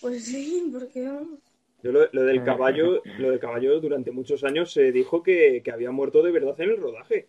[0.00, 1.08] Pues sí, porque.
[1.84, 5.70] Yo lo, lo del caballo, lo del caballo durante muchos años se dijo que, que
[5.70, 7.28] había muerto de verdad en el rodaje.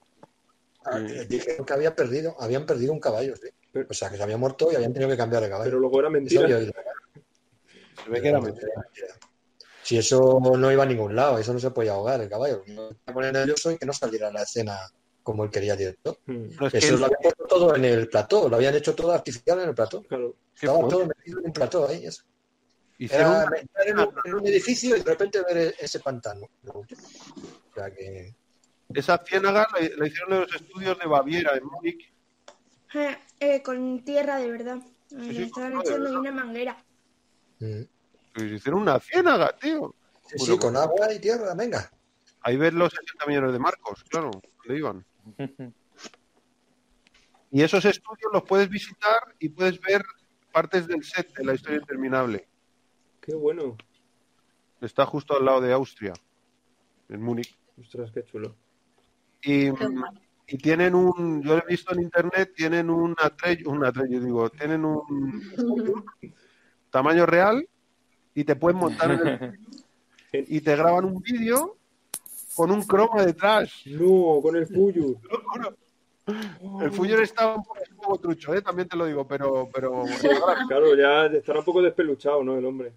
[0.83, 3.49] Ah, Dijeron que había perdido, habían perdido un caballo, sí.
[3.87, 5.69] O sea, que se había muerto y habían tenido que cambiar de caballo.
[5.69, 6.47] Pero luego era mentira.
[6.47, 8.71] Se ve que era mentira.
[9.83, 12.63] Si eso no iba a ningún lado, eso no se podía ahogar el caballo.
[12.67, 14.77] No se pone nervioso y que no saliera a la escena
[15.23, 16.17] como él quería director.
[16.25, 19.69] Que Eso lo habían puesto todo en el plató, lo habían hecho todo artificial en
[19.69, 20.01] el plató.
[20.03, 20.35] Claro.
[20.59, 22.05] Todo metido en un plató ahí.
[22.05, 22.23] eso.
[22.99, 26.47] Era una- entrar en un, en un edificio y de repente ver ese pantano.
[26.67, 26.85] O
[27.73, 28.35] sea que
[28.93, 32.13] esa ciénaga la, la hicieron en los estudios de Baviera, en Múnich.
[32.93, 34.77] Eh, eh, con tierra de verdad.
[35.07, 36.77] Sí, estaban echando una manguera.
[37.59, 37.81] mm.
[38.33, 39.95] Pues hicieron una ciénaga, tío.
[40.27, 41.91] sí, Bueno, sí, con agua y tierra, venga.
[42.41, 44.31] Ahí ves los 60 millones de marcos, claro,
[44.65, 45.05] le iban.
[47.53, 50.05] Y esos estudios los puedes visitar y puedes ver
[50.53, 52.47] partes del set de la historia interminable.
[53.19, 53.75] Qué bueno.
[54.79, 56.13] Está justo al lado de Austria,
[57.09, 57.57] en Múnich.
[57.77, 58.55] Ostras, qué chulo.
[59.41, 59.81] Y, guay.
[60.47, 64.49] y tienen un, yo lo he visto en internet, tienen un Atreyu, un Atreyu, digo,
[64.49, 65.41] tienen un
[66.89, 67.67] tamaño real
[68.33, 69.59] y te pueden montar en el-
[70.47, 71.77] y te graban un vídeo
[72.55, 73.71] con un croma detrás.
[73.85, 75.19] No, con el Fuyu.
[76.79, 78.61] El Fuller está un poco, trucho, ¿eh?
[78.61, 80.05] también te lo digo, pero, pero
[80.67, 82.55] Claro, ya estará un poco despeluchado, ¿no?
[82.57, 82.93] El hombre.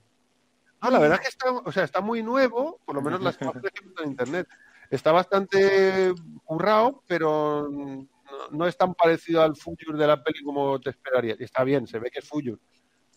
[0.83, 3.41] no, la verdad es que está, o sea, está muy nuevo, por lo menos las
[3.41, 4.47] imágenes que en internet.
[4.91, 6.13] Está bastante
[6.45, 8.07] currado, pero no,
[8.51, 11.35] no es tan parecido al Future de la peli como te esperaría.
[11.39, 12.59] Está bien, se ve que es Future.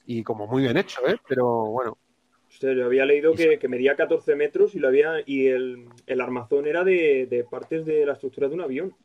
[0.05, 1.17] Y como muy bien hecho, ¿eh?
[1.27, 1.97] Pero bueno,
[2.57, 6.21] Hostia, yo había leído que, que medía 14 metros y lo había y el, el
[6.21, 8.95] armazón era de, de partes de la estructura de un avión.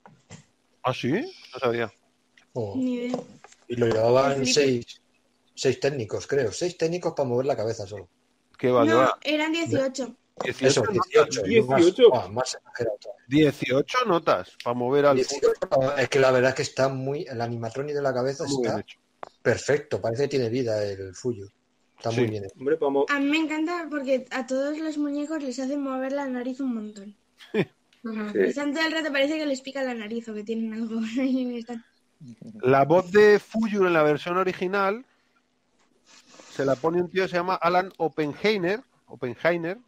[0.83, 1.13] ¿ah, sí?
[1.13, 1.93] No sabía.
[2.55, 3.19] Oh, Ni idea.
[3.69, 5.03] Y lo llevaban seis,
[5.55, 6.51] seis técnicos, creo.
[6.51, 8.09] Seis técnicos para mover la cabeza solo.
[8.59, 8.87] ¿Qué va?
[8.87, 10.17] No, eran 18.
[10.45, 11.43] 18, Eso, notas, 18.
[11.43, 12.09] 18.
[12.09, 13.51] Más, ah, más exagerado todavía.
[13.53, 15.51] 18 notas para mover al 18,
[15.99, 17.27] es que la verdad es que está muy.
[17.29, 18.83] El animatronic de la cabeza Muy está
[19.43, 20.01] perfecto.
[20.01, 21.51] Parece que tiene vida el Fuyu.
[22.05, 22.49] Está muy bien.
[22.59, 23.05] Hombre, vamos.
[23.11, 26.75] A mí me encanta porque a todos los muñecos les hacen mover la nariz un
[26.75, 27.15] montón.
[28.03, 28.31] Ujú.
[28.33, 28.39] Sí.
[28.41, 31.01] Están todo el rato parece que les pica la nariz o que tienen algo.
[32.63, 35.05] La voz de Fuyu en la versión original
[36.51, 39.79] se la pone un tío que se llama Alan Oppenheimer, Oppenheimer,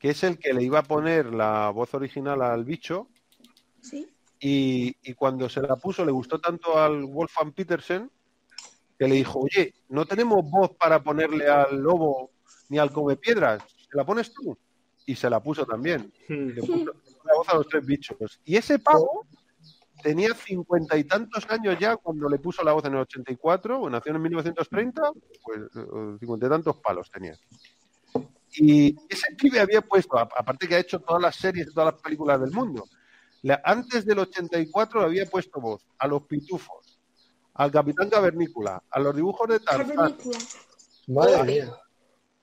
[0.00, 3.06] que es el que le iba a poner la voz original al bicho.
[3.80, 4.08] ¿Sí?
[4.40, 8.10] Y, y cuando se la puso, le gustó tanto al Wolfgang Petersen
[9.02, 12.30] que le dijo: Oye, no tenemos voz para ponerle al lobo
[12.68, 14.56] ni al come piedras, ¿se la pones tú?
[15.06, 16.12] Y se la puso también.
[16.28, 16.84] hmm, Le puso
[17.24, 18.40] la voz a los tres bichos.
[18.44, 19.26] Y ese pavo
[20.02, 23.90] tenía cincuenta y tantos años ya cuando le puso la voz en el 84, o
[23.90, 25.02] nació en 1930,
[25.42, 25.60] pues
[26.20, 27.36] cincuenta y tantos palos tenía.
[28.54, 32.02] Y ese pibe había puesto, aparte que ha hecho todas las series y todas las
[32.02, 32.84] películas del mundo,
[33.64, 36.91] antes del 84 le había puesto voz a los pitufos,
[37.54, 40.16] al Capitán Cavernícola, a los dibujos de Tarzán.
[41.08, 41.76] Madre mía.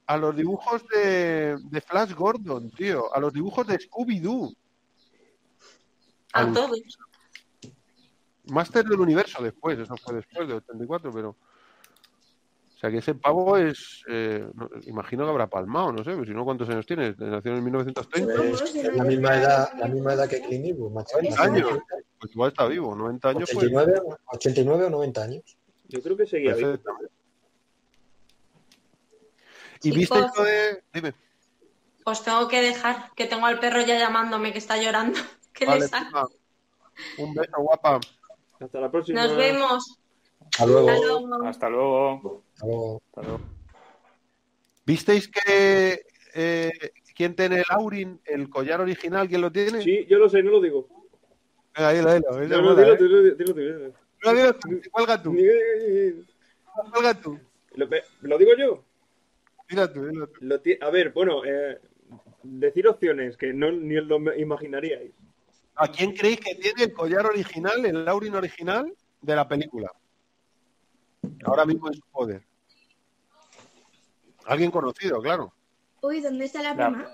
[0.07, 4.53] a los dibujos de, de Flash Gordon, tío, a los dibujos de Scooby-Doo.
[6.33, 6.79] A todos.
[8.45, 11.29] Máster del Universo después, eso fue después de 84, pero...
[11.29, 14.03] O sea que ese pavo es...
[14.07, 17.13] eh, no- imagino que habrá palmado, no sé, pero si no, ¿cuántos años tiene?
[17.17, 18.33] Nació en 1930.
[18.35, 21.17] Pues, es la misma edad, la misma edad que Clint Eastwood, macho.
[21.17, 21.69] 90 años.
[22.19, 23.65] Pues igual está vivo, 90 años pues.
[23.65, 24.01] 89,
[24.33, 25.57] 89 o 90 años.
[25.87, 26.71] Yo creo que seguía vivo.
[26.71, 27.13] Perfectamente.
[29.81, 30.83] ¿Y viste lo de...?
[30.93, 31.13] Dime.
[32.03, 35.19] Os tengo que dejar, que tengo al perro ya llamándome, que está llorando.
[35.53, 36.27] Que le Vale, prima.
[37.17, 37.99] Un beso, guapa.
[38.59, 39.25] Hasta la próxima.
[39.25, 39.97] Nos vemos.
[40.39, 40.89] Hasta luego.
[40.89, 41.45] Hasta luego.
[41.45, 42.43] Hasta luego.
[42.53, 43.01] Hasta luego.
[43.07, 43.39] Hasta luego.
[44.85, 46.05] ¿Visteis que...
[46.33, 46.71] eh,
[47.13, 49.27] ¿Quién tiene el Aurin, el collar original?
[49.27, 49.81] ¿Quién lo tiene?
[49.81, 50.87] Sí, yo lo sé, no lo digo.
[51.75, 52.61] Venga, dilo, dilo.
[52.61, 53.93] No, no, dilo dilo, dilo tú, dilo tú.
[54.21, 55.35] Dilo, dilo tú, cuelga tú,
[56.91, 57.39] cuelga tú.
[57.75, 57.87] Lo,
[58.21, 58.83] ¿lo digo yo?
[59.69, 60.69] Dilo tú, dilo tú.
[60.81, 61.79] A ver, bueno, eh,
[62.43, 65.11] decir opciones que no ni os lo imaginaríais.
[65.75, 69.91] ¿A quién creéis que tiene el collar original, el Laurin original de la película?
[71.45, 72.41] Ahora mismo en su poder.
[74.45, 75.53] Alguien conocido, claro.
[76.01, 77.07] Uy, ¿dónde está la prima?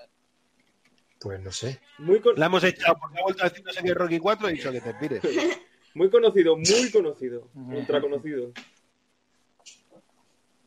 [1.25, 1.81] Pues no sé.
[1.97, 4.47] Muy, con- La hemos echado porque ha vuelto a decir no sé qué Rocky 4
[4.47, 5.21] y he dicho que te pires.
[5.95, 7.49] muy conocido, muy conocido.
[7.55, 8.51] Ultra conocido.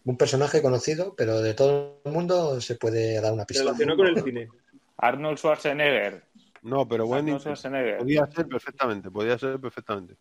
[0.05, 3.63] Un personaje conocido, pero de todo el mundo se puede dar una pista.
[3.63, 4.49] Relacionado con el cine.
[4.97, 6.25] Arnold Schwarzenegger.
[6.63, 7.41] No, pero buen Arnold.
[7.41, 7.99] Schwarzenegger.
[7.99, 10.17] Podía ser perfectamente, podía ser perfectamente.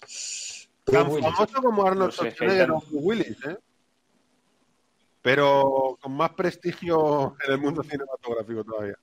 [0.00, 3.56] Bruce Tan famoso como Arnold Schwarzenegger o Willis, ¿eh?
[5.26, 8.96] Pero con más prestigio en el mundo cinematográfico todavía.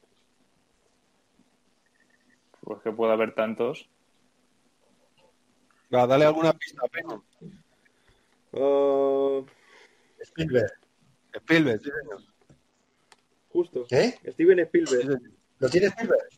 [2.62, 3.90] Pues que puede haber tantos.
[5.94, 7.26] Va, dale alguna pista, Peno.
[8.54, 9.42] Ah,
[10.22, 10.72] Spielberg.
[11.34, 12.22] Spielberg, sí, señor.
[13.50, 13.86] Justo.
[13.90, 14.18] ¿Qué?
[14.32, 15.22] Steven Spielberg.
[15.60, 16.30] ¿Lo tiene Spielberg?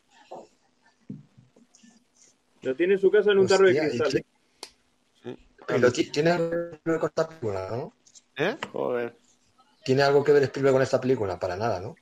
[2.62, 5.80] Lo tiene en su casa en un tarro de Hostia, ¿y cristal.
[5.80, 6.36] lo ti- tiene
[6.82, 7.92] con esta película, ¿no?
[8.36, 8.56] ¿Eh?
[8.72, 9.16] Joder.
[9.86, 11.38] ¿Tiene algo que ver Spielberg con esta película?
[11.38, 11.94] Para nada, ¿no?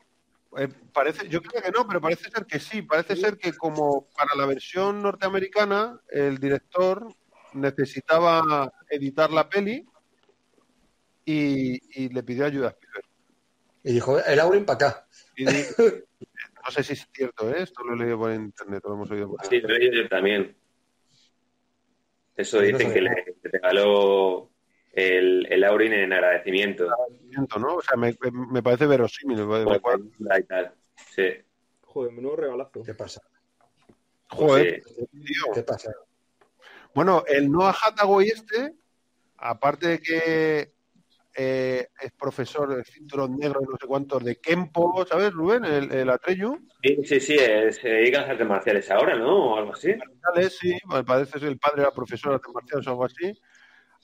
[0.56, 2.80] Eh, parece, yo creo que no, pero parece ser que sí.
[2.80, 7.14] Parece ser que como para la versión norteamericana, el director
[7.52, 9.86] necesitaba editar la peli
[11.26, 13.04] y, y le pidió ayuda a Spielberg.
[13.82, 15.06] Y dijo, el Aurin para acá.
[15.36, 17.64] Y no sé si es cierto, ¿eh?
[17.64, 20.08] esto lo he leído por internet, lo hemos oído por Sí, lo he leído yo
[20.08, 20.56] también.
[22.34, 24.53] Eso no dicen que le regaló
[24.94, 26.86] el, el Aurin en agradecimiento.
[27.58, 27.76] ¿no?
[27.76, 28.14] O sea, me,
[28.50, 29.46] me parece verosímil.
[29.46, 30.74] me la y tal.
[31.10, 31.28] Sí.
[31.82, 32.82] Joder, menudo regalazo.
[32.82, 33.20] ¿Qué pasa?
[34.30, 35.06] Joder, Sí.
[35.10, 35.52] tío.
[35.54, 35.92] ¿Qué pasa?
[36.94, 38.72] Bueno, el Noah Hathaway este,
[39.38, 40.72] aparte de que
[41.36, 45.64] eh, es profesor de cinturón negro y no sé cuántos de Kempo, ¿sabes, Rubén?
[45.64, 46.56] El, el Atreyu.
[46.82, 49.54] Sí, sí, sí, es, se dedica a las artes marciales ahora, ¿no?
[49.54, 49.92] O algo así.
[49.96, 53.32] Marciales, sí, me parece que el padre era profesor de artes marciales o algo así.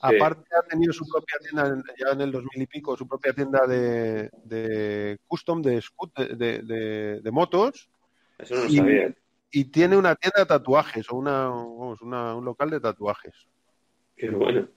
[0.01, 3.33] Aparte ha tenido su propia tienda, en- ya en el 2000 y pico, su propia
[3.33, 7.89] tienda de, de custom, de, scoot- de, de- de- motos,
[8.39, 9.15] Eso no Y- sabía.
[9.51, 13.47] y tiene una tienda de tatuajes, o una, vamos, una- un local de tatuajes.
[14.15, 14.67] Qué bueno.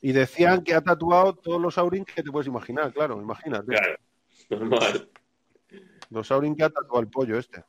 [0.00, 3.66] Y decían que ha tatuado todos los Aurin que te puedes imaginar, claro, imagínate.
[3.66, 3.96] Claro.
[4.50, 5.08] Normal.
[6.10, 7.64] Los Aurin que ha tatuado el pollo este.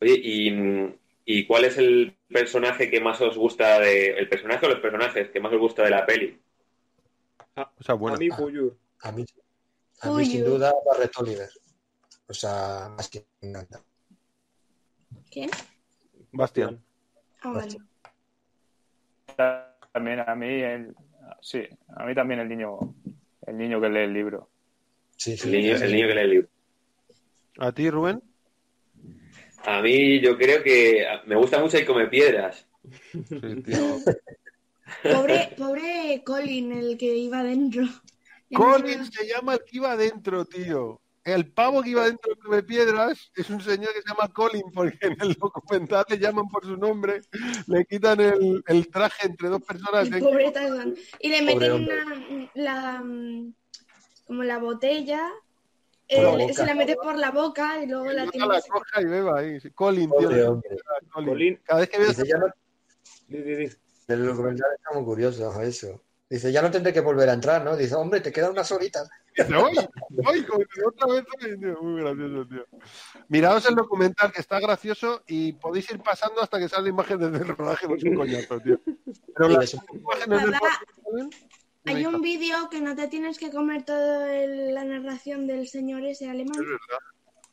[0.00, 4.10] Oye, ¿y, ¿y cuál es el personaje que más os gusta de.
[4.10, 6.40] El personaje o los personajes que más os gusta de la peli?
[7.56, 8.16] O sea, bueno.
[8.16, 8.76] A mí, Fuyur.
[9.02, 9.24] A mí,
[10.00, 11.48] a mí sin duda, Barret Oliver.
[12.26, 13.82] O sea, más que me encanta.
[15.30, 15.50] ¿Quién?
[16.32, 16.82] Bastián.
[17.42, 17.76] Ah, vale.
[19.92, 20.94] También a mí, el,
[21.40, 22.78] sí, a mí también el niño,
[23.46, 24.48] el niño que lee el libro.
[25.16, 25.48] Sí, sí.
[25.48, 26.48] El niño, el niño que lee el libro.
[27.58, 28.22] ¿A ti, Rubén?
[29.64, 32.66] A mí, yo creo que me gusta mucho el come piedras.
[35.02, 37.84] Pobre, pobre Colin, el que iba dentro.
[37.84, 37.90] Ya
[38.50, 41.00] no Colin se llama el que iba dentro, tío.
[41.22, 44.98] El pavo que iba dentro de Piedras es un señor que se llama Colin, porque
[45.02, 47.20] en el documental le llaman por su nombre,
[47.66, 50.10] le quitan el, el traje entre dos personas.
[50.10, 50.52] El pobre.
[51.20, 53.54] Y le Pobre meten una, la, mm,
[54.26, 55.30] como la botella,
[56.10, 59.04] eh, se la mete por la boca y luego la Nota tiene la coja y
[59.04, 59.58] beba ahí.
[59.74, 60.62] Colin, tío.
[61.12, 61.30] Colin.
[61.30, 61.60] Colin.
[61.64, 62.46] Cada vez que veo Dice, ya no,
[64.08, 66.02] el documental está muy curioso, eso.
[66.28, 67.76] Dice, ya no tendré que volver a entrar, ¿no?
[67.76, 69.08] Dice, hombre, te quedan unas horitas.
[69.34, 71.28] Que otra vez.
[71.80, 72.66] Muy gracioso, tío.
[73.28, 77.48] Miraos el documental que está gracioso y podéis ir pasando hasta que sale imágenes del
[77.48, 78.80] rodaje, pues un coñazo, tío.
[79.36, 81.36] Pero las es imágenes del Papá, rodaje,
[81.96, 86.28] Hay un vídeo que no te tienes que comer toda la narración del señor ese
[86.28, 86.98] alemán, Es verdad,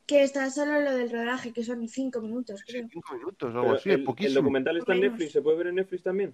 [0.05, 2.87] que está solo lo del rodaje, que son cinco minutos, sí, creo.
[2.91, 4.35] cinco minutos Pero algo así, el, es el poquísimo.
[4.41, 5.01] documental está en.
[5.01, 5.31] Netflix.
[5.33, 6.33] ¿Se puede ver en Netflix también?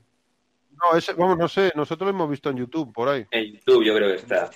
[0.72, 3.26] No, ese, vamos, no sé, nosotros lo hemos visto en YouTube, por ahí.
[3.32, 4.50] En YouTube yo creo que está.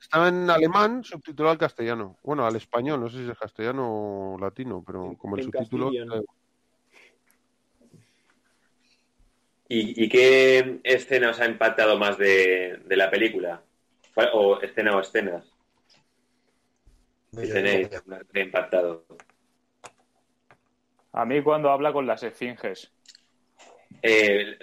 [0.00, 2.16] Estaba en alemán, subtitulado al castellano.
[2.22, 5.86] Bueno, al español, no sé si es castellano o latino, pero como el En subtítulo.
[5.86, 6.16] castellano.
[6.16, 6.24] eh,
[9.68, 13.62] ¿Y, y qué escena os ha impactado más de, de la película?
[14.14, 15.52] ¿Cuál- O escena o escenas.
[17.32, 17.88] Si tenéis
[18.32, 19.04] que impactado.
[21.12, 22.90] A mí cuando habla con las esfinges.
[24.02, 24.58] Eh,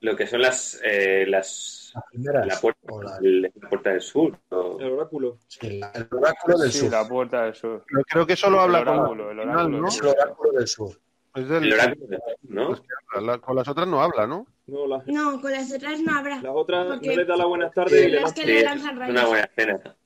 [0.00, 2.46] lo que son las, eh, las Las primeras.
[2.46, 4.36] la, puerta, o la- el- la puerta del sur.
[4.50, 5.38] o- El oráculo.
[5.46, 6.90] sí, la- el oráculo del Sí, sur.
[6.90, 7.84] la puerta del sur.
[7.88, 9.76] Pero creo que solo habla el con oráculo, la el oráculo ¿no?
[9.76, 10.06] del Es sur.
[10.06, 11.00] el oráculo del sur.
[11.34, 12.66] Es del- El oráculo del sur, ¿no?
[12.68, 12.86] pues que
[13.16, 14.46] habla, la- con las otras no habla, ¿no?
[14.66, 16.36] No, la- No, con las otras no habrá.
[16.42, 18.96] las otras Porque no les da la buenas tardes y le las que le lanzan
[18.98, 19.96] una buena escena.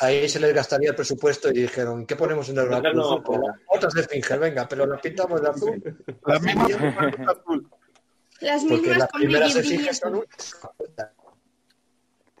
[0.00, 3.22] Ahí se les gastaría el presupuesto y dijeron, ¿qué ponemos en el Otras oráculo?
[3.38, 3.54] no.
[3.68, 6.04] Otras esfinges, venga, pero las pintamos de azul.
[6.26, 7.68] La misma con azul.
[8.40, 10.24] Las Porque mismas las con primeras esfinges son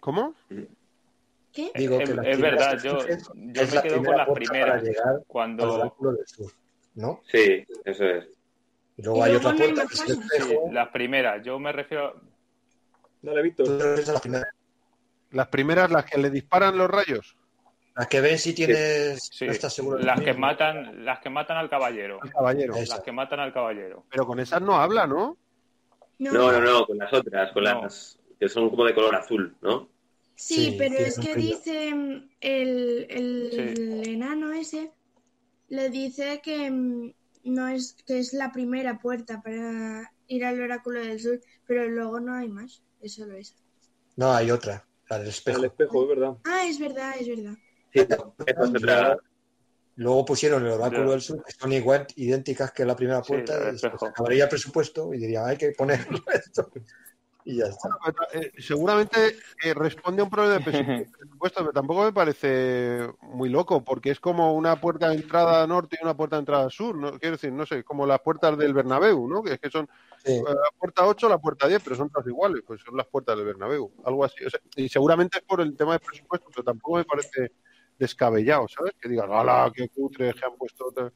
[0.00, 0.34] ¿Cómo?
[1.52, 1.70] ¿Qué?
[1.74, 4.28] Digo Es- que las es verdad, yo- yo me quedo con primera las
[4.82, 5.06] primeras.
[5.06, 6.52] Al Cuando oráculo del sur,
[6.98, 7.20] ¿no?
[7.30, 8.26] Sí, eso es.
[8.96, 10.68] Y luego Y hay otra no puerta que es el espejo.
[10.72, 12.20] las primeras, yo me refiero
[13.22, 13.66] Dale, Víctor.
[13.66, 14.48] Tú te refieres a las primeras.
[15.30, 17.36] Las primeras, las que le disparan los rayos.
[17.96, 19.28] Las que ven si tienes.
[19.32, 20.40] sí, no estás seguro las que mismo.
[20.46, 22.74] matan, las que matan al caballero, al caballero.
[22.74, 24.04] Las que matan al caballero.
[24.10, 25.36] Pero con esas no habla, ¿no?
[26.18, 26.32] No.
[26.32, 27.82] No, no, no, con las otras, con No.
[27.82, 29.88] las que son como de color azul, ¿no?
[30.36, 33.58] Sí, Sí, pero es que dice el, el, Sí.
[33.58, 34.92] el enano ese,
[35.68, 37.12] le dice que mm,
[37.44, 42.20] no es que es la primera puerta para ir al oráculo del sur, pero luego
[42.20, 43.54] no hay más, es solo esa.
[44.16, 44.86] No, hay otra.
[45.08, 45.64] la del Al espejo.
[45.64, 46.36] espejo, es verdad.
[46.44, 47.54] Ah, es verdad, es verdad.
[47.92, 48.00] Sí,
[49.96, 53.58] Luego pusieron el oráculo del sur, que son igual, idénticas que la primera Sí, puerta,
[53.58, 54.06] la del espejo.
[54.06, 56.70] acabaría el presupuesto y diría, hay que ponerlo esto.
[57.48, 57.88] Y ya está.
[58.34, 60.60] Eh, seguramente eh, responde a un problema de
[61.18, 65.96] presupuesto, pero tampoco me parece muy loco, porque es como una puerta de entrada norte
[65.98, 67.18] y una puerta de entrada sur, ¿no?
[67.18, 69.42] Quiero decir, no sé, como las puertas del Bernabéu, ¿no?
[69.42, 69.88] Que es que son
[70.22, 70.32] Sí.
[70.32, 73.34] eh, la puerta 8, la puerta 10, pero son todas iguales, pues son las puertas
[73.34, 74.44] del Bernabéu, algo así.
[74.44, 77.52] o sea, y seguramente es por el tema de presupuesto, pero tampoco me parece
[77.98, 78.92] descabellado, ¿sabes?
[79.00, 80.88] Que digan, ¡hala, qué cutre que han puesto!
[80.88, 81.10] otra-".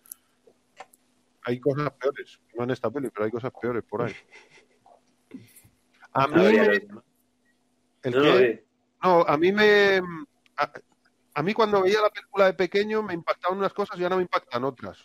[1.42, 4.14] Hay cosas peores, no en esta peli, pero hay cosas peores por ahí.
[6.12, 6.89] A mí, me-.
[8.02, 8.64] ¿el No, qué?
[9.02, 10.01] no, a mí me.
[10.56, 10.72] A,
[11.34, 14.22] a mí cuando veía la película de pequeño me impactaban unas cosas y ahora me
[14.22, 14.98] impactan otras.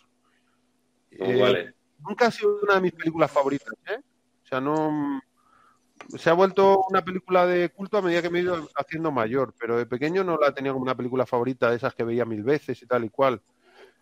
[1.16, 1.72] como Eh,
[2.06, 3.98] nunca ha sido una de mis películas favoritas, ¿eh?
[4.44, 5.20] O sea, no.
[6.16, 9.52] Se ha vuelto una película de culto a medida que me he ido haciendo mayor,
[9.58, 12.42] pero de pequeño no la tenía como una película favorita de esas que veía mil
[12.44, 13.42] veces y tal y cual.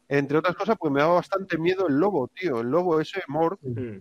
[0.09, 2.61] Entre otras cosas, pues me daba bastante miedo el lobo, tío.
[2.61, 3.99] El lobo ese, Mort, Mm.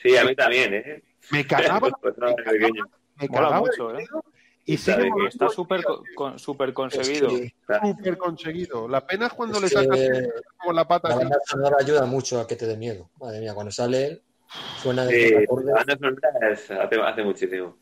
[0.00, 1.02] Sí, a mí también, ¿eh?
[1.30, 2.14] Me cagaba, Pues
[3.16, 4.04] me cagaba mucho, ¿eh?
[4.64, 5.82] y sigue que Está súper
[6.14, 7.28] con- súper conseguido.
[7.30, 8.88] Es que súper conseguido.
[8.88, 9.98] La pena es cuando Es le sacas
[10.56, 11.08] con la pata.
[11.10, 13.10] la banda sonora ayuda mucho a que te dé miedo.
[13.20, 14.22] Madre mía, cuando sale él,
[14.76, 15.66] suena de Sí, acorde.
[15.66, 17.76] la banda sonora es- hace, hace muchísimo.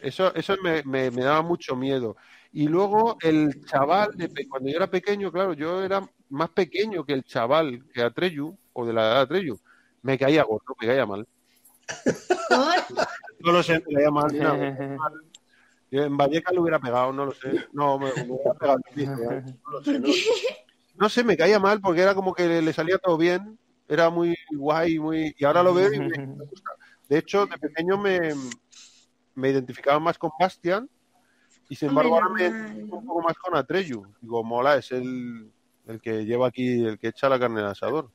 [0.00, 2.16] Eso, eso me, me- me daba mucho miedo.
[2.52, 7.12] Y luego el chaval, de cuando yo era pequeño, claro, yo era más pequeño que
[7.12, 9.60] el chaval, que Atreyu, o de la edad de Atreyu.
[10.02, 11.28] Me caía gordo, me caía mal.
[13.40, 14.30] No lo sé, me caía mal.
[15.90, 17.66] Yo en Vallecas lo hubiera pegado, no lo sé.
[17.72, 19.44] No, me, me hubiera pegado ¿eh?
[19.64, 19.98] no lo sé.
[19.98, 20.30] No, sé.
[20.94, 23.58] No sé, me caía mal porque era como que le, le salía todo bien.
[23.88, 25.34] Era muy guay, muy...
[25.36, 26.70] Y ahora lo veo y me, me gusta.
[27.08, 28.34] De hecho, de pequeño me,
[29.34, 30.88] me identificaba más con Bastian
[31.68, 34.04] y sin embargo ahora me identifico un poco más con Atreyu.
[34.20, 35.50] Digo, mola, es el,
[35.86, 38.10] el que lleva aquí, el que echa la carne al asador.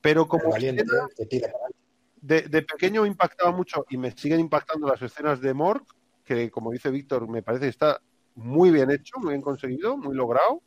[0.00, 1.83] Pero El como valiente, escena, que tira para adelante.
[2.24, 5.84] De, de pequeño me impactaba mucho y me siguen impactando las escenas de Morg,
[6.24, 8.00] que como dice Víctor, me parece que está
[8.34, 10.62] muy bien hecho, muy bien conseguido, muy logrado,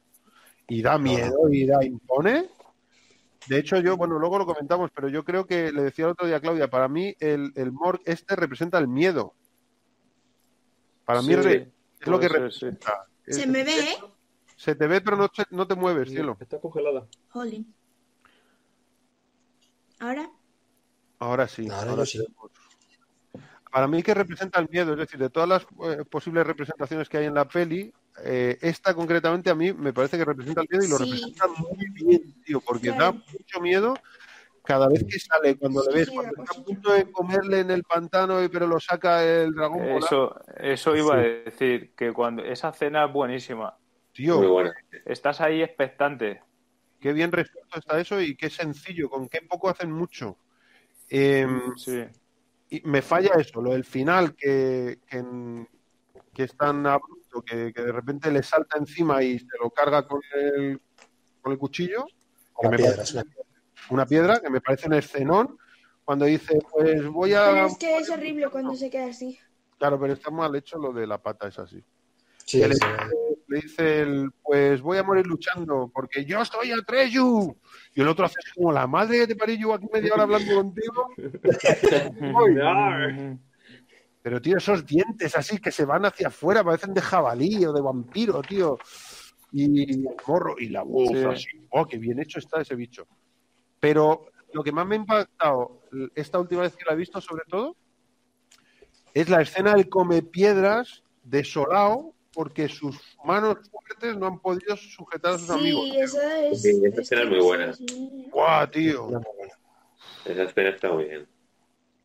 [0.68, 2.48] y da miedo y da impone.
[3.48, 6.28] De hecho, yo, bueno, luego lo comentamos, pero yo creo que le decía el otro
[6.28, 9.34] día a Claudia, para mí el, el Morg este representa el miedo.
[11.06, 11.50] Para mí Sí,
[12.02, 12.34] es lo que sí.
[12.34, 13.08] representa.
[13.26, 13.98] Se me ve, ¿eh?
[14.58, 16.38] Se te ve, pero no te, no te mueves, cielo.
[16.40, 17.08] Está congelada.
[17.30, 17.74] Jolín.
[20.00, 20.30] ¿Ahora?
[21.20, 21.68] Ahora sí.
[21.72, 22.24] Ahora sí.
[23.72, 27.18] Para mí que representa el miedo, es decir, de todas las eh, posibles representaciones que
[27.18, 27.92] hay en la peli,
[28.24, 31.04] eh, esta concretamente a mí me parece que representa el miedo y lo Sí.
[31.04, 33.04] representa muy bien, tío, porque Claro.
[33.04, 33.94] da mucho miedo
[34.64, 37.84] cada vez que sale, cuando le ves, cuando está a punto de comerle en el
[37.84, 42.72] pantano, y- pero lo saca el dragón Eso, eso iba a decir, que cuando esa
[42.74, 43.78] cena es buenísima.
[44.14, 44.74] tío, Muy buena.
[45.06, 46.42] Estás ahí expectante.
[47.00, 50.40] qué bien resuelto está eso y qué sencillo, con qué poco hacen mucho.
[51.10, 52.04] Em, Sí.
[52.70, 55.68] y me falla eso, lo del final, que, que, en-
[56.34, 60.06] que es tan abrupto, que, que de repente le salta encima y se lo carga
[60.08, 60.80] con el,
[61.42, 62.14] con el cuchillo, que
[62.54, 63.34] Con me la piedra, parece es una-
[63.90, 65.58] una piedra, que me parece un escenón,
[66.04, 67.46] cuando dice, pues voy a...
[67.46, 69.38] Pero es que es horrible cuando se queda así.
[69.78, 71.84] Claro, pero está mal hecho lo de la pata, es así.
[72.46, 72.80] Sí, es,
[73.58, 77.56] le dice el, pues voy a morir luchando, porque yo soy Atreyu.
[77.94, 80.56] Y el otro hace como la madre que te parí yo aquí media hora hablando
[80.56, 81.08] contigo.
[84.22, 87.82] Pero, tío, esos dientes así que se van hacia afuera, parecen de jabalí o de
[87.82, 88.78] vampiro, tío.
[89.54, 91.24] Y el morro y la voz Sí.
[91.24, 91.48] así.
[91.70, 93.08] Oh, qué bien hecho está ese bicho.
[93.80, 95.82] Pero lo que más me ha impactado
[96.14, 97.78] esta última vez que la he visto, sobre todo,
[99.14, 102.96] es la escena del come piedras desolado porque sus
[103.26, 105.86] manos fuertes no han podido sujetar a sus amigos.
[105.86, 106.62] Sí, esa es.
[106.62, 107.74] Sí, esa escena es muy buena.
[108.32, 109.10] ¡Guau, tío!
[110.24, 111.28] Esa escena está muy bien.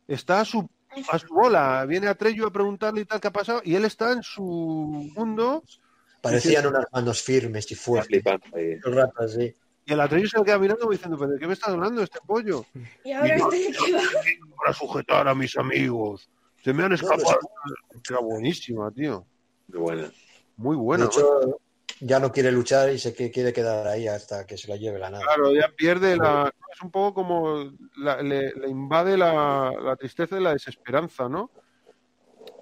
[0.07, 0.67] Está a su,
[1.11, 1.85] a su bola.
[1.85, 4.41] Viene Atreyu a preguntarle y tal qué ha pasado y él está en su
[5.15, 5.63] mundo
[6.19, 8.23] parecían unas manos firmes y Está fuertes.
[8.85, 9.55] rato así.
[9.85, 12.17] y el Atreyu se le queda mirando diciendo, ¿pero de qué me estás hablando este
[12.25, 12.65] pollo?
[13.03, 14.01] Y ahora qué va.
[14.57, 16.27] Para sujetar a mis amigos.
[16.63, 17.37] Se me han escapado.
[18.09, 19.27] Era buenísima, tío.
[19.67, 20.11] Muy buena.
[20.55, 21.05] Muy buena.
[21.05, 21.59] de hecho,
[21.99, 24.99] ya no quiere luchar y se que quiere quedar ahí hasta que se lo lleve
[24.99, 25.23] la nada.
[25.25, 26.51] Claro, ya pierde la.
[26.71, 27.71] Es un poco como.
[27.97, 31.51] la- le, le invade la, la tristeza y la desesperanza, ¿no?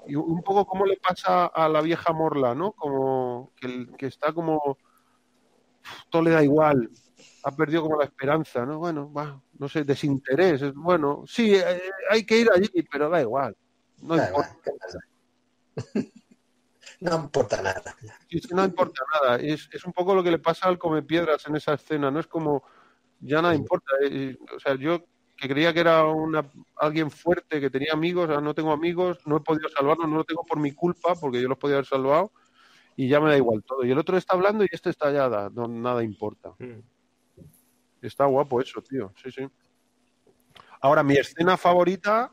[0.06, 2.72] Y un poco como le pasa a la vieja Morla, ¿no?
[2.74, 4.78] Como que, está como.
[6.10, 6.90] Todo le da igual.
[7.44, 8.78] Ha perdido como la esperanza, ¿no?
[8.78, 10.62] Bueno, va, no sé, desinterés.
[10.62, 13.56] Es, bueno, sí, eh, hay que ir allí, pero da igual.
[14.02, 14.30] No Da importa.
[14.30, 16.21] igual, ¿qué pasa?
[17.02, 17.96] No importa nada.
[18.30, 19.36] Sí, no importa nada.
[19.38, 22.10] Es, es un poco lo que le pasa al come piedras en esa escena.
[22.10, 22.64] No es como
[23.20, 23.92] ya nada importa.
[24.04, 25.04] Eh, O sea, yo
[25.36, 26.48] que creía que era una,
[26.78, 30.24] alguien fuerte, que tenía amigos, ahora no tengo amigos, no he podido salvarlo, no lo
[30.24, 32.32] tengo por mi culpa, porque yo los podía haber salvado,
[32.96, 33.84] y ya me da igual todo.
[33.84, 36.54] Y el otro está hablando y este está ya, da- no, nada importa.
[36.60, 36.82] Mm.
[38.04, 39.12] Está guapo eso, tío.
[39.22, 39.48] Sí, sí.
[40.80, 42.32] Ahora, mi escena favorita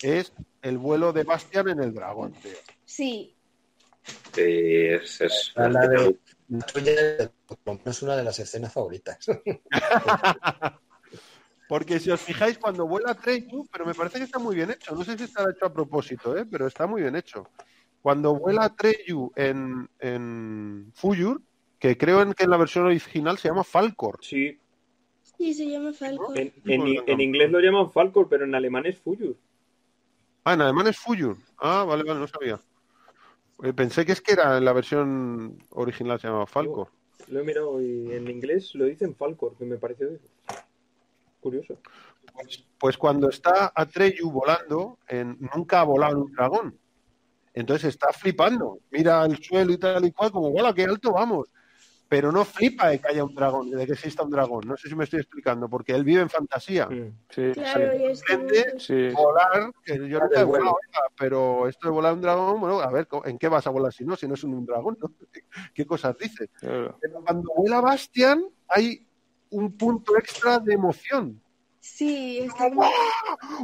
[0.00, 0.32] es
[0.62, 2.52] el vuelo de Bastian en el dragón, tío.
[2.84, 3.33] Sí,
[4.34, 6.18] Sí, es, es La- la de-
[7.84, 9.18] es una de las escenas favoritas.
[11.68, 14.94] Porque si os fijáis, cuando vuela Treyu, pero me parece que está muy bien hecho.
[14.94, 16.44] No sé si está hecho a propósito, ¿eh?
[16.50, 17.48] pero está muy bien hecho.
[18.02, 21.40] Cuando vuela Treyu en, en Fuyur,
[21.78, 24.18] que creo en que en la versión original se llama Falcor.
[24.20, 24.58] Sí,
[25.38, 26.36] sí, se llama Falcon.
[26.36, 29.34] en, en- en inglés lo llaman Falcor, pero en alemán es Fuyur.
[30.44, 31.38] Ah, en alemán es Fuyur.
[31.58, 32.60] Ah, vale, vale, no sabía.
[33.62, 36.88] Eh, pensé que es que era en la versión original se llamaba Falcor.
[37.28, 40.08] Lo he mirado y en inglés lo dicen Falcor, que me pareció
[41.40, 41.78] curioso.
[42.34, 46.78] Pues, pues cuando está Atreyu volando, en- nunca ha volado en un dragón.
[47.54, 48.80] Entonces está flipando.
[48.90, 51.48] Mira el suelo y tal y cual, como, ¡hola, qué alto vamos!
[52.08, 54.64] Pero no flipa de que haya un dragón, de que exista un dragón.
[54.66, 56.86] No sé si me estoy explicando, porque él vive en fantasía.
[56.86, 57.18] Mm.
[57.30, 58.40] Sí, Claro, y es como...
[58.40, 59.08] Entiende sí.
[59.14, 60.76] volar, que yo nunca he volado,
[61.18, 64.04] pero esto de volar un dragón, bueno, a ver, ¿en qué vas a volar si
[64.04, 64.16] no?
[64.16, 65.10] Si no es un dragón, ¿no?
[65.74, 66.50] ¿Qué cosas dices?
[66.58, 66.98] claro.
[67.00, 69.06] Pero cuando vuela Bastian, hay
[69.50, 71.40] un punto extra de emoción.
[71.80, 72.88] Sí, está como...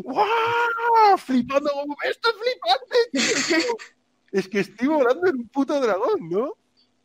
[0.02, 1.18] ¡Guau!
[1.18, 3.64] Flipando como esto es flipante.
[3.64, 3.74] tío!
[4.32, 6.54] es que estoy volando en un puto dragón, ¿no?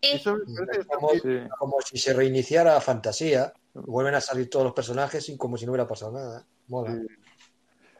[0.02, 1.40] Eh, Eso parece Es como, Sí.
[1.58, 5.72] como si se reiniciara fantasía, vuelven a salir todos los personajes y como si no
[5.72, 6.46] hubiera pasado nada.
[6.68, 7.00] Mola.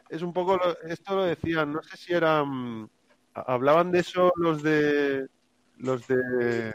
[0.08, 2.88] es un poco lo- esto lo decían, no sé si eran
[3.34, 5.26] hablaban de eso los de
[5.78, 6.72] los de, de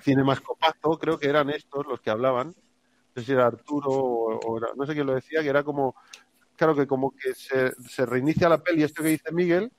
[0.00, 2.48] Cinemascopazo, creo que eran estos los que hablaban.
[2.48, 5.64] No sé si era Arturo o, o era- no sé quién lo decía, que era
[5.64, 5.94] como
[6.56, 9.70] claro que como que se, se reinicia la peli, esto que dice Miguel,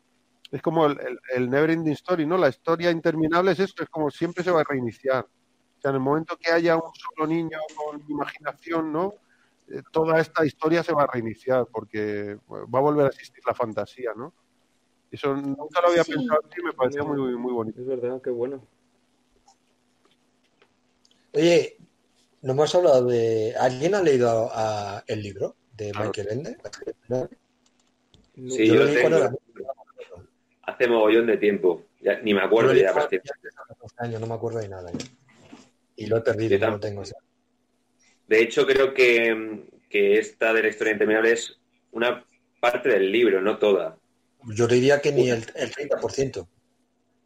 [0.52, 2.38] es como el, el, el Never Ending Story, ¿no?
[2.38, 5.24] La historia interminable es esto, es como siempre se va a reiniciar.
[5.26, 9.14] O sea, en el momento que haya un solo niño con imaginación, ¿no?
[9.70, 13.54] Eh, toda esta historia se va a reiniciar porque va a volver a existir la
[13.54, 14.34] fantasía, ¿no?
[15.12, 16.14] Eso nunca lo había Sí.
[16.14, 17.80] pensado así y me parecía muy, muy bonito.
[17.82, 18.66] Es verdad, qué bueno.
[21.34, 21.78] Oye,
[22.42, 23.56] no hemos hablado de.
[23.60, 26.06] ¿Alguien ha leído a- el libro de Claro.
[26.08, 26.58] Michael Ende?
[27.08, 27.30] No-
[28.36, 29.40] Sí, yo lo tengo.
[30.70, 31.86] Hace mogollón de tiempo.
[32.02, 32.94] Ya, ni me acuerdo ya.
[32.94, 33.50] prácticamente.
[33.98, 34.91] años, no me acuerdo de nada.
[34.91, 35.06] ya.
[35.96, 37.04] Y lo he perdido, no lo tengo.
[37.04, 37.18] sea.
[38.28, 41.60] De hecho, creo que, que esta de la historia interminable es
[41.91, 42.24] una
[42.60, 43.98] parte del libro, no toda.
[44.56, 46.48] Yo diría que ni el, el 30%,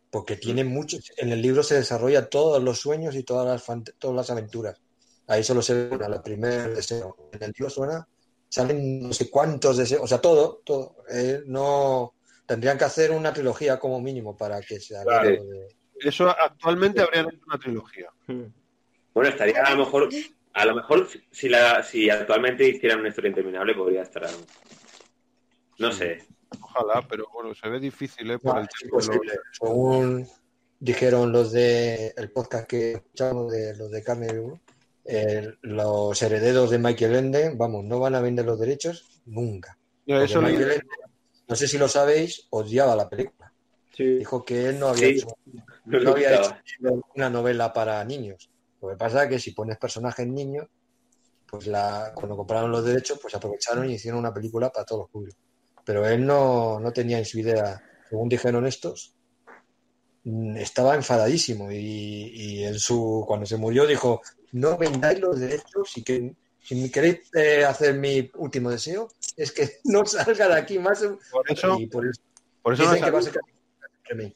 [0.10, 1.11] porque tiene muchos.
[1.18, 4.82] En el libro se desarrolla todos los sueños y todas las, todas las aventuras.
[5.28, 7.30] Ahí solo se ve la primer deseo.
[7.32, 8.07] En el libro suena,
[8.49, 10.95] salen no sé cuántos deseos, o sea, todo, todo.
[11.11, 12.14] Eh, no
[12.53, 15.67] tendrían que hacer una trilogía como mínimo para que se haga de-
[15.99, 18.09] Eso actualmente habría hecho una trilogía.
[18.27, 20.09] Bueno, estaría a lo mejor,
[20.53, 24.27] a lo mejor si la, si actualmente hicieran una historia interminable podría estar.
[25.80, 26.19] No sé.
[26.61, 28.38] Ojalá, pero bueno, se ve difícil, ¿eh?
[28.38, 29.34] Por No, el imposible.
[29.51, 30.27] Según
[30.80, 34.59] dijeron los de el podcast que escuchamos de los de vivo,
[35.05, 39.75] eh, los herederos de Michael Ende, vamos, no van a vender los derechos nunca.
[40.05, 40.85] No, eso Michael Ende,
[41.48, 43.52] no sé si lo sabéis, odiaba la película.
[43.95, 44.15] Sí.
[44.18, 45.14] Dijo que él no había Sí.
[45.15, 45.28] hecho,
[45.86, 46.56] No había hecho
[47.15, 48.49] una novela para niños.
[48.82, 50.68] Lo que pasa es que si pones personajes niños,
[51.49, 55.10] pues la, cuando compraron los derechos, pues aprovecharon y hicieron una película para todos los
[55.11, 55.40] públicos.
[55.86, 59.14] Pero él no, no tenía en su idea, según dijeron estos,
[60.24, 61.78] mm, estaba enfadadísimo y,
[62.34, 64.22] y en su cuando se murió dijo
[64.53, 69.52] no vendáis los derechos y que si me queréis eh, hacer mi último deseo es
[69.52, 72.22] que no salga de aquí más Por eso, y por eso
[72.61, 73.34] por eso no dicen que va a salió.
[73.34, 73.41] ser
[74.06, 74.35] remake.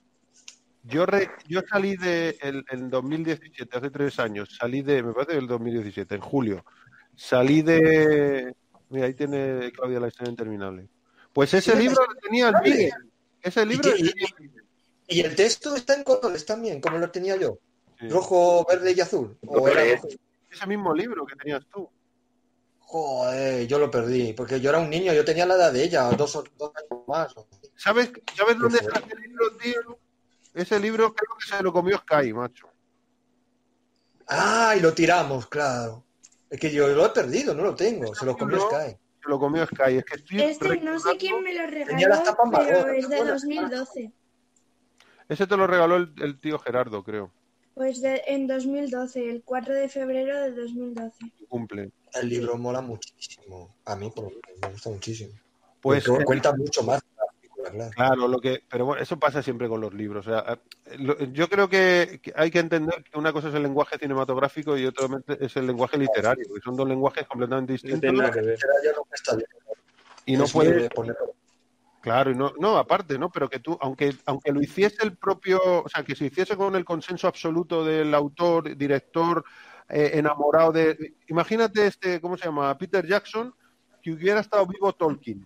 [0.83, 5.33] Yo, re- yo salí de el, en 2017, hace tres años, salí de, me parece
[5.33, 6.65] que el 2017, en julio,
[7.15, 8.53] salí de,
[8.89, 10.87] mira, ahí tiene Claudia la historia interminable.
[11.33, 12.91] Pues ese Sí, libro lo tenía el Miguel,
[13.41, 14.63] ese libro y- tenía el Miguel.
[15.09, 17.59] Y el texto está en colores también, como lo tenía yo.
[17.99, 18.07] Sí.
[18.09, 19.37] Rojo, verde y azul.
[19.45, 20.07] O era rojo.
[20.49, 21.89] ese mismo libro que tenías tú.
[22.89, 26.03] Joder, yo lo perdí, porque yo era un niño, yo tenía la edad de ella,
[26.11, 27.35] dos, o- dos años más.
[27.75, 29.99] ¿Sabes, ¿sabes dónde está ese libro, tío?
[30.53, 32.69] Ese libro creo que se lo comió Sky, macho.
[34.27, 36.05] Ah, y lo tiramos, claro.
[36.49, 38.61] Es que yo lo he perdido, no lo tengo, se lo comió.
[38.61, 38.95] Sky.
[39.21, 39.97] Se lo comió Sky.
[39.97, 43.09] Es que estoy Este no sé quién me lo Tenía las regaló, tapas pero es
[43.09, 43.41] de ¿te acuerdas?
[43.43, 44.13] 2012.
[45.27, 47.33] Ese te lo regaló el, el tío Gerardo, creo.
[47.77, 51.25] Pues de- en 2012, el 4 de febrero de 2012.
[51.37, 51.91] su Cumple.
[52.19, 53.75] El libro mola muchísimo.
[53.85, 55.31] A mí, por lo menos, me gusta muchísimo.
[55.79, 57.91] Pues Porque eh, cuenta mucho más claro.
[57.93, 60.25] Claro, lo que, pero bueno, eso pasa siempre con los libros.
[60.25, 63.55] O sea, eh, lo- yo creo que, que hay que entender que una cosa es
[63.55, 65.07] el lenguaje cinematográfico y otra
[65.39, 68.57] es el lenguaje literario, que son dos lenguajes completamente distintos que ver.
[70.25, 71.35] Y no Es puedes, ponerlo.
[72.07, 73.29] Claro, y no, no, aparte, ¿no?
[73.29, 76.75] Pero que tú, aunque, aunque lo hiciese el propio, o sea, que se hiciese con
[76.75, 79.43] el consenso absoluto del autor, director,
[79.89, 82.77] eh, enamorado de, imagínate este, ¿cómo se llama?
[82.77, 83.53] Peter Jackson,
[84.01, 85.45] que hubiera estado vivo Tolkien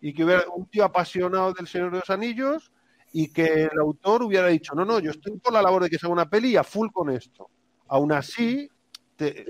[0.00, 2.72] y que hubiera un tío apasionado del Señor de los Anillos
[3.12, 5.98] y que el autor hubiera dicho, no, no, yo estoy por la labor de que
[5.98, 7.48] se haga una peli y a full con esto.
[7.88, 8.68] Aún así,
[9.16, 9.44] te-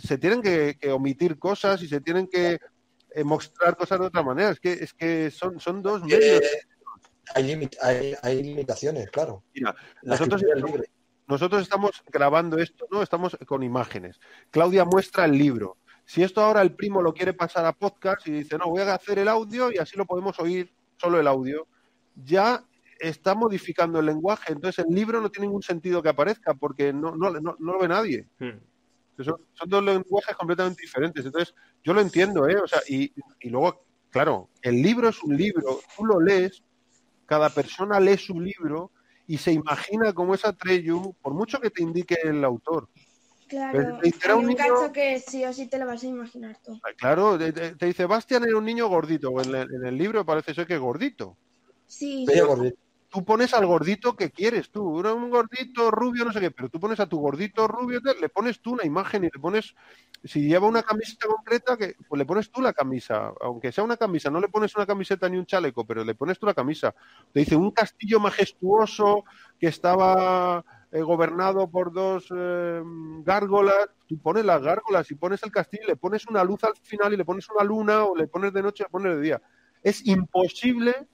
[0.00, 2.58] se tienen que, que omitir cosas y se tienen que
[3.14, 4.50] eh, mostrar cosas de otra manera.
[4.50, 6.42] Es que, es que son, son dos medios.
[6.42, 6.60] Eh,
[7.34, 9.44] hay, limit- hay, hay limitaciones, claro.
[9.54, 10.80] Mira, nosotros estamos,
[11.26, 13.02] nosotros estamos grabando esto, ¿no?
[13.02, 14.20] Estamos con imágenes.
[14.50, 15.78] Claudia muestra el libro.
[16.04, 18.94] Si esto ahora el primo lo quiere pasar a podcast y dice, no, voy a
[18.94, 21.66] hacer el audio y así lo podemos oír, solo el audio,
[22.14, 22.62] ya
[23.00, 24.52] está modificando el lenguaje.
[24.52, 27.78] Entonces el libro no tiene ningún sentido que aparezca porque no, no, no, no lo
[27.78, 28.28] ve nadie.
[28.38, 28.58] Hmm.
[29.22, 31.24] Son, son dos lenguajes completamente diferentes.
[31.24, 31.54] Entonces,
[31.84, 32.56] yo lo entiendo, ¿eh?
[32.56, 36.62] O sea, y, y luego, claro, el libro es un libro, tú lo lees,
[37.26, 38.90] cada persona lee su libro
[39.26, 42.88] y se imagina cómo es Atreyu, por mucho que te indique el autor.
[43.46, 46.58] Claro, hay un un niño- cacho que sí o sí te lo vas a imaginar
[46.64, 46.80] tú.
[46.96, 50.54] Claro, te, dice, Bastian era un niño gordito, o en, el- en el libro parece
[50.54, 51.36] ser que es gordito.
[51.86, 52.76] Sí, gordito.
[53.14, 56.80] Tú pones al gordito que quieres, tú, un gordito rubio, no sé qué, pero tú
[56.80, 59.76] pones a tu gordito rubio, le pones tú una imagen y le pones,
[60.24, 63.96] si lleva una camiseta concreta, que, pues le pones tú la camisa, aunque sea una
[63.96, 66.92] camisa, no le pones una camiseta ni un chaleco, pero le pones tú la camisa.
[67.32, 69.22] Te dice un castillo majestuoso
[69.60, 72.82] que estaba eh, gobernado por dos eh,
[73.22, 77.14] gárgolas, tú pones las gárgolas y pones el castillo, le pones una luz al final
[77.14, 79.42] y le pones una luna o le pones de noche o le pones de día.
[79.84, 81.06] Es imposible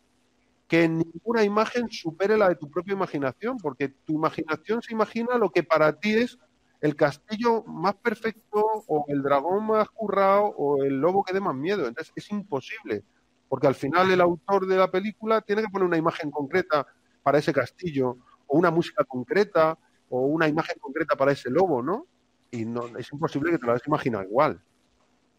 [0.70, 5.50] que ninguna imagen supere la de tu propia imaginación, porque tu imaginación se imagina lo
[5.50, 6.38] que para ti es
[6.80, 11.56] el castillo más perfecto o el dragón más currado o el lobo que dé más
[11.56, 11.88] miedo.
[11.88, 13.02] Entonces es imposible,
[13.48, 16.86] porque al final el autor de la película tiene que poner una imagen concreta
[17.24, 19.76] para ese castillo o una música concreta
[20.08, 22.06] o una imagen concreta para ese lobo, ¿no?
[22.52, 24.62] Y no es imposible que te lo hayas imaginado igual.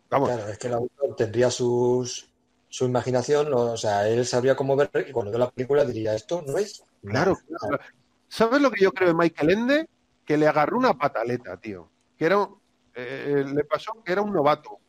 [0.10, 2.31] Vamos, Claro, es que el autor tendría sus,
[2.72, 6.42] su imaginación, o sea, él sabría cómo ver y cuando ve la película diría, esto
[6.48, 6.84] no es.
[7.06, 7.60] Claro, nada".
[7.68, 7.84] claro.
[8.30, 9.90] ¿Sabes lo que yo creo de Michael Ende?
[10.26, 11.90] Que le agarró una pataleta, tío.
[12.18, 12.62] Que era, un-
[12.96, 14.80] eh, le pasó que era un novato.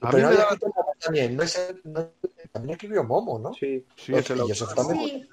[0.00, 0.58] A Pero mí no me da-
[1.00, 2.10] también, no es el- no-
[2.50, 3.52] también escribió Momo, ¿no?
[3.52, 3.84] Sí.
[3.96, 4.56] Sí, es el y autor.
[4.56, 5.00] eso también.
[5.08, 5.28] sí,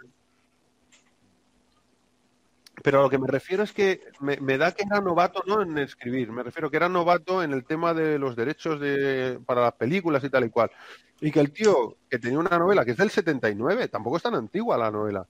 [2.84, 5.62] Pero a lo que me refiero es que me, me da que era novato no
[5.62, 9.62] en escribir, me refiero que era novato en el tema de los derechos de, para
[9.62, 10.72] las películas y tal y cual.
[11.20, 14.36] Y que el tío que tenía una novela que es del 79, tampoco es tan
[14.36, 15.28] antigua la novela.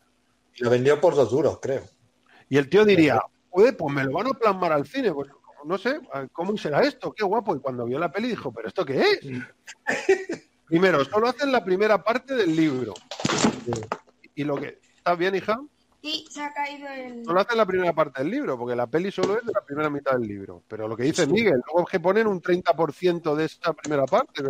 [0.59, 1.83] Lo vendió por dos duros, creo.
[2.49, 3.19] Y el tío diría,
[3.49, 5.11] pues me lo van a plasmar al cine.
[5.13, 5.29] Pues
[5.65, 5.99] no sé,
[6.31, 7.13] ¿cómo será esto?
[7.13, 7.55] Qué guapo.
[7.55, 9.19] Y cuando vio la peli dijo, ¿pero esto qué es?
[10.65, 12.93] Primero, solo hacen la primera parte del libro.
[14.35, 14.79] Y lo que.
[14.97, 15.59] ¿Está bien, hija?
[16.01, 17.23] Sí, se ha caído el.
[17.25, 19.89] Solo hacen la primera parte del libro, porque la peli solo es de la primera
[19.89, 20.63] mitad del libro.
[20.67, 24.43] Pero lo que dice Miguel, luego es que ponen un 30% de esa primera parte.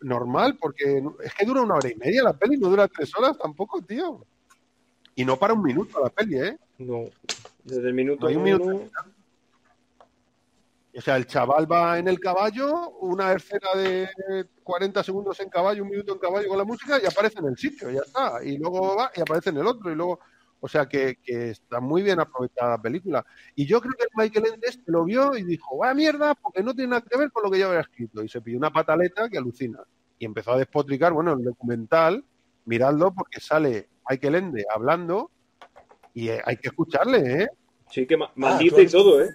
[0.00, 3.38] Normal, porque es que dura una hora y media la peli, no dura tres horas
[3.38, 4.24] tampoco, tío.
[5.14, 6.58] Y no para un minuto la peli, ¿eh?
[6.78, 7.04] No.
[7.64, 8.90] Desde el minuto No hay un uno- minuto.
[10.96, 14.08] O sea, el chaval va en el caballo, una escena de
[14.62, 17.56] 40 segundos en caballo, un minuto en caballo con la música y aparece en el
[17.56, 18.42] sitio, ya está.
[18.42, 19.90] Y luego va y aparece en el otro.
[19.90, 20.20] Y luego,
[20.60, 23.24] o sea, que, que está muy bien aprovechada la película.
[23.54, 26.74] Y yo creo que Michael Ende este lo vio y dijo, vaya mierda, porque no
[26.74, 28.22] tiene nada que ver con lo que yo había escrito.
[28.22, 29.80] Y se pidió una pataleta que alucina.
[30.18, 32.24] Y empezó a despotricar, bueno, el documental,
[32.64, 35.30] miradlo, porque sale Michael Ende hablando
[36.14, 37.48] y eh, hay que escucharle, ¿eh?
[37.90, 39.28] Sí, que ma- maldice y todo, ¿eh?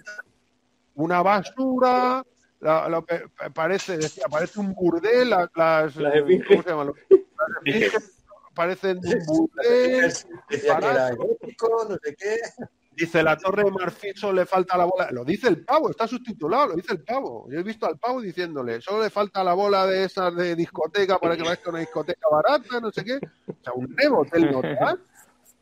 [0.94, 2.22] una basura,
[2.60, 3.24] la- la- pe-
[3.54, 6.44] parece, decía, parece un burdel, la- las, Las eh.
[6.46, 6.92] ¿cómo se llaman?
[7.64, 8.11] Las
[8.54, 9.00] parecen
[10.50, 12.36] erótico, no sé qué.
[12.96, 16.06] dice la torre de marfil solo le falta la bola, lo dice el pavo, está
[16.06, 19.54] subtitulado, lo dice el pavo, yo he visto al pavo diciéndole, solo le falta la
[19.54, 23.16] bola de esas de discoteca para que vayas a una discoteca barata, no sé qué,
[23.16, 24.98] o sea, un rebote, el notar,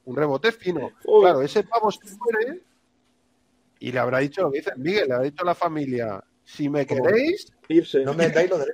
[0.04, 1.22] un rebote fino, Uy.
[1.22, 2.62] claro, ese pavo se muere
[3.78, 6.68] y le habrá dicho lo que dice Miguel, le habrá dicho a la familia, si
[6.68, 8.04] me queréis, Irse.
[8.04, 8.66] No me dais lo de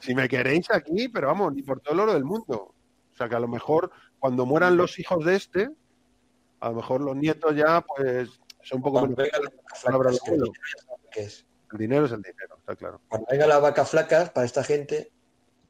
[0.00, 2.74] si me queréis aquí, pero vamos, ni por todo el oro del mundo.
[3.12, 5.70] O sea que a lo mejor cuando mueran los hijos de este,
[6.60, 8.28] a lo mejor los nietos ya, pues,
[8.62, 9.18] son un poco menos.
[11.72, 13.00] El dinero es el dinero, está claro.
[13.08, 15.10] Cuando vengan las vacas flacas para esta gente,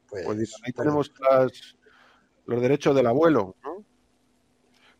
[0.09, 1.77] pues, Pues ahí tenemos las-
[2.47, 3.85] los derechos del abuelo, ¿no?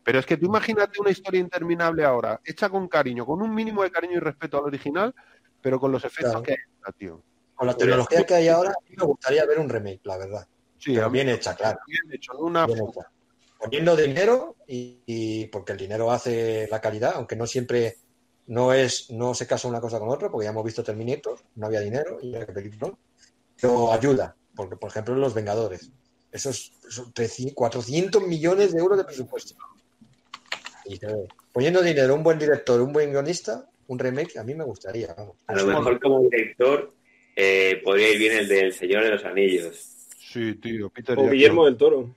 [0.03, 3.83] Pero es que tú imagínate una historia interminable ahora, hecha con cariño, con un mínimo
[3.83, 5.13] de cariño y respeto al original,
[5.61, 6.43] pero con los efectos Claro.
[6.43, 7.21] que hay, tío.
[7.59, 10.47] Con la tecnología que hay ahora, a mí me gustaría ver un remake, la verdad.
[10.77, 11.77] Sí, Pero bien hecha, claro.
[11.85, 13.11] bien hecho, una bien hecha.
[13.59, 17.97] Poniendo dinero y, y porque el dinero hace la calidad, aunque no siempre
[18.47, 21.65] no es no se casa una cosa con otra, porque ya hemos visto Terminator, no
[21.65, 22.97] había dinero y había que pedir, ¿no?
[23.59, 25.91] Pero ayuda, porque por ejemplo Los Vengadores,
[26.31, 29.55] esos son 300, 400 millones de euros de presupuesto.
[30.85, 31.27] Y ve.
[31.51, 35.13] poniendo dinero, un buen director, un buen guionista, un remake, a mí me gustaría.
[35.13, 35.35] vamos.
[35.47, 36.93] A lo mejor como director
[37.41, 39.75] eh, podría ir bien el del Señor de los Anillos.
[40.19, 42.15] Sí, tío, Peter O Jackson Guillermo del Toro.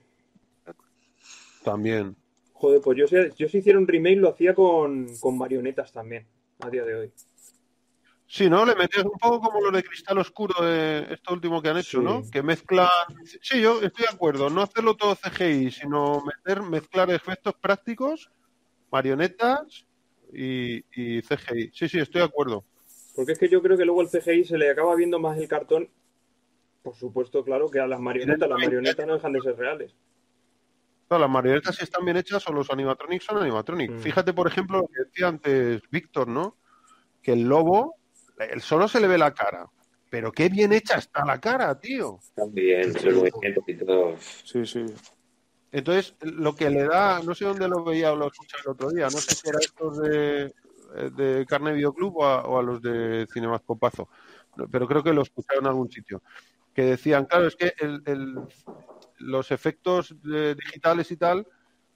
[1.63, 2.15] también.
[2.53, 6.25] Joder, pues yo, sé- yo si hiciera un remake lo hacía con, con marionetas también,
[6.59, 7.11] a día de hoy.
[8.27, 8.65] Sí, ¿no?
[8.65, 11.99] Le metías un poco como lo de Cristal Oscuro de esto último que han hecho,
[11.99, 12.03] Sí.
[12.03, 12.23] ¿no?
[12.31, 12.87] Que mezclan...
[13.41, 14.49] Sí, yo estoy de acuerdo.
[14.49, 18.31] No hacerlo todo CGI, sino meter, mezclar efectos prácticos,
[18.91, 19.85] marionetas
[20.33, 21.69] y, y CGI.
[21.73, 22.65] Sí, sí, estoy de acuerdo.
[23.15, 25.47] Porque es que yo creo que luego el CGI se le acaba viendo más el
[25.47, 25.89] cartón,
[26.81, 28.49] por supuesto, claro, que a las marionetas.
[28.49, 29.95] Las marionetas no dejan de ser reales.
[31.09, 33.93] Las marionetas si están bien hechas o los animatronics son animatronics.
[33.93, 33.99] Mm.
[33.99, 36.57] Fíjate, por ejemplo, lo que decía antes Víctor, ¿no?
[37.21, 37.95] Que el lobo,
[38.37, 39.67] el solo se le ve la cara.
[40.09, 42.19] Pero qué bien hecha está la cara, tío.
[42.35, 44.15] También, los movimientos y todo.
[44.19, 44.85] Sí, sí.
[45.71, 48.91] Entonces, lo que le da, no sé dónde lo veía o lo escuché el otro
[48.91, 50.53] día, no sé si era estos de,
[50.93, 54.09] de Carne Videoclub o a, o a los de Cinemascopazo,
[54.71, 56.21] pero creo que lo escucharon en algún sitio,
[56.73, 58.35] que decían, claro, es que el, el-
[59.19, 61.47] los efectos de- digitales y tal,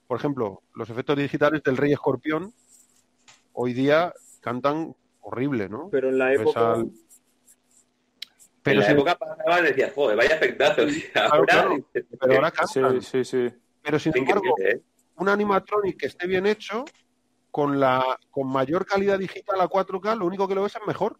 [0.06, 2.52] por ejemplo, los efectos digitales del Rey Escorpión,
[3.52, 5.88] hoy día cantan horrible, ¿no?
[5.90, 6.72] Pero en la Ves época.
[6.72, 6.92] al- en
[8.62, 10.88] Pero, la sin- época pasaba decías, joder, vaya espectáculo.
[11.12, 11.88] Claro, claro,
[12.20, 13.02] pero ahora cantan.
[13.02, 13.48] sí, sí.
[13.82, 14.80] Pero sin embargo, ¿eh?
[15.16, 16.84] un animatronic que esté bien hecho,
[17.50, 21.18] con la con mayor calidad digital a 4K, lo único que lo ves es mejor,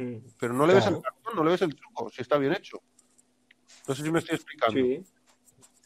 [0.00, 2.52] Mm, pero no le ves el cartón, no le ves el truco, si está bien
[2.52, 2.80] hecho.
[3.88, 4.78] No sé si me estoy explicando.
[4.78, 5.02] Sí.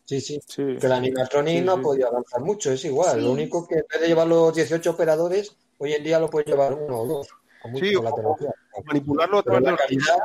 [0.05, 0.41] Sí, sí.
[0.47, 0.63] sí.
[0.79, 1.79] Que el animatronic Sí, no sí.
[1.79, 3.17] ha podido avanzar mucho, es igual.
[3.19, 3.25] Sí.
[3.25, 6.45] Lo único que en vez de llevar los 18 operadores, hoy en día lo puede
[6.45, 7.29] llevar uno o dos.
[7.63, 8.55] Con mucho Sí, con la o- tecnología.
[8.85, 10.19] Manipularlo a través de la calidad,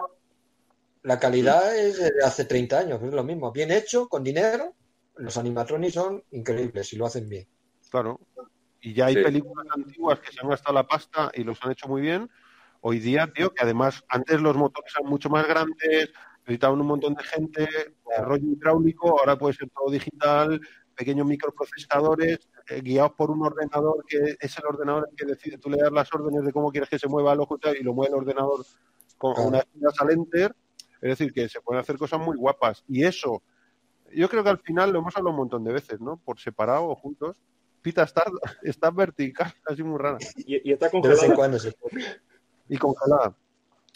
[1.04, 3.54] la calidad es de hace 30 años, es lo mismo.
[3.54, 4.74] Bien hecho, con dinero,
[5.16, 7.48] los animatronics son increíbles y lo hacen bien.
[7.90, 8.20] Claro.
[8.88, 9.24] Y ya hay Sí.
[9.24, 12.30] películas antiguas que se han gastado la pasta y los han hecho muy bien.
[12.80, 16.14] Hoy día, tío, que además antes los motores eran mucho más grandes,
[16.46, 17.68] necesitaban un montón de gente,
[18.20, 20.62] rollo hidráulico, ahora puede ser todo digital,
[20.96, 25.70] pequeños microprocesadores, eh, guiados por un ordenador que es el ordenador el que decide, tú
[25.70, 28.14] le das las órdenes de cómo quieres que se mueva el ojo y lo mueve
[28.14, 28.66] el ordenador
[29.18, 30.56] con una das al enter,
[31.02, 32.86] es decir, que se pueden hacer cosas muy guapas.
[32.88, 33.44] Y eso,
[34.14, 36.16] yo creo que al final lo hemos hablado un montón de veces, ¿no?
[36.24, 37.42] Por separado o juntos.
[37.82, 38.24] Pita está,
[38.64, 40.18] está vertical, así muy rara.
[40.36, 41.36] Y, y está De vez en congelada.
[41.36, 42.22] cuando se puede.
[42.70, 43.36] Y congelada.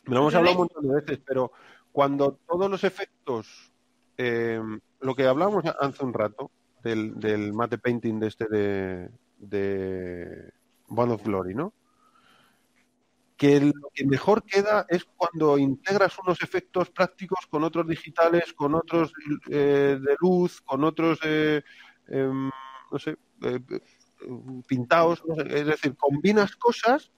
[0.06, 1.52] Me lo hemos hablado un montón de veces, pero
[1.92, 3.72] cuando todos los efectos,
[4.18, 4.62] eh,
[5.02, 6.52] lo que hablábamos hace un rato,
[6.84, 10.52] del, del mate painting de este de, de
[10.88, 11.74] Band of Glory, ¿no?
[13.38, 18.76] Que lo que mejor queda es cuando integras unos efectos prácticos con otros digitales, con
[18.76, 19.14] otros
[19.50, 21.62] eh, de luz, con otros, eh,
[22.08, 22.52] em,
[22.92, 23.18] no sé,
[24.68, 27.12] pintados, no sé, es decir, combinas cosas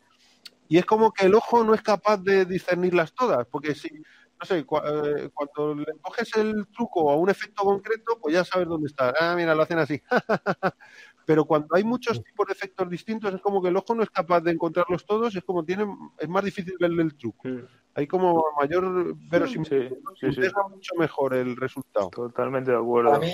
[0.67, 4.45] y es como que el ojo no es capaz de discernirlas todas, porque si, no
[4.45, 8.87] sé, eh, cuando le coges el truco a un efecto concreto, pues ya sabes dónde
[8.87, 9.13] está.
[9.19, 10.01] Ah, mira, lo hacen así.
[11.25, 14.09] Pero cuando hay muchos tipos de efectos distintos, es como que el ojo no es
[14.09, 15.85] capaz de encontrarlos todos, es como tiene,
[16.17, 17.47] es más difícil verle el truco.
[17.95, 22.09] Hay como mayor verosimilitud, Sí, sí, mucho mejor el resultado.
[22.09, 23.11] Totalmente de acuerdo.
[23.11, 23.33] Para mí,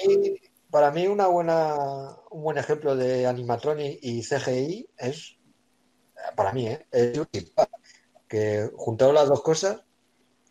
[0.70, 5.38] para mí una buena, un buen ejemplo de animatronic y CGI es,
[6.36, 6.86] para mí, ¿eh?
[6.92, 7.72] es Jurassic Park,
[8.28, 9.82] que juntado las dos cosas,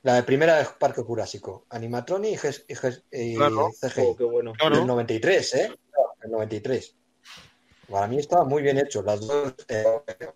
[0.03, 2.73] la primera es Parque Jurásico, animatronic y,
[3.13, 3.71] y Claro.
[3.81, 4.03] CGI.
[4.07, 4.53] Oh, qué bueno.
[4.53, 4.79] Claro.
[4.79, 5.79] El 93, ¿eh?
[6.23, 6.97] El 93.
[7.91, 9.03] Para mí estaba muy bien hecho.
[9.03, 9.85] Las dos eh,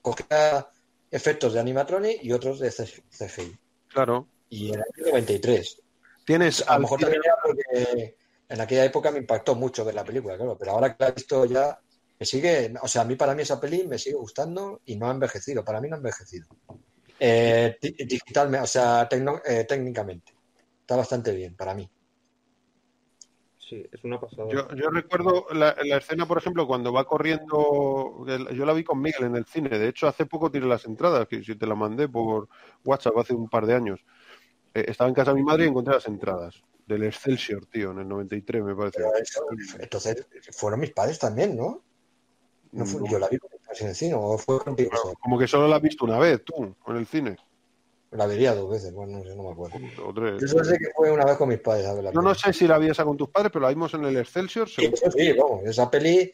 [0.00, 0.66] cogía
[1.10, 3.58] efectos de animatronic y otros de CGI.
[3.88, 4.26] Claro.
[4.48, 5.82] Y en el 93.
[6.24, 8.16] Tienes A lo mejor también era porque
[8.52, 11.12] en aquella época me impactó mucho ver la película, claro, pero ahora que la he
[11.12, 11.78] visto ya,
[12.18, 15.08] me sigue, o sea, a mí para mí esa peli me sigue gustando y no
[15.08, 16.46] ha envejecido, para mí no ha envejecido.
[17.18, 20.32] Eh, di- digitalmente, o sea, tecno- eh, técnicamente.
[20.80, 21.88] Está bastante bien para mí.
[23.58, 24.48] sí, es una pasada.
[24.50, 28.24] Yo, yo recuerdo la, la escena, por ejemplo, cuando va corriendo.
[28.28, 29.70] el- Yo la vi con Miguel en el cine.
[29.78, 32.48] De hecho, hace poco tiré las entradas, que si te la mandé por
[32.84, 34.00] WhatsApp hace un par de años.
[34.74, 36.62] Eh, estaba en casa de mi madre y encontré las entradas.
[36.86, 39.00] Del Excelsior, tío, en el 93, me parece.
[39.20, 39.46] Eso,
[39.78, 41.82] entonces, fueron mis padres también, ¿no?
[42.72, 43.38] No fue- yo la vi
[43.80, 45.14] en el cine, o fue contigo solo?
[45.20, 47.36] Como que solo la has visto una vez, tú, en el cine.
[48.10, 49.78] La vería dos veces, bueno, no sé, no me acuerdo.
[50.04, 50.40] O tres.
[50.40, 52.52] Yo solo sé que fue una vez con mis padres a ver la No, sé
[52.52, 54.68] si la vi esa con tus padres, pero la vimos en el Excelsior.
[54.68, 56.30] Sí, sí, vamos, esa peli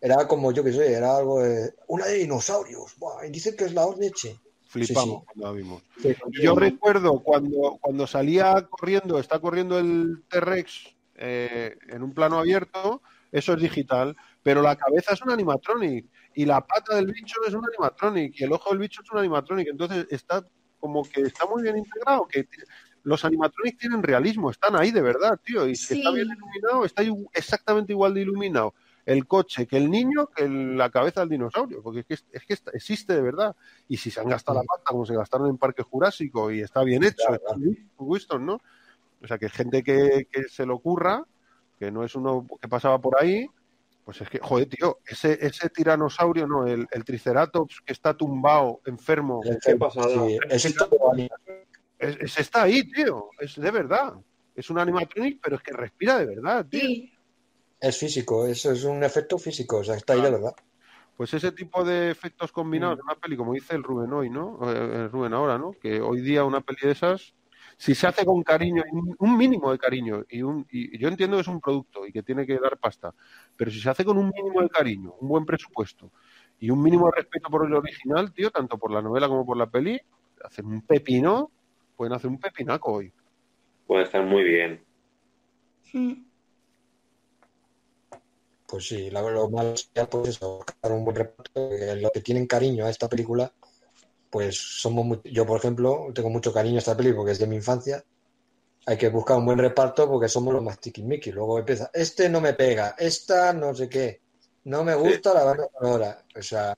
[0.00, 1.72] era como, yo que sé, era algo de...
[1.88, 4.38] Una de dinosaurios, buah, y dicen que es la leche.
[4.74, 5.82] Flipamos Sí, cuando la vimos.
[6.02, 12.40] Sí, Yo recuerdo cuando, cuando salía corriendo, está corriendo el T-Rex eh, en un plano
[12.40, 17.36] abierto, eso es digital, pero la cabeza es un animatronic y la pata del bicho
[17.46, 19.68] es un animatronic y el ojo del bicho es un animatronic.
[19.68, 20.44] Entonces está
[20.80, 22.48] como que está muy bien integrado, que
[23.04, 27.04] los animatronics tienen realismo, están ahí de verdad, tío, y si está bien iluminado, está
[27.32, 28.74] exactamente igual de iluminado
[29.06, 32.44] el coche que el niño que el- la cabeza del dinosaurio, porque es que, es-
[32.46, 33.54] que está- existe de verdad.
[33.88, 36.82] Y si se han gastado la pasta como se gastaron en Parque Jurásico y está
[36.82, 38.60] bien hecho, Claro, está bien, Winston, ¿no?
[39.22, 41.24] O sea, que gente que, que se lo ocurra,
[41.78, 43.46] que no es uno que pasaba por ahí,
[44.04, 48.80] pues es que, joder, tío, ese, ese tiranosaurio, no, el, el triceratops que está tumbado,
[48.84, 49.54] enfermo, Qué.
[49.60, 50.38] Sí,
[51.98, 54.14] eso es está ahí, tío, es de verdad.
[54.54, 56.80] Es un animatronic, pero es que respira de verdad, tío.
[56.80, 57.12] Sí,
[57.84, 60.54] Es físico, eso es un efecto físico, o sea, está ahí de verdad.
[61.18, 64.58] Pues ese tipo de efectos combinados en una peli, como dice el Rubén hoy, ¿no?
[64.72, 65.72] Eh, el Rubén ahora, ¿no?
[65.72, 67.34] Que hoy día una peli de esas,
[67.76, 71.36] si se hace con cariño, y un- mínimo de cariño, y, un, y yo entiendo
[71.36, 73.14] que es un producto y que tiene que dar pasta,
[73.56, 76.10] pero si se hace con un mínimo de cariño, un buen presupuesto
[76.58, 79.56] y un mínimo de respeto por el original, tío, tanto por la novela como por
[79.58, 80.00] la peli,
[80.42, 81.50] hacen un pepino,
[81.96, 83.12] pueden hacer un pepinaco hoy.
[83.86, 84.82] Puede estar muy bien.
[85.92, 86.23] Mm.
[88.74, 92.44] Pues sí, lo malo sería pues eso, buscar un buen reparto, que los que tienen
[92.48, 93.52] cariño a esta película,
[94.28, 97.46] pues somos muy- yo por ejemplo tengo mucho cariño a esta película porque es de
[97.46, 98.02] mi infancia.
[98.86, 101.32] Hay que buscar un buen reparto porque somos los más tiquismiquis.
[101.32, 104.22] Luego empieza, este no me pega, esta no sé qué,
[104.64, 106.24] no me gusta la banda sonora.
[106.36, 106.74] O sea,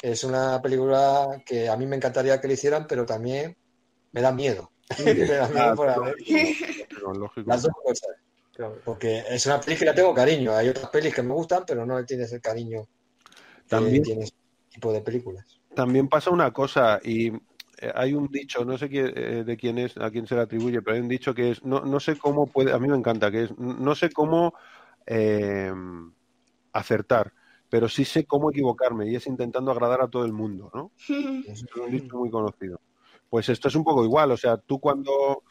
[0.00, 3.56] es una película que a mí me encantaría que le hicieran, pero también
[4.12, 4.70] me da miedo.
[5.04, 6.14] me da miedo por haber-
[7.46, 8.10] las dos cosas.
[8.62, 8.80] Claro.
[8.84, 10.52] Porque es una peli que la tengo cariño.
[10.52, 14.24] Hay otras pelis que me gustan, pero no le tienes el cariño que También- tiene
[14.24, 14.34] ese
[14.70, 15.60] tipo de películas.
[15.74, 19.78] También pasa una cosa, y eh, hay un dicho, no sé quién, eh, de quién
[19.78, 22.16] es, a quién se le atribuye, pero hay un dicho que es, no, no sé
[22.16, 24.54] cómo puede, a mí me encanta, que es, no sé cómo
[25.06, 25.72] eh,
[26.72, 27.32] acertar,
[27.68, 30.92] pero sí sé cómo equivocarme, y es intentando agradar a todo el mundo, ¿no?
[31.48, 32.80] Es un dicho muy conocido.
[33.28, 35.42] Pues esto es un poco igual, o sea, tú cuando,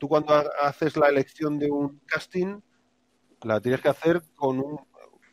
[0.00, 2.58] tú cuando ha- haces la elección de un casting,
[3.42, 4.80] la tienes que hacer con un,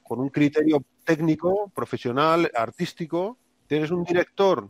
[0.04, 3.40] con un criterio técnico, profesional, artístico.
[3.66, 4.70] Tienes un director,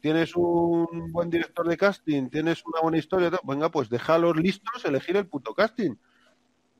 [0.00, 5.16] tienes un buen director de casting, tienes una buena historia, venga, pues déjalos listos, elegir
[5.16, 5.94] el puto casting.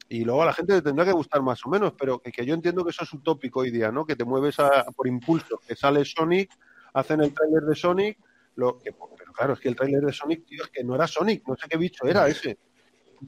[0.09, 2.55] Y luego a la gente le tendrá que gustar más o menos, pero que, yo
[2.55, 4.05] entiendo que eso es utópico hoy día, ¿no?
[4.05, 6.51] Que te mueves a- por impulso, que sale Sonic,
[6.95, 8.19] hacen el tráiler de Sonic,
[8.57, 11.07] lo que, pero claro, es que el tráiler de Sonic, tío, es que no era
[11.07, 12.59] Sonic, no sé qué bicho era ese.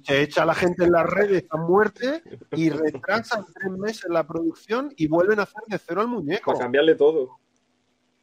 [0.04, 2.22] Se echa a la gente en las redes a muerte
[2.52, 6.52] y retrasan tres meses la producción y vuelven a hacer de cero al muñeco.
[6.52, 7.38] Para cambiarle todo.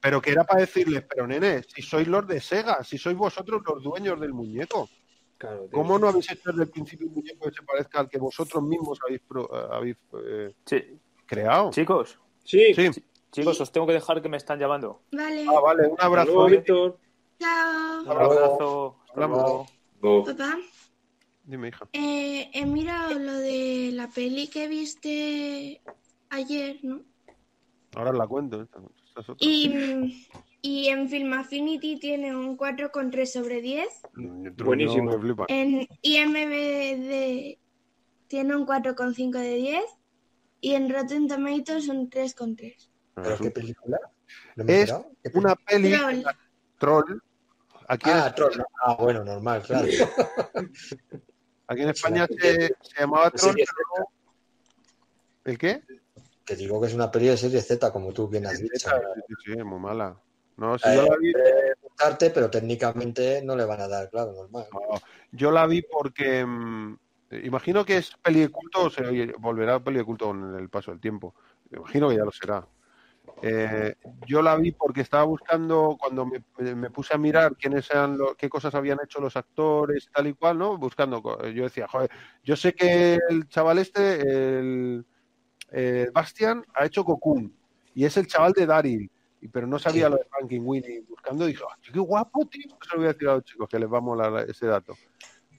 [0.02, 3.62] Pero que era para decirles, pero nene, si sois los de Sega, si sois vosotros
[3.68, 4.90] los dueños del muñeco,
[5.38, 5.72] Claro, tío.
[5.72, 8.64] ¿cómo no habéis hecho desde el principio un muñeco que se parezca al que vosotros
[8.64, 9.96] mismos habéis, pro- habéis
[10.26, 11.00] eh, Sí.
[11.26, 11.70] creado?
[11.72, 12.74] Chicos, Sí.
[12.74, 12.90] Sí.
[13.32, 15.02] Chicos, os tengo que dejar que me están llamando.
[15.12, 16.48] Vale, Ah, vale, un abrazo.
[16.48, 16.52] ¿eh?
[16.52, 16.98] Víctor.
[17.40, 18.02] chao.
[18.02, 18.96] Un abrazo.
[19.02, 19.70] Hasta Hablamos.
[20.26, 20.58] Papá,
[21.44, 21.88] Dime, hija.
[21.94, 25.82] eh, he mirado lo de la peli que viste
[26.30, 27.02] ayer, ¿no?
[27.96, 28.62] Ahora la cuento.
[28.62, 29.48] esta- esta es otra.
[29.48, 30.28] Y,
[30.62, 33.88] y en Film Affinity tiene un 4,3 sobre 10.
[34.14, 35.12] Truño, Buenísimo.
[35.12, 35.46] me flipa.
[35.50, 37.58] En IMDb
[38.28, 39.84] tiene un 4,5 de 10.
[40.62, 42.89] Y en Rotten Tomatoes un 3,3.
[43.24, 44.00] ¿Pero qué película?
[44.56, 44.94] ¿No me he Es
[45.34, 46.24] una peli Troll.
[46.78, 47.20] troll.
[47.88, 48.62] Aquí, en, Ah, Troll.
[48.84, 49.88] Ah, bueno, normal, claro.
[51.68, 53.56] aquí en España se, se llamaba Troll.
[53.56, 54.08] Pero
[55.46, 55.84] ¿El qué?
[56.46, 58.74] Que digo que es una peli de serie Z, como tú bien has dicho.
[58.74, 60.20] Esa, sí, sí, sí, es muy mala.
[60.58, 64.10] No, si Eh, yo la vi, puede gustarte, pero técnicamente no le van a dar,
[64.10, 64.68] claro, normal.
[64.74, 64.80] no,
[65.32, 66.98] yo la vi porque mm,
[67.44, 70.92] imagino que es peli de culto o se volverá peli de culto con el paso
[70.92, 71.34] del tiempo.
[71.72, 72.68] Imagino que ya lo será.
[73.42, 73.96] Eh,
[74.28, 76.44] yo la vi porque estaba buscando, cuando me,
[76.76, 80.34] me puse a mirar quiénes eran lo- qué cosas habían hecho los actores, tal y
[80.34, 80.78] cual, ¿no?
[80.78, 81.22] Buscando,
[81.52, 82.10] yo decía, joder,
[82.44, 84.22] yo sé que el chaval este,
[84.60, 85.06] el
[85.72, 87.54] eh, Bastian, ha hecho Cocoon
[87.94, 89.12] y es el chaval de Daryl,
[89.42, 90.12] y- pero no sabía Sí.
[90.12, 91.02] lo de Franklin Winnie.
[91.08, 92.66] Buscando, dije, "Ah, qué guapo, tío.
[92.82, 94.96] Eso lo voy a decir a los chicos, que les va a molar ese dato.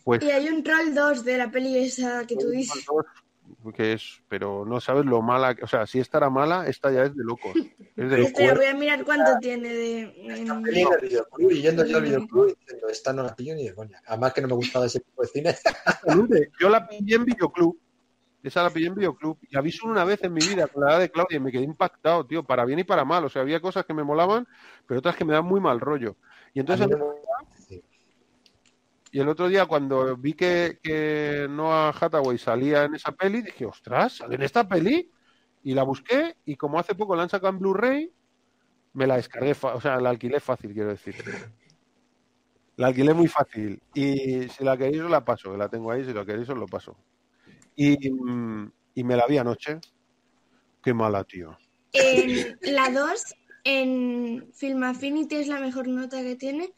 [0.04, 2.84] Pues Y hay un troll 2 de la peli esa que tú dices.
[3.74, 6.90] Que es, pero no sabes lo mala, que- o sea, si esta era mala, esta
[6.90, 7.52] ya es de locos.
[7.96, 8.22] Es de.
[8.22, 10.00] Espera, voy a mirar cuánto tiene de.
[10.02, 13.34] en- Peli en el videoclub y yendo yo al videoclub y diciendo, esta no la
[13.34, 14.00] pillo ni de coña.
[14.06, 15.54] Además que no me gustaba ese tipo de cine.
[16.60, 17.78] Yo la pillé en videoclub.
[18.42, 19.36] Esa la pillé en videoclub.
[19.42, 21.40] Y la vi solo una vez en mi vida con la edad de Claudia y
[21.40, 23.24] me quedé impactado, tío, para bien y para mal.
[23.24, 24.48] O sea, había cosas que me molaban,
[24.86, 26.16] pero otras que me dan muy mal rollo.
[26.54, 26.88] Y A entonces.
[29.10, 33.66] Y el otro día cuando vi que, que Noah Hathaway salía en esa peli, dije,
[33.66, 35.10] ostras, ¿sale en esta peli?
[35.62, 38.12] Y la busqué y como hace poco la han sacado en Blu-ray,
[38.92, 41.16] me la descargué, o sea, la alquilé fácil, quiero decir.
[42.76, 43.82] La alquilé muy fácil.
[43.94, 46.66] Y si la queréis os la paso, la tengo ahí, si la queréis os lo
[46.66, 46.96] paso.
[47.76, 48.08] Y,
[48.94, 49.80] y me la vi anoche.
[50.82, 51.58] Qué mala, tío.
[51.92, 53.34] En la 2,
[53.64, 56.72] en Film Affinity es la mejor nota que tiene.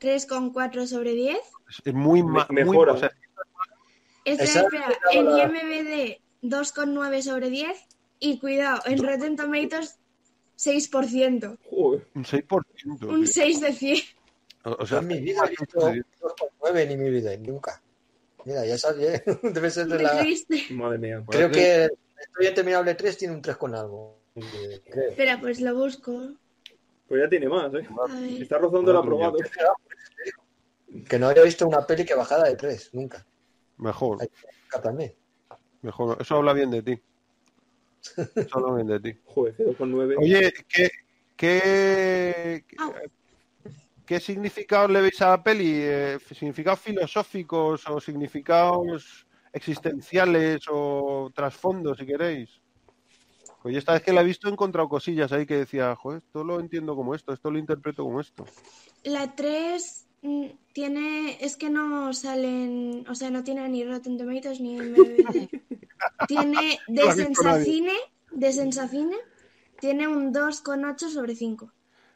[0.00, 1.38] 3,4 sobre 10.
[1.84, 2.92] Es- muy Me- mejora.
[2.92, 3.10] o sea,
[4.24, 4.88] Espera, Esa- espera.
[5.12, 7.78] En IMBD 2,9 sobre 10.
[8.20, 9.98] Y cuidado, en Rotten Tomatoes
[10.56, 11.56] 6%.
[11.70, 12.06] Joder.
[12.14, 13.06] un 6%.
[13.08, 13.26] Un tío.
[13.32, 14.02] 6 de 100.
[14.64, 17.80] O, sea, en mi vida he visto 2,9 ni mi vida, nunca.
[18.44, 20.24] Mira, ya sabía, debe ser de la...
[20.70, 21.24] Madre mía.
[21.28, 21.84] Creo que
[22.20, 24.18] Estoy Interminable 3 tiene un 3 con algo.
[24.34, 25.10] eh, Creo.
[25.10, 26.32] Espera, pues lo busco.
[27.08, 27.88] Pues ya tiene más, ¿eh?
[28.40, 29.36] Está rozando el aprobado.
[31.08, 33.26] Que no había visto una peli que bajara de 3, nunca.
[33.78, 34.18] Mejor,
[34.82, 35.14] también.
[35.82, 36.18] mejor.
[36.20, 37.00] Eso habla bien de ti.
[38.34, 39.18] Eso habla bien de ti.
[39.24, 40.16] Joder, 0,9.
[40.18, 40.90] Oye, ¿qué,
[41.36, 42.92] qué, Au.
[44.04, 45.72] qué significados le veis a la peli?
[45.74, 52.60] Eh, ¿Significados filosóficos o significados existenciales o trasfondos, si queréis?
[53.62, 56.22] Pues yo esta vez que la he visto he encontrado cosillas ahí que decía, joder,
[56.24, 58.46] esto lo entiendo como esto, esto lo interpreto como esto.
[59.02, 61.38] La 3 mm, tiene.
[61.40, 63.04] Es que no salen.
[63.08, 65.48] O sea, no tiene ni Rotten Tomatoes ni MVD.
[66.28, 67.24] tiene No de nadie.
[67.24, 67.94] Sensacine.
[68.30, 69.16] De Sensacine.
[69.80, 71.72] Tiene un 2,8 sobre 5.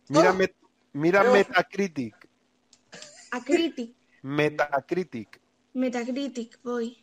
[0.08, 0.34] Mira, ¡Oh!
[0.34, 0.56] Met-
[0.92, 2.28] mira Metacritic,
[3.30, 3.94] A Critic.
[4.22, 5.40] Metacritic.
[5.74, 7.02] Metacritic, voy.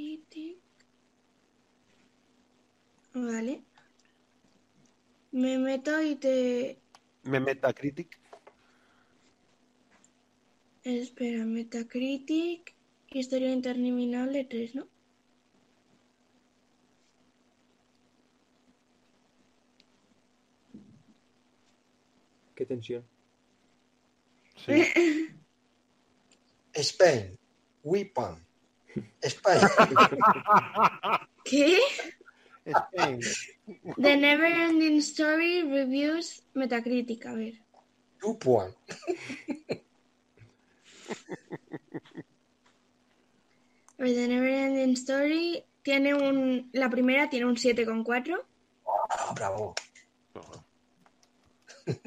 [0.00, 0.58] Metacritic.
[3.12, 3.64] Vale.
[5.32, 6.80] Me meto y te.
[7.24, 8.18] Me Metacritic.
[10.84, 12.74] Espera, Metacritic.
[13.12, 14.88] Historia interminable 3, ¿no?
[22.54, 23.04] Qué tensión.
[24.56, 24.84] Sí.
[26.74, 27.38] Spain.
[27.82, 28.49] Weapon.
[29.22, 29.60] Spain.
[31.44, 31.78] ¿Qué?
[32.66, 33.20] Spain.
[33.96, 37.54] The Neverending Story Reviews Metacritic, a ver.
[43.98, 46.68] Ver, The Neverending Story tiene un.
[46.72, 48.40] La primera tiene un 7,4.
[48.86, 49.74] Ah, bravo.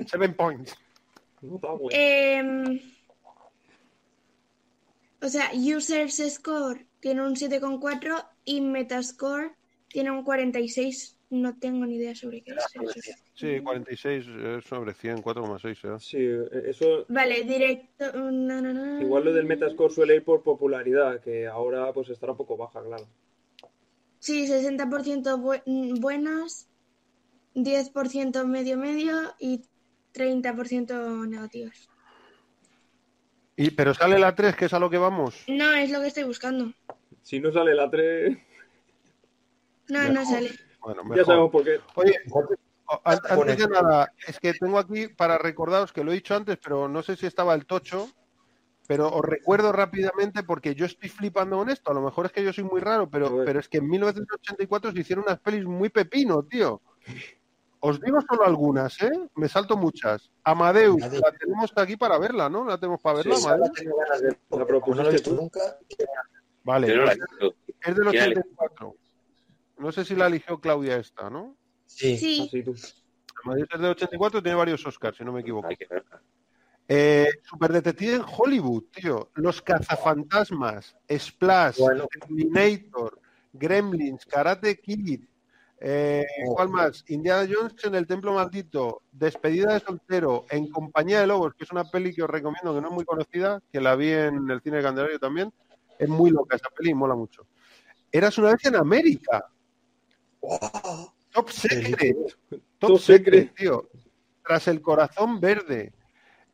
[0.07, 0.75] Seven points.
[1.91, 2.79] Em,
[5.23, 9.55] o sea, Users Score tiene un 7,4 y Metascore
[9.87, 11.17] tiene un 46.
[11.29, 13.13] No tengo ni idea sobre qué es eso.
[13.33, 15.95] Sí, 46 eh, sobre 100, 4,6.
[15.95, 15.99] ¿eh?
[15.99, 17.05] Sí, eso.
[17.09, 18.11] Vale, directo.
[18.13, 19.01] no, no, no.
[19.01, 22.83] Igual lo del Metascore suele ir por popularidad, que ahora pues estará un poco baja,
[22.83, 23.07] claro.
[24.19, 26.69] Sí, 60% bu- buenas,
[27.55, 29.63] 10% medio medio y
[30.13, 31.89] 30% negativas.
[33.55, 35.43] Y, pero sale la 3, que es a lo que vamos.
[35.47, 36.73] No, es lo que estoy buscando.
[37.21, 38.37] Si no sale la 3,
[39.89, 40.51] No, no sale.
[40.79, 41.25] Bueno, ya mejor.
[41.25, 41.79] sabemos por qué.
[41.95, 42.15] Oye,
[43.05, 46.87] antes de nada, es que tengo aquí para recordaros que lo he dicho antes, pero
[46.89, 48.09] no sé si estaba el tocho,
[48.87, 51.91] pero os recuerdo rápidamente porque yo estoy flipando con esto.
[51.91, 54.91] A lo mejor es que yo soy muy raro, pero, pero es que en 1984
[54.91, 56.81] se hicieron unas pelis muy pepino, tío.
[57.85, 59.11] Os digo solo algunas, ¿eh?
[59.35, 60.31] Me salto muchas.
[60.45, 61.21] Amadeus, Amadeus.
[61.21, 62.63] la tenemos aquí para verla, ¿no?
[62.65, 63.71] La tenemos para verla, Sí, Amadeus.
[63.73, 65.59] tengo ganas de porque La propusiste nunca.
[66.63, 68.95] Vale, no la pues es del ¿Quién la 84.
[69.79, 71.57] No sé si la eligió Claudia esta, ¿no?
[71.85, 72.17] Sí.
[72.17, 72.73] Sí, Así tú.
[73.43, 75.67] Amadeus es del 84 tiene varios Oscars, si no me equivoco.
[75.67, 76.21] Hay que verla.
[76.87, 79.29] Eh, Superdetective en Hollywood, tío.
[79.35, 82.07] Los cazafantasmas, Splash, Bueno.
[82.07, 83.19] Terminator,
[83.51, 85.25] Gremlins, Karate Kid,
[85.83, 86.25] eh.
[86.45, 87.03] ¿cuál más?
[87.09, 91.71] Indiana Jones en el Templo Maldito, Despedida de Soltero, En Compañía de Lobos, que es
[91.71, 94.61] una peli que os recomiendo, que no es muy conocida, que la vi en el
[94.61, 95.53] cine de Candelario también.
[95.99, 97.45] Es muy loca esa peli y mola mucho.
[98.11, 99.45] Eras una vez en América.
[101.31, 102.17] Top Secret.
[102.79, 103.55] Top, Secret, Secret.
[103.55, 103.89] tío.
[104.45, 105.93] Tras el corazón verde.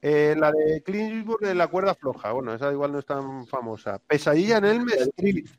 [0.01, 2.31] Eh, la de Clint Eastwood de la cuerda floja.
[2.31, 3.99] Bueno, esa igual no es tan famosa.
[3.99, 5.49] Pesadilla en Elm Street.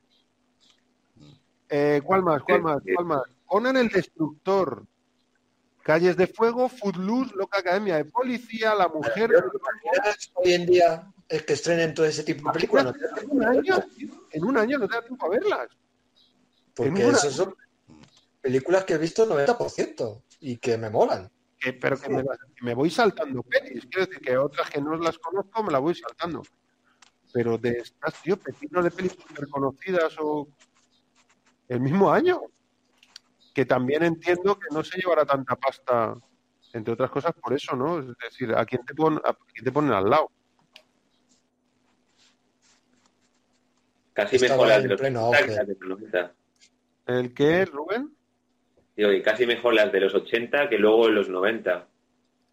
[1.68, 2.42] Eh, ¿Cuál más?
[2.42, 2.82] ¿Cuál más?
[2.94, 3.22] ¿Cuál más?
[3.50, 4.86] Conan el Destructor.
[5.82, 9.28] Calles de Fuego, Footloose, Loca Academia de Policía, La Mujer.
[10.34, 12.94] Hoy en día es que estrenen todo ese tipo de películas.
[13.20, 13.74] En un año,
[14.30, 15.68] en un año no te da tiempo a verlas.
[16.74, 17.56] Porque esas son
[18.40, 21.28] películas que he visto 90% y que me molan.
[21.58, 23.84] que- pero que me, las- que me voy saltando pelis.
[23.90, 26.42] Quiero decir que otras que no las conozco me las voy saltando.
[27.34, 30.48] Pero de estas, tío, pepinos de pelis súper conocidas o
[31.68, 32.40] el mismo año.
[33.54, 36.14] Que también entiendo que no se llevará tanta pasta,
[36.72, 37.98] entre otras cosas, por eso, ¿no?
[37.98, 40.30] Es decir, ¿a quién te, pon, a quién te ponen al lado?
[44.12, 45.48] Casi Estaba mejor las de los pleno 80 auge.
[45.50, 46.34] que las de los 90.
[47.06, 48.16] ¿El qué, Rubén?
[48.96, 51.88] Digo, y casi mejor las de los 80 que luego en los 90.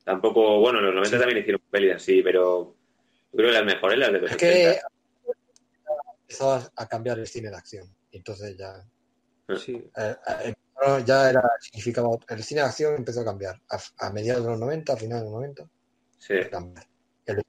[0.03, 2.75] Tampoco, bueno, en los 90 también hicieron pelis así, pero
[3.31, 4.53] yo creo que las mejores las de los Es 80.
[4.53, 4.79] que
[6.21, 7.87] empezó a- cambiar el cine de acción.
[8.11, 8.83] Entonces ya,
[9.57, 9.83] Sí.
[9.97, 10.15] eh,
[10.45, 10.55] eh,
[11.05, 13.59] ya era, significaba, el cine de acción empezó a cambiar.
[13.69, 15.69] A, a mediados de los 90, a finales de los 90,
[16.19, 16.33] Sí.
[17.25, 17.43] El-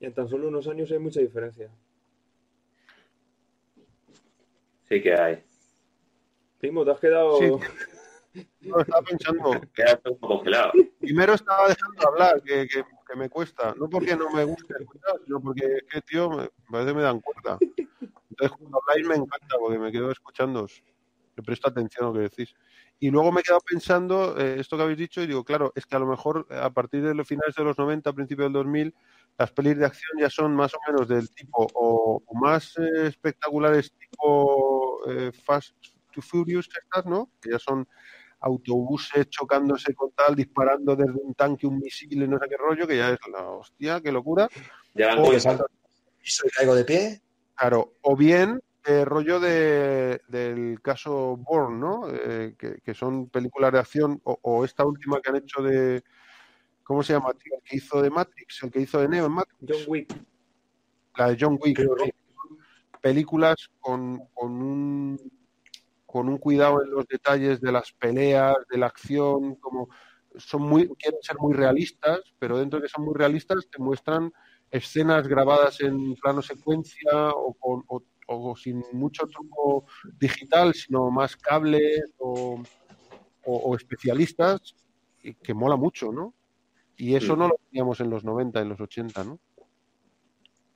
[0.00, 1.70] Y en tan solo unos años hay mucha diferencia.
[4.88, 5.42] sí que hay.
[6.58, 7.38] Primo, te has quedado.
[7.38, 7.50] Sí.
[8.60, 9.50] No, estaba pensando.
[9.74, 10.72] Queda todo congelado.
[11.00, 13.74] Primero estaba dejando hablar, que, que, que me cuesta.
[13.78, 17.02] No porque no me guste escuchar, sino porque es que, tío, me, parece que me
[17.02, 17.58] dan cuerda.
[18.28, 20.66] Entonces, cuando habláis me encanta porque me quedo escuchando.
[21.36, 22.54] Le presto atención a lo que decís.
[22.98, 25.84] Y luego me he quedado pensando eh, esto que habéis dicho y digo, claro, es
[25.84, 28.54] que a lo mejor eh, a partir de los finales de los 90, principios del
[28.54, 28.94] 2000,
[29.38, 33.06] las pelis de acción ya son más o menos del tipo o, o más eh,
[33.06, 35.74] espectaculares tipo eh, Fast
[36.12, 37.30] to Furious, estas, ¿no?
[37.40, 37.86] Que ya son
[38.40, 42.86] autobuses chocándose con tal, disparando desde un tanque un misil y no sé qué rollo,
[42.86, 44.48] que ya es la hostia, qué locura.
[44.94, 45.66] Ya O, que salto
[46.22, 47.22] y caigo de pie.
[47.54, 52.08] claro, o bien eh, rollo de, del caso Bourne, ¿no?
[52.08, 56.02] Eh, que, que son películas de acción, o, o esta última que han hecho de,
[56.82, 57.30] ¿cómo se llama?
[57.30, 60.14] El que hizo de Matrix, el que hizo de Neo en Matrix, John Wick.
[61.16, 61.80] la de John Wick.
[63.00, 65.20] Películas con, con un
[66.06, 69.88] con un cuidado en los detalles de las peleas, de la acción, como
[70.36, 74.32] son muy, quieren ser muy realistas, pero dentro de que son muy realistas te muestran
[74.70, 79.84] escenas grabadas en plano secuencia o, con, o, o sin mucho truco
[80.18, 82.62] digital, sino más cables o,
[83.44, 84.74] o- o especialistas,
[85.22, 86.34] y que mola mucho, ¿no?
[86.96, 87.38] Y eso Mm.
[87.38, 89.38] no lo teníamos en los 90, en los 80, ¿no?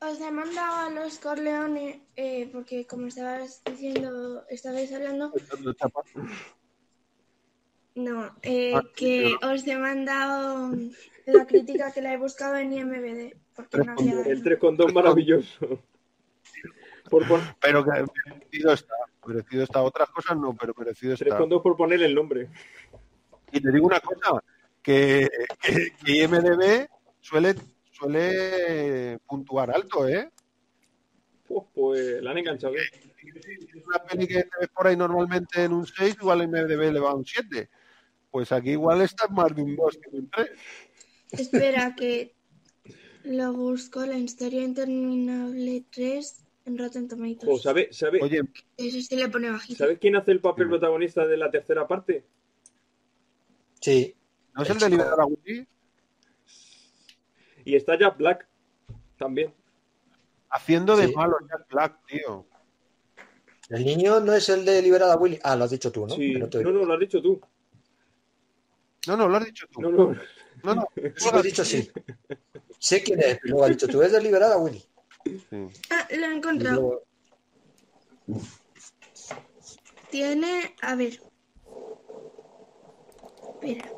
[0.02, 5.30] Os he mandado a los Corleones eh, porque, como estabas diciendo, estabais hablando,
[7.96, 10.72] no, eh, Ah, que os he mandado
[11.26, 14.22] la crítica que la he buscado en IMBD porque no había.
[14.22, 15.82] El 3,2 maravilloso.
[17.10, 17.90] Por pon- Pero que
[18.30, 18.94] merecido está,
[19.26, 19.82] merecido está.
[19.82, 21.39] Otras cosas no, pero merecido está.
[21.39, 22.48] 3,2 por poner el nombre.
[23.52, 24.42] Y te digo una cosa,
[24.82, 25.28] que,
[25.60, 26.89] que, que IMDB
[27.20, 27.55] suele,
[27.90, 30.30] suele puntuar alto, ¿eh?
[31.47, 32.84] Pues, pues la han enganchado bien.
[33.74, 37.00] Es una peli que te ves por ahí normalmente en un 6, igual IMDB le
[37.00, 37.68] va a un 7.
[38.30, 40.50] Pues aquí igual está más de un 2 que en un 3.
[41.32, 42.34] Espera, que
[43.24, 47.44] lo busco, la historia interminable 3 en Rotten Tomatoes.
[47.44, 48.40] Jo, ¿sabe, sabe, Oye,
[48.76, 49.78] Eso sí le pone bajito.
[49.78, 52.24] ¿Sabe quién hace el papel protagonista de la tercera parte?
[53.81, 54.15] Sí,
[54.55, 55.66] ¿no es el de Liberar a Willy?
[57.65, 58.47] Y está Jack Black
[59.18, 59.52] también.
[60.50, 61.15] Haciendo de Sí.
[61.15, 62.47] malo Jack Black, tío.
[63.68, 65.39] el niño no es el de Liberada Willy.
[65.44, 66.15] Ah, lo has dicho tú, ¿no?
[66.15, 66.34] Sí.
[66.34, 67.40] No te- No, no, lo has dicho tú.
[69.07, 69.81] No, no, lo has dicho tú.
[69.81, 70.15] No, no.
[70.65, 70.89] No, no.
[71.16, 71.90] Sí, lo has dicho sí.
[72.78, 74.02] Sé quién es, pero lo has dicho tú.
[74.02, 74.82] Es de Liberada Willy.
[75.24, 75.66] Sí.
[75.90, 76.81] Ah, lo he encontrado.
[78.26, 78.40] luego-
[80.10, 81.20] Tiene, a ver.
[83.55, 83.90] Espera.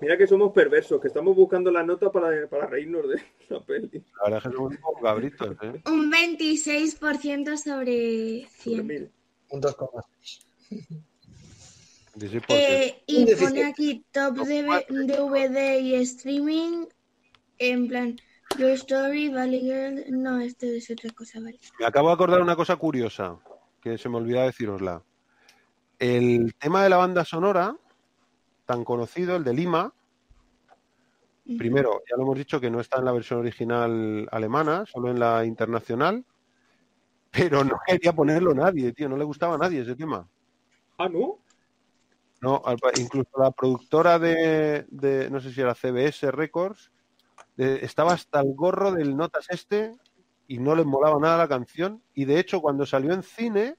[0.00, 3.90] Mira que somos perversos, que estamos buscando la nota para, para reírnos de la peli.
[4.16, 5.82] La verdad es que somos un cabritos, ¿eh?
[5.86, 8.86] Un 26% sobre 100.
[8.86, 9.10] Mil.
[9.50, 10.88] Un 2,6.
[12.16, 12.44] 16%.
[12.48, 16.86] Eh, y pone aquí top de DVD y streaming.
[17.58, 18.16] En plan,
[18.58, 20.04] Your Story, Valley Girl.
[20.10, 21.58] No, esto es otra cosa, vale.
[21.78, 23.38] Me acabo de acordar una cosa curiosa.
[23.80, 25.02] que se me olvidaba decirosla.
[25.98, 27.76] El tema de la banda sonora,
[28.66, 29.92] tan conocido, el de Lima,
[31.58, 35.18] primero, ya lo hemos dicho que no está en la versión original alemana, solo en
[35.18, 36.24] la internacional,
[37.30, 40.26] pero no quería ponerlo nadie, tío, no le gustaba a nadie ese tema.
[40.98, 41.38] Ah, ¿no?
[42.40, 42.62] No,
[42.96, 46.90] incluso la productora de, de, no sé si era CBS Records,
[47.58, 49.92] eh, estaba hasta el gorro del Notas este
[50.48, 52.02] y no les molaba nada la canción.
[52.14, 53.76] Y de hecho, cuando salió en cine,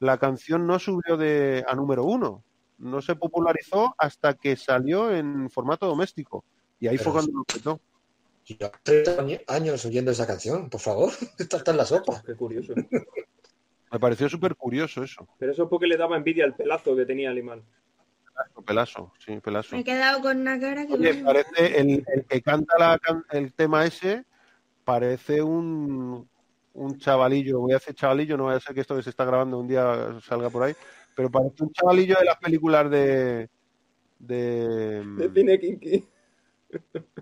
[0.00, 2.42] la canción no subió de, a número uno.
[2.78, 6.44] No se popularizó hasta que salió en formato doméstico.
[6.80, 7.80] Y ahí Pero fue cuando lo petó.
[8.46, 11.10] Yo 30 añi- años oyendo esa canción, por favor.
[11.38, 12.22] Está, está en la sopa.
[12.26, 12.74] Qué curioso.
[13.92, 15.26] Me pareció súper curioso eso.
[15.38, 17.62] Pero eso es porque le daba envidia al pelazo que tenía Alemán.
[18.66, 19.74] Pelazo, sí, pelazo.
[19.76, 20.94] Me he quedado con una cara que...
[20.94, 21.24] Oye, vamos.
[21.24, 24.24] parece el, el que canta la can- el tema ese,
[24.84, 26.28] parece un,
[26.72, 27.60] un chavalillo.
[27.60, 29.68] Voy a decir chavalillo, no vaya a ser que esto que se está grabando un
[29.68, 30.74] día salga por ahí,
[31.14, 33.48] pero parece un chavalillo de las películas de.
[34.18, 36.08] de De cine kinky.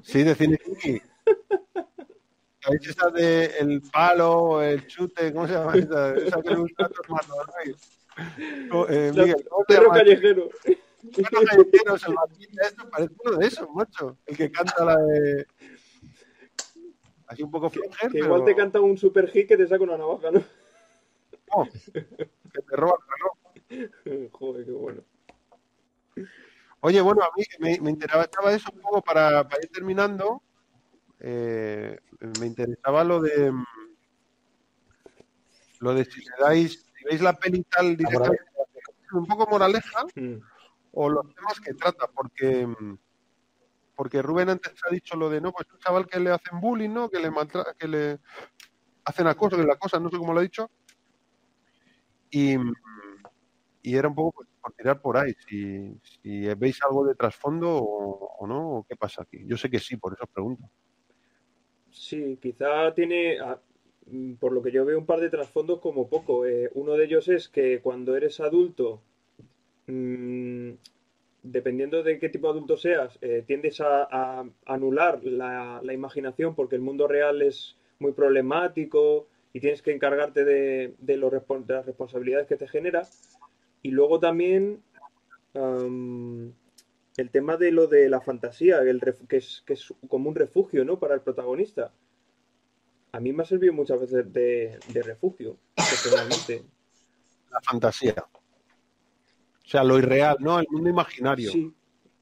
[0.02, 1.02] sí, de cine kinky.
[2.60, 6.14] ¿Sabéis esa de el palo, el chute, ¿cómo se llama esa?
[6.14, 7.34] Esa que le gusta a tu hermano,
[8.70, 8.88] ¿no?
[8.88, 9.94] Eh, La- Miguel, ¿cómo se Perro llama?
[9.98, 10.48] callejero.
[11.02, 14.18] Bueno, callejeros, el Martín, esto parece uno de esos, macho.
[14.26, 15.46] El que canta la de.
[17.26, 19.82] Así un poco flanger, Que igual pero te canta un super hit que te saca
[19.82, 20.44] una navaja, ¿no?
[21.54, 24.30] no, que te roba el reloj.
[24.32, 25.02] Joder, qué bueno.
[26.80, 30.42] Oye, bueno, a mí me, me interesaba eso un poco para, para ir terminando.
[31.20, 31.98] eh,
[32.38, 33.52] me interesaba lo de.
[35.80, 36.84] Lo de si le dais.
[36.96, 38.44] Si veis la peli tal directamente,
[39.12, 40.04] un poco moraleja.
[40.14, 40.36] Mm.
[40.92, 42.98] O los temas que trata, porque mm,
[43.94, 46.90] porque Rubén antes ha dicho lo de no, pues un chaval que le hacen bullying,
[46.90, 47.08] ¿no?
[47.08, 48.18] Que le maltra- que le
[49.04, 50.70] hacen acoso, que la cosa, no sé cómo lo ha dicho.
[52.30, 52.72] Y, mm,
[53.82, 57.76] y era un poco pues, por tirar por ahí, si, si veis algo de trasfondo
[57.76, 59.44] o, no, o qué pasa aquí.
[59.46, 60.64] Yo sé que sí, por eso os pregunto.
[61.90, 63.60] Sí, quizá tiene, ah,
[64.06, 66.46] mm, por lo que yo veo, un par de trasfondos como poco.
[66.46, 69.02] Eh, uno de ellos es que cuando eres adulto,
[69.86, 70.72] mm,
[71.42, 76.82] dependiendo de qué tipo de adulto seas, eh, tiendes a, anular la, imaginación porque el
[76.82, 83.02] mundo real es muy problemático y tienes que encargarte de, las responsabilidades que te genera.
[83.82, 84.82] Y luego también
[85.54, 86.52] am,
[87.16, 90.84] el tema de lo de la fantasía, el que, es, que es como un refugio,
[90.84, 90.98] ¿no?
[90.98, 91.92] Para el protagonista.
[93.12, 95.58] A mí me ha servido muchas veces de, refugio.
[97.50, 98.24] La fantasía.
[99.72, 100.58] O sea, lo irreal, ¿no?
[100.60, 101.50] El mundo imaginario.
[101.50, 101.72] Sí,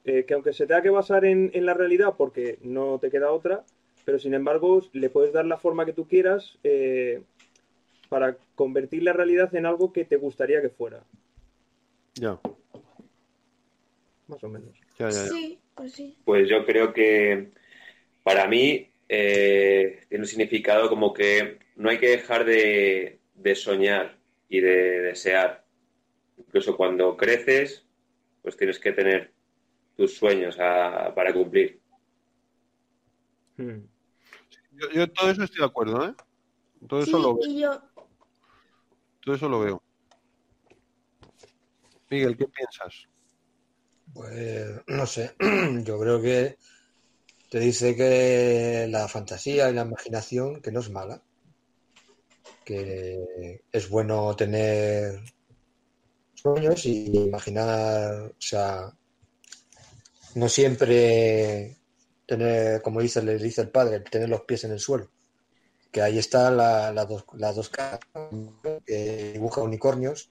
[0.05, 3.33] eh, que aunque se tenga que basar en, en la realidad porque no te queda
[3.33, 3.65] otra,
[4.05, 7.23] pero sin embargo le puedes dar la forma que tú quieras eh,
[8.09, 11.03] para convertir la realidad en algo que te gustaría que fuera,
[12.15, 12.39] Ya,
[14.29, 14.71] más o menos.
[14.97, 15.27] ya, ya, ya.
[15.27, 16.17] Sí, pues sí.
[16.25, 17.51] Pues yo creo que
[18.23, 24.19] para mí eh, tiene un significado como que no hay que dejar de, de soñar
[24.49, 25.65] y de desear.
[26.47, 27.85] Incluso cuando creces,
[28.43, 29.33] pues tienes que tener
[29.97, 31.81] tus sueños a- para cumplir.
[33.57, 33.81] Hmm.
[34.73, 36.15] Yo, yo todo eso estoy de acuerdo, ¿eh?
[36.89, 37.49] Todo eso Sí, lo veo.
[37.49, 37.83] y yo,
[39.23, 39.83] Todo eso lo veo.
[42.11, 43.07] Miguel, ¿qué piensas?
[44.13, 45.35] Pues no sé,
[45.85, 46.57] yo creo que
[47.51, 51.23] te dice que la fantasía y la imaginación que no es mala,
[52.65, 55.21] que es bueno tener
[56.41, 58.93] sueños y imaginar, o sea,
[60.35, 61.77] no siempre
[62.27, 65.11] tener, como dice, le dice el padre, tener los pies en el suelo.
[65.93, 68.01] Que ahí están la- dos, las dos caras,
[68.87, 70.31] que dibuja unicornios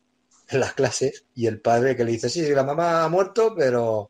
[0.49, 4.09] en las clases y el padre que le dice, sí, la mamá ha muerto, pero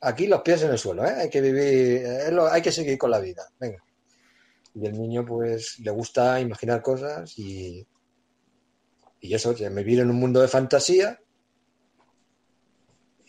[0.00, 1.14] aquí los pies en el suelo, ¿eh?
[1.22, 2.06] Hay que vivir,
[2.50, 3.82] hay que seguir con la vida, venga.
[4.74, 7.86] Y el niño pues le gusta imaginar cosas y,
[9.20, 11.18] y eso, que vivir en un mundo de fantasía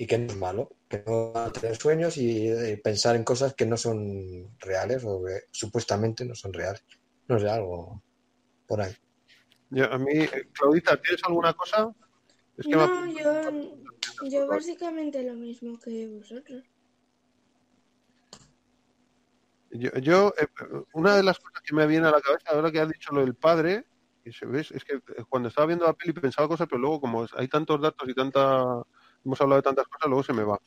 [0.02, 3.26] y que no es malo, que no va a tener sueños y, eh, pensar en
[3.26, 6.82] cosas que no son reales o que supuestamente no son reales.
[7.28, 8.02] No sé, algo
[8.66, 8.96] por ahí.
[9.70, 11.94] Yo- a mí, eh, Claudita, ¿tienes alguna cosa?
[12.56, 13.08] Es que me no,
[14.22, 16.64] yo, yo básicamente lo mismo que vosotros.
[19.72, 20.48] Yo, yo, eh,
[20.94, 23.20] una de las cosas que me viene a la cabeza ahora que has dicho lo
[23.20, 23.86] del padre,
[24.24, 27.26] y se ves, es que cuando estaba viendo la peli pensaba cosas, pero luego como
[27.36, 28.64] hay tantos datos y tanta,
[29.26, 30.60] hemos hablado de tantas cosas, luego se me va.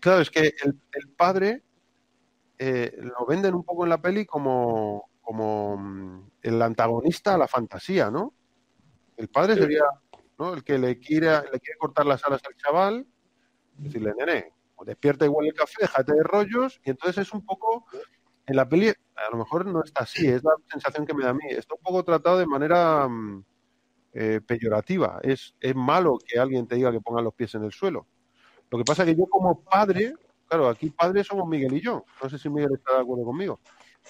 [0.00, 1.62] Claro, es que el, el padre
[2.58, 7.48] eh, lo venden un poco en la peli como, como mm, el antagonista a la
[7.48, 8.34] fantasía, ¿no?
[9.16, 9.82] El padre sería
[10.38, 10.54] ¿no?
[10.54, 13.06] el que le quiere, le quiere cortar las alas al chaval,
[13.76, 17.86] decirle, nene, o despierta igual el café, déjate de rollos, y entonces es un poco,
[18.46, 21.30] en la peli, a lo mejor no está así, es la sensación que me da
[21.30, 23.44] a mí, está un poco tratado de manera mm,
[24.12, 27.72] eh, peyorativa, es, es malo que alguien te diga que ponga los pies en el
[27.72, 28.06] suelo.
[28.70, 30.14] Lo que pasa es que yo como padre,
[30.46, 33.60] claro, aquí padres somos Miguel y yo, no sé si Miguel está de acuerdo conmigo,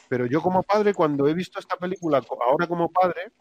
[0.09, 3.33] pero yo como padre, cuando he visto esta película, ahora como padre,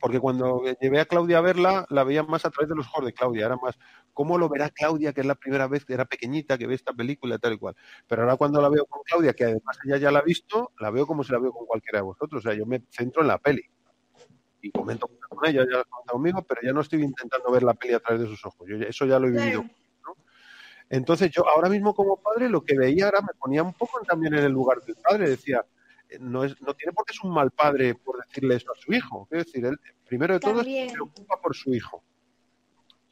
[0.00, 3.06] porque cuando llevé a Claudia a verla, la veía más a través de los ojos
[3.06, 3.78] de Claudia, era más,
[4.12, 6.92] ¿cómo lo verá Claudia, que es la primera vez que era pequeñita, que ve esta
[6.92, 7.74] película tal y cual?
[8.06, 10.90] Pero ahora cuando la veo con Claudia, que además ella ya la ha visto, la
[10.90, 13.28] veo como si la veo con cualquiera de vosotros, o sea, yo me centro en
[13.28, 13.62] la peli
[14.66, 17.94] y comento con ella, ya comenta conmigo, pero ya no estoy intentando ver la peli
[17.94, 19.64] a través de sus ojos, yo eso ya lo he vivido.
[20.88, 24.34] Entonces yo ahora mismo como padre lo que veía ahora me ponía un poco también
[24.34, 25.64] en el lugar del padre, decía,
[26.08, 28.80] eh, no, es, no tiene por qué ser un mal padre por decirle eso a
[28.80, 29.26] su hijo.
[29.30, 32.02] Es decir, él, primero de todo, se preocupa por su hijo.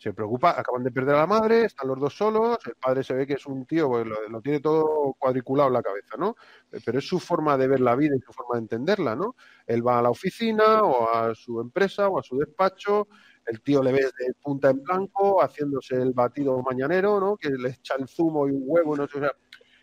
[0.04, 3.14] Se preocupa, acaban de perder a la madre, están los dos solos, el padre se
[3.14, 6.36] ve que es un tío, pues lo, tiene todo cuadriculado en la cabeza, ¿no?
[6.70, 9.34] Eh, pero es su forma de ver la vida y su forma de entenderla, ¿no?
[9.66, 13.08] Él va a la oficina o a su empresa o a su despacho,
[13.46, 17.38] el tío le ve de punta en blanco, haciéndose el batido mañanero, ¿no?
[17.38, 19.32] Que le echa el zumo y un huevo, no sé, o sea,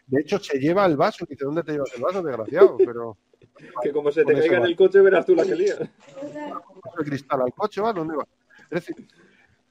[0.06, 1.26] de hecho, se lleva el vaso.
[1.28, 2.78] Dice, ¿dónde te llevas el vaso, desgraciado?
[2.78, 3.18] Pero...
[3.82, 5.76] que como se te caiga en el coche, verás tú la que lía.
[5.80, 7.92] El cristal al coche, ¿va?
[7.92, 8.28] ¿Dónde va?
[8.70, 9.08] Es decir,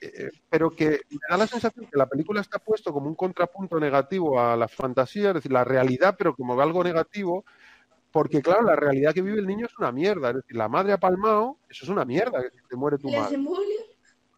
[0.01, 3.79] eh, pero que me da la sensación que la película está puesto como un contrapunto
[3.79, 7.45] negativo a la fantasía, es decir, la realidad, pero como algo negativo,
[8.11, 10.31] porque claro, la realidad que vive el niño es una mierda.
[10.31, 13.39] Es decir, la madre ha palmado, eso es una mierda, que te muere tu madre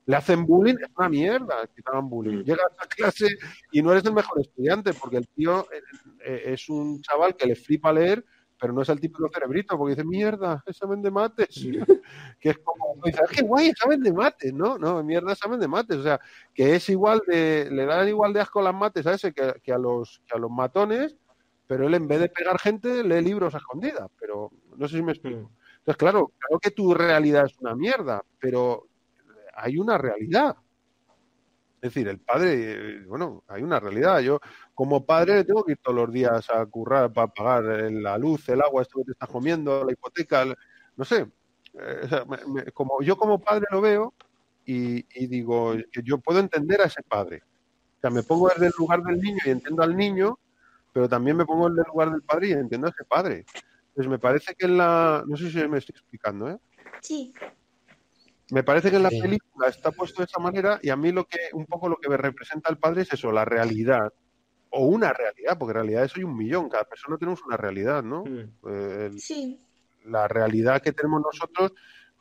[0.07, 2.39] le hacen bullying, es una mierda que te hagan bullying.
[2.39, 2.45] Mm.
[2.45, 3.29] Llegas a clase
[3.71, 5.83] y no eres el mejor estudiante, porque el tío eh,
[6.25, 8.25] eh, es un chaval que le flipa leer,
[8.63, 11.49] pero no es el típico cerebrito, porque dice, mierda, examen de mates.
[12.39, 14.79] Que es como, ah, qué guay, examen de mates, ¿no?
[14.79, 15.97] No, mierda, examen de mates.
[15.97, 16.21] O sea,
[16.55, 19.79] que es igual de, le dan igual de asco las mates a ese que, a,
[19.79, 21.17] los, que a los matones,
[21.67, 24.09] pero él en vez de pegar gente, lee libros a escondidas.
[24.21, 25.51] Pero no sé si me explico.
[25.79, 28.87] Entonces, claro, claro que tu realidad es una mierda, pero
[29.55, 30.55] hay una realidad.
[31.83, 34.21] Es decir, el padre, bueno, hay una realidad.
[34.21, 34.39] Yo,
[34.73, 38.63] como padre, tengo que ir todos los días a currar para pagar la luz, el
[38.63, 40.45] agua, esto que te estás comiendo, la hipoteca,
[40.97, 41.27] no sé.
[41.75, 44.15] Eh, como yo como padre lo veo
[44.65, 47.43] y, digo yo puedo entender a ese padre.
[47.97, 50.39] O sea, me pongo en el lugar del niño y entiendo al niño,
[50.93, 53.45] pero también me pongo en el lugar del padre y entiendo a ese padre.
[53.89, 56.59] Entonces me parece que en la, no sé si me estoy explicando, ¿eh?
[57.01, 57.35] Sí.
[58.53, 61.25] Me parece que en la película está puesto de esa manera y a mí lo
[61.25, 64.13] que un poco lo que me representa el padre es eso, la realidad
[64.69, 68.03] o una realidad, porque en realidad eso hay un millón, cada persona tenemos una realidad,
[68.03, 68.25] ¿no?
[68.25, 69.17] Mm.
[69.17, 69.59] sí.
[70.05, 71.73] La realidad que tenemos nosotros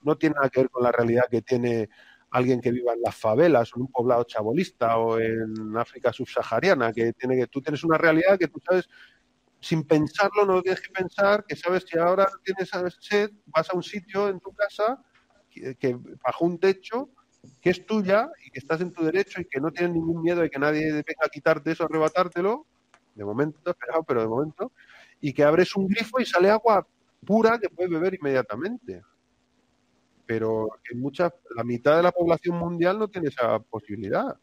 [0.04, 1.90] no tiene nada que ver con la realidad que tiene
[2.30, 6.94] alguien que viva en las favelas o en un poblado chabolista o en África subsahariana,
[6.94, 8.88] que tiene que tú tienes una realidad que tú sabes
[9.60, 13.84] sin pensarlo, no tienes que pensar, que sabes que ahora tienes sed, vas a un
[13.84, 14.98] sitio en tu casa
[15.52, 17.10] que, bajo un techo
[17.60, 20.42] que es tuya y que estás en tu derecho y que no tienes ningún miedo
[20.42, 22.66] de que nadie venga a quitarte eso, arrebatártelo,
[23.16, 24.72] de momento, esperado, pero de momento,
[25.20, 26.86] y que abres un grifo y sale agua
[27.26, 29.02] pura que puedes beber inmediatamente.
[30.26, 34.36] Pero en muchas, la mitad de la población mundial no tiene esa posibilidad.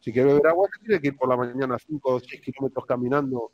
[0.00, 3.50] Si quiere beber agua, tiene que ir por la mañana 5 o 6 kilómetros caminando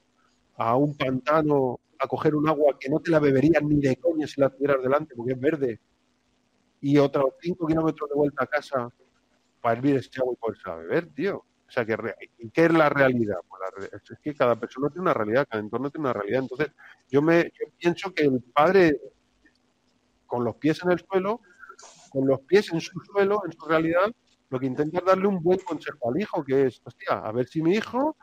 [0.56, 4.26] a un pantano a coger un agua que no te la beberías ni de coña
[4.26, 5.80] si la tuvieras delante, porque es verde
[6.82, 8.90] y otros 5 kilómetros de vuelta a casa
[9.60, 11.36] para hervir ese agua y poderse a beber, tío.
[11.36, 11.96] O sea, ¿qué,
[12.52, 13.36] ¿qué es la realidad?
[13.48, 16.42] Pues es que cada persona tiene una realidad, cada entorno tiene una realidad.
[16.42, 16.72] Entonces,
[17.08, 19.00] yo, me, yo pienso que el padre,
[20.26, 21.40] con los pies en el suelo,
[22.10, 24.12] con los pies en su suelo, en su realidad,
[24.50, 27.46] lo que intenta es darle un buen consejo al hijo, que es, hostia, a ver
[27.46, 28.16] si mi hijo,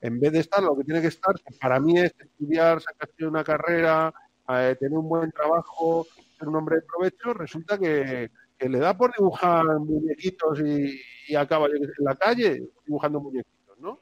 [0.00, 3.26] en vez de estar lo que tiene que estar, que para mí es estudiar, sacarse
[3.26, 4.12] una carrera,
[4.48, 6.06] eh, tener un buen trabajo,
[6.48, 12.14] un hombre de provecho, resulta que, le da por dibujar muñequitos y, acaba en la
[12.14, 14.00] calle dibujando muñequitos, ¿no?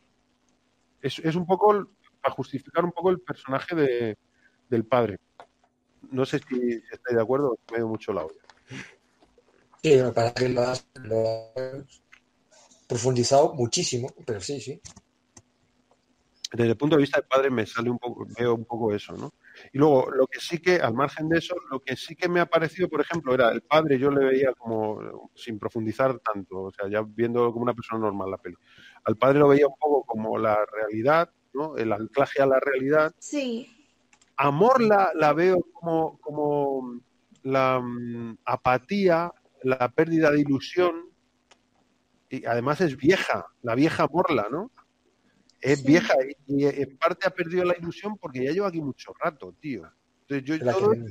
[1.01, 1.89] Es, es un poco
[2.21, 4.19] para justificar un poco el personaje de,
[4.69, 5.19] del padre.
[6.11, 8.41] No sé si estáis de acuerdo, me dio mucho la olla.
[9.83, 10.87] Sí, me parece que lo has,
[12.87, 14.81] profundizado muchísimo, pero sí, sí.
[16.53, 19.17] Desde el punto de vista del padre me sale un poco, veo un poco eso,
[19.17, 19.33] ¿no?
[19.73, 22.41] Y luego, lo que sí que, al margen de eso, lo que sí que me
[22.41, 26.71] ha parecido, por ejemplo, era el padre, yo le veía como, sin profundizar tanto, o
[26.73, 28.57] sea, ya viendo como una persona normal la peli.
[29.05, 31.77] Al padre lo veía un poco como la realidad, ¿no?
[31.77, 33.13] El anclaje a la realidad.
[33.19, 33.69] Sí.
[34.37, 37.01] Amor la, la veo como, como
[37.43, 39.33] la mm, apatía
[39.63, 41.11] la pérdida de ilusión,
[42.29, 44.71] y además es vieja, la vieja Morla, ¿no?
[45.61, 45.87] Es Sí.
[45.87, 46.15] vieja
[46.47, 49.83] y, en parte ha perdido la ilusión porque ya lleva aquí mucho rato, tío.
[50.29, 51.05] Entonces yo que-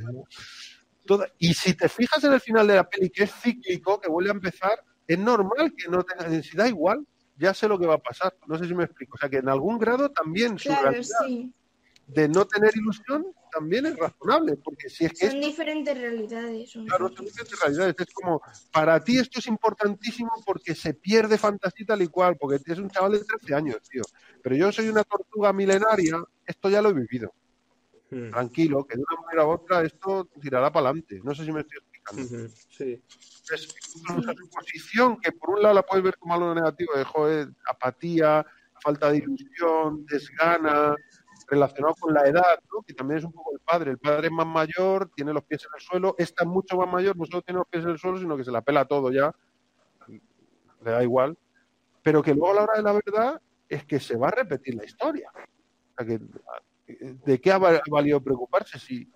[1.06, 4.10] todo- y si te fijas en el final de la peli, que es cíclico, que
[4.10, 7.06] vuelve a empezar, es normal que no tenga densidad igual.
[7.38, 8.36] Ya sé lo que va a pasar.
[8.48, 9.16] No sé si me explico.
[9.16, 11.54] O sea, que en algún grado también su Claro, realidad sí.
[12.10, 14.58] De no tener ilusión también es razonable.
[14.58, 16.72] Porque si es que Son esto, diferentes realidades.
[16.72, 17.96] son claro, son diferentes realidades.
[18.00, 22.60] Es como, para ti esto es importantísimo porque se pierde fantasía tal y cual, porque
[22.66, 24.04] es un chaval de 13 años, tío.
[24.42, 27.34] Pero yo soy una tortuga milenaria, esto ya lo he vivido.
[28.12, 28.32] Mm.
[28.32, 31.22] Tranquilo, que de una manera u otra esto tirará para adelante.
[31.24, 32.50] No sé si me estoy explicando.
[32.70, 33.02] Sí.
[33.54, 37.04] es incluso su posición, que por un lado la puedes ver como algo negativo, de
[37.04, 38.46] joder, apatía,
[38.82, 40.96] falta de ilusión, desgana,
[41.50, 42.82] relacionado con la edad, ¿no?
[42.84, 43.92] que también es un poco el padre.
[43.92, 46.88] El padre es más mayor, tiene los pies en el suelo, esta es mucho más
[46.92, 49.12] mayor, no solo tiene los pies en el suelo, sino que se la pela todo
[49.12, 49.34] ya,
[50.08, 51.38] le da igual,
[52.02, 54.76] pero que luego a la hora de la verdad es que se va a repetir
[54.76, 55.30] la historia.
[55.36, 56.20] O sea que,
[57.26, 58.80] ¿De qué ha val- valido preocuparse?
[58.80, 59.08] Si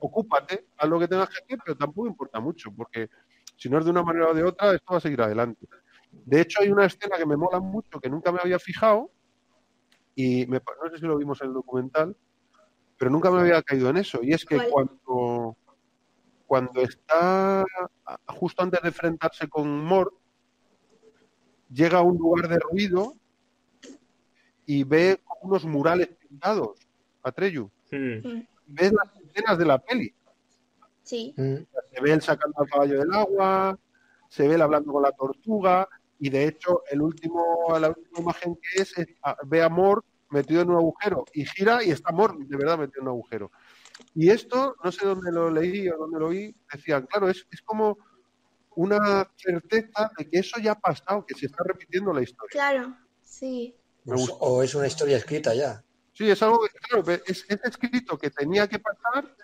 [0.00, 3.08] ocúpate, haz lo que tengas que hacer, pero tampoco importa mucho, porque
[3.56, 5.66] si no es de una manera o de otra, esto va a seguir adelante.
[6.10, 9.10] De hecho, hay una escena que me mola mucho, que nunca me había fijado,
[10.20, 12.16] y me no sé si lo vimos en el documental,
[12.96, 14.68] pero nunca me había caído en eso, y es que ¿Cuál?
[15.06, 15.56] cuando,
[16.44, 20.12] cuando está a- justo antes de enfrentarse con Mort,
[21.70, 23.14] llega a un lugar de ruido
[24.66, 26.80] y ve unos murales pintados,
[27.22, 27.70] Atreyu.
[27.92, 28.40] Mm.
[28.66, 30.12] Ves las escenas de la peli.
[31.04, 31.32] Sí.
[31.36, 33.78] Se ve él sacando al caballo del agua,
[34.28, 35.88] se ve él hablando con la tortuga,
[36.18, 40.04] y de hecho, el último, la última imagen que es, es a- ve a Mort
[40.30, 43.50] metido en un agujero y gira y está Mort de verdad metido en un agujero.
[44.14, 47.62] Y esto, no sé dónde lo leí o dónde lo vi, decían, claro, es, es
[47.62, 47.98] como
[48.76, 52.50] una certeza de que eso ya ha pasado, que se está repitiendo la historia.
[52.52, 53.74] Claro, sí.
[54.40, 55.82] O es una historia escrita ya.
[56.12, 59.34] Sí, es algo que, claro, es, es escrito que tenía que pasar,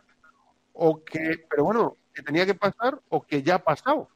[0.72, 4.08] o que, pero bueno, que tenía que pasar o que ya ha pasado.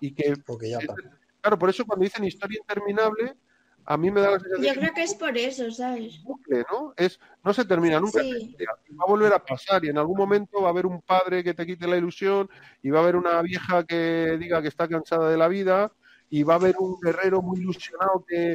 [0.00, 0.94] Y que, Porque ya pa-
[1.42, 3.36] claro, por eso cuando dicen historia interminable,
[3.84, 6.18] a mí me da la sensación Yo de creo que es por eso, ¿sabes?
[6.18, 6.94] un bucle, ¿no?
[6.96, 8.20] Es, no se termina nunca.
[8.20, 8.56] Sí.
[8.92, 11.52] Va a volver a pasar y en algún momento va a haber un padre que
[11.52, 12.48] te quite la ilusión
[12.80, 15.92] y va a haber una vieja que diga que está cansada de la vida
[16.30, 18.54] y va a haber un guerrero muy ilusionado que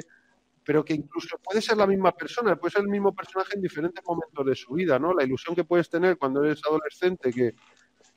[0.63, 4.03] pero que incluso puede ser la misma persona, puede ser el mismo personaje en diferentes
[4.05, 5.13] momentos de su vida, ¿no?
[5.13, 7.55] La ilusión que puedes tener cuando eres adolescente, que,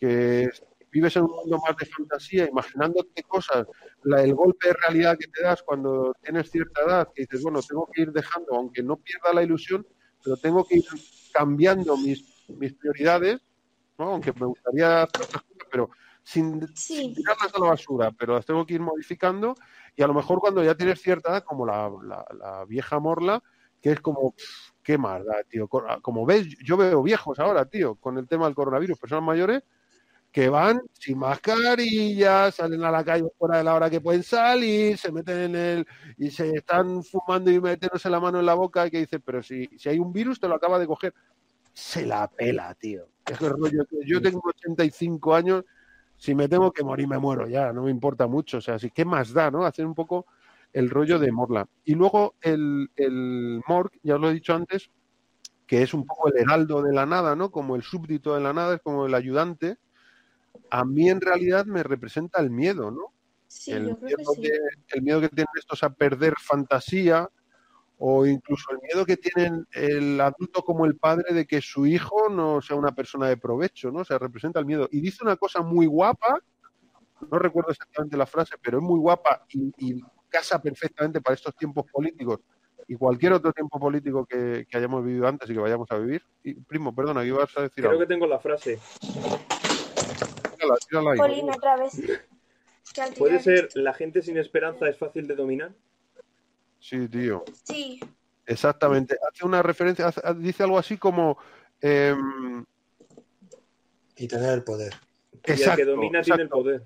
[0.00, 0.50] que
[0.90, 3.66] vives en un mundo más de fantasía, imaginándote cosas,
[4.04, 7.60] la- el golpe de realidad que te das cuando tienes cierta edad, que dices, bueno,
[7.62, 9.86] tengo que ir dejando, aunque no pierda la ilusión,
[10.22, 10.84] pero tengo que ir
[11.32, 13.40] cambiando mis, mis prioridades,
[13.98, 14.10] ¿no?
[14.12, 15.90] Aunque me gustaría hacer otras cosas, pero
[16.22, 16.96] sin, Sí.
[16.96, 19.54] sin tirarlas a la basura, pero las tengo que ir modificando
[19.96, 23.42] y a lo mejor cuando ya tienes cierta edad, como la, la- la vieja morla,
[23.80, 24.34] que es como,
[24.82, 25.66] qué más da, tío.
[25.68, 29.62] Co- Como ves, yo veo viejos ahora, tío, con el tema del coronavirus, personas mayores
[30.32, 34.96] que van sin mascarilla, salen a la calle fuera de la hora que pueden salir,
[34.96, 35.86] se meten en el
[36.18, 39.42] y se están fumando y metiéndose la mano en la boca y que dicen, pero
[39.42, 41.14] si, si hay un virus te lo acaba de coger.
[41.72, 43.08] Se la pela, tío.
[43.26, 45.64] Es el rollo que yo tengo 85 años,
[46.16, 48.58] si me tengo que morir me muero ya, no me importa mucho.
[48.58, 49.64] O sea, así que más da, ¿no?
[49.64, 50.26] Hacer un poco
[50.72, 51.66] el rollo de Morla.
[51.84, 54.90] Y luego el, el Morg, ya os lo he dicho antes,
[55.66, 57.50] que es un poco el heraldo de la nada, ¿no?
[57.50, 59.78] Como el súbdito de la nada, es como el ayudante.
[60.70, 63.12] A mí en realidad me representa el miedo, ¿no?
[63.46, 64.42] Sí, el, yo creo que miedo sí.
[64.42, 67.28] que, el miedo que tienen estos a perder fantasía
[67.98, 72.28] o incluso el miedo que tienen el adulto como el padre de que su hijo
[72.30, 74.00] no sea una persona de provecho, ¿no?
[74.00, 74.88] O sea, representa el miedo.
[74.90, 76.38] Y dice una cosa muy guapa,
[77.30, 81.54] no recuerdo exactamente la frase, pero es muy guapa y, y casa perfectamente para estos
[81.56, 82.40] tiempos políticos
[82.90, 86.22] y cualquier otro tiempo político que, que hayamos vivido antes y que vayamos a vivir.
[86.42, 88.00] Y, primo, perdona, ¿qué ibas a decir Creo algo?
[88.00, 88.80] que tengo la frase.
[90.60, 91.18] Tírala, tírala ahí.
[91.18, 91.92] Polín, otra vez.
[93.18, 95.72] ¿Puede ser la gente sin esperanza es fácil de dominar?
[96.78, 97.44] Sí, tío.
[97.64, 98.00] Sí,
[98.46, 99.16] Exactamente.
[99.30, 101.38] Hace una referencia, hace- dice algo así como.
[101.80, 102.64] em,
[104.16, 104.92] y tener el poder.
[105.46, 106.82] y el exacto, que domina tiene el exacto, poder.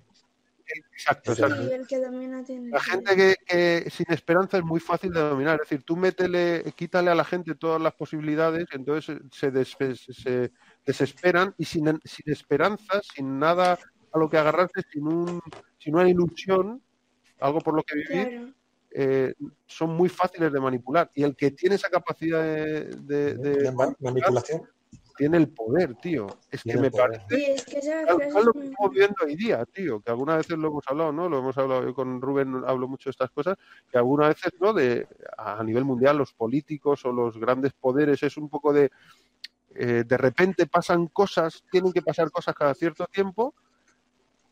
[0.95, 1.73] exacto, sí, exacto.
[1.75, 2.69] el que domina tiene.
[2.71, 5.55] La gente que, que sin esperanza es muy fácil de dominar.
[5.63, 9.75] Es decir, tú métele, quítale a la gente todas las posibilidades, entonces se, des-
[10.11, 10.53] se
[10.85, 13.79] desesperan y sin, sin esperanza, sin nada
[14.13, 15.41] a lo que agarrarse, sin, un,
[15.79, 16.83] sin una ilusión,
[17.41, 18.55] algo por lo que vivir, Claro,
[18.97, 19.35] eh,
[19.67, 21.11] son muy fáciles de manipular.
[21.15, 24.63] Y el que tiene esa capacidad de, de- de De ma- manipulación.
[25.17, 26.29] tiene el poder, tío.
[26.51, 27.21] Es que me poder.
[27.25, 30.37] parece Sí, es que Claro, es lo que estamos viendo hoy día, tío, que algunas
[30.37, 31.29] veces lo hemos hablado, ¿no?
[31.29, 33.57] Lo hemos hablado yo con Rubén, hablo mucho de estas cosas,
[33.91, 34.73] que algunas veces, ¿no?
[34.73, 38.93] De, a nivel mundial, los políticos o los grandes poderes es un poco de,
[39.75, 43.55] eh, de repente pasan cosas, tienen que pasar cosas cada cierto tiempo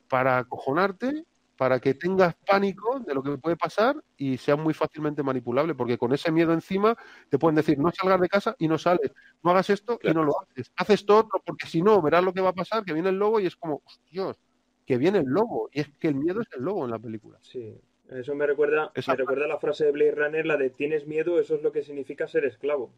[0.09, 1.25] para acojonarte,
[1.57, 5.97] para que tengas pánico de lo que puede pasar y sea muy fácilmente manipulable, porque
[5.97, 6.97] con ese miedo encima
[7.29, 10.25] te pueden decir, no salgas de casa y no sales, no hagas esto y no
[10.25, 12.93] lo haces, haz esto otro, porque si no, verás lo que va a pasar, que
[12.93, 14.39] viene el lobo y es como, Dios,
[14.85, 17.39] que viene el lobo, y es que el miedo es el lobo en la película.
[17.43, 17.81] Sí.
[18.11, 21.55] Eso me recuerda, me recuerda la frase de Blade Runner, la de tienes miedo, eso
[21.55, 22.93] es lo que significa ser esclavo.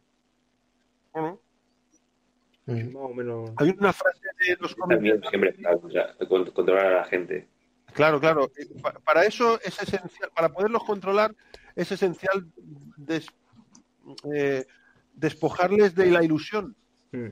[2.66, 3.50] Más o menos.
[3.56, 7.48] hay una frase de los También siempre, o sea, controlar a la gente.
[7.92, 8.50] Claro, claro.
[8.56, 11.34] Eh, pa- Para eso es esencial, para poderlos controlar,
[11.76, 12.46] es esencial
[12.96, 13.28] des-
[14.34, 14.64] eh,
[15.14, 16.74] despojarles de la ilusión.
[17.12, 17.28] Mm.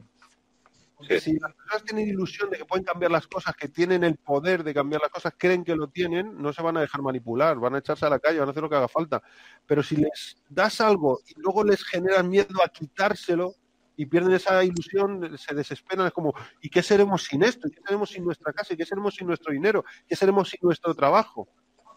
[0.97, 1.33] Porque Sí.
[1.33, 4.63] si las personas tienen ilusión de que pueden cambiar las cosas, que tienen el poder
[4.63, 7.75] de cambiar las cosas, creen que lo tienen, no se van a dejar manipular, van
[7.75, 9.21] a echarse a la calle, van a hacer lo que haga falta.
[9.67, 13.55] Pero si les das algo y luego les generas miedo a quitárselo
[13.97, 17.69] y pierden esa ilusión, se desesperan, es como, ¿y qué seremos sin esto?
[17.69, 18.75] ¿Y qué seremos sin nuestra casa?
[18.75, 19.85] ¿Y qué seremos sin nuestro dinero?
[20.07, 21.49] ¿Qué seremos sin nuestro trabajo?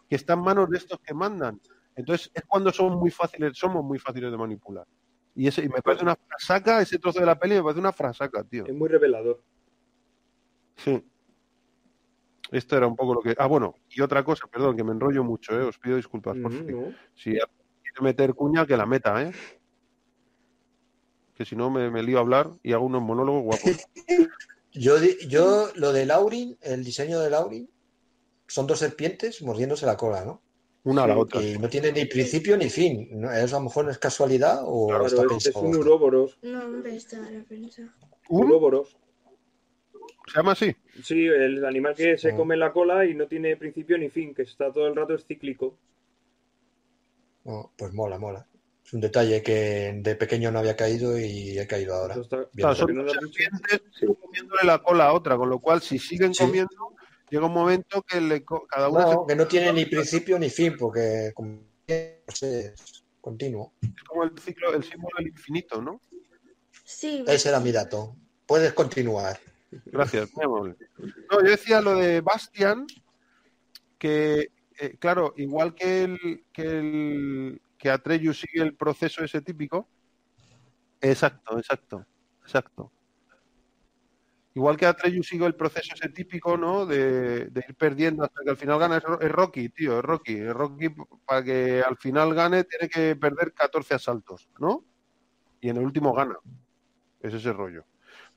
[0.09, 1.59] Que está en manos de estos que mandan.
[1.95, 4.85] Entonces es cuando son muy fáciles, somos muy fáciles de manipular.
[5.33, 7.91] Y, ese, y me parece una frasaca, ese trozo de la peli me parece una
[7.91, 8.65] frasaca, tío.
[8.65, 9.41] Es muy revelador.
[10.77, 11.03] Sí.
[12.51, 13.35] Esto era un poco lo que.
[13.37, 15.63] Ah, bueno, y otra cosa, perdón, que me enrollo mucho, ¿eh?
[15.63, 16.37] os pido disculpas.
[16.37, 16.95] por Mm.
[17.15, 19.31] Si quiere meter cuña, que la meta, ¿eh?
[21.35, 23.87] Que si no me, me lío a hablar y hago unos monólogos guapos.
[24.77, 24.95] Yo,
[25.29, 27.69] yo, lo de Laurin, el diseño de Laurin,
[28.45, 30.41] son dos serpientes mordiéndose la cola, ¿no?
[30.83, 31.39] Una a la otra.
[31.39, 33.07] Que no tiene ni principio ni fin.
[33.21, 33.31] ¿no?
[33.31, 35.65] Eso a lo mejor no es casualidad o Claro, está es, es pensado.
[35.65, 36.37] un uróboros.
[36.41, 37.83] No, hombre, está la prensa.
[38.27, 38.47] ¿Un?
[38.47, 38.97] Uróboros.
[40.27, 40.75] ¿Se llama así?
[41.01, 42.35] Sí, el animal que se Ah.
[42.35, 45.25] come la cola y no tiene principio ni fin, que está todo el rato es
[45.25, 45.77] cíclico.
[47.45, 48.45] No, pues mola, mola.
[48.85, 52.15] Es un detalle que de pequeño no había caído y he caído ahora.
[52.21, 53.81] Está- Claro, son serpientes
[54.21, 56.43] comiéndole la cola a otra, con lo cual, si siguen Sí.
[56.43, 56.93] comiendo,
[57.31, 60.75] llega un momento que le cada una No, que no tiene ni principio ni fin,
[60.77, 61.33] porque
[62.27, 63.73] sé, es continuo.
[63.81, 65.99] se- es como el ciclo, el símbolo del infinito, ¿no?
[66.83, 68.15] Sí, Ese era mi dato.
[68.45, 69.39] Puedes continuar.
[69.87, 70.75] Gracias, muy amable.
[71.31, 72.85] No, yo decía lo de Bastian,
[73.97, 79.87] que, eh, claro, igual que el, que el que Atreyu sigue el proceso ese típico.
[80.99, 82.03] Exacto, exacto,
[82.41, 82.91] exacto.
[84.55, 86.87] Igual que Atreyu sigue el proceso ese típico, ¿no?
[86.87, 88.97] De, de ir perdiendo hasta que al final gana.
[88.97, 90.33] Es Rocky, tío, es Rocky.
[90.33, 90.95] Es Rocky
[91.27, 94.83] para que al final gane tiene que perder 14 asaltos, ¿no?
[95.61, 96.39] Y en el último gana.
[97.21, 97.85] Es ese rollo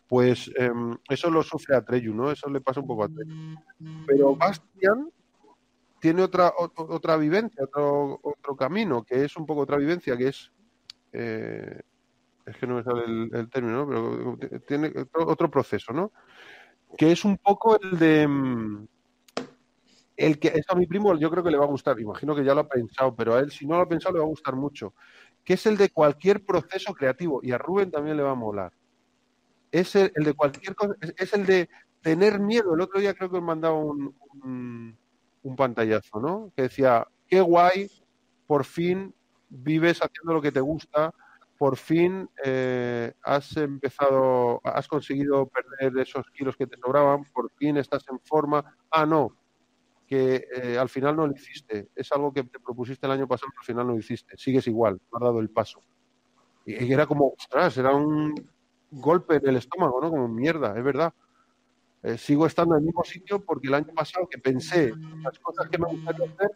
[0.07, 2.31] pues em, eso lo sufre Atreyu, ¿no?
[2.31, 3.59] Eso le pasa un poco a Atreyu.
[4.07, 5.11] Pero Bastian
[6.01, 10.53] tiene otra otra vivencia, otro, otro camino, que es un poco otra vivencia, que es
[11.13, 11.81] eh,
[12.47, 14.39] es que no me sale el, término, ¿no?
[14.39, 16.13] pero tiene otro, proceso, ¿no?
[16.97, 18.89] Que es un poco el de mm,
[20.17, 22.45] el que eso a mi primo yo creo que le va a gustar, imagino que
[22.45, 24.31] ya lo ha pensado, pero a él si no lo ha pensado le va a
[24.31, 24.95] gustar mucho,
[25.45, 28.73] que es el de cualquier proceso creativo y a Rubén también le va a molar
[29.73, 31.69] es el, el de cualquier cosa, es, es el de
[32.01, 32.75] tener miedo.
[32.75, 34.97] El otro día creo que os mandaba un, un,
[35.49, 36.53] un pantallazo, ¿no?
[36.55, 37.91] Que decía, qué guay,
[38.47, 39.15] por fin
[39.49, 41.13] vives haciendo lo que te gusta,
[41.57, 47.79] por fin eh, has empezado, has conseguido perder esos kilos que te sobraban, por fin
[47.79, 48.77] estás en forma.
[48.91, 49.37] Ah, no,
[50.07, 51.89] que eh, al final no lo hiciste.
[51.97, 54.37] Es algo que te propusiste el año pasado, pero al final no lo hiciste.
[54.37, 55.81] Sigues igual, no has dado el paso.
[56.65, 58.35] Y, y era como, ostras, era un
[58.91, 60.11] golpe en el estómago, ¿no?
[60.11, 61.13] Como mierda, es verdad.
[62.03, 65.69] Eh, sigo estando en el mismo sitio porque el año pasado que pensé las cosas
[65.69, 66.51] que me gustaría hacer,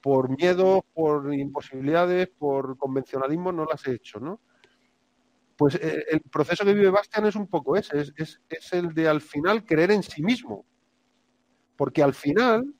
[0.00, 4.40] por miedo, por imposibilidades, por convencionalismo, no las he hecho, ¿no?
[5.56, 8.40] Pues eh, el proceso que vive Bastian es un poco ese, es,
[8.72, 10.66] el de al final creer en sí mismo.
[11.76, 12.74] Porque al final,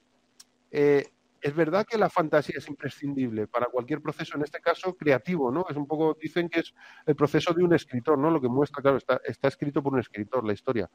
[0.72, 1.06] eh,
[1.40, 5.64] es verdad que la fantasía es imprescindible para cualquier proceso, en este caso creativo, ¿no?
[5.68, 6.74] Es un poco, dicen que es
[7.06, 8.30] el proceso de un escritor, ¿no?
[8.30, 10.90] Lo que muestra, claro, está escrito por un escritor, la historia.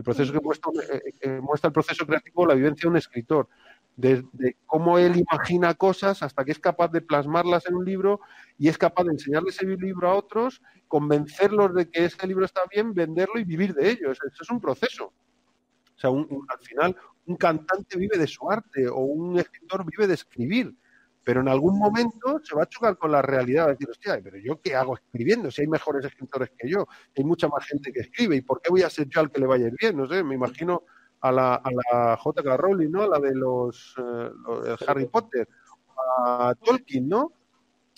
[0.00, 3.50] El proceso que muestra, eh, eh, muestra el proceso creativo, la vivencia de un escritor,
[3.94, 8.22] desde de cómo él imagina cosas hasta que es capaz de plasmarlas en un libro
[8.56, 12.62] y es capaz de enseñarle ese libro a otros, convencerlos de que ese libro está
[12.74, 14.10] bien, venderlo y vivir de ello.
[14.10, 15.04] Eso, eso es un proceso.
[15.04, 16.96] O sea, un, un, al final,
[17.26, 20.74] un cantante vive de su arte o un escritor vive de escribir.
[21.24, 24.38] Pero en algún momento se va a chocar con la realidad, a decir, hostia, pero
[24.38, 28.00] yo qué hago escribiendo si hay mejores escritores que yo, hay mucha más gente que
[28.00, 29.96] escribe, ¿y por qué voy a ser yo al que le vaya a bien?
[29.96, 30.82] No sé, me imagino
[31.20, 32.56] a la, a la J.K.
[32.56, 33.06] Rowling, ¿no?
[33.06, 35.46] La de los, eh, los- Harry Potter,
[36.26, 37.32] a Tolkien, ¿no?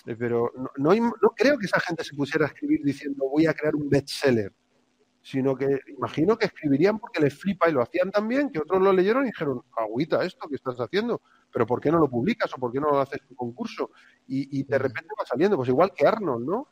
[0.06, 3.28] Eh, Pero no, no, hay- no creo que esa gente se pusiera a escribir diciendo
[3.30, 4.52] voy a crear un bestseller,
[5.22, 8.82] sino que imagino que escribirían porque les flipa y lo hacían tan bien que otros
[8.82, 12.52] lo leyeron y dijeron, agüita esto que estás haciendo, pero ¿por qué no lo publicas
[12.54, 13.90] o por qué no lo haces tu concurso?
[14.26, 16.68] Y, y de repente va saliendo, pues igual que Arnold, ¿no?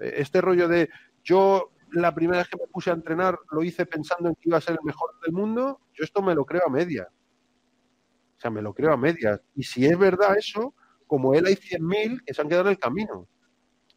[0.00, 0.90] Eh, Este rollo de
[1.22, 4.58] yo la primera vez que me puse a entrenar lo hice pensando en que iba
[4.58, 7.06] a ser el mejor del mundo, yo esto me lo creo a medias.
[7.08, 9.40] O sea, me lo creo a medias.
[9.54, 10.74] Y si es verdad eso,
[11.06, 13.28] como él hay 100.000 que se han quedado en el camino.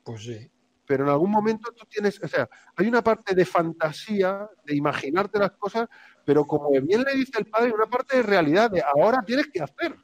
[0.03, 0.51] Pues sí.
[0.86, 5.40] Pero en algún momento tú tienes, o sea, hay una parte de fantasía, de imaginarte
[5.40, 5.88] las cosas,
[6.24, 9.62] pero como bien le dice el padre, una parte de realidad, de ahora tienes que
[9.62, 9.96] hacer.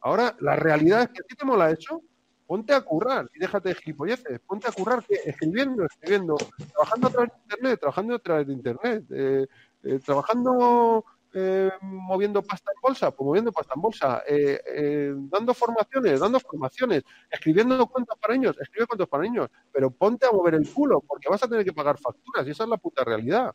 [0.00, 2.02] Ahora, la realidad es que a ti te mola eso,
[2.46, 6.36] ponte a currar y déjate de gilipolleces, ponte a currar, que escribiendo, escribiendo,
[6.72, 9.46] trabajando a través de Internet, trabajando a través de Internet, eh,
[9.82, 11.04] eh, trabajando
[11.38, 16.40] eh, moviendo pasta en bolsa, pues moviendo pasta en bolsa, eh, eh, dando formaciones, dando
[16.40, 21.02] formaciones, escribiendo cuentos para niños, escribe cuentos para niños, pero ponte a mover el culo,
[21.06, 23.54] porque vas a tener que pagar facturas y esa es la puta realidad.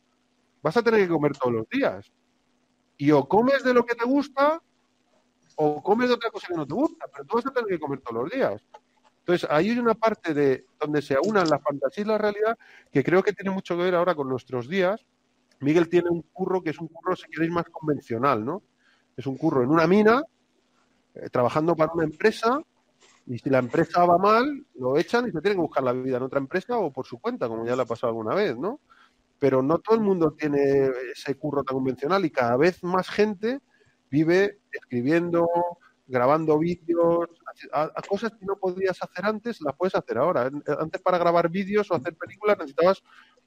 [0.61, 2.11] Vas a tener que comer todos los días.
[2.97, 4.61] Y o comes de lo que te gusta
[5.55, 7.79] o comes de otra cosa que no te gusta, pero tú vas a tener que
[7.79, 8.61] comer todos los días.
[9.21, 12.59] Entonces, ahí hay una parte de donde se aunan la fantasía y la realidad
[12.91, 15.03] que creo que tiene mucho que ver ahora con nuestros días.
[15.61, 18.63] Miguel tiene un curro que es un curro, si queréis, más convencional, ¿no?
[19.15, 20.23] Es un curro en una mina,
[21.13, 22.59] eh, trabajando para una empresa,
[23.27, 26.17] y si la empresa va mal, lo echan y se tiene que buscar la vida
[26.17, 28.79] en otra empresa o por su cuenta, como ya le ha pasado alguna vez, ¿no?
[29.37, 33.59] Pero no todo el mundo tiene ese curro tan convencional y cada vez más gente
[34.09, 35.47] vive escribiendo,
[36.07, 37.29] grabando vídeos,
[37.71, 40.49] a, a cosas que no podías hacer antes, las puedes hacer ahora.
[40.79, 43.03] Antes para grabar vídeos o hacer películas necesitabas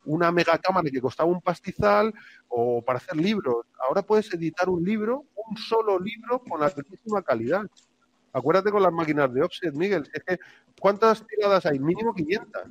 [0.07, 2.13] una mega cámara que costaba un pastizal
[2.49, 3.67] o para hacer libros.
[3.87, 7.63] Ahora puedes editar un libro, un solo libro con altísima calidad.
[8.33, 10.09] Acuérdate con las máquinas de offset, Miguel.
[10.13, 10.39] Es que,
[10.81, 11.79] ¿cuántas tiradas hay?
[11.79, 12.63] Mínimo 500.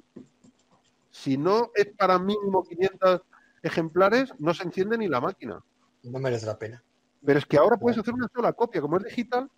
[1.10, 3.22] Si no es para mínimo 500
[3.62, 5.64] ejemplares, no se enciende ni la máquina.
[6.04, 6.84] No merece la pena.
[7.26, 9.50] Pero es que ahora puedes hacer una sola copia, como es digital,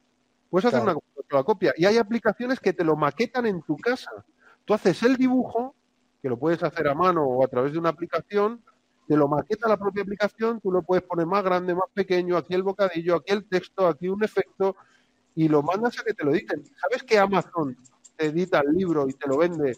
[0.50, 1.00] puedes hacer Claro.
[1.16, 1.74] una sola copia.
[1.76, 4.12] Y hay aplicaciones que te lo maquetan en tu casa.
[4.66, 5.74] Tú haces el dibujo,
[6.26, 8.60] que lo puedes hacer a mano o a través de una aplicación,
[9.08, 12.56] te lo maqueta la propia aplicación, tú lo puedes poner más grande, más pequeño, aquí
[12.56, 14.76] el bocadillo, aquí el texto, aquí un efecto,
[15.36, 16.64] y lo mandas a que te lo editen.
[16.82, 17.78] ¿Sabes que Amazon
[18.18, 19.78] te edita el libro y te lo vende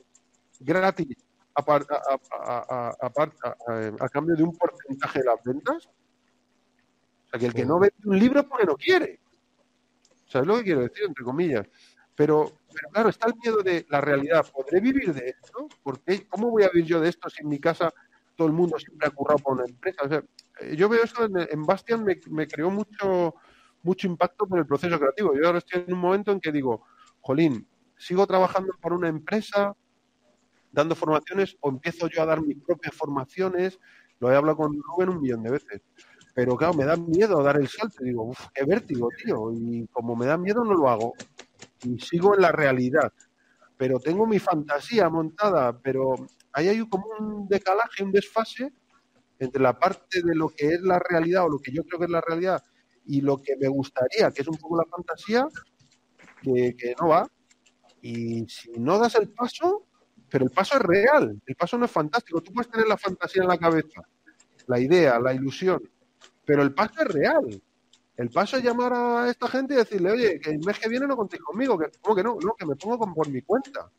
[0.61, 1.17] gratis
[1.53, 2.93] a-
[3.99, 5.85] a cambio de un porcentaje de las ventas?
[5.85, 9.19] O sea, que el que no vende un libro es porque no quiere.
[10.27, 11.03] ¿Sabes lo que quiero decir?
[11.07, 11.67] Entre comillas.
[12.15, 14.45] Pero, pero claro, está el miedo de la realidad.
[14.53, 15.67] ¿Podré vivir de esto?
[15.81, 16.27] ¿Por qué?
[16.27, 17.91] ¿Cómo voy a vivir yo de esto si en mi casa
[18.35, 20.03] todo el mundo siempre ha currado por una empresa?
[20.03, 20.23] O sea,
[20.59, 23.33] eh, yo veo eso en, Bastian, me, creó mucho,
[23.81, 25.33] mucho impacto por el proceso creativo.
[25.35, 26.85] Yo ahora estoy en un momento en que digo,
[27.21, 29.75] jolín, sigo trabajando para una empresa,
[30.71, 33.79] dando formaciones, o empiezo yo a dar mis propias formaciones.
[34.19, 35.81] Lo he hablado con Rubén un millón de veces.
[36.35, 38.03] Pero claro, me da miedo dar el salto.
[38.03, 39.51] Digo, uff, qué vértigo, tío.
[39.51, 41.13] Y como me da miedo, no lo hago.
[41.83, 43.11] Y sigo en la realidad.
[43.77, 45.77] Pero tengo mi fantasía montada.
[45.79, 46.15] Pero
[46.53, 48.73] ahí hay como un decalaje, un desfase
[49.39, 52.05] entre la parte de lo que es la realidad o lo que yo creo que
[52.05, 52.63] es la realidad
[53.05, 55.47] y lo que me gustaría, que es un poco la fantasía,
[56.41, 57.27] que, que no va.
[58.01, 59.87] Y si no das el paso,
[60.29, 62.41] pero el paso es real, el paso no es fantástico.
[62.41, 64.01] Tú puedes tener la fantasía en la cabeza,
[64.67, 65.81] la idea, la ilusión,
[66.45, 67.61] pero el paso es real.
[68.17, 71.07] El paso es llamar a esta gente y decirle, oye, que el mes que viene
[71.07, 72.37] no contéis conmigo, que, ¿cómo que no?
[72.41, 73.89] No, que me pongo con- por mi cuenta.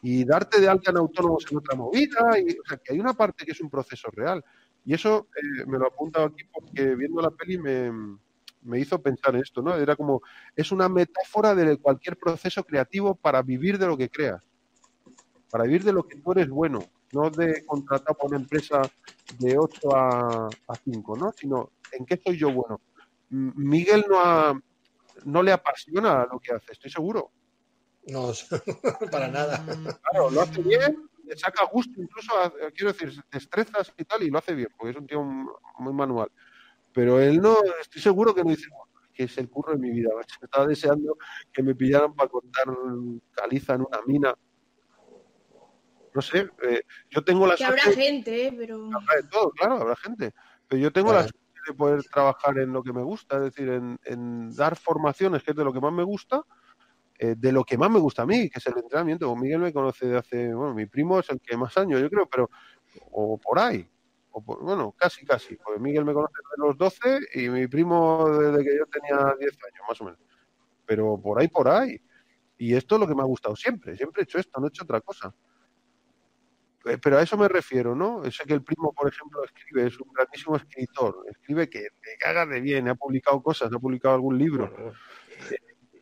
[0.00, 3.14] Y darte de alta en autónomos en otra movida, y, o sea, que hay una
[3.14, 4.44] parte que es un proceso real.
[4.84, 7.90] Y eso eh, me lo he apuntado aquí porque viendo la peli me,
[8.62, 9.74] me hizo pensar en esto, ¿no?
[9.76, 10.22] Era como,
[10.54, 14.42] es una metáfora de cualquier proceso creativo para vivir de lo que creas,
[15.50, 18.82] para vivir de lo que tú eres bueno, no de contratar por una empresa
[19.28, 21.32] de 8 a, a 5, ¿no?
[21.32, 22.80] Sino, ¿en qué soy yo bueno?
[23.30, 24.60] Miguel no, ha-
[25.24, 27.30] no le apasiona lo que hace, estoy seguro.
[28.06, 28.32] No,
[29.12, 29.64] para nada.
[30.10, 34.30] Claro, lo hace bien, le saca gusto, incluso, a- quiero decir, destrezas y tal, y
[34.30, 36.30] lo hace bien, porque es un tío muy manual.
[36.92, 39.90] Pero él no, estoy seguro que no dice, "Buah, que es el curro de mi
[39.90, 40.10] vida.
[40.16, 40.36] macho.
[40.40, 41.18] Estaba deseando
[41.52, 42.66] que me pillaran para cortar
[43.32, 44.32] caliza en una mina.
[46.14, 48.54] No sé, eh, yo tengo la Que habrá gente, ¿eh?
[48.56, 48.86] pero...
[48.86, 50.32] Habrá de todo, claro, habrá gente.
[50.66, 53.68] Pero yo tengo la suerte de poder trabajar en lo que me gusta, es decir,
[53.70, 56.42] en, en dar formaciones, que es de lo que más me gusta,
[57.18, 59.34] eh, de lo que más me gusta a mí, que es el entrenamiento.
[59.36, 62.26] Miguel me conoce de hace, bueno, mi primo es el que más años, yo creo,
[62.28, 62.50] pero,
[63.12, 63.88] o por ahí,
[64.30, 68.28] o por- bueno, casi, casi, porque Miguel me conoce desde los 12 y mi primo
[68.30, 70.20] desde que yo tenía 10 años, más o menos.
[70.86, 72.00] Pero por ahí, por ahí.
[72.58, 74.70] Y esto es lo que me ha gustado siempre, siempre he hecho esto, no he
[74.70, 75.34] hecho otra cosa.
[76.84, 78.22] Eh, Pero a eso me refiero, ¿no?
[78.30, 82.48] Sé que el primo, por ejemplo, escribe, es un grandísimo escritor, escribe que te cagas
[82.48, 84.92] de bien, ha publicado cosas, ha publicado algún libro, Bueno,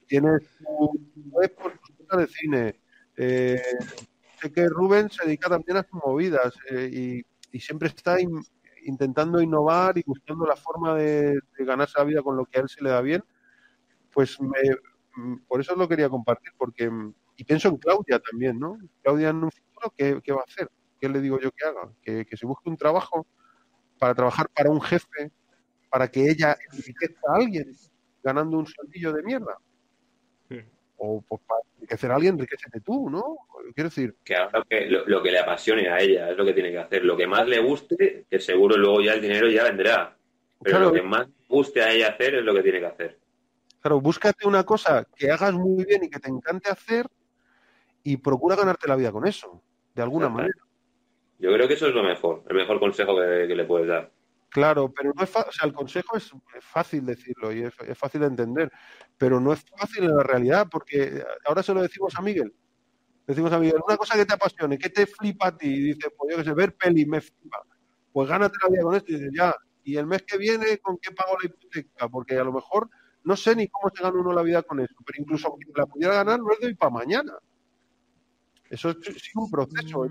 [0.06, 0.90] tiene su
[1.30, 2.80] web por de cine.
[3.16, 3.60] Eh,
[4.40, 8.44] sé que Rubén se dedica también a sus movidas eh, y, y siempre está in-
[8.84, 12.62] intentando innovar y buscando la forma de, de ganarse la vida con lo que a
[12.62, 13.24] él se le da bien.
[14.12, 14.50] Pues me-
[15.16, 18.78] mm, por eso lo quería compartir, porque mm, y pienso en Claudia también, ¿no?
[19.02, 20.68] Claudia en un futuro, ¿qué, qué va a hacer?
[21.00, 21.90] ¿Qué le digo yo que haga?
[22.02, 23.26] Que, que se busque un trabajo
[23.98, 25.30] para trabajar para un jefe,
[25.90, 27.70] para que ella enriquezca a alguien
[28.22, 29.56] ganando un sueldillo de mierda
[30.98, 33.36] o pues, para enriquecer a alguien, enriquecete tú, ¿no?
[33.74, 36.44] Quiero decir, Que haga lo que, lo, lo que le apasione a ella, es lo
[36.46, 37.04] que tiene que hacer.
[37.04, 40.16] Lo que más le guste, que seguro luego ya el dinero ya vendrá.
[40.62, 40.84] Pero Claro.
[40.86, 43.18] lo que más guste a ella hacer es lo que tiene que hacer.
[43.80, 47.06] claro, búscate una cosa que hagas muy bien y que te encante hacer
[48.06, 49.60] y procura ganarte la vida con eso,
[49.92, 50.42] de alguna Exacto.
[50.42, 50.58] manera.
[51.40, 54.12] Yo creo que eso es lo mejor, el mejor consejo que, que le puedes dar.
[54.48, 57.74] Claro, pero no es fácil, o sea, el consejo es, es fácil decirlo y es,
[57.80, 58.70] es fácil de entender,
[59.18, 62.54] pero no es fácil en la realidad, porque ahora se lo decimos a Miguel.
[63.26, 66.08] Decimos a Miguel, una cosa que te apasione, que te flipa a ti, y dice,
[66.16, 67.60] pues yo que sé, ver peli me flipa.
[68.12, 69.52] Pues gánate la vida con esto y dices, ya,
[69.82, 72.08] y el mes que viene, ¿con qué pago la hipoteca?
[72.08, 72.88] Porque a lo mejor
[73.24, 75.86] no sé ni cómo se gana uno la vida con eso, pero incluso aunque la
[75.86, 77.32] pudiera ganar, no es de hoy para mañana.
[78.70, 80.06] Eso es, un proceso.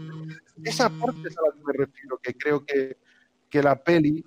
[0.63, 2.97] Esa parte es a la que me refiero, que creo que,
[3.49, 4.23] que la peli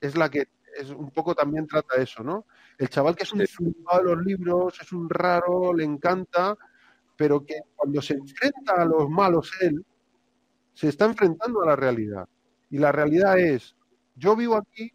[0.00, 2.46] es la que es un poco también trata eso, ¿no?
[2.78, 6.56] El chaval que es un flipado de los libros, es un raro, le encanta,
[7.16, 9.84] pero que cuando se enfrenta a los malos él,
[10.74, 12.28] se está enfrentando a la realidad.
[12.70, 13.74] Y la realidad es,
[14.14, 14.92] yo vivo aquí,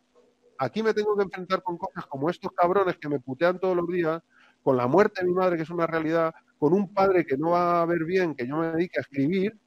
[0.60, 3.88] aquí me tengo que enfrentar con cosas como estos cabrones que me putean todos los
[3.88, 4.22] días,
[4.64, 7.52] con la muerte de mi madre, que es una realidad, con un padre que no
[7.52, 9.58] va a ver bien que yo me dedique a escribir,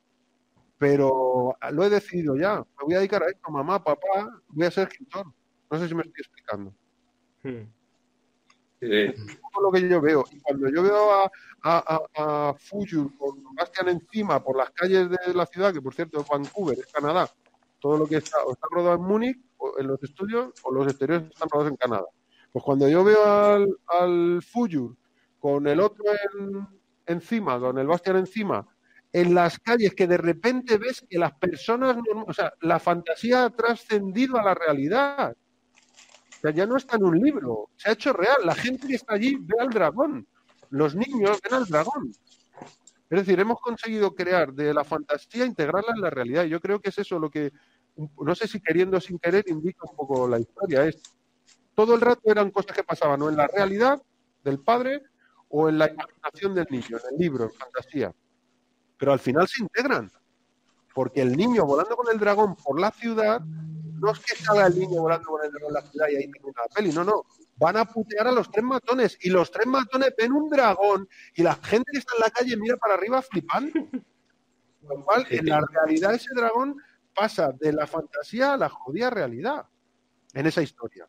[0.79, 4.71] pero lo he decidido ya, me voy a dedicar a esto, mamá, papá, voy a
[4.71, 5.27] ser escritor.
[5.71, 6.75] No sé si me estoy explicando.
[7.43, 7.67] Hmm.
[8.81, 9.31] Sí, sí.
[9.31, 10.25] Es poco lo que yo veo.
[10.31, 11.31] Y cuando yo veo a,
[11.63, 15.95] a, a, a Fujur con Bastian encima por las calles de la ciudad, que por
[15.95, 17.29] cierto es Vancouver, es Canadá,
[17.81, 20.87] todo lo que está, o está rodado en Múnich, o en los estudios, o los
[20.87, 22.07] exteriores están rodados en Canadá.
[22.55, 24.97] Pues cuando yo veo al, al Fujur
[25.41, 26.05] con el otro
[26.39, 26.69] en-
[27.05, 28.65] encima, con el Bastian encima,
[29.13, 33.51] en las calles que de repente ves que las personas, o sea, la fantasía ha
[33.51, 35.33] trascendido a la realidad.
[35.33, 38.37] O sea, ya no está en un libro, se ha hecho real.
[38.45, 40.25] La gente que está allí ve al dragón.
[40.71, 42.15] Los niños ven al dragón.
[43.11, 46.45] Es decir, hemos conseguido crear de la fantasía, integrarla en la realidad.
[46.45, 47.51] Yo creo que es eso lo que,
[47.97, 50.85] no sé si queriendo o sin querer, indica un poco la historia.
[50.85, 51.03] Es,
[51.75, 54.01] todo el rato eran cosas que pasaban o en la realidad
[54.43, 55.03] del padre
[55.49, 58.15] o en la imaginación del niño, en el libro, en fantasía.
[58.97, 60.11] Pero al final se integran.
[60.95, 64.79] Porque el niño volando con el dragón por la ciudad, no es que salga el
[64.79, 67.25] niño volando con el dragón en la ciudad y ahí termina la peli, no, no.
[67.57, 71.43] Van a putear a los tres matones y los tres matones ven un dragón y
[71.43, 73.73] la gente que está en la calle mira para arriba flipando.
[74.87, 76.77] Con lo cual, en la realidad ese dragón
[77.15, 79.67] pasa de la fantasía a la jodida realidad
[80.33, 81.09] en esa historia.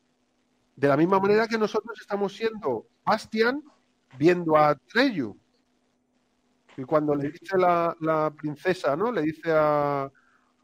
[0.76, 3.64] De la misma manera que nosotros estamos siendo Bastian
[4.18, 5.38] viendo a Treyu.
[6.78, 9.12] Y cuando le dice la, la princesa, ¿no?
[9.12, 10.12] Le dice a,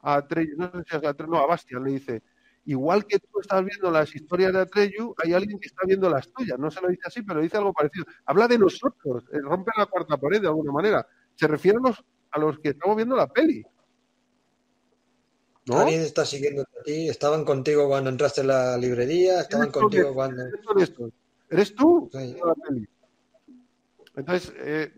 [0.01, 2.23] a no sé si es a no, a Bastian, le dice,
[2.65, 6.31] igual que tú estás viendo las historias de Atreyu, hay alguien que está viendo las
[6.31, 6.59] tuyas.
[6.59, 8.06] No se lo dice así, pero dice algo parecido.
[8.25, 11.07] Habla de nosotros, eh, rompe la cuarta pared de alguna manera.
[11.35, 13.64] Se refiere a los, a los que estamos viendo la peli.
[15.72, 15.80] ¿No?
[15.80, 19.82] Alguien está siguiendo a ti, estaban contigo cuando entraste en la librería, estaban ¿Quiénes son
[19.82, 20.43] contigo cuando...
[21.50, 22.09] ¿Eres tú?
[22.11, 22.38] Sí.
[22.45, 22.88] la peli?
[24.16, 24.93] Entonces, eh,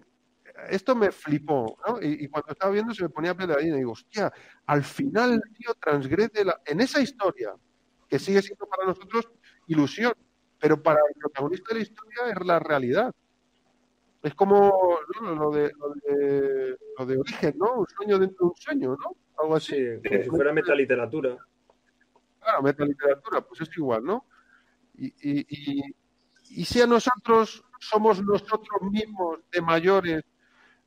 [0.70, 2.02] esto me flipó, ¿no?
[2.02, 4.32] Y, y cuando estaba viendo se me ponía a pelear y digo, hostia,
[4.66, 6.62] al final el tío transgrede la...
[6.66, 7.54] en esa historia,
[8.08, 9.30] que sigue siendo para nosotros
[9.68, 10.14] ilusión,
[10.60, 13.14] pero para el protagonista de la historia es la realidad.
[14.24, 15.36] Es como ¿no?
[15.36, 17.74] lo, de, lo, de, lo de origen, ¿no?
[17.74, 19.16] Un sueño dentro de un sueño, ¿no?
[19.38, 19.76] Algo así.
[19.76, 21.38] Sí, como si fuera metaliteratura.
[22.40, 24.26] Claro, metaliteratura, pues es igual, ¿no?
[24.96, 25.82] Y, y, y,
[26.50, 30.24] y si a nosotros somos nosotros mismos de mayores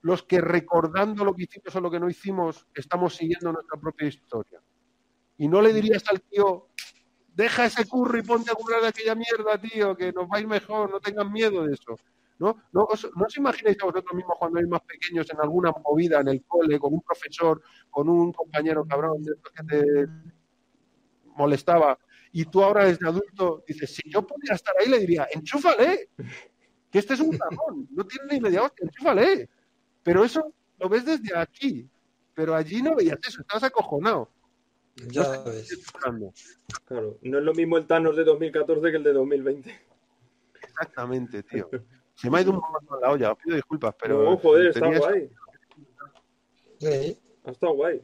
[0.01, 4.09] los que recordando lo que hicimos o lo que no hicimos, estamos siguiendo nuestra propia
[4.09, 4.63] historia.
[5.37, 6.69] Y no le dirías al tío,
[7.35, 10.41] deja ese curro y ponte a curar de aquella mierda, tío, que nos va a
[10.41, 11.99] ir mejor, no tengan miedo de eso.
[12.39, 12.57] ¿No?
[12.73, 16.21] ¿No os, ¿No os imagináis a vosotros mismos cuando erais más pequeños en alguna movida
[16.21, 20.07] en el cole, con un profesor, con un compañero cabrón de que te
[21.37, 21.99] molestaba,
[22.33, 26.11] y tú ahora desde adulto dices, si yo pudiera estar ahí, le diría, enchúfale,
[26.91, 29.49] que este es un cajón, no tiene ni media hostia, enchúfale.
[30.03, 31.89] Pero eso lo ves desde aquí,
[32.35, 34.31] pero allí no veías eso, estabas acojonado.
[35.09, 36.61] Ya No ves.
[36.85, 39.81] Claro, no es lo mismo el Thanos de 2014 que el de 2020.
[40.63, 41.71] Exactamente, tío.
[42.17, 44.23] Se me ha ido un poco la olla, os pido disculpas, pero.
[44.25, 45.31] no, joder, está guay.
[46.81, 48.03] Sí, Ha estado guay.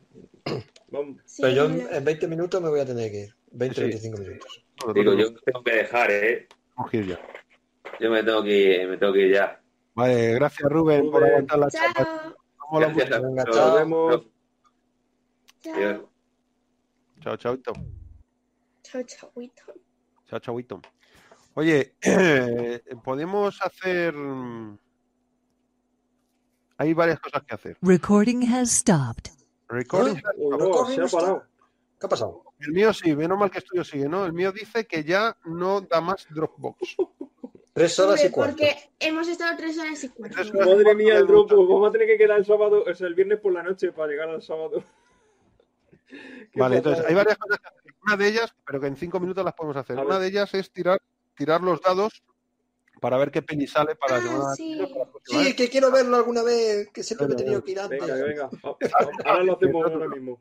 [0.89, 1.17] Vamos.
[1.25, 3.35] Sí, pero yo en, lo- en 20 minutos me voy a tener que ir.
[3.53, 3.81] 20, Sí.
[3.83, 4.65] 25 minutos.
[4.95, 6.49] Digo, yo tengo que dejar, ¿eh?
[6.93, 7.21] Ya.
[8.01, 8.51] Yo me tengo que
[8.83, 9.61] ir, me tengo que ir ya.
[9.95, 11.29] Vale, gracias Rubén, por Rubén.
[11.31, 11.93] aguantar la charla.
[11.95, 12.37] Chao.
[12.71, 13.55] Mola Gracias a Venga, chao.
[13.69, 14.27] Nos vemos.
[15.75, 16.01] Adiós.
[16.01, 16.11] Chao.
[17.21, 17.73] Chao, chauito.
[18.83, 19.33] Chao, chao.
[20.27, 20.81] Chao, chauito.
[21.55, 21.95] Oye,
[23.05, 24.15] podemos hacer.
[24.15, 24.79] mm,
[26.79, 27.77] Hay varias cosas que hacer.
[27.83, 29.31] Recording has stopped.
[29.69, 30.21] Recording.
[30.37, 31.45] Uy, no, Corre, se ha parado.
[32.01, 32.43] ¿Qué ha pasado?
[32.61, 34.25] El mío sí, menos mal que el tuyo sigue, ¿no?
[34.25, 36.97] El mío dice que ya no da más Dropbox.
[37.75, 38.57] Tres horas Hombre, y cuarto.
[38.59, 40.37] porque hemos estado tres horas y cuarto.
[40.43, 40.53] Horas.
[40.55, 41.69] Madre mía, el Dropbox.
[41.69, 44.09] Vamos a tener que quedar el sábado, o sea, el viernes por la noche para
[44.09, 44.83] llegar al sábado.
[46.55, 47.95] Vale, entonces hay varias cosas que hacer.
[48.05, 49.97] Una de ellas, pero que en cinco minutos las podemos hacer.
[49.99, 51.01] Una de ellas es tirar,
[51.35, 52.23] tirar los dados
[53.01, 54.79] para ver qué peli sale para Ah, sí.
[55.33, 58.01] para que quiero verlo alguna vez, que siempre me he tenido que ir antes.
[58.01, 58.51] Venga, venga.
[58.63, 58.77] Ah,
[59.27, 60.41] Ahora lo hacemos ahora mismo.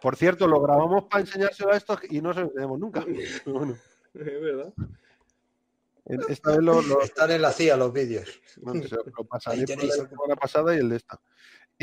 [0.00, 3.04] Por cierto, lo grabamos para enseñárselo a estos y no se lo enseñamos nunca.
[3.46, 3.76] Bueno,
[4.14, 4.72] Es verdad.
[6.28, 8.28] esta vez lo, lo- Están en la CIA los vídeos.
[8.58, 9.96] bueno, se lo pasaré Ahí por tenéis.
[9.98, 11.20] la semana pasada y el de esta.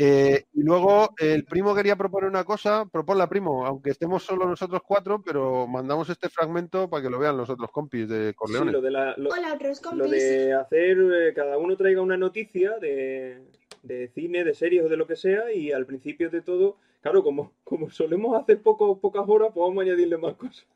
[0.02, 4.80] Eh, y luego el primo quería proponer una cosa, proponla primo, aunque estemos solo nosotros
[4.86, 8.72] cuatro, pero mandamos este fragmento para que lo vean los otros compis de Sí, Corleone.
[8.72, 10.10] lo de la, lo, Hola, otros lo compis.
[10.12, 13.42] de hacer, eh, cada uno traiga una noticia de,
[13.82, 17.22] de cine, de series o de lo que sea, y al principio de todo, claro,
[17.22, 20.66] como, como solemos hacer poco, pocas horas, pues vamos a añadirle más cosas.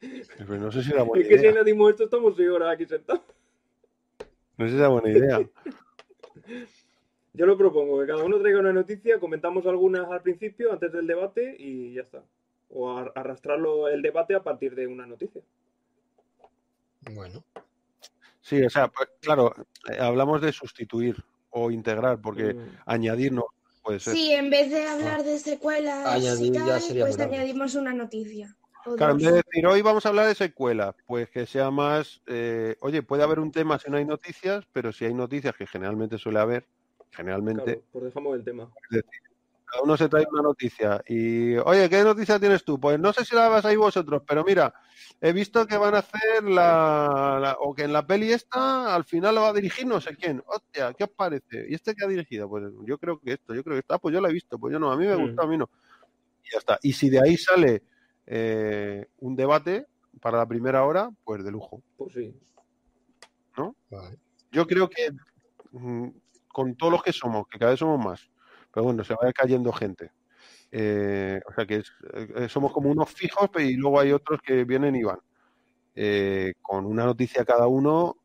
[0.00, 1.52] Pues no sé si era buena Es que si idea.
[1.52, 3.22] añadimos esto, estamos seis horas aquí sentados.
[4.56, 5.40] No sé si era buena idea.
[7.34, 11.06] Yo lo propongo, que cada uno traiga una noticia, comentamos algunas al principio, antes del
[11.06, 12.24] debate, y ya está.
[12.70, 15.42] O ar- arrastrarlo el debate a partir de una noticia.
[17.12, 17.44] Bueno,
[18.40, 19.54] Sí, o sea, pues, claro,
[19.90, 22.68] eh, hablamos de sustituir o integrar, porque Mm.
[22.86, 23.44] añadir no
[23.82, 24.14] puede ser.
[24.14, 28.56] Sí, en vez de hablar de secuelas Añadir y tal, pues añadimos una noticia.
[28.96, 32.22] Claro, en vez de decir hoy vamos a hablar de secuela, pues que sea más,
[32.26, 35.66] eh, oye, puede haber un tema si no hay noticias, pero si hay noticias, que
[35.66, 36.66] generalmente suele haber,
[37.10, 38.70] generalmente, Claro, pues dejamos el tema.
[39.66, 42.80] cada uno se trae una noticia y, oye, ¿qué noticia tienes tú?
[42.80, 44.72] Pues no sé si la vas ahí vosotros, pero mira,
[45.20, 49.04] he visto que van a hacer la, la- o que en la peli esta al
[49.04, 50.42] final lo va a dirigir no sé quién.
[50.46, 51.66] Hostia, ¿qué os parece?
[51.68, 52.48] ¿Y este qué ha dirigido?
[52.48, 54.58] Pues yo creo que esto, yo creo que esto, ah, pues yo lo he visto,
[54.58, 55.20] pues yo no, a mí me Mm.
[55.20, 55.68] gustó, a mí no.
[56.44, 56.78] Y ya está.
[56.82, 57.82] Y si de ahí sale
[58.26, 59.86] eh, un debate
[60.20, 61.82] para la primera hora, pues de lujo.
[61.96, 62.34] Pues sí.
[63.90, 64.16] vale.
[64.50, 65.10] Yo creo que
[65.72, 66.08] mm,
[66.48, 68.30] con todos los que somos, que cada vez somos más,
[68.72, 70.10] pero bueno, se va a ir cayendo gente.
[70.70, 71.92] Eh, o sea que es-
[72.36, 75.18] eh, somos como unos fijos pero y luego hay otros que vienen y van.
[75.94, 78.16] Eh, con una noticia cada uno,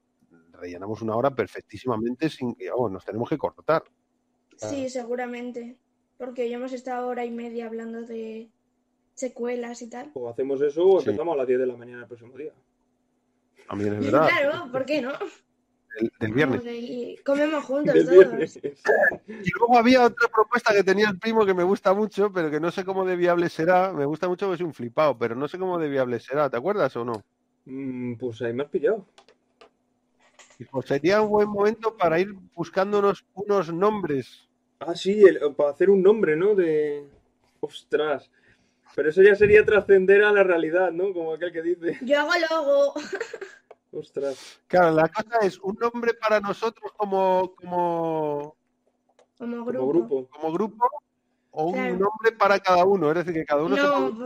[0.51, 3.83] rellenamos una hora perfectísimamente sin que, nos tenemos que cortar.
[4.57, 5.77] Sí, seguramente.
[6.17, 8.49] Porque ya hemos estado hora y media hablando de
[9.15, 10.11] secuelas y tal.
[10.13, 11.09] O hacemos eso o Sí.
[11.09, 12.53] empezamos a las 10 de la mañana el próximo día.
[13.67, 14.27] También es verdad.
[14.29, 15.11] Claro, ¿por qué no?
[15.99, 16.61] Del, del viernes.
[16.65, 18.55] Y comemos juntos todos.
[19.27, 22.59] Y luego había otra propuesta que tenía el primo que me gusta mucho, pero que
[22.59, 23.93] no sé cómo de viable será.
[23.93, 26.49] Me gusta mucho que es un flipado, pero no sé cómo de viable será.
[26.49, 27.21] ¿Te acuerdas o no?
[27.65, 29.05] Mm, pues ahí me has pillado.
[30.59, 34.47] Dijo, sería un buen momento para ir buscándonos unos nombres.
[34.79, 36.55] Ah, sí, el- para hacer un nombre, ¿no?
[36.55, 37.07] De.
[37.59, 38.29] Ostras.
[38.95, 41.13] Pero eso ya sería trascender a la realidad, ¿no?
[41.13, 41.97] Como aquel que dice.
[42.01, 42.93] Yo hago logo.
[43.93, 44.59] Ostras.
[44.67, 48.55] Claro, la cosa es un nombre para nosotros como, como,
[49.37, 49.79] Como grupo.
[49.79, 50.27] Como grupo.
[50.29, 50.89] como grupo
[51.51, 51.91] o un Claro.
[51.97, 53.09] nombre para cada uno.
[53.11, 54.17] Es decir, que cada uno se No, ponga-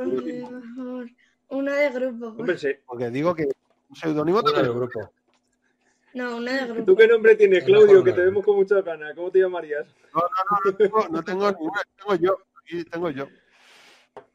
[0.50, 1.08] por favor.
[1.50, 2.28] Uno de grupo.
[2.28, 2.70] Hombre, sí.
[2.86, 3.48] Porque digo que
[3.90, 4.74] un seudónimo también.
[4.74, 5.12] grupo.
[6.14, 6.84] No, uno de grupo.
[6.86, 8.04] ¿Tú qué nombre tienes, Claudio?
[8.04, 9.14] Que te vemos con mucha ganas.
[9.16, 9.86] ¿Cómo te llamarías?
[10.14, 13.28] No, no, no, no tengo, no tengo ninguno, tengo yo, aquí tengo yo.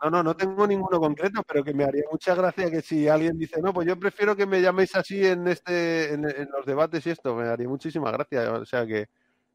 [0.02, 3.38] No, no, no tengo ninguno concreto, pero que me haría mucha gracia que si alguien
[3.38, 7.06] dice, no, pues yo prefiero que me llaméis así en este, en, en los debates
[7.06, 8.52] y esto, me haría muchísima gracia.
[8.52, 9.08] O sea que,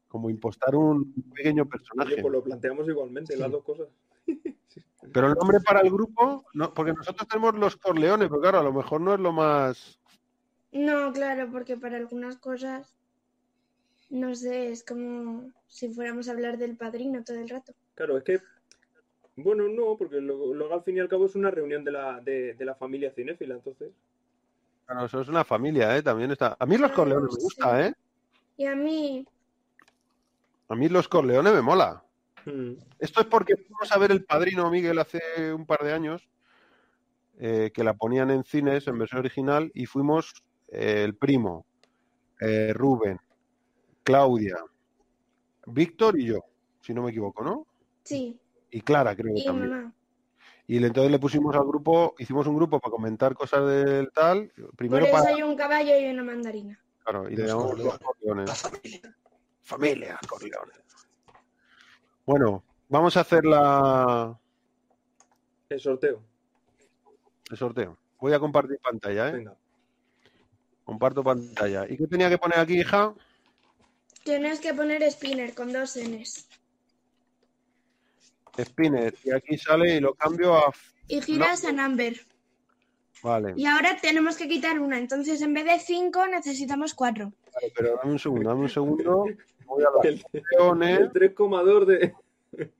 [0.08, 2.14] como impostar un pequeño personaje.
[2.14, 3.88] Oye, pues lo planteamos igualmente, las dos cosas.
[5.12, 8.62] Pero el nombre para el grupo, no, porque nosotros tenemos los Corleones, pero claro, a
[8.64, 9.98] lo mejor no es lo más.
[10.72, 12.94] No, claro, porque para algunas cosas,
[14.10, 17.72] no sé, es como si fuéramos a hablar del padrino todo el rato.
[17.94, 18.40] Claro, es que.
[19.40, 22.54] Bueno, no, porque luego, al fin y al cabo es una reunión de la, de,
[22.54, 23.92] de la familia cinéfila, entonces.
[24.84, 26.02] Claro, eso es una familia, ¿eh?
[26.02, 26.56] También está.
[26.58, 27.94] A mí los Corleones me gusta, ¿eh?
[28.56, 29.24] Y a mí,
[30.68, 32.02] A mí los Corleones me mola.
[32.44, 32.72] Mm.
[32.98, 36.28] Esto es porque fuimos a ver El Padrino, Miguel, hace un par de años,
[37.38, 40.34] eh, que la ponían en cines en versión original, y fuimos
[40.72, 41.64] eh, el primo,
[42.40, 43.20] eh, Rubén,
[44.02, 44.56] Claudia,
[45.66, 46.40] Víctor y yo,
[46.80, 47.66] si no me equivoco, ¿no?
[48.02, 48.38] sí,
[48.70, 49.70] Y Clara, creo que y también.
[49.70, 49.92] mamá.
[50.66, 54.74] Y entonces le pusimos al grupo, hicimos un grupo para comentar cosas del tal, Por
[54.76, 55.30] primero eso para...
[55.34, 56.78] hay un caballo y una mandarina.
[57.02, 58.48] Claro, y le los Corleones.
[58.48, 59.16] La familia.
[59.62, 60.76] Familia Corleones.
[62.26, 64.38] Bueno, vamos a hacer la,
[65.70, 66.22] El sorteo.
[67.50, 67.96] el sorteo.
[68.20, 69.32] Voy a compartir pantalla, ¿eh?
[69.32, 69.56] Venga.
[70.84, 71.86] Comparto pantalla.
[71.88, 73.14] ¿Y qué tenía que poner aquí, hija?
[74.22, 76.46] Tienes que poner spinner con dos Ns.
[78.64, 79.14] Spinner.
[79.24, 80.72] Y aquí sale y lo cambio a...
[81.06, 82.20] Y giras a number.
[83.22, 84.98] Vale, Y ahora tenemos que quitar una.
[84.98, 87.32] Entonces, en vez de cinco, necesitamos cuatro.
[87.54, 89.24] vale, pero dame un segundo, dame un segundo.
[89.66, 92.14] Voy a El, el 3,2 de.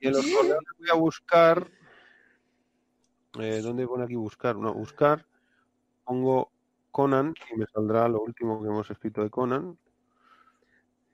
[0.00, 1.70] y en los Corleones voy a buscar...
[3.40, 4.54] Eh, ¿Dónde pone aquí buscar?
[4.56, 5.26] No, buscar.
[6.04, 6.52] Pongo
[6.92, 9.76] Conan y me saldrá lo último que hemos escrito de Conan.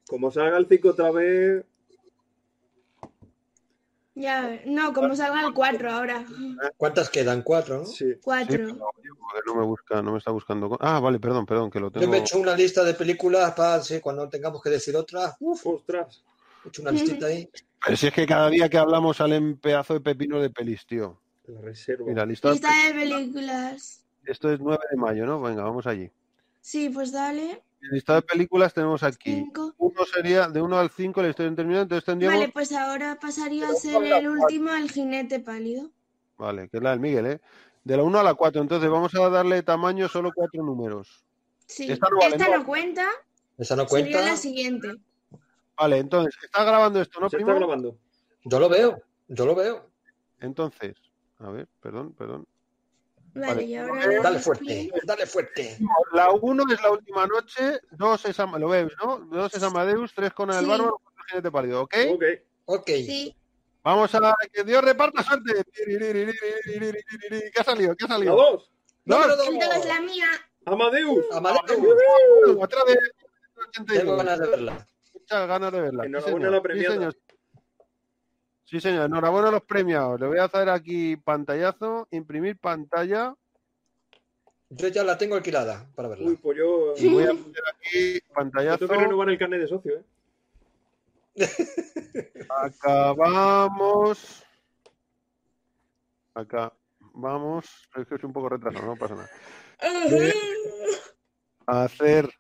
[0.07, 1.65] Como salga el 5 otra vez.
[4.21, 6.27] Ya, no, como salga el cuatro ahora.
[6.77, 7.41] ¿Cuántas quedan?
[7.41, 7.87] Cuatro, ¿no?
[7.87, 8.17] Sí.
[8.23, 8.67] Cuatro.
[8.67, 10.77] no me busca, no me está buscando.
[10.79, 12.11] Ah, vale, perdón, perdón, que lo Yo tengo.
[12.13, 15.35] me he hecho una lista de películas para sí, cuando tengamos que decir otra.
[15.41, 16.23] Uf, Ostras.
[16.65, 17.49] he hecho una listita ahí.
[17.83, 21.19] Pero si es que cada día que hablamos salen pedazo de pepino de pelis, tío.
[21.47, 22.05] La reserva.
[22.07, 22.51] Mira, lista.
[22.53, 24.05] Lista de películas.
[24.27, 25.41] Esto es 9 de mayo, ¿no?
[25.41, 26.11] Venga, vamos allí.
[26.61, 27.63] Sí, pues dale.
[27.83, 29.33] En lista de películas tenemos aquí.
[29.35, 29.75] Cinco.
[29.79, 32.39] Uno sería de 1 al 5 la historia terminada, entonces tendríamos.
[32.39, 35.91] Vale, pues ahora pasaría a ser el último, el jinete pálido.
[36.37, 37.41] Vale, que es la del Miguel, ¿eh?
[37.85, 41.25] De la 1 a la 4, entonces vamos a darle tamaño solo cuatro números.
[41.67, 41.91] Sí.
[41.91, 42.59] Esta no vale, Esta ¿no?
[42.59, 43.09] no cuenta.
[43.57, 44.97] Esa no Sería la siguiente.
[45.77, 47.53] Vale, entonces, está grabando esto, ¿no, Se primo?
[47.53, 47.97] está grabando.
[48.45, 49.87] Yo lo veo, yo lo veo.
[50.41, 50.97] Entonces,
[51.39, 52.47] a ver, perdón, perdón.
[53.35, 53.63] Vale, Vale.
[53.65, 54.07] y ahora.
[54.07, 55.79] Le Dale fuerte, dale fuerte.
[56.13, 59.19] La 1 es la última noche, 2 es Am- lo ves, ¿no?
[59.21, 60.65] 2 es Amadeus, 3 con el Sí.
[60.67, 61.95] bárbaro, 4 jinete pálido, ¿ok?
[62.11, 62.25] Ok.
[62.67, 62.87] Ok.
[62.89, 63.37] Sí.
[63.83, 65.65] Vamos a que Dios reparta suerte.
[65.75, 67.97] ¿Qué ha salido?
[67.97, 68.37] ¿Qué ha La salido?
[68.37, 68.71] 2.
[69.05, 69.87] Número El dos es dos.
[69.87, 70.27] la mía.
[70.67, 71.25] Amadeus.
[71.33, 71.95] Amadeus.
[72.59, 72.99] Otra vez.
[73.87, 74.87] Tengo ganas de verla.
[75.15, 76.03] Muchas ganas de verla.
[76.03, 76.49] Sí, Enhorabuena señor.
[76.49, 77.13] a la Sí, premiada.
[78.71, 79.07] Sí, señor.
[79.07, 80.21] Enhorabuena a los premiados.
[80.21, 83.35] Le voy a hacer aquí pantallazo, imprimir pantalla
[84.69, 86.29] Yo ya la tengo alquilada para verla.
[86.29, 86.95] Uy, pues yo.
[86.97, 88.79] y voy a hacer aquí yo pantallazo.
[88.87, 90.05] tengo que renovar el carnet de socio, ¿eh?
[92.49, 94.45] Acabamos.
[96.35, 96.73] Acá.
[97.15, 97.89] Vamos.
[97.97, 99.31] Es que es un poco retrasado, no pasa nada.
[101.67, 102.31] Hacer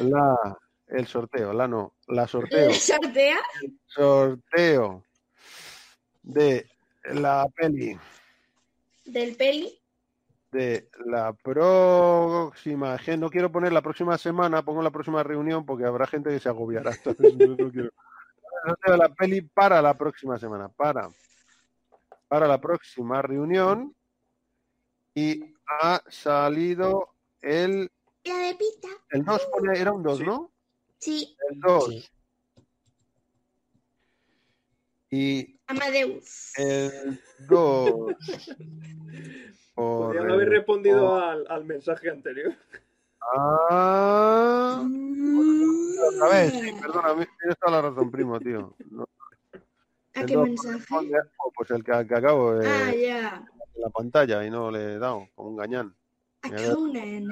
[0.00, 2.72] la el sorteo, la no, la sorteo.
[2.72, 3.38] ¿Sortea?
[3.86, 5.05] sorteo
[6.26, 6.66] de
[7.14, 7.96] la peli
[9.06, 9.78] Del peli.
[10.52, 12.96] de la próxima.
[13.18, 16.48] No quiero poner la próxima semana, pongo la próxima reunión porque habrá gente que se
[16.48, 16.90] agobiará.
[17.04, 17.90] entonces no- no quiero.
[18.86, 21.08] De la peli para la próxima semana, para,
[22.28, 23.94] para la próxima reunión.
[25.14, 27.90] Y ha salido el,
[28.24, 28.88] La de pita.
[29.10, 30.24] el 2, era un 2, Sí.
[30.24, 30.50] ¿no?
[30.98, 31.36] Sí.
[31.50, 31.88] El 2.
[31.88, 32.08] Sí.
[35.10, 36.52] Y Amadeus.
[36.58, 38.14] el 2.
[39.74, 42.54] Podrían haber respondido al, al mensaje anterior.
[43.36, 44.86] Ah,
[46.08, 48.74] otra vez, sí, perdona, tienes toda la razón, primo, tío.
[48.90, 49.04] No,
[50.14, 50.84] ¿A qué mensaje?
[51.38, 53.46] oh, pues el que, que acabo de Ah, ya.
[53.74, 55.94] en la pantalla y no le he dado, como un gañán.
[56.42, 57.28] A Conan.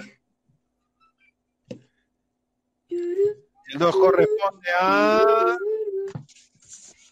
[2.88, 5.56] El 2 corresponde a.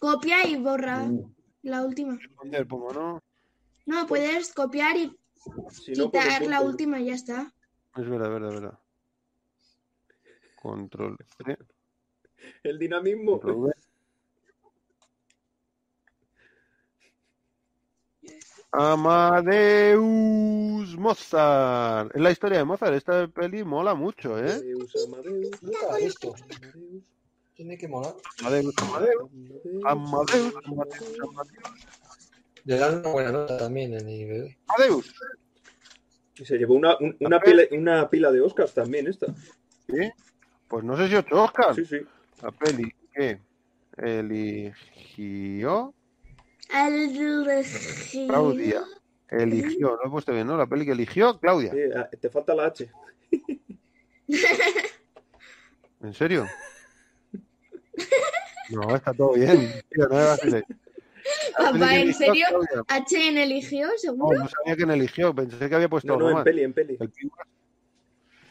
[0.03, 1.09] Copia y borra
[1.61, 2.19] la última.
[2.67, 3.23] Pongo, ¿no?
[3.85, 5.17] No, puedes copiar y
[5.71, 6.71] Si no, pues quitar la punto.
[6.71, 7.53] última y ya está.
[7.95, 8.79] Es verdad, verdad, verdad.
[10.61, 11.57] Control C,
[12.63, 13.39] El dinamismo.
[13.39, 13.73] control.
[19.93, 22.13] Amadeus Mozart.
[22.13, 22.93] Es la historia de Mozart.
[22.95, 24.51] Esta peli mola mucho, ¿eh?
[24.51, 26.15] Amadeus, Amadeus,
[27.55, 28.15] Tiene que molar.
[28.39, 29.29] Amadeus, Amadeus,
[29.85, 30.53] Amadeus.
[30.65, 31.13] Amadeus.
[32.65, 34.57] Le dan una buena nota también en IBD.
[34.67, 35.13] Amadeus.
[36.37, 39.27] Y se llevó una, un- una, pila, una pila de Oscars también esta.
[39.87, 40.11] ¿Sí?
[40.67, 41.75] Pues no sé si ocho Oscars.
[41.75, 41.97] Sí, sí.
[42.41, 43.39] La peli que
[43.97, 45.93] eligió
[46.73, 48.83] El- Claudia.
[49.29, 50.57] Eligió, no lo he puesto bien, ¿no?
[50.57, 51.71] La peli que eligió Claudia.
[51.71, 52.89] Sí, ah, te falta la H.
[56.01, 56.47] ¿En serio?
[58.69, 59.71] No, está todo bien.
[59.89, 60.63] Tío, no me
[61.57, 62.45] Papá, ¿en serio?
[62.89, 64.39] ¿HN eligió, No, seguro?
[64.39, 66.43] no sabía quién eligió, pensé que había puesto No, no, en más.
[66.43, 66.97] peli, en peli.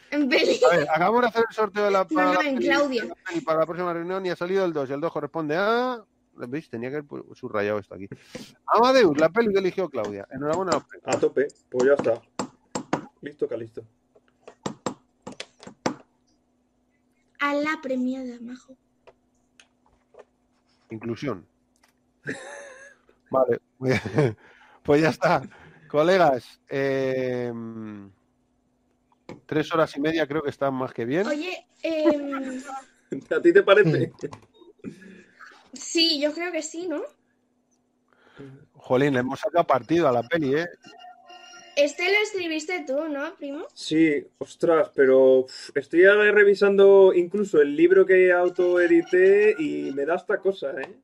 [0.09, 0.59] En peli.
[0.71, 3.03] A ver, acabamos de hacer el sorteo de la, para, no, en Claudia.
[3.45, 4.89] para la próxima reunión y ha salido el 2.
[4.89, 6.03] Y el 2 corresponde a.
[6.35, 6.67] ¿Veis?
[6.67, 8.07] Tenía que haber subrayado esto aquí.
[8.65, 10.27] Amadeus, la peli que eligió Claudia.
[10.31, 11.15] Enhorabuena a los premios.
[11.15, 12.21] A tope, pues ya está.
[13.21, 13.83] Listo, Calisto.
[17.39, 18.75] A la premiada, majo.
[20.93, 21.47] Inclusión.
[23.29, 23.59] Vale.
[23.79, 24.37] muy bien.
[24.83, 25.41] Pues ya está.
[25.87, 27.53] Colegas, eh,
[29.45, 31.25] tres horas y media creo que están más que bien.
[31.25, 32.61] Oye, em,
[33.37, 34.11] ¿A ti te parece?
[35.73, 37.01] sí, yo creo que sí, ¿no?
[38.73, 40.67] Jolín, le hemos sacado partido a la peli, ¿eh?
[41.75, 43.65] Este lo escribiste tú, ¿no, primo?
[43.73, 50.15] Sí, ostras, pero uf, estoy ahora revisando incluso el libro que autoedité y me da
[50.15, 50.95] esta cosa, ¿eh?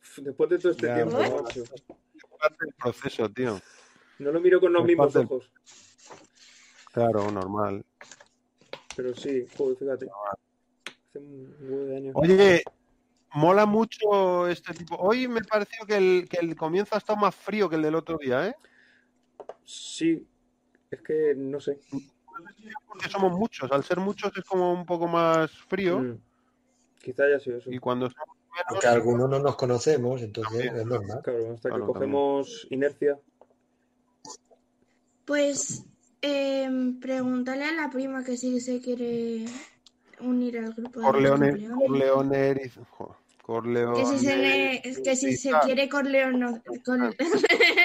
[0.00, 1.42] Uf, Después de todo este Ya, tiempo, ¿por?
[1.42, 1.62] macho.
[1.62, 1.82] Es
[2.38, 3.60] parte del proceso, tío.
[4.18, 5.50] No lo miro con los Es mismos parte ojos.
[6.92, 7.84] Claro, normal.
[8.94, 10.06] Pero sí, joder, fíjate.
[11.08, 12.12] Hace un huevo de años.
[12.14, 12.62] Oye,
[13.34, 14.96] mola mucho este tipo.
[14.96, 17.94] Hoy me pareció que el, que el comienzo ha estado más frío que el del
[17.94, 18.54] otro día, ¿eh?
[19.64, 20.26] Sí,
[20.90, 21.78] es que no sé.
[22.86, 23.70] Porque somos muchos.
[23.72, 25.98] Al ser muchos es como un poco más frío.
[26.00, 26.18] Mm,
[27.02, 27.70] Quizá haya sido eso.
[27.70, 31.20] Y cuando somos algunos no nos conocemos, entonces es normal.
[31.22, 33.18] Claro, hasta que Claro, cogemos inercia.
[35.24, 35.84] Pues
[36.20, 39.44] em, pregúntale a la prima que si se quiere
[40.20, 41.68] unir al grupo de Corleone.
[41.68, 42.70] Corleone,
[43.42, 43.94] Corleone.
[44.00, 46.62] Que si se, le- que si se quiere Corleone-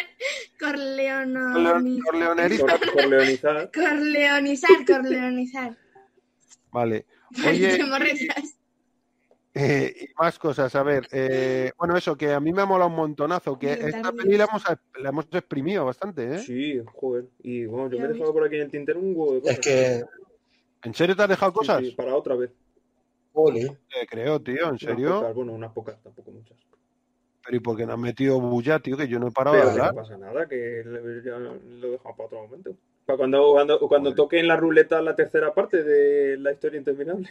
[0.74, 2.66] Corleonerista.
[2.80, 3.72] Cor- corleonizar.
[3.72, 5.78] Corleonizar, corleonizar.
[6.72, 7.06] Vale.
[7.48, 7.80] Oye,
[9.54, 10.74] eh, y más cosas.
[10.76, 13.58] A ver, eh, bueno, eso, que a mí me ha molado un montonazo.
[13.58, 14.64] Que esta peli la hemos,
[15.02, 16.40] la hemos exprimido bastante, ¿eh?
[16.40, 17.26] Sí, joder.
[17.40, 19.58] Y bueno, yo me he dejado por aquí en el tintero un huevo de cosas.
[19.58, 20.04] Es que,
[20.84, 21.86] ¿En serio te has dejado Sí, cosas?
[21.86, 22.52] sí, para otra vez.
[23.34, 25.20] Oli, Te creo, tío, ¿en Unas serio?
[25.20, 26.58] pocas, bueno, unas pocas, tampoco muchas.
[27.48, 28.98] Pero ¿y por qué no has metido bulla, tío?
[28.98, 29.96] Que yo no he parado de Pero hablar.
[29.96, 32.76] no pasa nada, que lo he dejado para otro momento.
[33.06, 37.30] Para cuando, cuando, cuando toque en la ruleta la tercera parte de la historia interminable.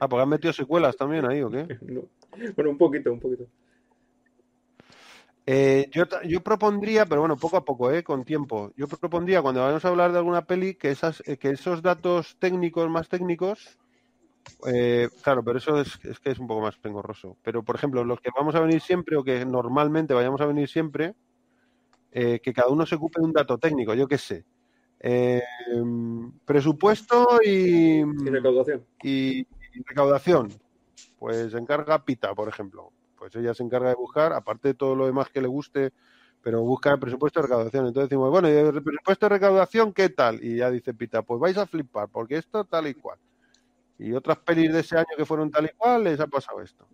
[0.00, 1.78] Ah, porque has metido secuelas también ahí, ¿o qué?
[1.82, 2.02] No.
[2.56, 3.46] Bueno, un poquito, un poquito.
[5.46, 8.02] Eh, yo, yo propondría, pero bueno, poco a poco, ¿eh?
[8.02, 8.72] con tiempo.
[8.76, 12.36] Yo propondría, cuando vayamos a hablar de alguna peli, que, esas, eh, que esos datos
[12.40, 13.78] técnicos, más técnicos,
[14.66, 17.36] eh, claro, pero eso es, es que es un poco más engorroso.
[17.42, 20.68] Pero, por ejemplo, los que vamos a venir siempre o que normalmente vayamos a venir
[20.68, 21.14] siempre,
[22.12, 24.44] eh, que cada uno se ocupe de un dato técnico, yo qué sé.
[25.00, 25.42] Eh,
[26.44, 28.84] presupuesto y, Y recaudación.
[29.02, 29.46] y, y
[29.86, 30.48] recaudación.
[31.18, 32.92] Pues se encarga Pita, por ejemplo.
[33.18, 35.92] Pues ella se encarga de buscar, aparte de todo lo demás que le guste,
[36.42, 37.86] pero busca el presupuesto de recaudación.
[37.86, 40.42] Entonces decimos, bueno, ¿y el presupuesto de recaudación qué tal?
[40.42, 43.18] Y ya dice Pita, pues vais a flipar, porque esto tal y cual.
[43.98, 46.88] Y otras pelis de ese año que fueron tal y cual, les ha pasado esto.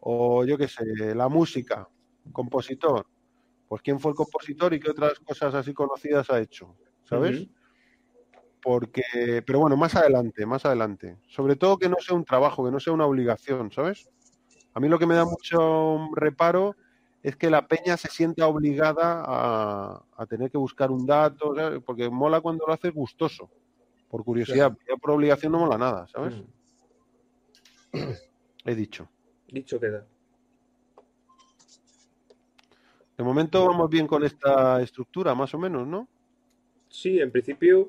[0.00, 1.88] O yo qué sé, la música,
[2.32, 3.06] compositor.
[3.68, 7.48] Pues quién fue el compositor y qué otras cosas así conocidas ha hecho, ¿sabes?
[8.62, 11.18] Porque, pero bueno, más adelante, más adelante.
[11.26, 14.08] Sobre todo que no sea un trabajo, que no sea una obligación, ¿sabes?
[14.74, 16.76] A mí lo que me da mucho reparo
[17.22, 21.80] es que la peña se sienta obligada a, a tener que buscar un dato, ¿sabes?
[21.84, 23.50] porque mola cuando lo haces gustoso,
[24.14, 26.36] por curiosidad, ya por obligación no mola nada, ¿sabes?
[27.92, 27.98] Mm.
[28.64, 29.08] He dicho.
[29.48, 30.06] Dicho queda.
[33.18, 36.06] De momento vamos bien con esta estructura, más o menos, ¿no?
[36.88, 37.88] Sí, en principio,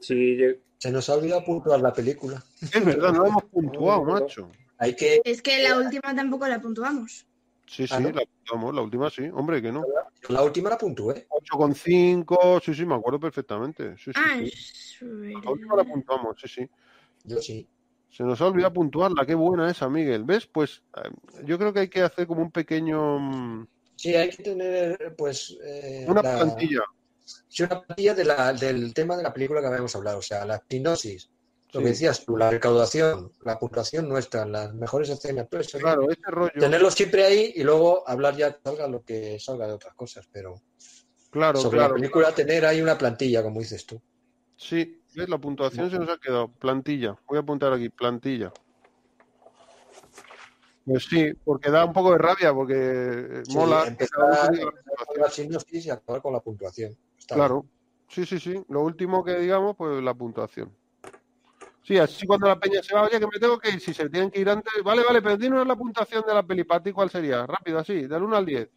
[0.00, 0.38] si
[0.78, 2.42] se nos ha olvidado puntuar la película.
[2.62, 4.50] Es verdad, no lo hemos puntuado, macho.
[4.78, 7.26] Hay que, Es que la última tampoco la puntuamos.
[7.66, 8.10] Sí, sí, Ah, ¿no?
[8.10, 9.84] la puntuamos, la última sí, hombre, que no.
[10.28, 11.26] La última la puntué.
[11.30, 13.96] 8,5, sí, sí, me acuerdo perfectamente.
[13.96, 15.02] Sí, sí, Ah, sí.
[15.44, 16.68] La última la puntuamos, sí, sí.
[17.24, 17.68] Yo sí.
[18.10, 20.24] Se nos ha olvidado puntuarla, qué buena esa, Miguel.
[20.24, 20.46] ¿Ves?
[20.46, 21.10] Pues eh,
[21.44, 23.18] yo creo que hay que hacer como un pequeño.
[23.18, 23.66] mm,
[23.96, 25.56] Sí, hay que tener, pues.
[25.62, 26.80] eh, Una la- plantilla.
[27.48, 30.18] Sí, una plantilla de la- del tema de la película que habíamos hablado.
[30.18, 31.28] O sea, la hipnosis,
[31.72, 31.84] lo Sí.
[31.84, 35.48] que decías tú, la recaudación, la puntuación nuestra, las mejores escenas.
[35.50, 35.78] Todo eso.
[35.78, 36.52] Claro, rollo.
[36.58, 40.54] Tenerlo siempre ahí y luego hablar ya salga lo que salga de otras cosas, pero
[41.30, 41.92] Claro, Sobre claro.
[41.92, 44.00] la película tener ahí una plantilla, como dices tú.
[44.56, 45.28] Sí, ¿ves?
[45.28, 46.48] La puntuación se nos ha quedado.
[46.48, 47.18] Plantilla.
[47.26, 48.50] Voy a apuntar aquí, plantilla.
[50.86, 53.86] Pues sí, porque da un poco de rabia, porque eh, Sí, mola.
[53.86, 54.70] empezar, diga
[55.18, 56.96] la sinopsis y acabar con la puntuación.
[57.18, 57.66] Está Claro.
[58.08, 58.64] Sí, sí, sí.
[58.70, 60.74] Lo último que digamos, pues la puntuación.
[61.88, 63.80] Sí, así cuando la peña se va, oye, que me tengo que ir.
[63.80, 66.62] Si se tienen que ir antes, vale, vale, pero dinos la puntuación de la peli.
[66.64, 67.46] ¿Para ti cuál sería?
[67.46, 68.68] Rápido, así, del 1 al 10.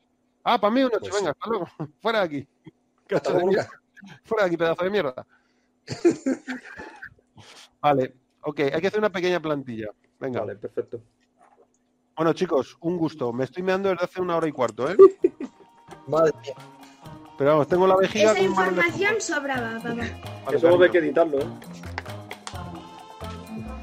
[0.46, 1.68] Ah, para mí un 8, Pues venga, hasta luego.
[2.00, 2.48] Fuera de aquí.
[3.14, 3.68] Hasta de.
[4.24, 5.28] Fuera de aquí, pedazo de mierda.
[7.82, 9.88] vale, ok, hay que hacer una pequeña plantilla.
[10.18, 10.40] Venga.
[10.40, 11.02] Vale, perfecto.
[12.16, 13.34] Bueno, chicos, un gusto.
[13.34, 14.96] Me estoy meando desde hace una hora y cuarto, ¿eh?
[16.08, 16.56] Madre mía.
[17.38, 19.96] Pero vamos, tengo la vejiga Esa información sobraba, papá.
[19.96, 20.92] Vale, Eso cariño.
[20.92, 21.48] que editarlo, ¿eh?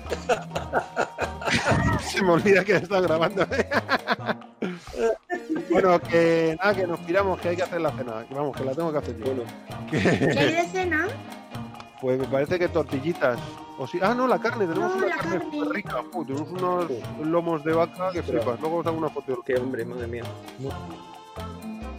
[2.01, 3.47] Se me olvida que está grabando.
[5.71, 8.25] bueno, que nada, que nos piramos, que hay que hacer la cena.
[8.29, 9.25] Que Vamos, que la tengo que hacer yo.
[9.25, 9.43] Bueno,
[9.91, 11.09] ¿Qué hay de cena?
[12.01, 13.39] Pues me parece que tortillitas.
[13.79, 13.99] O sí.
[14.03, 15.65] Ah, no, la carne, tenemos No, una carne carne.
[15.73, 16.03] rica.
[16.13, 16.87] Uy, tenemos unos
[17.25, 18.61] lomos de vaca que flipas.
[18.61, 19.41] Luego os hago una foto.
[19.45, 20.25] qué hombre, madre mía.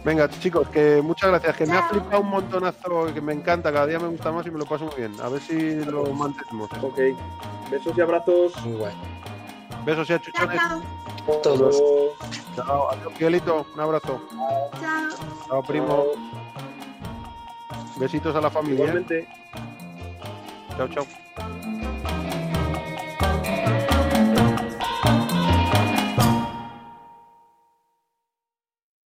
[0.04, 1.56] Venga, chicos, que muchas gracias.
[1.56, 3.72] Que me ha flipado un montonazo, que me encanta.
[3.72, 5.12] Cada día me gusta más y me lo paso muy bien.
[5.22, 6.70] A ver si lo mantenemos.
[6.82, 6.98] Ok.
[7.70, 8.56] Besos y abrazos.
[8.64, 8.94] Muy guay.
[9.84, 10.58] Besos y achuchones.
[10.58, 10.82] chao.
[11.42, 11.58] Todos.
[11.58, 12.16] Luego,
[12.56, 12.90] Chao.
[12.90, 13.66] Adiós, Miguelito.
[13.74, 14.20] Un abrazo.
[14.80, 15.08] Chao.
[15.46, 15.86] Chao, primo.
[15.86, 16.40] chao.
[17.96, 18.84] Besitos a la familia.
[18.86, 19.28] Igualmente.
[20.76, 21.06] Chao, chao.